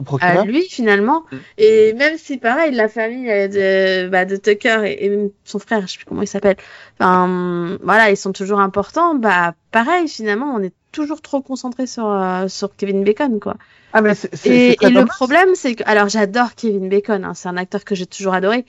à 0.00 0.04
procureur 0.04 0.44
lui 0.44 0.62
finalement. 0.62 1.24
Mm. 1.30 1.36
Et 1.58 1.92
même 1.94 2.18
si 2.18 2.38
pareil, 2.38 2.72
la 2.72 2.88
famille 2.88 3.30
euh, 3.30 3.48
de, 3.48 4.08
bah, 4.08 4.24
de 4.24 4.36
Tucker 4.36 4.82
et, 4.84 5.04
et 5.04 5.08
même 5.08 5.30
son 5.44 5.58
frère, 5.58 5.82
je 5.82 5.92
sais 5.92 5.96
plus 5.98 6.06
comment 6.06 6.22
il 6.22 6.28
s'appelle, 6.28 6.56
enfin, 6.98 7.78
voilà, 7.82 8.10
ils 8.10 8.16
sont 8.16 8.32
toujours 8.32 8.60
importants. 8.60 9.14
Bah 9.14 9.54
pareil, 9.70 10.08
finalement, 10.08 10.54
on 10.54 10.62
est 10.62 10.74
toujours 10.92 11.20
trop 11.22 11.42
concentré 11.42 11.86
sur 11.86 12.10
euh, 12.10 12.48
sur 12.48 12.74
Kevin 12.76 13.04
Bacon 13.04 13.40
quoi. 13.40 13.56
Ah, 13.92 14.02
mais 14.02 14.14
c'est, 14.14 14.34
c'est, 14.34 14.76
c'est 14.80 14.86
Et, 14.88 14.90
le 14.90 15.06
problème, 15.06 15.54
c'est 15.54 15.74
que 15.74 15.84
alors 15.86 16.08
j'adore 16.08 16.54
Kevin 16.54 16.88
Bacon, 16.88 17.24
hein, 17.24 17.34
c'est 17.34 17.48
un 17.48 17.56
acteur 17.56 17.84
que 17.84 17.94
j'ai 17.94 18.06
toujours 18.06 18.34
adoré. 18.34 18.64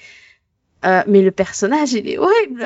Euh, 0.85 1.01
mais 1.07 1.21
le 1.21 1.31
personnage, 1.31 1.93
il 1.93 2.07
est 2.07 2.17
horrible. 2.17 2.63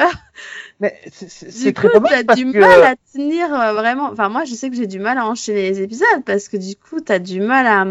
Mais 0.82 1.00
c'est, 1.12 1.30
c'est, 1.30 1.52
c'est 1.52 1.68
Du 1.68 1.74
très 1.74 1.90
dommage 1.94 2.12
t'as 2.28 2.36
du 2.36 2.52
que... 2.52 2.58
mal 2.58 2.84
à 2.84 2.96
tenir 3.14 3.54
euh, 3.54 3.74
vraiment. 3.74 4.10
Enfin, 4.12 4.30
moi, 4.30 4.44
je 4.44 4.54
sais 4.54 4.70
que 4.70 4.76
j'ai 4.76 4.88
du 4.88 5.00
mal 5.00 5.18
à 5.18 5.26
enchaîner 5.26 5.70
les 5.70 5.82
épisodes 5.82 6.24
parce 6.26 6.50
que 6.50 6.58
du 6.58 6.76
coup, 6.76 7.00
t'as 7.00 7.20
du 7.20 7.40
mal 7.40 7.68
à 7.68 7.86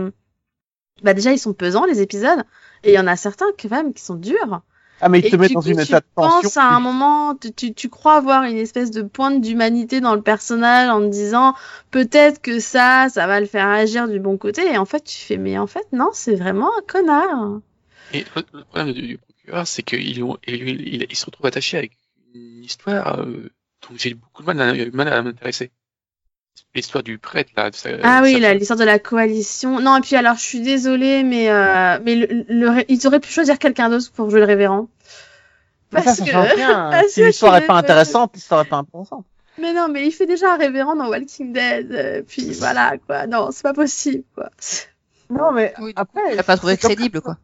bah 1.03 1.15
déjà 1.15 1.33
ils 1.33 1.39
sont 1.39 1.53
pesants 1.53 1.85
les 1.87 2.01
épisodes 2.01 2.43
et 2.85 2.93
il 2.93 2.95
y 2.95 2.99
en 2.99 3.07
a 3.07 3.17
certains 3.17 3.47
quand 3.61 3.71
même 3.71 3.93
qui 3.95 4.03
sont 4.03 4.15
durs. 4.15 4.63
Ah, 5.03 5.09
mais 5.09 5.21
il 5.21 5.27
Et 5.27 5.31
te 5.31 5.37
met 5.37 5.49
du 5.49 5.55
dans 5.55 5.61
une 5.63 5.77
tu 5.79 5.83
état 5.83 6.01
de 6.01 6.07
tension. 6.15 6.43
penses 6.43 6.57
à 6.59 6.69
un 6.69 6.81
moment, 6.81 7.35
tu, 7.35 7.53
tu, 7.53 7.73
tu 7.73 7.89
crois 7.89 8.17
avoir 8.17 8.43
une 8.45 8.59
espèce 8.59 8.91
de 8.91 9.03
pointe 9.03 9.41
d'humanité 9.41 10.01
dans 10.01 10.15
le 10.15 10.23
personnage 10.23 10.91
en 10.91 11.01
te 11.01 11.09
disant 11.09 11.55
peut-être 11.91 12.43
que 12.43 12.59
ça, 12.61 13.09
ça 13.09 13.27
va 13.27 13.41
le 13.41 13.47
faire 13.47 13.67
agir 13.67 14.09
du 14.09 14.21
bon 14.21 14.37
côté. 14.37 14.67
Et 14.73 14.77
en 14.79 14.85
fait, 14.85 15.03
tu 15.05 15.17
fais 15.17 15.39
mais 15.39 15.59
en 15.59 15.67
fait 15.67 15.87
non, 15.93 16.11
c'est 16.13 16.35
vraiment 16.37 16.71
un 16.77 16.83
connard. 16.87 17.61
Et 18.13 18.25
le, 18.37 18.65
problème 18.65 18.93
du, 18.93 19.19
procureur, 19.19 19.67
c'est 19.67 19.83
qu'il 19.83 20.01
il, 20.07 20.19
il, 20.47 20.81
il, 20.95 21.07
il 21.09 21.17
se 21.17 21.27
retrouve 21.27 21.47
attaché 21.47 21.79
avec 21.79 21.93
une 22.35 22.63
histoire 22.65 23.21
euh, 23.21 23.51
dont 23.83 23.97
j'ai 23.97 24.15
beaucoup 24.15 24.43
de 24.43 24.53
mal 24.53 24.61
à, 24.61 24.91
mal 24.93 25.09
à 25.09 25.23
m'intéresser. 25.23 25.71
L'histoire 26.75 27.03
du 27.03 27.19
prêtre, 27.19 27.51
là. 27.57 27.71
sa- 27.73 27.91
Ah 28.03 28.21
oui, 28.23 28.41
femme. 28.41 28.57
l'histoire 28.57 28.79
de 28.79 28.85
la 28.85 28.99
coalition. 28.99 29.81
Non, 29.81 29.97
et 29.97 30.01
puis 30.01 30.17
alors, 30.17 30.37
je 30.37 30.43
suis 30.43 30.61
désolée, 30.61 31.23
mais 31.25 31.51
euh, 31.51 31.99
mais 32.05 32.15
le, 32.15 32.45
le 32.49 32.85
ils 32.89 33.07
auraient 33.07 33.21
pu 33.21 33.31
choisir 33.31 33.59
quelqu'un 33.59 33.89
d'autre 33.91 34.11
pour 34.13 34.31
jouer 34.31 34.41
le 34.41 34.47
révérend. 34.47 34.89
Mais 35.93 36.01
ça, 36.01 36.05
Parce 36.05 36.19
ça 36.19 36.25
que- 36.25 36.31
parce 36.91 37.09
Si 37.09 37.21
que 37.21 37.27
l'histoire 37.27 37.57
je 37.59 37.63
est 37.65 37.67
pas 37.67 37.75
intéressante, 37.75 38.31
l'histoire 38.35 38.61
est 38.63 38.69
pas 38.69 38.77
intéressante. 38.77 39.25
Mais 39.59 39.73
non, 39.75 39.89
mais 39.89 40.07
il 40.07 40.13
fait 40.13 40.27
déjà 40.27 40.55
un 40.55 40.57
révérend 40.57 40.95
dans 40.95 41.09
Walking 41.09 41.53
Dead. 41.53 41.93
euh, 41.93 42.23
puis 42.27 42.53
voilà, 42.53 42.95
quoi. 43.07 43.27
Non, 43.27 43.51
c'est 43.53 43.63
pas 43.65 43.75
possible, 43.75 44.23
quoi. 44.35 44.51
Non, 45.29 45.51
mais 45.53 45.75
Oui, 45.81 45.93
après. 45.97 46.21
Il 46.33 46.39
a 46.39 46.43
pas 46.45 46.57
trouvé 46.57 46.75
c'est 46.75 46.83
comme- 46.83 46.95
crédible, 46.95 47.21
quoi. 47.21 47.37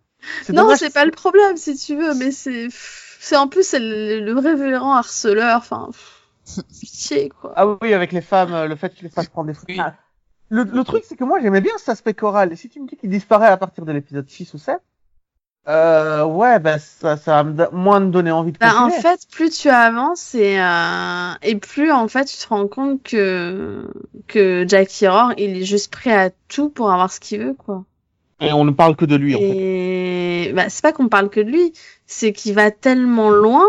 c'est 0.45 0.53
Non, 0.53 0.75
c'est 0.77 0.93
pas 0.95 1.05
le 1.05 1.11
problème, 1.11 1.57
si 1.57 1.77
tu 1.77 1.97
veux, 1.97 2.15
mais 2.15 2.31
c'est, 2.31 2.69
c'est 3.21 3.37
en 3.37 3.49
plus 3.49 3.67
c'est 3.67 3.81
le, 3.81 4.21
le 4.21 4.39
révérend 4.39 4.95
harceleur. 4.95 5.59
Enfin, 5.59 5.91
pff, 6.47 6.65
pitié, 6.81 7.29
quoi. 7.29 7.53
Ah 7.57 7.67
oui, 7.83 7.93
avec 7.93 8.13
les 8.13 8.23
femmes, 8.23 8.55
euh, 8.55 8.67
le 8.67 8.77
fait 8.77 8.95
qu'ils 8.95 9.05
les 9.05 9.11
fassent 9.11 9.29
prendre 9.29 9.53
des. 9.53 9.79
Ah, 9.79 9.95
Le, 10.49 10.63
le 10.63 10.85
truc, 10.85 11.05
c'est 11.07 11.17
que 11.17 11.25
moi, 11.25 11.41
j'aimais 11.41 11.61
bien 11.61 11.73
cet 11.79 11.91
aspect 11.91 12.15
choral. 12.15 12.53
Et 12.53 12.57
si 12.57 12.69
tu 12.69 12.81
me 12.81 12.87
dis 12.87 12.97
qu'il 12.97 13.11
disparaît 13.11 13.49
à 13.49 13.57
partir 13.57 13.85
de 13.85 13.93
l'épisode 13.93 14.29
6 14.29 14.55
ou 14.55 14.59
7, 14.59 14.81
euh, 15.69 16.25
ouais, 16.25 16.61
ben, 16.61 16.79
ça, 16.79 17.17
ça 17.17 17.43
va 17.43 17.71
moins 17.73 17.99
me 17.99 18.11
donner 18.11 18.31
envie 18.31 18.53
de 18.53 18.59
Bah, 18.59 18.81
en 18.83 18.91
fait, 18.91 19.27
plus 19.33 19.51
tu 19.51 19.69
avances 19.69 20.35
et, 20.37 20.61
euh, 20.61 21.33
et 21.43 21.57
plus 21.57 21.91
en 21.91 22.07
fait 22.07 22.25
tu 22.27 22.37
te 22.37 22.49
rends 22.49 22.69
compte 22.69 23.03
que 23.03 23.85
que 24.29 24.65
Jackie 24.69 25.09
Rohr, 25.09 25.33
il 25.37 25.57
est 25.57 25.65
juste 25.65 25.91
prêt 25.91 26.15
à 26.15 26.31
tout 26.49 26.69
pour 26.69 26.93
avoir 26.93 27.11
ce 27.11 27.19
qu'il 27.19 27.41
veut, 27.41 27.55
quoi. 27.55 27.85
Et 28.39 28.53
on 28.53 28.65
ne 28.65 28.71
parle 28.71 28.95
que 28.97 29.07
de 29.07 29.17
lui, 29.17 29.35
en 29.35 29.39
fait. 29.39 29.57
Et 29.57 30.53
bah, 30.53 30.69
c'est 30.69 30.83
pas 30.83 30.93
qu'on 30.93 31.09
parle 31.09 31.31
que 31.31 31.41
de 31.41 31.51
lui, 31.51 31.73
c'est 32.07 32.33
qu'il 32.33 32.55
va 32.55 32.71
tellement 32.71 33.31
loin 33.31 33.67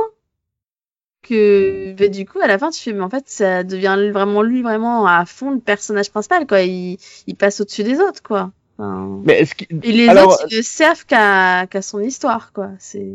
que 1.27 1.93
bah, 1.93 2.07
du 2.07 2.25
coup 2.25 2.39
à 2.41 2.47
la 2.47 2.57
fin 2.57 2.69
tu 2.69 2.81
fais 2.81 2.93
mais 2.93 3.03
en 3.03 3.09
fait 3.09 3.23
ça 3.27 3.63
devient 3.63 3.97
vraiment 4.13 4.41
lui 4.41 4.61
vraiment 4.61 5.05
à 5.07 5.25
fond 5.25 5.51
le 5.51 5.59
personnage 5.59 6.09
principal 6.11 6.47
quoi. 6.47 6.61
Il, 6.61 6.97
il 7.27 7.35
passe 7.35 7.61
au-dessus 7.61 7.83
des 7.83 7.99
autres 7.99 8.21
quoi. 8.23 8.51
Enfin, 8.79 9.21
Mais 9.25 9.39
est-ce 9.39 9.55
qu'il- 9.55 9.67
et 9.83 9.91
les 9.91 10.07
alors, 10.07 10.33
autres 10.33 10.45
ils 10.51 10.57
ne 10.57 10.61
servent 10.61 11.05
qu'à 11.05 11.65
qu'à 11.67 11.81
son 11.81 11.99
histoire 11.99 12.51
quoi. 12.53 12.69
C'est 12.79 13.05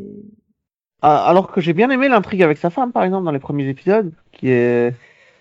ah, 1.02 1.26
alors 1.28 1.50
que 1.50 1.60
j'ai 1.60 1.72
bien 1.72 1.90
aimé 1.90 2.08
l'intrigue 2.08 2.42
avec 2.42 2.58
sa 2.58 2.70
femme, 2.70 2.92
par 2.92 3.02
exemple, 3.02 3.24
dans 3.24 3.32
les 3.32 3.40
premiers 3.40 3.68
épisodes, 3.68 4.12
qui 4.32 4.48
est, 4.50 4.94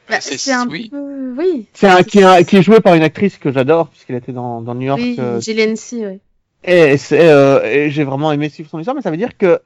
bah, 0.10 0.20
C'est- 0.20 0.40
c'est 0.40 0.54
un 0.54 0.68
oui. 0.68 0.90
peu 0.90 1.36
oui. 1.38 1.68
c'est 1.74 1.88
un, 1.88 2.02
qui 2.02 2.18
est, 2.20 2.46
qui 2.46 2.58
est 2.58 2.64
joué 2.64 2.80
par 2.80 2.96
une 2.96 3.04
actrice 3.04 3.38
que 3.38 3.52
j'adore, 3.52 3.90
puisqu'elle 3.90 4.16
était 4.16 4.32
dans, 4.32 4.62
dans 4.62 4.74
New 4.74 4.88
York. 4.88 5.00
Oui, 5.00 5.16
euh, 5.20 5.40
Gillian 5.40 5.76
C, 5.76 6.08
oui. 6.08 6.20
Et, 6.64 6.98
c'est, 6.98 7.30
euh, 7.30 7.64
et 7.64 7.90
j'ai 7.92 8.04
vraiment 8.04 8.32
aimé 8.32 8.50
suivre 8.50 8.70
son 8.72 8.80
histoire, 8.80 8.96
mais 8.96 9.04
ça 9.04 9.12
veut 9.12 9.18
dire 9.18 9.38
que 9.38 9.60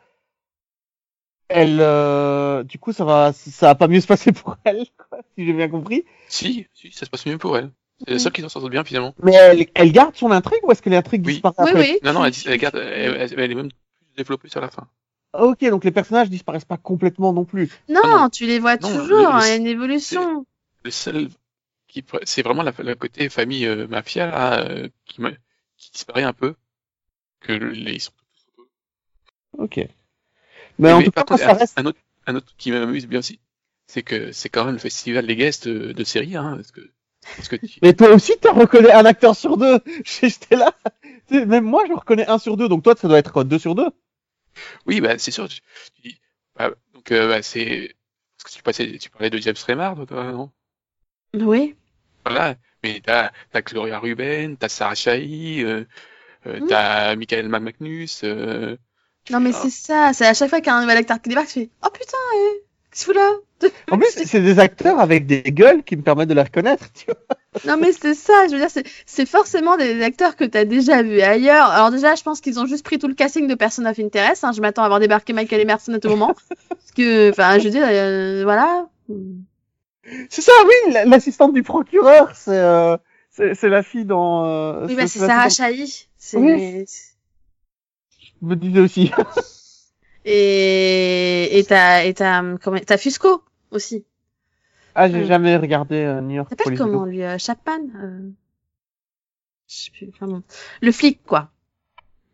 elle, 1.49 1.77
euh, 1.81 2.63
du 2.63 2.79
coup, 2.79 2.91
ça 2.93 3.05
va, 3.05 3.33
ça 3.33 3.67
va 3.67 3.75
pas 3.75 3.87
mieux 3.87 4.01
se 4.01 4.07
passer 4.07 4.31
pour 4.31 4.57
elle, 4.63 4.85
quoi, 4.97 5.19
si 5.37 5.45
j'ai 5.45 5.53
bien 5.53 5.69
compris. 5.69 6.03
Si, 6.27 6.67
si, 6.73 6.91
ça 6.91 7.05
se 7.05 7.09
passe 7.09 7.25
mieux 7.25 7.37
pour 7.37 7.57
elle. 7.57 7.71
C'est 7.99 8.09
la 8.09 8.13
Mhm. 8.15 8.19
seule 8.19 8.31
qui 8.33 8.41
s'en 8.41 8.49
sort 8.49 8.69
bien, 8.69 8.83
finalement. 8.83 9.15
Mais 9.23 9.33
elle, 9.33 9.67
elle 9.73 9.91
garde 9.91 10.15
son 10.15 10.31
intrigue 10.31 10.59
ou 10.63 10.71
est-ce 10.71 10.81
que 10.81 10.89
l'intrigue 10.89 11.25
Oui. 11.25 11.33
disparaît 11.33 11.55
Oui, 11.59 11.69
après 11.69 11.79
oui. 11.93 11.99
Non, 12.03 12.13
non, 12.13 12.25
elle, 12.25 12.33
elle 12.45 12.57
garde, 12.57 12.75
elle, 12.75 13.15
elle- 13.21 13.39
elle 13.39 13.51
est 13.51 13.55
même 13.55 13.69
plus 13.69 14.15
développée 14.17 14.49
sur 14.49 14.59
la 14.61 14.69
fin. 14.69 14.87
Ok, 15.33 15.59
donc 15.69 15.83
les 15.85 15.91
personnages 15.91 16.29
disparaissent 16.29 16.65
pas 16.65 16.77
complètement 16.77 17.31
non 17.33 17.45
plus. 17.45 17.69
Non, 17.89 18.01
Ah 18.03 18.07
non. 18.23 18.29
tu 18.29 18.45
les 18.45 18.59
vois 18.59 18.77
Non, 18.77 18.89
toujours, 18.89 19.27
hein, 19.27 19.41
il 19.45 19.49
y 19.49 19.51
a 19.51 19.55
une 19.55 19.67
évolution. 19.67 20.45
Le 20.83 20.91
seul 20.91 21.29
qui, 21.87 22.03
c'est 22.23 22.41
vraiment 22.41 22.63
la, 22.63 22.73
le 22.77 22.95
côté 22.95 23.29
famille 23.29 23.65
euh, 23.65 23.87
mafia, 23.87 24.27
là, 24.27 24.61
euh, 24.65 24.89
qui, 25.05 25.21
qui 25.77 25.91
disparaît 25.91 26.23
un 26.23 26.33
peu. 26.33 26.55
Que 27.41 27.53
les, 27.53 27.93
ils 27.95 27.99
sont 28.01 28.11
Ok. 29.57 29.79
Mais 30.79 30.93
en 30.93 31.01
Mais 31.01 31.03
tout 31.03 31.11
par 31.11 31.25
cas, 31.25 31.25
contre, 31.25 31.43
ça 31.43 31.51
un, 31.51 31.53
reste. 31.53 31.77
un 31.77 31.85
autre, 31.85 31.99
un 32.27 32.35
autre 32.35 32.53
qui 32.57 32.71
m'amuse 32.71 33.07
bien 33.07 33.19
aussi, 33.19 33.39
c'est 33.87 34.03
que 34.03 34.31
c'est 34.31 34.49
quand 34.49 34.65
même 34.65 34.73
le 34.75 34.79
festival 34.79 35.27
des 35.27 35.35
guests 35.35 35.67
de, 35.67 35.91
de 35.93 36.03
série, 36.03 36.35
hein, 36.35 36.55
parce 36.55 36.71
que, 36.71 36.81
parce 37.35 37.47
que 37.49 37.55
tu- 37.57 37.81
Mais 37.81 37.93
toi 37.93 38.09
aussi, 38.13 38.33
tu 38.41 38.49
reconnais 38.49 38.91
un 38.91 39.05
acteur 39.05 39.35
sur 39.35 39.57
deux. 39.57 39.79
J'étais 40.05 40.55
là. 40.55 40.73
Tu 41.27 41.39
sais, 41.39 41.45
Même 41.45 41.65
moi, 41.65 41.83
je 41.87 41.93
reconnais 41.93 42.27
un 42.29 42.37
sur 42.39 42.57
deux. 42.57 42.69
Donc 42.69 42.83
toi, 42.83 42.95
ça 42.97 43.07
doit 43.07 43.19
être 43.19 43.43
deux 43.43 43.59
sur 43.59 43.75
deux? 43.75 43.89
oui, 44.85 45.01
bah, 45.01 45.17
c'est 45.17 45.31
sûr, 45.31 45.47
tu, 45.49 45.61
bah, 46.55 46.71
donc, 46.93 47.11
euh, 47.11 47.27
bah, 47.27 47.41
c'est, 47.41 47.95
parce 48.37 48.51
que 48.53 48.57
tu 48.57 48.63
passais, 48.63 48.97
tu 48.97 49.09
parlais 49.09 49.29
de 49.29 49.37
James 49.39 49.55
Remar, 49.67 50.05
toi, 50.05 50.31
non? 50.31 50.51
Oui. 51.35 51.75
Voilà. 52.25 52.55
Mais 52.83 53.01
t'as, 53.01 53.31
t'as 53.51 53.61
Gloria 53.61 53.99
Ruben, 53.99 54.57
t'as 54.57 54.69
Sarah 54.69 54.95
Chahi, 54.95 55.63
euh, 55.63 55.85
euh, 56.47 56.61
Mm. 56.61 56.67
t'as 56.67 57.15
Michael 57.15 57.49
Magnus, 57.49 58.23
euh, 58.23 58.77
Non, 59.31 59.39
mais 59.39 59.51
c'est 59.53 59.69
ça, 59.71 60.11
c'est 60.13 60.25
à 60.25 60.33
chaque 60.33 60.49
fois 60.49 60.59
qu'il 60.59 60.67
y 60.67 60.69
a 60.69 60.75
un 60.75 60.81
nouvel 60.81 60.97
acteur 60.97 61.21
qui 61.21 61.29
débarque, 61.29 61.47
tu 61.47 61.53
fais 61.61 61.69
Oh 61.83 61.87
putain, 61.91 62.17
eh, 62.35 62.61
qu'est-ce 62.91 63.05
que 63.07 63.11
tu 63.11 63.17
fous 63.17 63.19
là? 63.19 63.31
En 63.91 63.97
plus, 63.97 64.07
c'est 64.25 64.41
des 64.41 64.59
acteurs 64.59 64.99
avec 64.99 65.25
des 65.25 65.41
gueules 65.41 65.81
qui 65.83 65.95
me 65.95 66.01
permettent 66.03 66.29
de 66.29 66.33
les 66.35 66.41
reconnaître. 66.43 66.85
Tu 66.93 67.05
vois. 67.07 67.15
Non, 67.65 67.79
mais 67.81 67.91
c'est 67.93 68.13
ça, 68.13 68.33
je 68.47 68.51
veux 68.53 68.59
dire, 68.59 68.69
c'est- 69.05 69.25
forcément 69.25 69.77
des 69.77 70.03
acteurs 70.03 70.35
que 70.35 70.43
t'as 70.43 70.65
déjà 70.65 71.01
vus 71.01 71.21
ailleurs. 71.21 71.65
Alors, 71.67 71.89
déjà, 71.89 72.13
je 72.15 72.21
pense 72.21 72.41
qu'ils 72.41 72.59
ont 72.59 72.65
juste 72.67 72.83
pris 72.85 72.99
tout 72.99 73.07
le 73.07 73.13
casting 73.15 73.47
de 73.47 73.55
Person 73.55 73.85
of 73.85 73.97
Interest. 73.97 74.43
Hein. 74.43 74.51
Je 74.51 74.61
m'attends 74.61 74.83
à 74.83 74.87
voir 74.89 74.99
débarquer 74.99 75.33
Michael 75.33 75.61
Emerson 75.61 75.93
à 75.93 75.99
tout 75.99 76.09
moment. 76.09 76.35
Parce 76.69 76.91
que, 76.95 77.29
enfin, 77.31 77.57
je 77.57 77.63
veux 77.63 77.69
dire, 77.71 77.85
euh, 77.85 78.41
voilà. 78.43 78.87
C'est 80.29 80.41
ça, 80.41 80.51
oui, 80.67 80.93
la- 80.93 81.05
l'assistante 81.05 81.53
du 81.53 81.63
procureur, 81.63 82.35
c'est 82.35 82.51
euh, 82.59 82.97
la 83.63 83.83
fille 83.83 84.05
dans. 84.05 84.45
Euh, 84.45 84.85
Oui, 84.87 84.95
bah, 84.95 85.07
c'est 85.07 85.19
Sarah 85.19 85.49
Chahi. 85.49 86.07
C'est... 86.17 86.37
Oui. 86.37 86.85
Je 88.41 88.47
me 88.47 88.55
disais 88.55 88.79
aussi. 88.79 89.11
Et, 90.27 91.59
et 91.59 91.63
t'as, 91.65 92.03
et 92.03 92.13
t'as, 92.15 92.57
comment, 92.57 92.79
t'as 92.79 92.97
Fusco 92.97 93.43
aussi. 93.71 94.05
Ah, 94.95 95.07
j'ai 95.07 95.21
Mm. 95.21 95.25
jamais 95.25 95.55
regardé 95.57 95.97
euh, 95.97 96.21
New 96.21 96.35
York 96.35 96.49
T'appelles 96.49 96.77
Police 96.77 96.79
comment 96.79 97.05
lui, 97.05 97.21
euh, 97.23 97.37
Chapman 97.37 97.79
euh... 98.01 98.29
Je 99.67 99.75
sais 99.75 99.91
plus, 99.91 100.09
enfin 100.09 100.27
bon. 100.27 100.41
Le 100.81 100.91
flic, 100.91 101.21
quoi. 101.25 101.49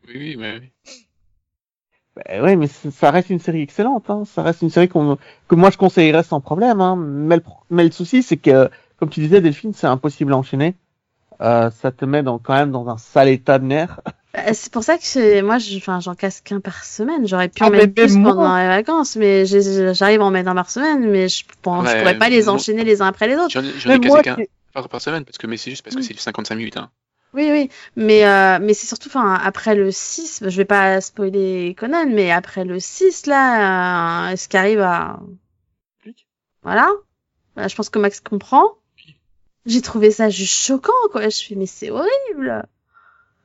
oui, 0.07 0.13
oui, 0.17 0.35
mais, 0.37 0.59
oui. 0.59 0.71
Bah, 2.15 2.41
ouais, 2.43 2.55
mais 2.55 2.67
ça 2.67 3.11
reste 3.11 3.29
une 3.29 3.39
série 3.39 3.61
excellente. 3.61 4.09
Hein. 4.09 4.23
Ça 4.25 4.41
reste 4.43 4.61
une 4.61 4.69
série 4.69 4.87
qu'on 4.89 5.17
que 5.49 5.55
moi 5.55 5.69
je 5.69 5.77
conseillerais 5.77 6.23
sans 6.23 6.39
problème. 6.41 6.79
Hein. 6.81 6.95
Mais, 6.97 7.35
le, 7.35 7.41
pro- 7.41 7.63
mais 7.69 7.83
le 7.83 7.91
souci, 7.91 8.21
c'est 8.23 8.37
que, 8.37 8.69
comme 8.97 9.09
tu 9.09 9.19
disais, 9.21 9.41
Delphine, 9.41 9.73
c'est 9.73 9.87
impossible 9.87 10.31
à 10.33 10.37
enchaîner. 10.37 10.75
Euh, 11.41 11.71
ça 11.71 11.91
te 11.91 12.05
met 12.05 12.23
dans, 12.23 12.39
quand 12.39 12.53
même 12.53 12.71
dans 12.71 12.87
un 12.89 12.97
sale 12.97 13.29
état 13.29 13.59
de 13.59 13.65
nerfs. 13.65 13.99
Bah, 14.33 14.53
C'est 14.53 14.71
pour 14.71 14.83
ça 14.83 14.97
que 14.97 15.03
c'est- 15.03 15.41
moi, 15.41 15.57
je- 15.57 15.79
j'en 15.99 16.15
casse 16.15 16.39
qu'un 16.41 16.59
par 16.61 16.85
semaine. 16.85 17.27
J'aurais 17.27 17.49
pu 17.49 17.61
Ah, 17.63 17.67
en 17.67 17.69
mettre 17.71 17.93
plus 17.93 18.15
moi. 18.15 18.31
pendant 18.33 18.57
les 18.57 18.67
vacances, 18.67 19.15
mais 19.17 19.45
j'ai- 19.45 19.93
j'arrive 19.93 20.21
à 20.21 20.25
en 20.25 20.31
mettre 20.31 20.49
un 20.49 20.55
par 20.55 20.69
semaine, 20.69 21.09
mais 21.09 21.27
je 21.27 21.43
pense, 21.61 21.85
je 21.87 21.91
Ouais, 21.93 21.99
pourrais 21.99 22.17
pas 22.17 22.29
les 22.29 22.43
moi- 22.43 22.53
enchaîner 22.53 22.83
les 22.85 23.01
uns 23.01 23.07
après 23.07 23.27
les 23.27 23.35
autres. 23.35 23.49
J'en 23.49 23.63
ai, 23.63 23.71
j'en 23.77 23.91
ai 23.91 23.99
cassé 23.99 24.21
qu'un 24.21 24.37
par, 24.73 24.87
par 24.87 25.01
semaine, 25.01 25.25
parce 25.25 25.37
que, 25.37 25.47
mais 25.47 25.57
c'est 25.57 25.69
juste 25.71 25.83
parce 25.83 25.95
que 25.95 26.01
Mm. 26.01 26.03
c'est 26.03 26.13
du 26.13 26.19
55 26.19 26.55
minutes, 26.55 26.77
hein. 26.77 26.89
Oui, 27.33 27.47
oui, 27.49 27.69
mais 27.95 28.25
euh, 28.25 28.59
mais 28.61 28.73
c'est 28.73 28.87
surtout, 28.87 29.07
enfin, 29.07 29.35
après 29.41 29.73
le 29.75 29.89
6, 29.91 30.43
je 30.45 30.57
vais 30.57 30.65
pas 30.65 30.99
spoiler 31.01 31.75
Conan, 31.77 32.05
mais 32.09 32.29
après 32.31 32.65
le 32.65 32.77
6, 32.79 33.25
là, 33.25 34.31
euh, 34.31 34.35
ce 34.35 34.47
qui 34.49 34.57
arrive 34.57 34.81
à, 34.81 35.19
voilà, 36.63 36.89
Voilà, 37.55 37.67
je 37.67 37.75
pense 37.75 37.89
que 37.89 37.99
Max 37.99 38.21
comprend. 38.21 38.63
J'ai 39.65 39.81
trouvé 39.81 40.09
ça 40.11 40.29
juste 40.29 40.53
choquant, 40.53 40.91
quoi. 41.11 41.27
Je 41.27 41.43
fais, 41.43 41.55
mais 41.55 41.65
c'est 41.65 41.89
horrible. 41.91 42.65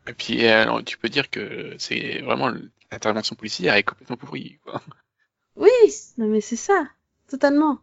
Et 0.09 0.13
puis, 0.15 0.45
euh, 0.47 0.63
alors, 0.63 0.85
tu 0.85 0.99
peux 0.99 1.09
dire 1.09 1.31
que 1.31 1.75
c'est 1.79 2.21
vraiment 2.23 2.51
l'intervention 2.91 3.35
policière 3.37 3.75
est 3.75 3.83
complètement 3.83 4.17
pourrie, 4.17 4.59
quoi. 4.65 4.81
Oui, 5.57 5.71
non 6.19 6.29
mais 6.29 6.41
c'est 6.41 6.55
ça, 6.55 6.89
totalement. 7.29 7.81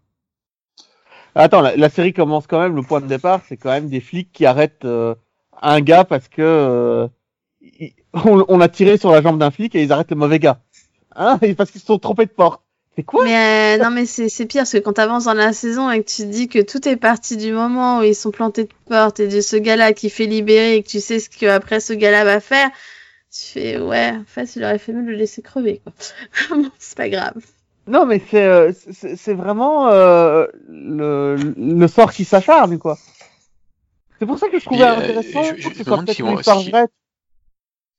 Attends, 1.35 1.61
la, 1.61 1.75
la 1.75 1.89
série 1.89 2.13
commence 2.13 2.47
quand 2.47 2.59
même. 2.59 2.75
Le 2.75 2.83
point 2.83 3.01
de 3.01 3.07
départ, 3.07 3.41
c'est 3.47 3.57
quand 3.57 3.69
même 3.71 3.89
des 3.89 4.01
flics 4.01 4.31
qui 4.31 4.45
arrêtent 4.45 4.85
euh, 4.85 5.15
un 5.61 5.81
gars 5.81 6.03
parce 6.03 6.27
que 6.27 6.41
euh, 6.41 7.07
il- 7.61 7.93
on, 8.13 8.45
on 8.47 8.61
a 8.61 8.69
tiré 8.69 8.97
sur 8.97 9.11
la 9.11 9.21
jambe 9.21 9.39
d'un 9.39 9.51
flic 9.51 9.75
et 9.75 9.83
ils 9.83 9.91
arrêtent 9.91 10.11
le 10.11 10.17
mauvais 10.17 10.39
gars. 10.39 10.61
Hein 11.15 11.39
parce 11.57 11.71
qu'ils 11.71 11.81
se 11.81 11.87
sont 11.87 11.99
trompés 11.99 12.25
de 12.27 12.31
porte. 12.31 12.63
C'est 12.95 13.03
quoi 13.03 13.23
Mais 13.23 13.77
euh, 13.79 13.83
non, 13.83 13.89
mais 13.89 14.05
c'est 14.05 14.29
c'est 14.29 14.45
pire 14.45 14.61
parce 14.61 14.71
que 14.73 14.77
quand 14.77 14.93
t'avances 14.93 15.23
dans 15.25 15.33
la 15.33 15.51
saison 15.53 15.89
et 15.89 16.03
que 16.03 16.09
tu 16.09 16.23
te 16.23 16.27
dis 16.27 16.47
que 16.47 16.59
tout 16.61 16.87
est 16.87 16.95
parti 16.95 17.37
du 17.37 17.51
moment 17.51 17.99
où 17.99 18.03
ils 18.03 18.13
sont 18.15 18.29
plantés 18.31 18.65
de 18.65 18.73
porte 18.87 19.19
et 19.19 19.27
de 19.27 19.41
ce 19.41 19.55
gars-là 19.55 19.93
qui 19.93 20.09
fait 20.11 20.25
libérer 20.27 20.75
et 20.75 20.83
que 20.83 20.89
tu 20.89 20.99
sais 20.99 21.19
ce 21.19 21.29
que 21.29 21.47
après 21.47 21.79
ce 21.79 21.93
gars-là 21.93 22.23
va 22.23 22.39
faire, 22.39 22.69
tu 23.31 23.41
fais 23.53 23.79
ouais, 23.79 24.11
en 24.11 24.25
fait, 24.27 24.55
il 24.55 24.63
aurait 24.63 24.77
fait 24.77 24.93
mieux 24.93 25.03
de 25.03 25.09
le 25.11 25.15
laisser 25.17 25.41
crever 25.41 25.81
quoi. 25.83 25.93
Bon, 26.55 26.69
c'est 26.77 26.95
pas 26.97 27.09
grave. 27.09 27.33
Non, 27.87 28.05
mais 28.05 28.21
c'est 28.29 28.45
euh, 28.45 28.71
c'est 28.91 29.15
c'est 29.15 29.33
vraiment 29.33 29.89
euh, 29.89 30.45
le, 30.69 31.35
le 31.57 31.87
sort 31.87 32.13
qui 32.13 32.25
s'acharne, 32.25 32.77
quoi. 32.77 32.97
C'est 34.19 34.25
pour 34.27 34.37
ça 34.37 34.47
que 34.49 34.59
je 34.59 34.65
trouvais 34.65 34.83
euh, 34.83 34.97
intéressant 34.99 35.43
je- 35.43 35.61
je 35.61 35.69
que 35.69 35.73
ce 35.73 35.79
me 35.79 35.85
demande 35.85 36.05
peut-être 36.05 36.15
si 36.17 36.21
histoire 36.39 36.61
si-. 36.61 36.69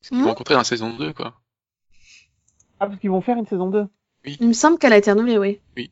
Ce 0.03 0.09
qu'ils 0.11 0.19
vont 0.19 0.29
rencontrer 0.29 0.55
dans 0.55 0.61
la 0.61 0.65
saison 0.65 0.97
2, 0.97 1.13
quoi. 1.13 1.35
Ah, 2.81 2.87
parce 2.87 2.99
qu'ils 2.99 3.11
vont 3.11 3.21
faire 3.21 3.37
une 3.37 3.47
saison 3.47 3.69
2. 3.71 3.85
Il 4.27 4.49
me 4.49 4.53
semble 4.53 4.79
qu'elle 4.79 4.93
a 4.93 4.97
été 4.97 5.11
renouvelée, 5.11 5.39
oui. 5.39 5.61
Oui. 5.77 5.91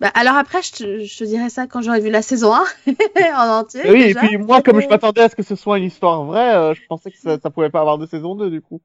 Bah, 0.00 0.08
alors 0.14 0.36
après, 0.36 0.62
je 0.62 0.72
te, 0.72 1.04
je 1.04 1.18
te 1.18 1.24
dirais 1.24 1.50
ça 1.50 1.66
quand 1.66 1.82
j'aurai 1.82 2.00
vu 2.00 2.10
la 2.10 2.22
saison 2.22 2.54
1 2.54 2.64
en 3.34 3.60
entier. 3.60 3.82
Oui, 3.90 4.02
et 4.02 4.14
puis 4.14 4.38
moi, 4.38 4.62
comme 4.62 4.80
je 4.80 4.88
m'attendais 4.88 5.22
à 5.22 5.28
ce 5.28 5.36
que 5.36 5.42
ce 5.42 5.56
soit 5.56 5.78
une 5.78 5.84
histoire 5.84 6.24
vraie, 6.24 6.54
euh, 6.54 6.74
je 6.74 6.80
pensais 6.88 7.10
que 7.10 7.18
ça, 7.18 7.38
ça 7.38 7.50
pouvait 7.50 7.70
pas 7.70 7.80
avoir 7.80 7.98
de 7.98 8.06
saison 8.06 8.34
2, 8.34 8.50
du 8.50 8.62
coup. 8.62 8.80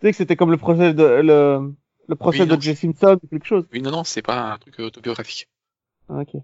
Tu 0.00 0.06
sais 0.06 0.10
que 0.12 0.16
c'était 0.16 0.36
comme 0.36 0.50
le 0.50 0.56
procès 0.56 0.94
de, 0.94 1.02
le, 1.02 1.74
le 2.08 2.14
procès 2.14 2.40
Oui, 2.40 2.48
de. 2.56 2.60
Jay 2.60 2.74
Simpson 2.74 3.18
ou 3.22 3.26
quelque 3.26 3.46
chose. 3.46 3.66
Oui, 3.72 3.82
non, 3.82 3.90
non, 3.90 4.04
c'est 4.04 4.22
pas 4.22 4.52
un 4.52 4.58
truc 4.58 4.78
autobiographique. 4.78 5.48
Ah, 6.08 6.20
ok. 6.20 6.42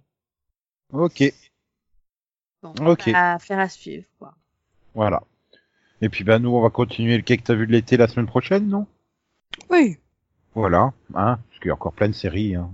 Ok, 0.93 1.23
Bon, 2.63 2.73
Ok. 2.87 3.11
bah, 3.13 3.35
affaire 3.35 3.59
à 3.59 3.69
suivre, 3.69 4.05
quoi. 4.19 4.35
voilà. 4.95 5.23
Et 6.03 6.09
puis 6.09 6.25
bah 6.25 6.39
nous 6.39 6.51
on 6.51 6.61
va 6.63 6.71
continuer 6.71 7.17
le 7.17 7.23
quai 7.23 7.37
que 7.37 7.43
t'as 7.43 7.55
vu 7.55 7.67
de 7.67 7.73
l'été 7.73 7.97
la 7.97 8.09
semaine 8.09 8.27
prochaine, 8.27 8.69
non? 8.69 8.87
Oui. 9.71 9.99
Voilà, 10.55 10.93
hein, 11.15 11.39
parce 11.49 11.59
qu'il 11.61 11.69
y 11.69 11.71
a 11.71 11.75
encore 11.75 11.93
plein 11.93 12.09
de 12.09 12.13
séries 12.15 12.55
hein, 12.57 12.71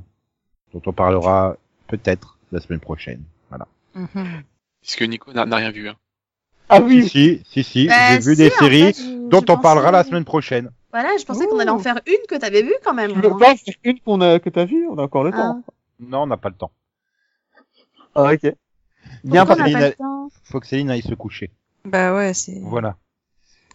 dont 0.72 0.82
on 0.86 0.92
parlera 0.92 1.56
peut-être 1.88 2.38
la 2.52 2.60
semaine 2.60 2.80
prochaine. 2.80 3.22
Voilà. 3.50 3.66
Mhm. 3.94 4.42
Puisque 4.80 5.02
Nico 5.02 5.32
n'a 5.32 5.44
n'a 5.46 5.56
rien 5.56 5.70
vu. 5.70 5.88
Hein. 5.88 5.96
Ah 6.68 6.80
oui! 6.80 7.08
si 7.08 7.42
si, 7.44 7.62
si, 7.62 7.86
Bah, 7.86 8.12
j'ai 8.12 8.18
vu 8.18 8.32
si, 8.32 8.36
des 8.38 8.50
séries 8.50 8.92
fait, 8.92 9.02
je- 9.02 9.28
dont 9.28 9.42
je 9.46 9.52
on 9.52 9.58
parlera 9.58 9.90
la 9.90 10.04
semaine 10.04 10.24
prochaine. 10.24 10.70
Voilà, 10.90 11.16
je 11.18 11.24
pensais 11.24 11.46
qu'on 11.46 11.58
allait 11.58 11.70
en 11.70 11.78
faire 11.78 12.00
une 12.06 12.26
que 12.28 12.36
t'avais 12.36 12.62
vue 12.62 12.74
quand 12.84 12.94
même. 12.94 13.20
Pas 13.20 13.28
en 13.28 13.38
faire 13.38 13.74
une 13.84 14.00
qu'on 14.00 14.20
a, 14.20 14.40
que 14.40 14.48
t'as 14.48 14.64
vue? 14.64 14.86
On 14.88 14.96
a 14.98 15.02
encore 15.02 15.24
le 15.24 15.30
temps. 15.32 15.62
Non, 16.00 16.22
on 16.22 16.26
n'a 16.26 16.36
pas 16.36 16.48
le 16.48 16.54
temps. 16.54 16.72
Ah, 18.14 18.32
ok. 18.32 18.54
Bien 19.22 19.44
elle- 19.44 19.96
temps? 19.96 20.28
Faut 20.44 20.60
que 20.60 20.66
Céline 20.66 20.90
aille 20.90 21.02
se 21.02 21.14
coucher. 21.14 21.50
Bah 21.84 22.14
ouais, 22.14 22.32
c'est 22.34 22.58
Voilà. 22.60 22.96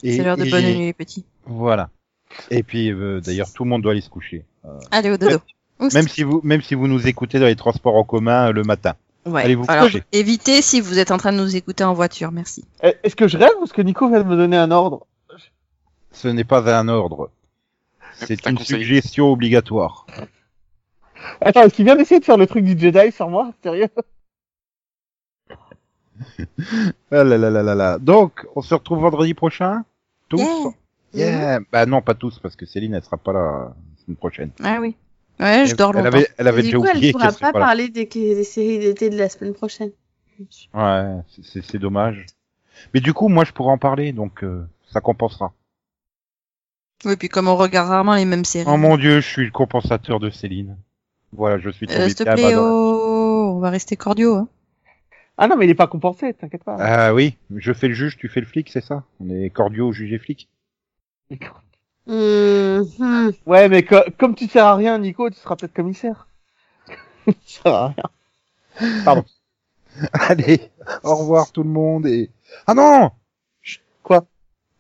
Et- 0.04 0.18
c'est 0.18 0.24
l'heure 0.24 0.38
de 0.38 0.46
et- 0.46 0.50
bonne 0.50 0.66
nuit 0.66 0.78
les 0.80 0.94
petits. 0.94 1.26
Voilà. 1.46 1.90
Et 2.50 2.64
puis 2.64 2.92
euh, 2.92 3.20
d'ailleurs 3.22 3.52
tout 3.54 3.64
le 3.64 3.70
monde 3.70 3.82
doit 3.82 3.92
aller 3.92 4.02
se 4.02 4.10
coucher. 4.10 4.46
Allez 4.92 5.12
au 5.12 5.18
dodo. 5.18 5.38
Même 5.94 6.08
si 6.08 6.24
vous 6.24 6.42
même 6.44 6.62
si 6.62 6.76
vous 6.76 6.88
nous 6.88 7.08
écoutez 7.08 7.40
dans 7.40 7.46
les 7.48 7.56
transports 7.56 7.96
en 7.96 8.04
commun 8.04 8.50
euh, 8.50 8.52
le 8.52 8.64
matin. 8.64 8.94
Ouais. 9.26 9.44
allez 9.44 9.56
vous 9.56 9.66
Alors, 9.68 9.86
coucher. 9.86 10.04
évitez 10.12 10.62
si 10.64 10.82
vous 10.82 10.98
êtes 10.98 11.12
en 11.12 11.18
train 11.18 11.32
de 11.32 11.38
nous 11.38 11.56
écouter 11.56 11.84
en 11.84 11.94
voiture, 11.94 12.32
merci. 12.32 12.66
Eh, 12.84 12.94
Est-ce 13.04 13.16
que 13.16 13.28
je 13.28 13.38
rêve 13.38 13.52
ou 13.60 13.66
est-ce 13.66 13.74
que 13.74 13.82
Nico 13.84 14.08
vient 14.10 14.20
de 14.24 14.28
me 14.28 14.36
donner 14.36 14.58
un 14.58 14.72
ordre? 14.72 15.06
Ce 16.12 16.28
n'est 16.28 16.44
pas 16.44 16.76
un 16.76 16.88
ordre. 16.88 17.30
C'est 18.16 18.26
C'est 18.28 18.48
un 18.48 18.52
une 18.52 18.58
conseil. 18.58 18.80
suggestion 18.82 19.32
obligatoire. 19.32 20.06
Attends, 21.40 21.62
est-ce 21.64 21.76
qu'il 21.76 21.86
vient 21.86 21.96
d'essayer 21.96 22.20
de 22.20 22.26
faire 22.26 22.38
le 22.38 22.48
truc 22.48 22.66
du 22.66 22.78
Jedi 22.78 23.12
sur 23.12 23.30
moi? 23.30 23.52
Sérieux? 23.64 23.88
Ah 27.12 27.24
là 27.24 27.38
là 27.38 27.50
là 27.50 27.64
là 27.64 27.76
là. 27.76 27.98
Donc, 28.00 28.46
on 28.56 28.62
se 28.62 28.74
retrouve 28.74 29.00
vendredi 29.00 29.34
prochain 29.34 29.84
Tous? 30.30 30.38
Yeah. 30.40 30.72
Yeah. 31.14 31.60
Bah 31.72 31.86
non, 31.86 32.02
pas 32.02 32.14
tous, 32.14 32.40
parce 32.40 32.56
que 32.56 32.66
Céline, 32.66 32.94
elle 32.94 33.04
sera 33.04 33.18
pas 33.18 33.34
là 33.34 33.74
la 33.98 34.04
semaine 34.06 34.18
prochaine. 34.18 34.52
Ah 34.64 34.78
oui. 34.80 34.96
Ouais, 35.40 35.66
je 35.66 35.72
elle, 35.72 35.78
dors 35.78 35.92
elle 35.92 36.04
longtemps. 36.04 36.18
avait, 36.18 36.28
elle 36.38 36.48
avait 36.48 36.62
du 36.62 36.68
déjà 36.68 36.78
coup, 36.78 36.86
elle 36.86 36.98
oublié 36.98 37.12
pourra 37.14 37.32
pas 37.32 37.52
pas 37.54 37.60
parler 37.60 37.90
des, 37.90 38.06
des 38.06 38.44
séries 38.44 38.80
d'été 38.80 39.10
de 39.10 39.18
la 39.18 39.28
semaine 39.30 39.54
prochaine. 39.54 39.92
Ouais, 40.74 41.22
c'est- 41.52 41.78
dommage. 41.78 42.26
Mais 42.94 43.00
du 43.00 43.14
coup, 43.14 43.28
moi, 43.28 43.44
je 43.44 43.52
pourrais 43.52 43.72
en 43.72 43.78
parler, 43.78 44.12
donc 44.12 44.44
euh, 44.44 44.66
ça 44.92 45.02
compensera. 45.02 45.54
Oui, 47.06 47.16
puis 47.16 47.30
comme 47.30 47.48
on 47.48 47.56
regarde 47.56 47.90
rarement 47.90 48.16
les 48.16 48.26
mêmes 48.26 48.46
séries. 48.46 48.70
Oh 48.70 48.78
mon 48.78 48.98
dieu, 48.98 49.22
je 49.22 49.28
suis 49.28 49.46
le 49.46 49.52
compensateur 49.52 50.20
de 50.20 50.30
Céline. 50.30 50.78
Voilà, 51.34 51.58
je 51.58 51.70
suis 51.70 51.88
Euh, 51.88 51.94
tombé 51.94 52.08
S'il 52.08 52.16
te 52.16 52.24
bien 52.24 52.34
plaît, 52.34 52.56
oh, 52.58 53.54
on 53.56 53.60
va 53.60 53.70
rester 53.70 53.96
cordiaux. 53.96 54.36
Hein. 54.36 54.48
Ah 55.38 55.48
non, 55.48 55.56
mais 55.58 55.66
il 55.66 55.72
est 55.72 55.76
pas 55.76 55.88
compensé, 55.88 56.34
t'inquiète 56.34 56.64
pas. 56.64 56.76
Ah 56.80 57.14
oui, 57.14 57.38
je 57.56 57.74
fais 57.74 57.88
le 57.88 57.94
juge, 57.94 58.18
tu 58.18 58.28
fais 58.30 58.42
le 58.42 58.46
flic, 58.46 58.70
c'est 58.70 58.84
ça? 58.84 59.04
On 59.20 59.30
est 59.30 59.50
cordiaux, 59.50 59.92
juge 59.92 60.14
et 60.14 60.20
flic? 60.20 60.50
Hum. 62.08 63.32
Ouais, 63.46 63.70
mais 63.70 63.84
co- 63.84 64.04
comme 64.18 64.36
tu 64.36 64.48
sers 64.48 64.66
à 64.66 64.76
rien, 64.76 64.98
Nico, 64.98 65.30
tu 65.30 65.38
seras 65.38 65.56
peut-être 65.56 65.74
commissaire. 65.74 66.28
tu 67.26 67.34
sers 67.46 67.74
à 67.74 67.88
rien. 69.06 69.24
Allez, 70.14 70.72
au 71.04 71.16
revoir 71.16 71.52
tout 71.52 71.64
le 71.64 71.70
monde 71.70 72.08
et... 72.08 72.30
Ah 72.66 72.74
non 72.74 73.12
Chut, 73.62 73.82
Quoi? 74.04 74.26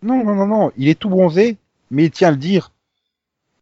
Non, 0.01 0.23
non, 0.23 0.35
non, 0.35 0.47
non, 0.47 0.71
il 0.77 0.87
est 0.89 0.99
tout 0.99 1.09
bronzé, 1.09 1.57
mais 1.91 2.05
il 2.05 2.11
tient 2.11 2.29
à 2.29 2.31
le 2.31 2.37
dire. 2.37 2.71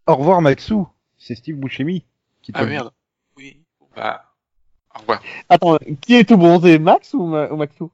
Au 0.07 0.15
revoir 0.15 0.41
Maxou, 0.41 0.87
c'est 1.17 1.35
Steve 1.35 1.57
Buscemi 1.57 2.05
qui 2.41 2.53
te 2.53 2.57
Ah 2.57 2.65
merde. 2.65 2.91
Oui. 3.35 3.61
Bah, 3.95 4.23
au 4.95 4.99
revoir. 4.99 5.21
Attends, 5.49 5.77
qui 6.01 6.15
est 6.15 6.23
tout 6.27 6.37
bronzé, 6.37 6.79
Max 6.79 7.13
ou, 7.13 7.25
Ma- 7.25 7.51
ou 7.51 7.57
Maxou 7.57 7.91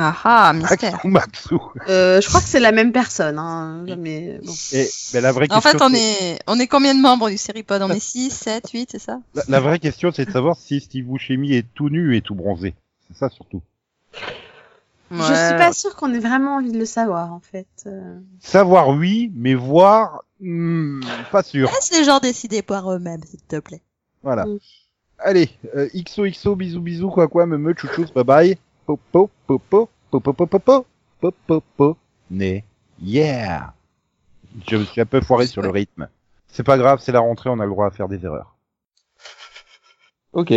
Ah 0.00 0.14
ah, 0.22 0.52
mystère. 0.52 1.00
Maxou, 1.04 1.08
Maxou. 1.08 1.60
Euh, 1.88 2.20
je 2.20 2.28
crois 2.28 2.40
que 2.40 2.46
c'est 2.46 2.60
la 2.60 2.70
même 2.70 2.92
personne. 2.92 3.36
Hein, 3.36 3.84
mais 3.98 4.38
bon. 4.44 4.52
Et 4.72 4.88
ben, 5.12 5.22
la 5.22 5.32
vraie 5.32 5.48
En 5.50 5.60
question, 5.60 5.78
fait, 5.78 5.84
on 5.84 5.92
est, 5.92 6.38
on 6.46 6.60
est 6.60 6.68
combien 6.68 6.94
de 6.94 7.00
membres 7.00 7.28
du 7.28 7.36
Seripod 7.36 7.82
On 7.82 7.90
est 7.90 7.98
6, 7.98 8.30
7, 8.30 8.70
8, 8.70 8.90
c'est 8.92 9.00
ça? 9.00 9.18
La, 9.34 9.42
la 9.48 9.60
vraie 9.60 9.80
question, 9.80 10.12
c'est 10.14 10.24
de 10.24 10.30
savoir 10.30 10.56
si 10.56 10.80
Steve 10.80 11.06
Buscemi 11.06 11.52
est 11.54 11.66
tout 11.74 11.88
nu 11.88 12.16
et 12.16 12.22
tout 12.22 12.36
bronzé. 12.36 12.76
C'est 13.08 13.16
ça 13.16 13.28
surtout. 13.28 13.60
Je 15.10 15.16
suis 15.16 15.56
pas 15.56 15.72
sûre 15.72 15.96
qu'on 15.96 16.12
ait 16.14 16.20
vraiment 16.20 16.56
envie 16.56 16.70
de 16.70 16.78
le 16.78 16.84
savoir, 16.84 17.32
en 17.32 17.40
fait. 17.40 17.66
Euh, 17.86 18.20
Savoir 18.40 18.90
oui, 18.90 19.32
mais 19.34 19.54
voir 19.54 20.22
hmm, 20.40 21.00
pas 21.32 21.42
sûr. 21.42 21.68
Laisse 21.72 21.90
les 21.98 22.04
gens 22.04 22.20
décider 22.20 22.62
par 22.62 22.92
eux-mêmes, 22.92 23.22
s'il 23.24 23.40
te 23.40 23.58
plaît. 23.58 23.82
Voilà. 24.22 24.44
Mm. 24.44 24.58
Allez, 25.18 25.50
euh, 25.74 25.88
XOXO, 25.94 26.54
bisous 26.54 26.80
bisous, 26.80 27.10
quoi 27.10 27.26
quoi, 27.26 27.46
me 27.46 27.58
me, 27.58 27.74
chouchous, 27.74 28.06
bye 28.14 28.22
bye. 28.22 28.58
Popo, 28.88 29.28
popo, 29.46 29.90
popo, 30.10 30.86
popo, 31.20 31.98
né, 32.30 32.64
yeah. 33.02 33.74
Je 34.66 34.76
me 34.76 34.84
suis 34.86 35.02
un 35.02 35.04
peu 35.04 35.20
foiré 35.20 35.46
sur 35.46 35.60
le 35.60 35.68
rythme. 35.68 36.08
C'est 36.46 36.62
pas 36.62 36.78
grave, 36.78 36.98
c'est 37.02 37.12
la 37.12 37.20
rentrée, 37.20 37.50
on 37.50 37.60
a 37.60 37.64
le 37.64 37.70
droit 37.70 37.86
à 37.86 37.90
faire 37.90 38.08
des 38.08 38.24
erreurs. 38.24 38.56
Ok. 40.32 40.52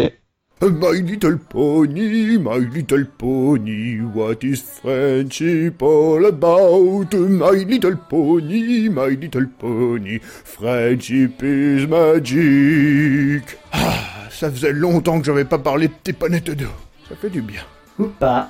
My 0.61 1.01
little 1.01 1.39
pony, 1.39 2.37
my 2.37 2.59
little 2.73 3.05
pony, 3.05 3.99
what 3.99 4.37
is 4.43 4.61
friendship 4.61 5.81
all 5.81 6.25
about? 6.25 7.13
My 7.13 7.65
little 7.65 7.97
pony, 7.97 8.87
my 8.87 9.09
little 9.09 9.47
pony, 9.59 10.19
friendship 10.21 11.43
is 11.43 11.85
magic. 11.85 13.57
Ah, 13.73 14.29
ça 14.29 14.49
faisait 14.49 14.71
longtemps 14.71 15.19
que 15.19 15.25
j'avais 15.25 15.43
pas 15.43 15.59
parlé 15.59 15.89
de 15.89 15.93
tes 16.01 16.13
panettes 16.13 16.51
d'eau. 16.51 16.71
Ça 17.09 17.17
fait 17.17 17.29
du 17.29 17.41
bien. 17.41 17.65
Ou 18.01 18.07
pas. 18.07 18.49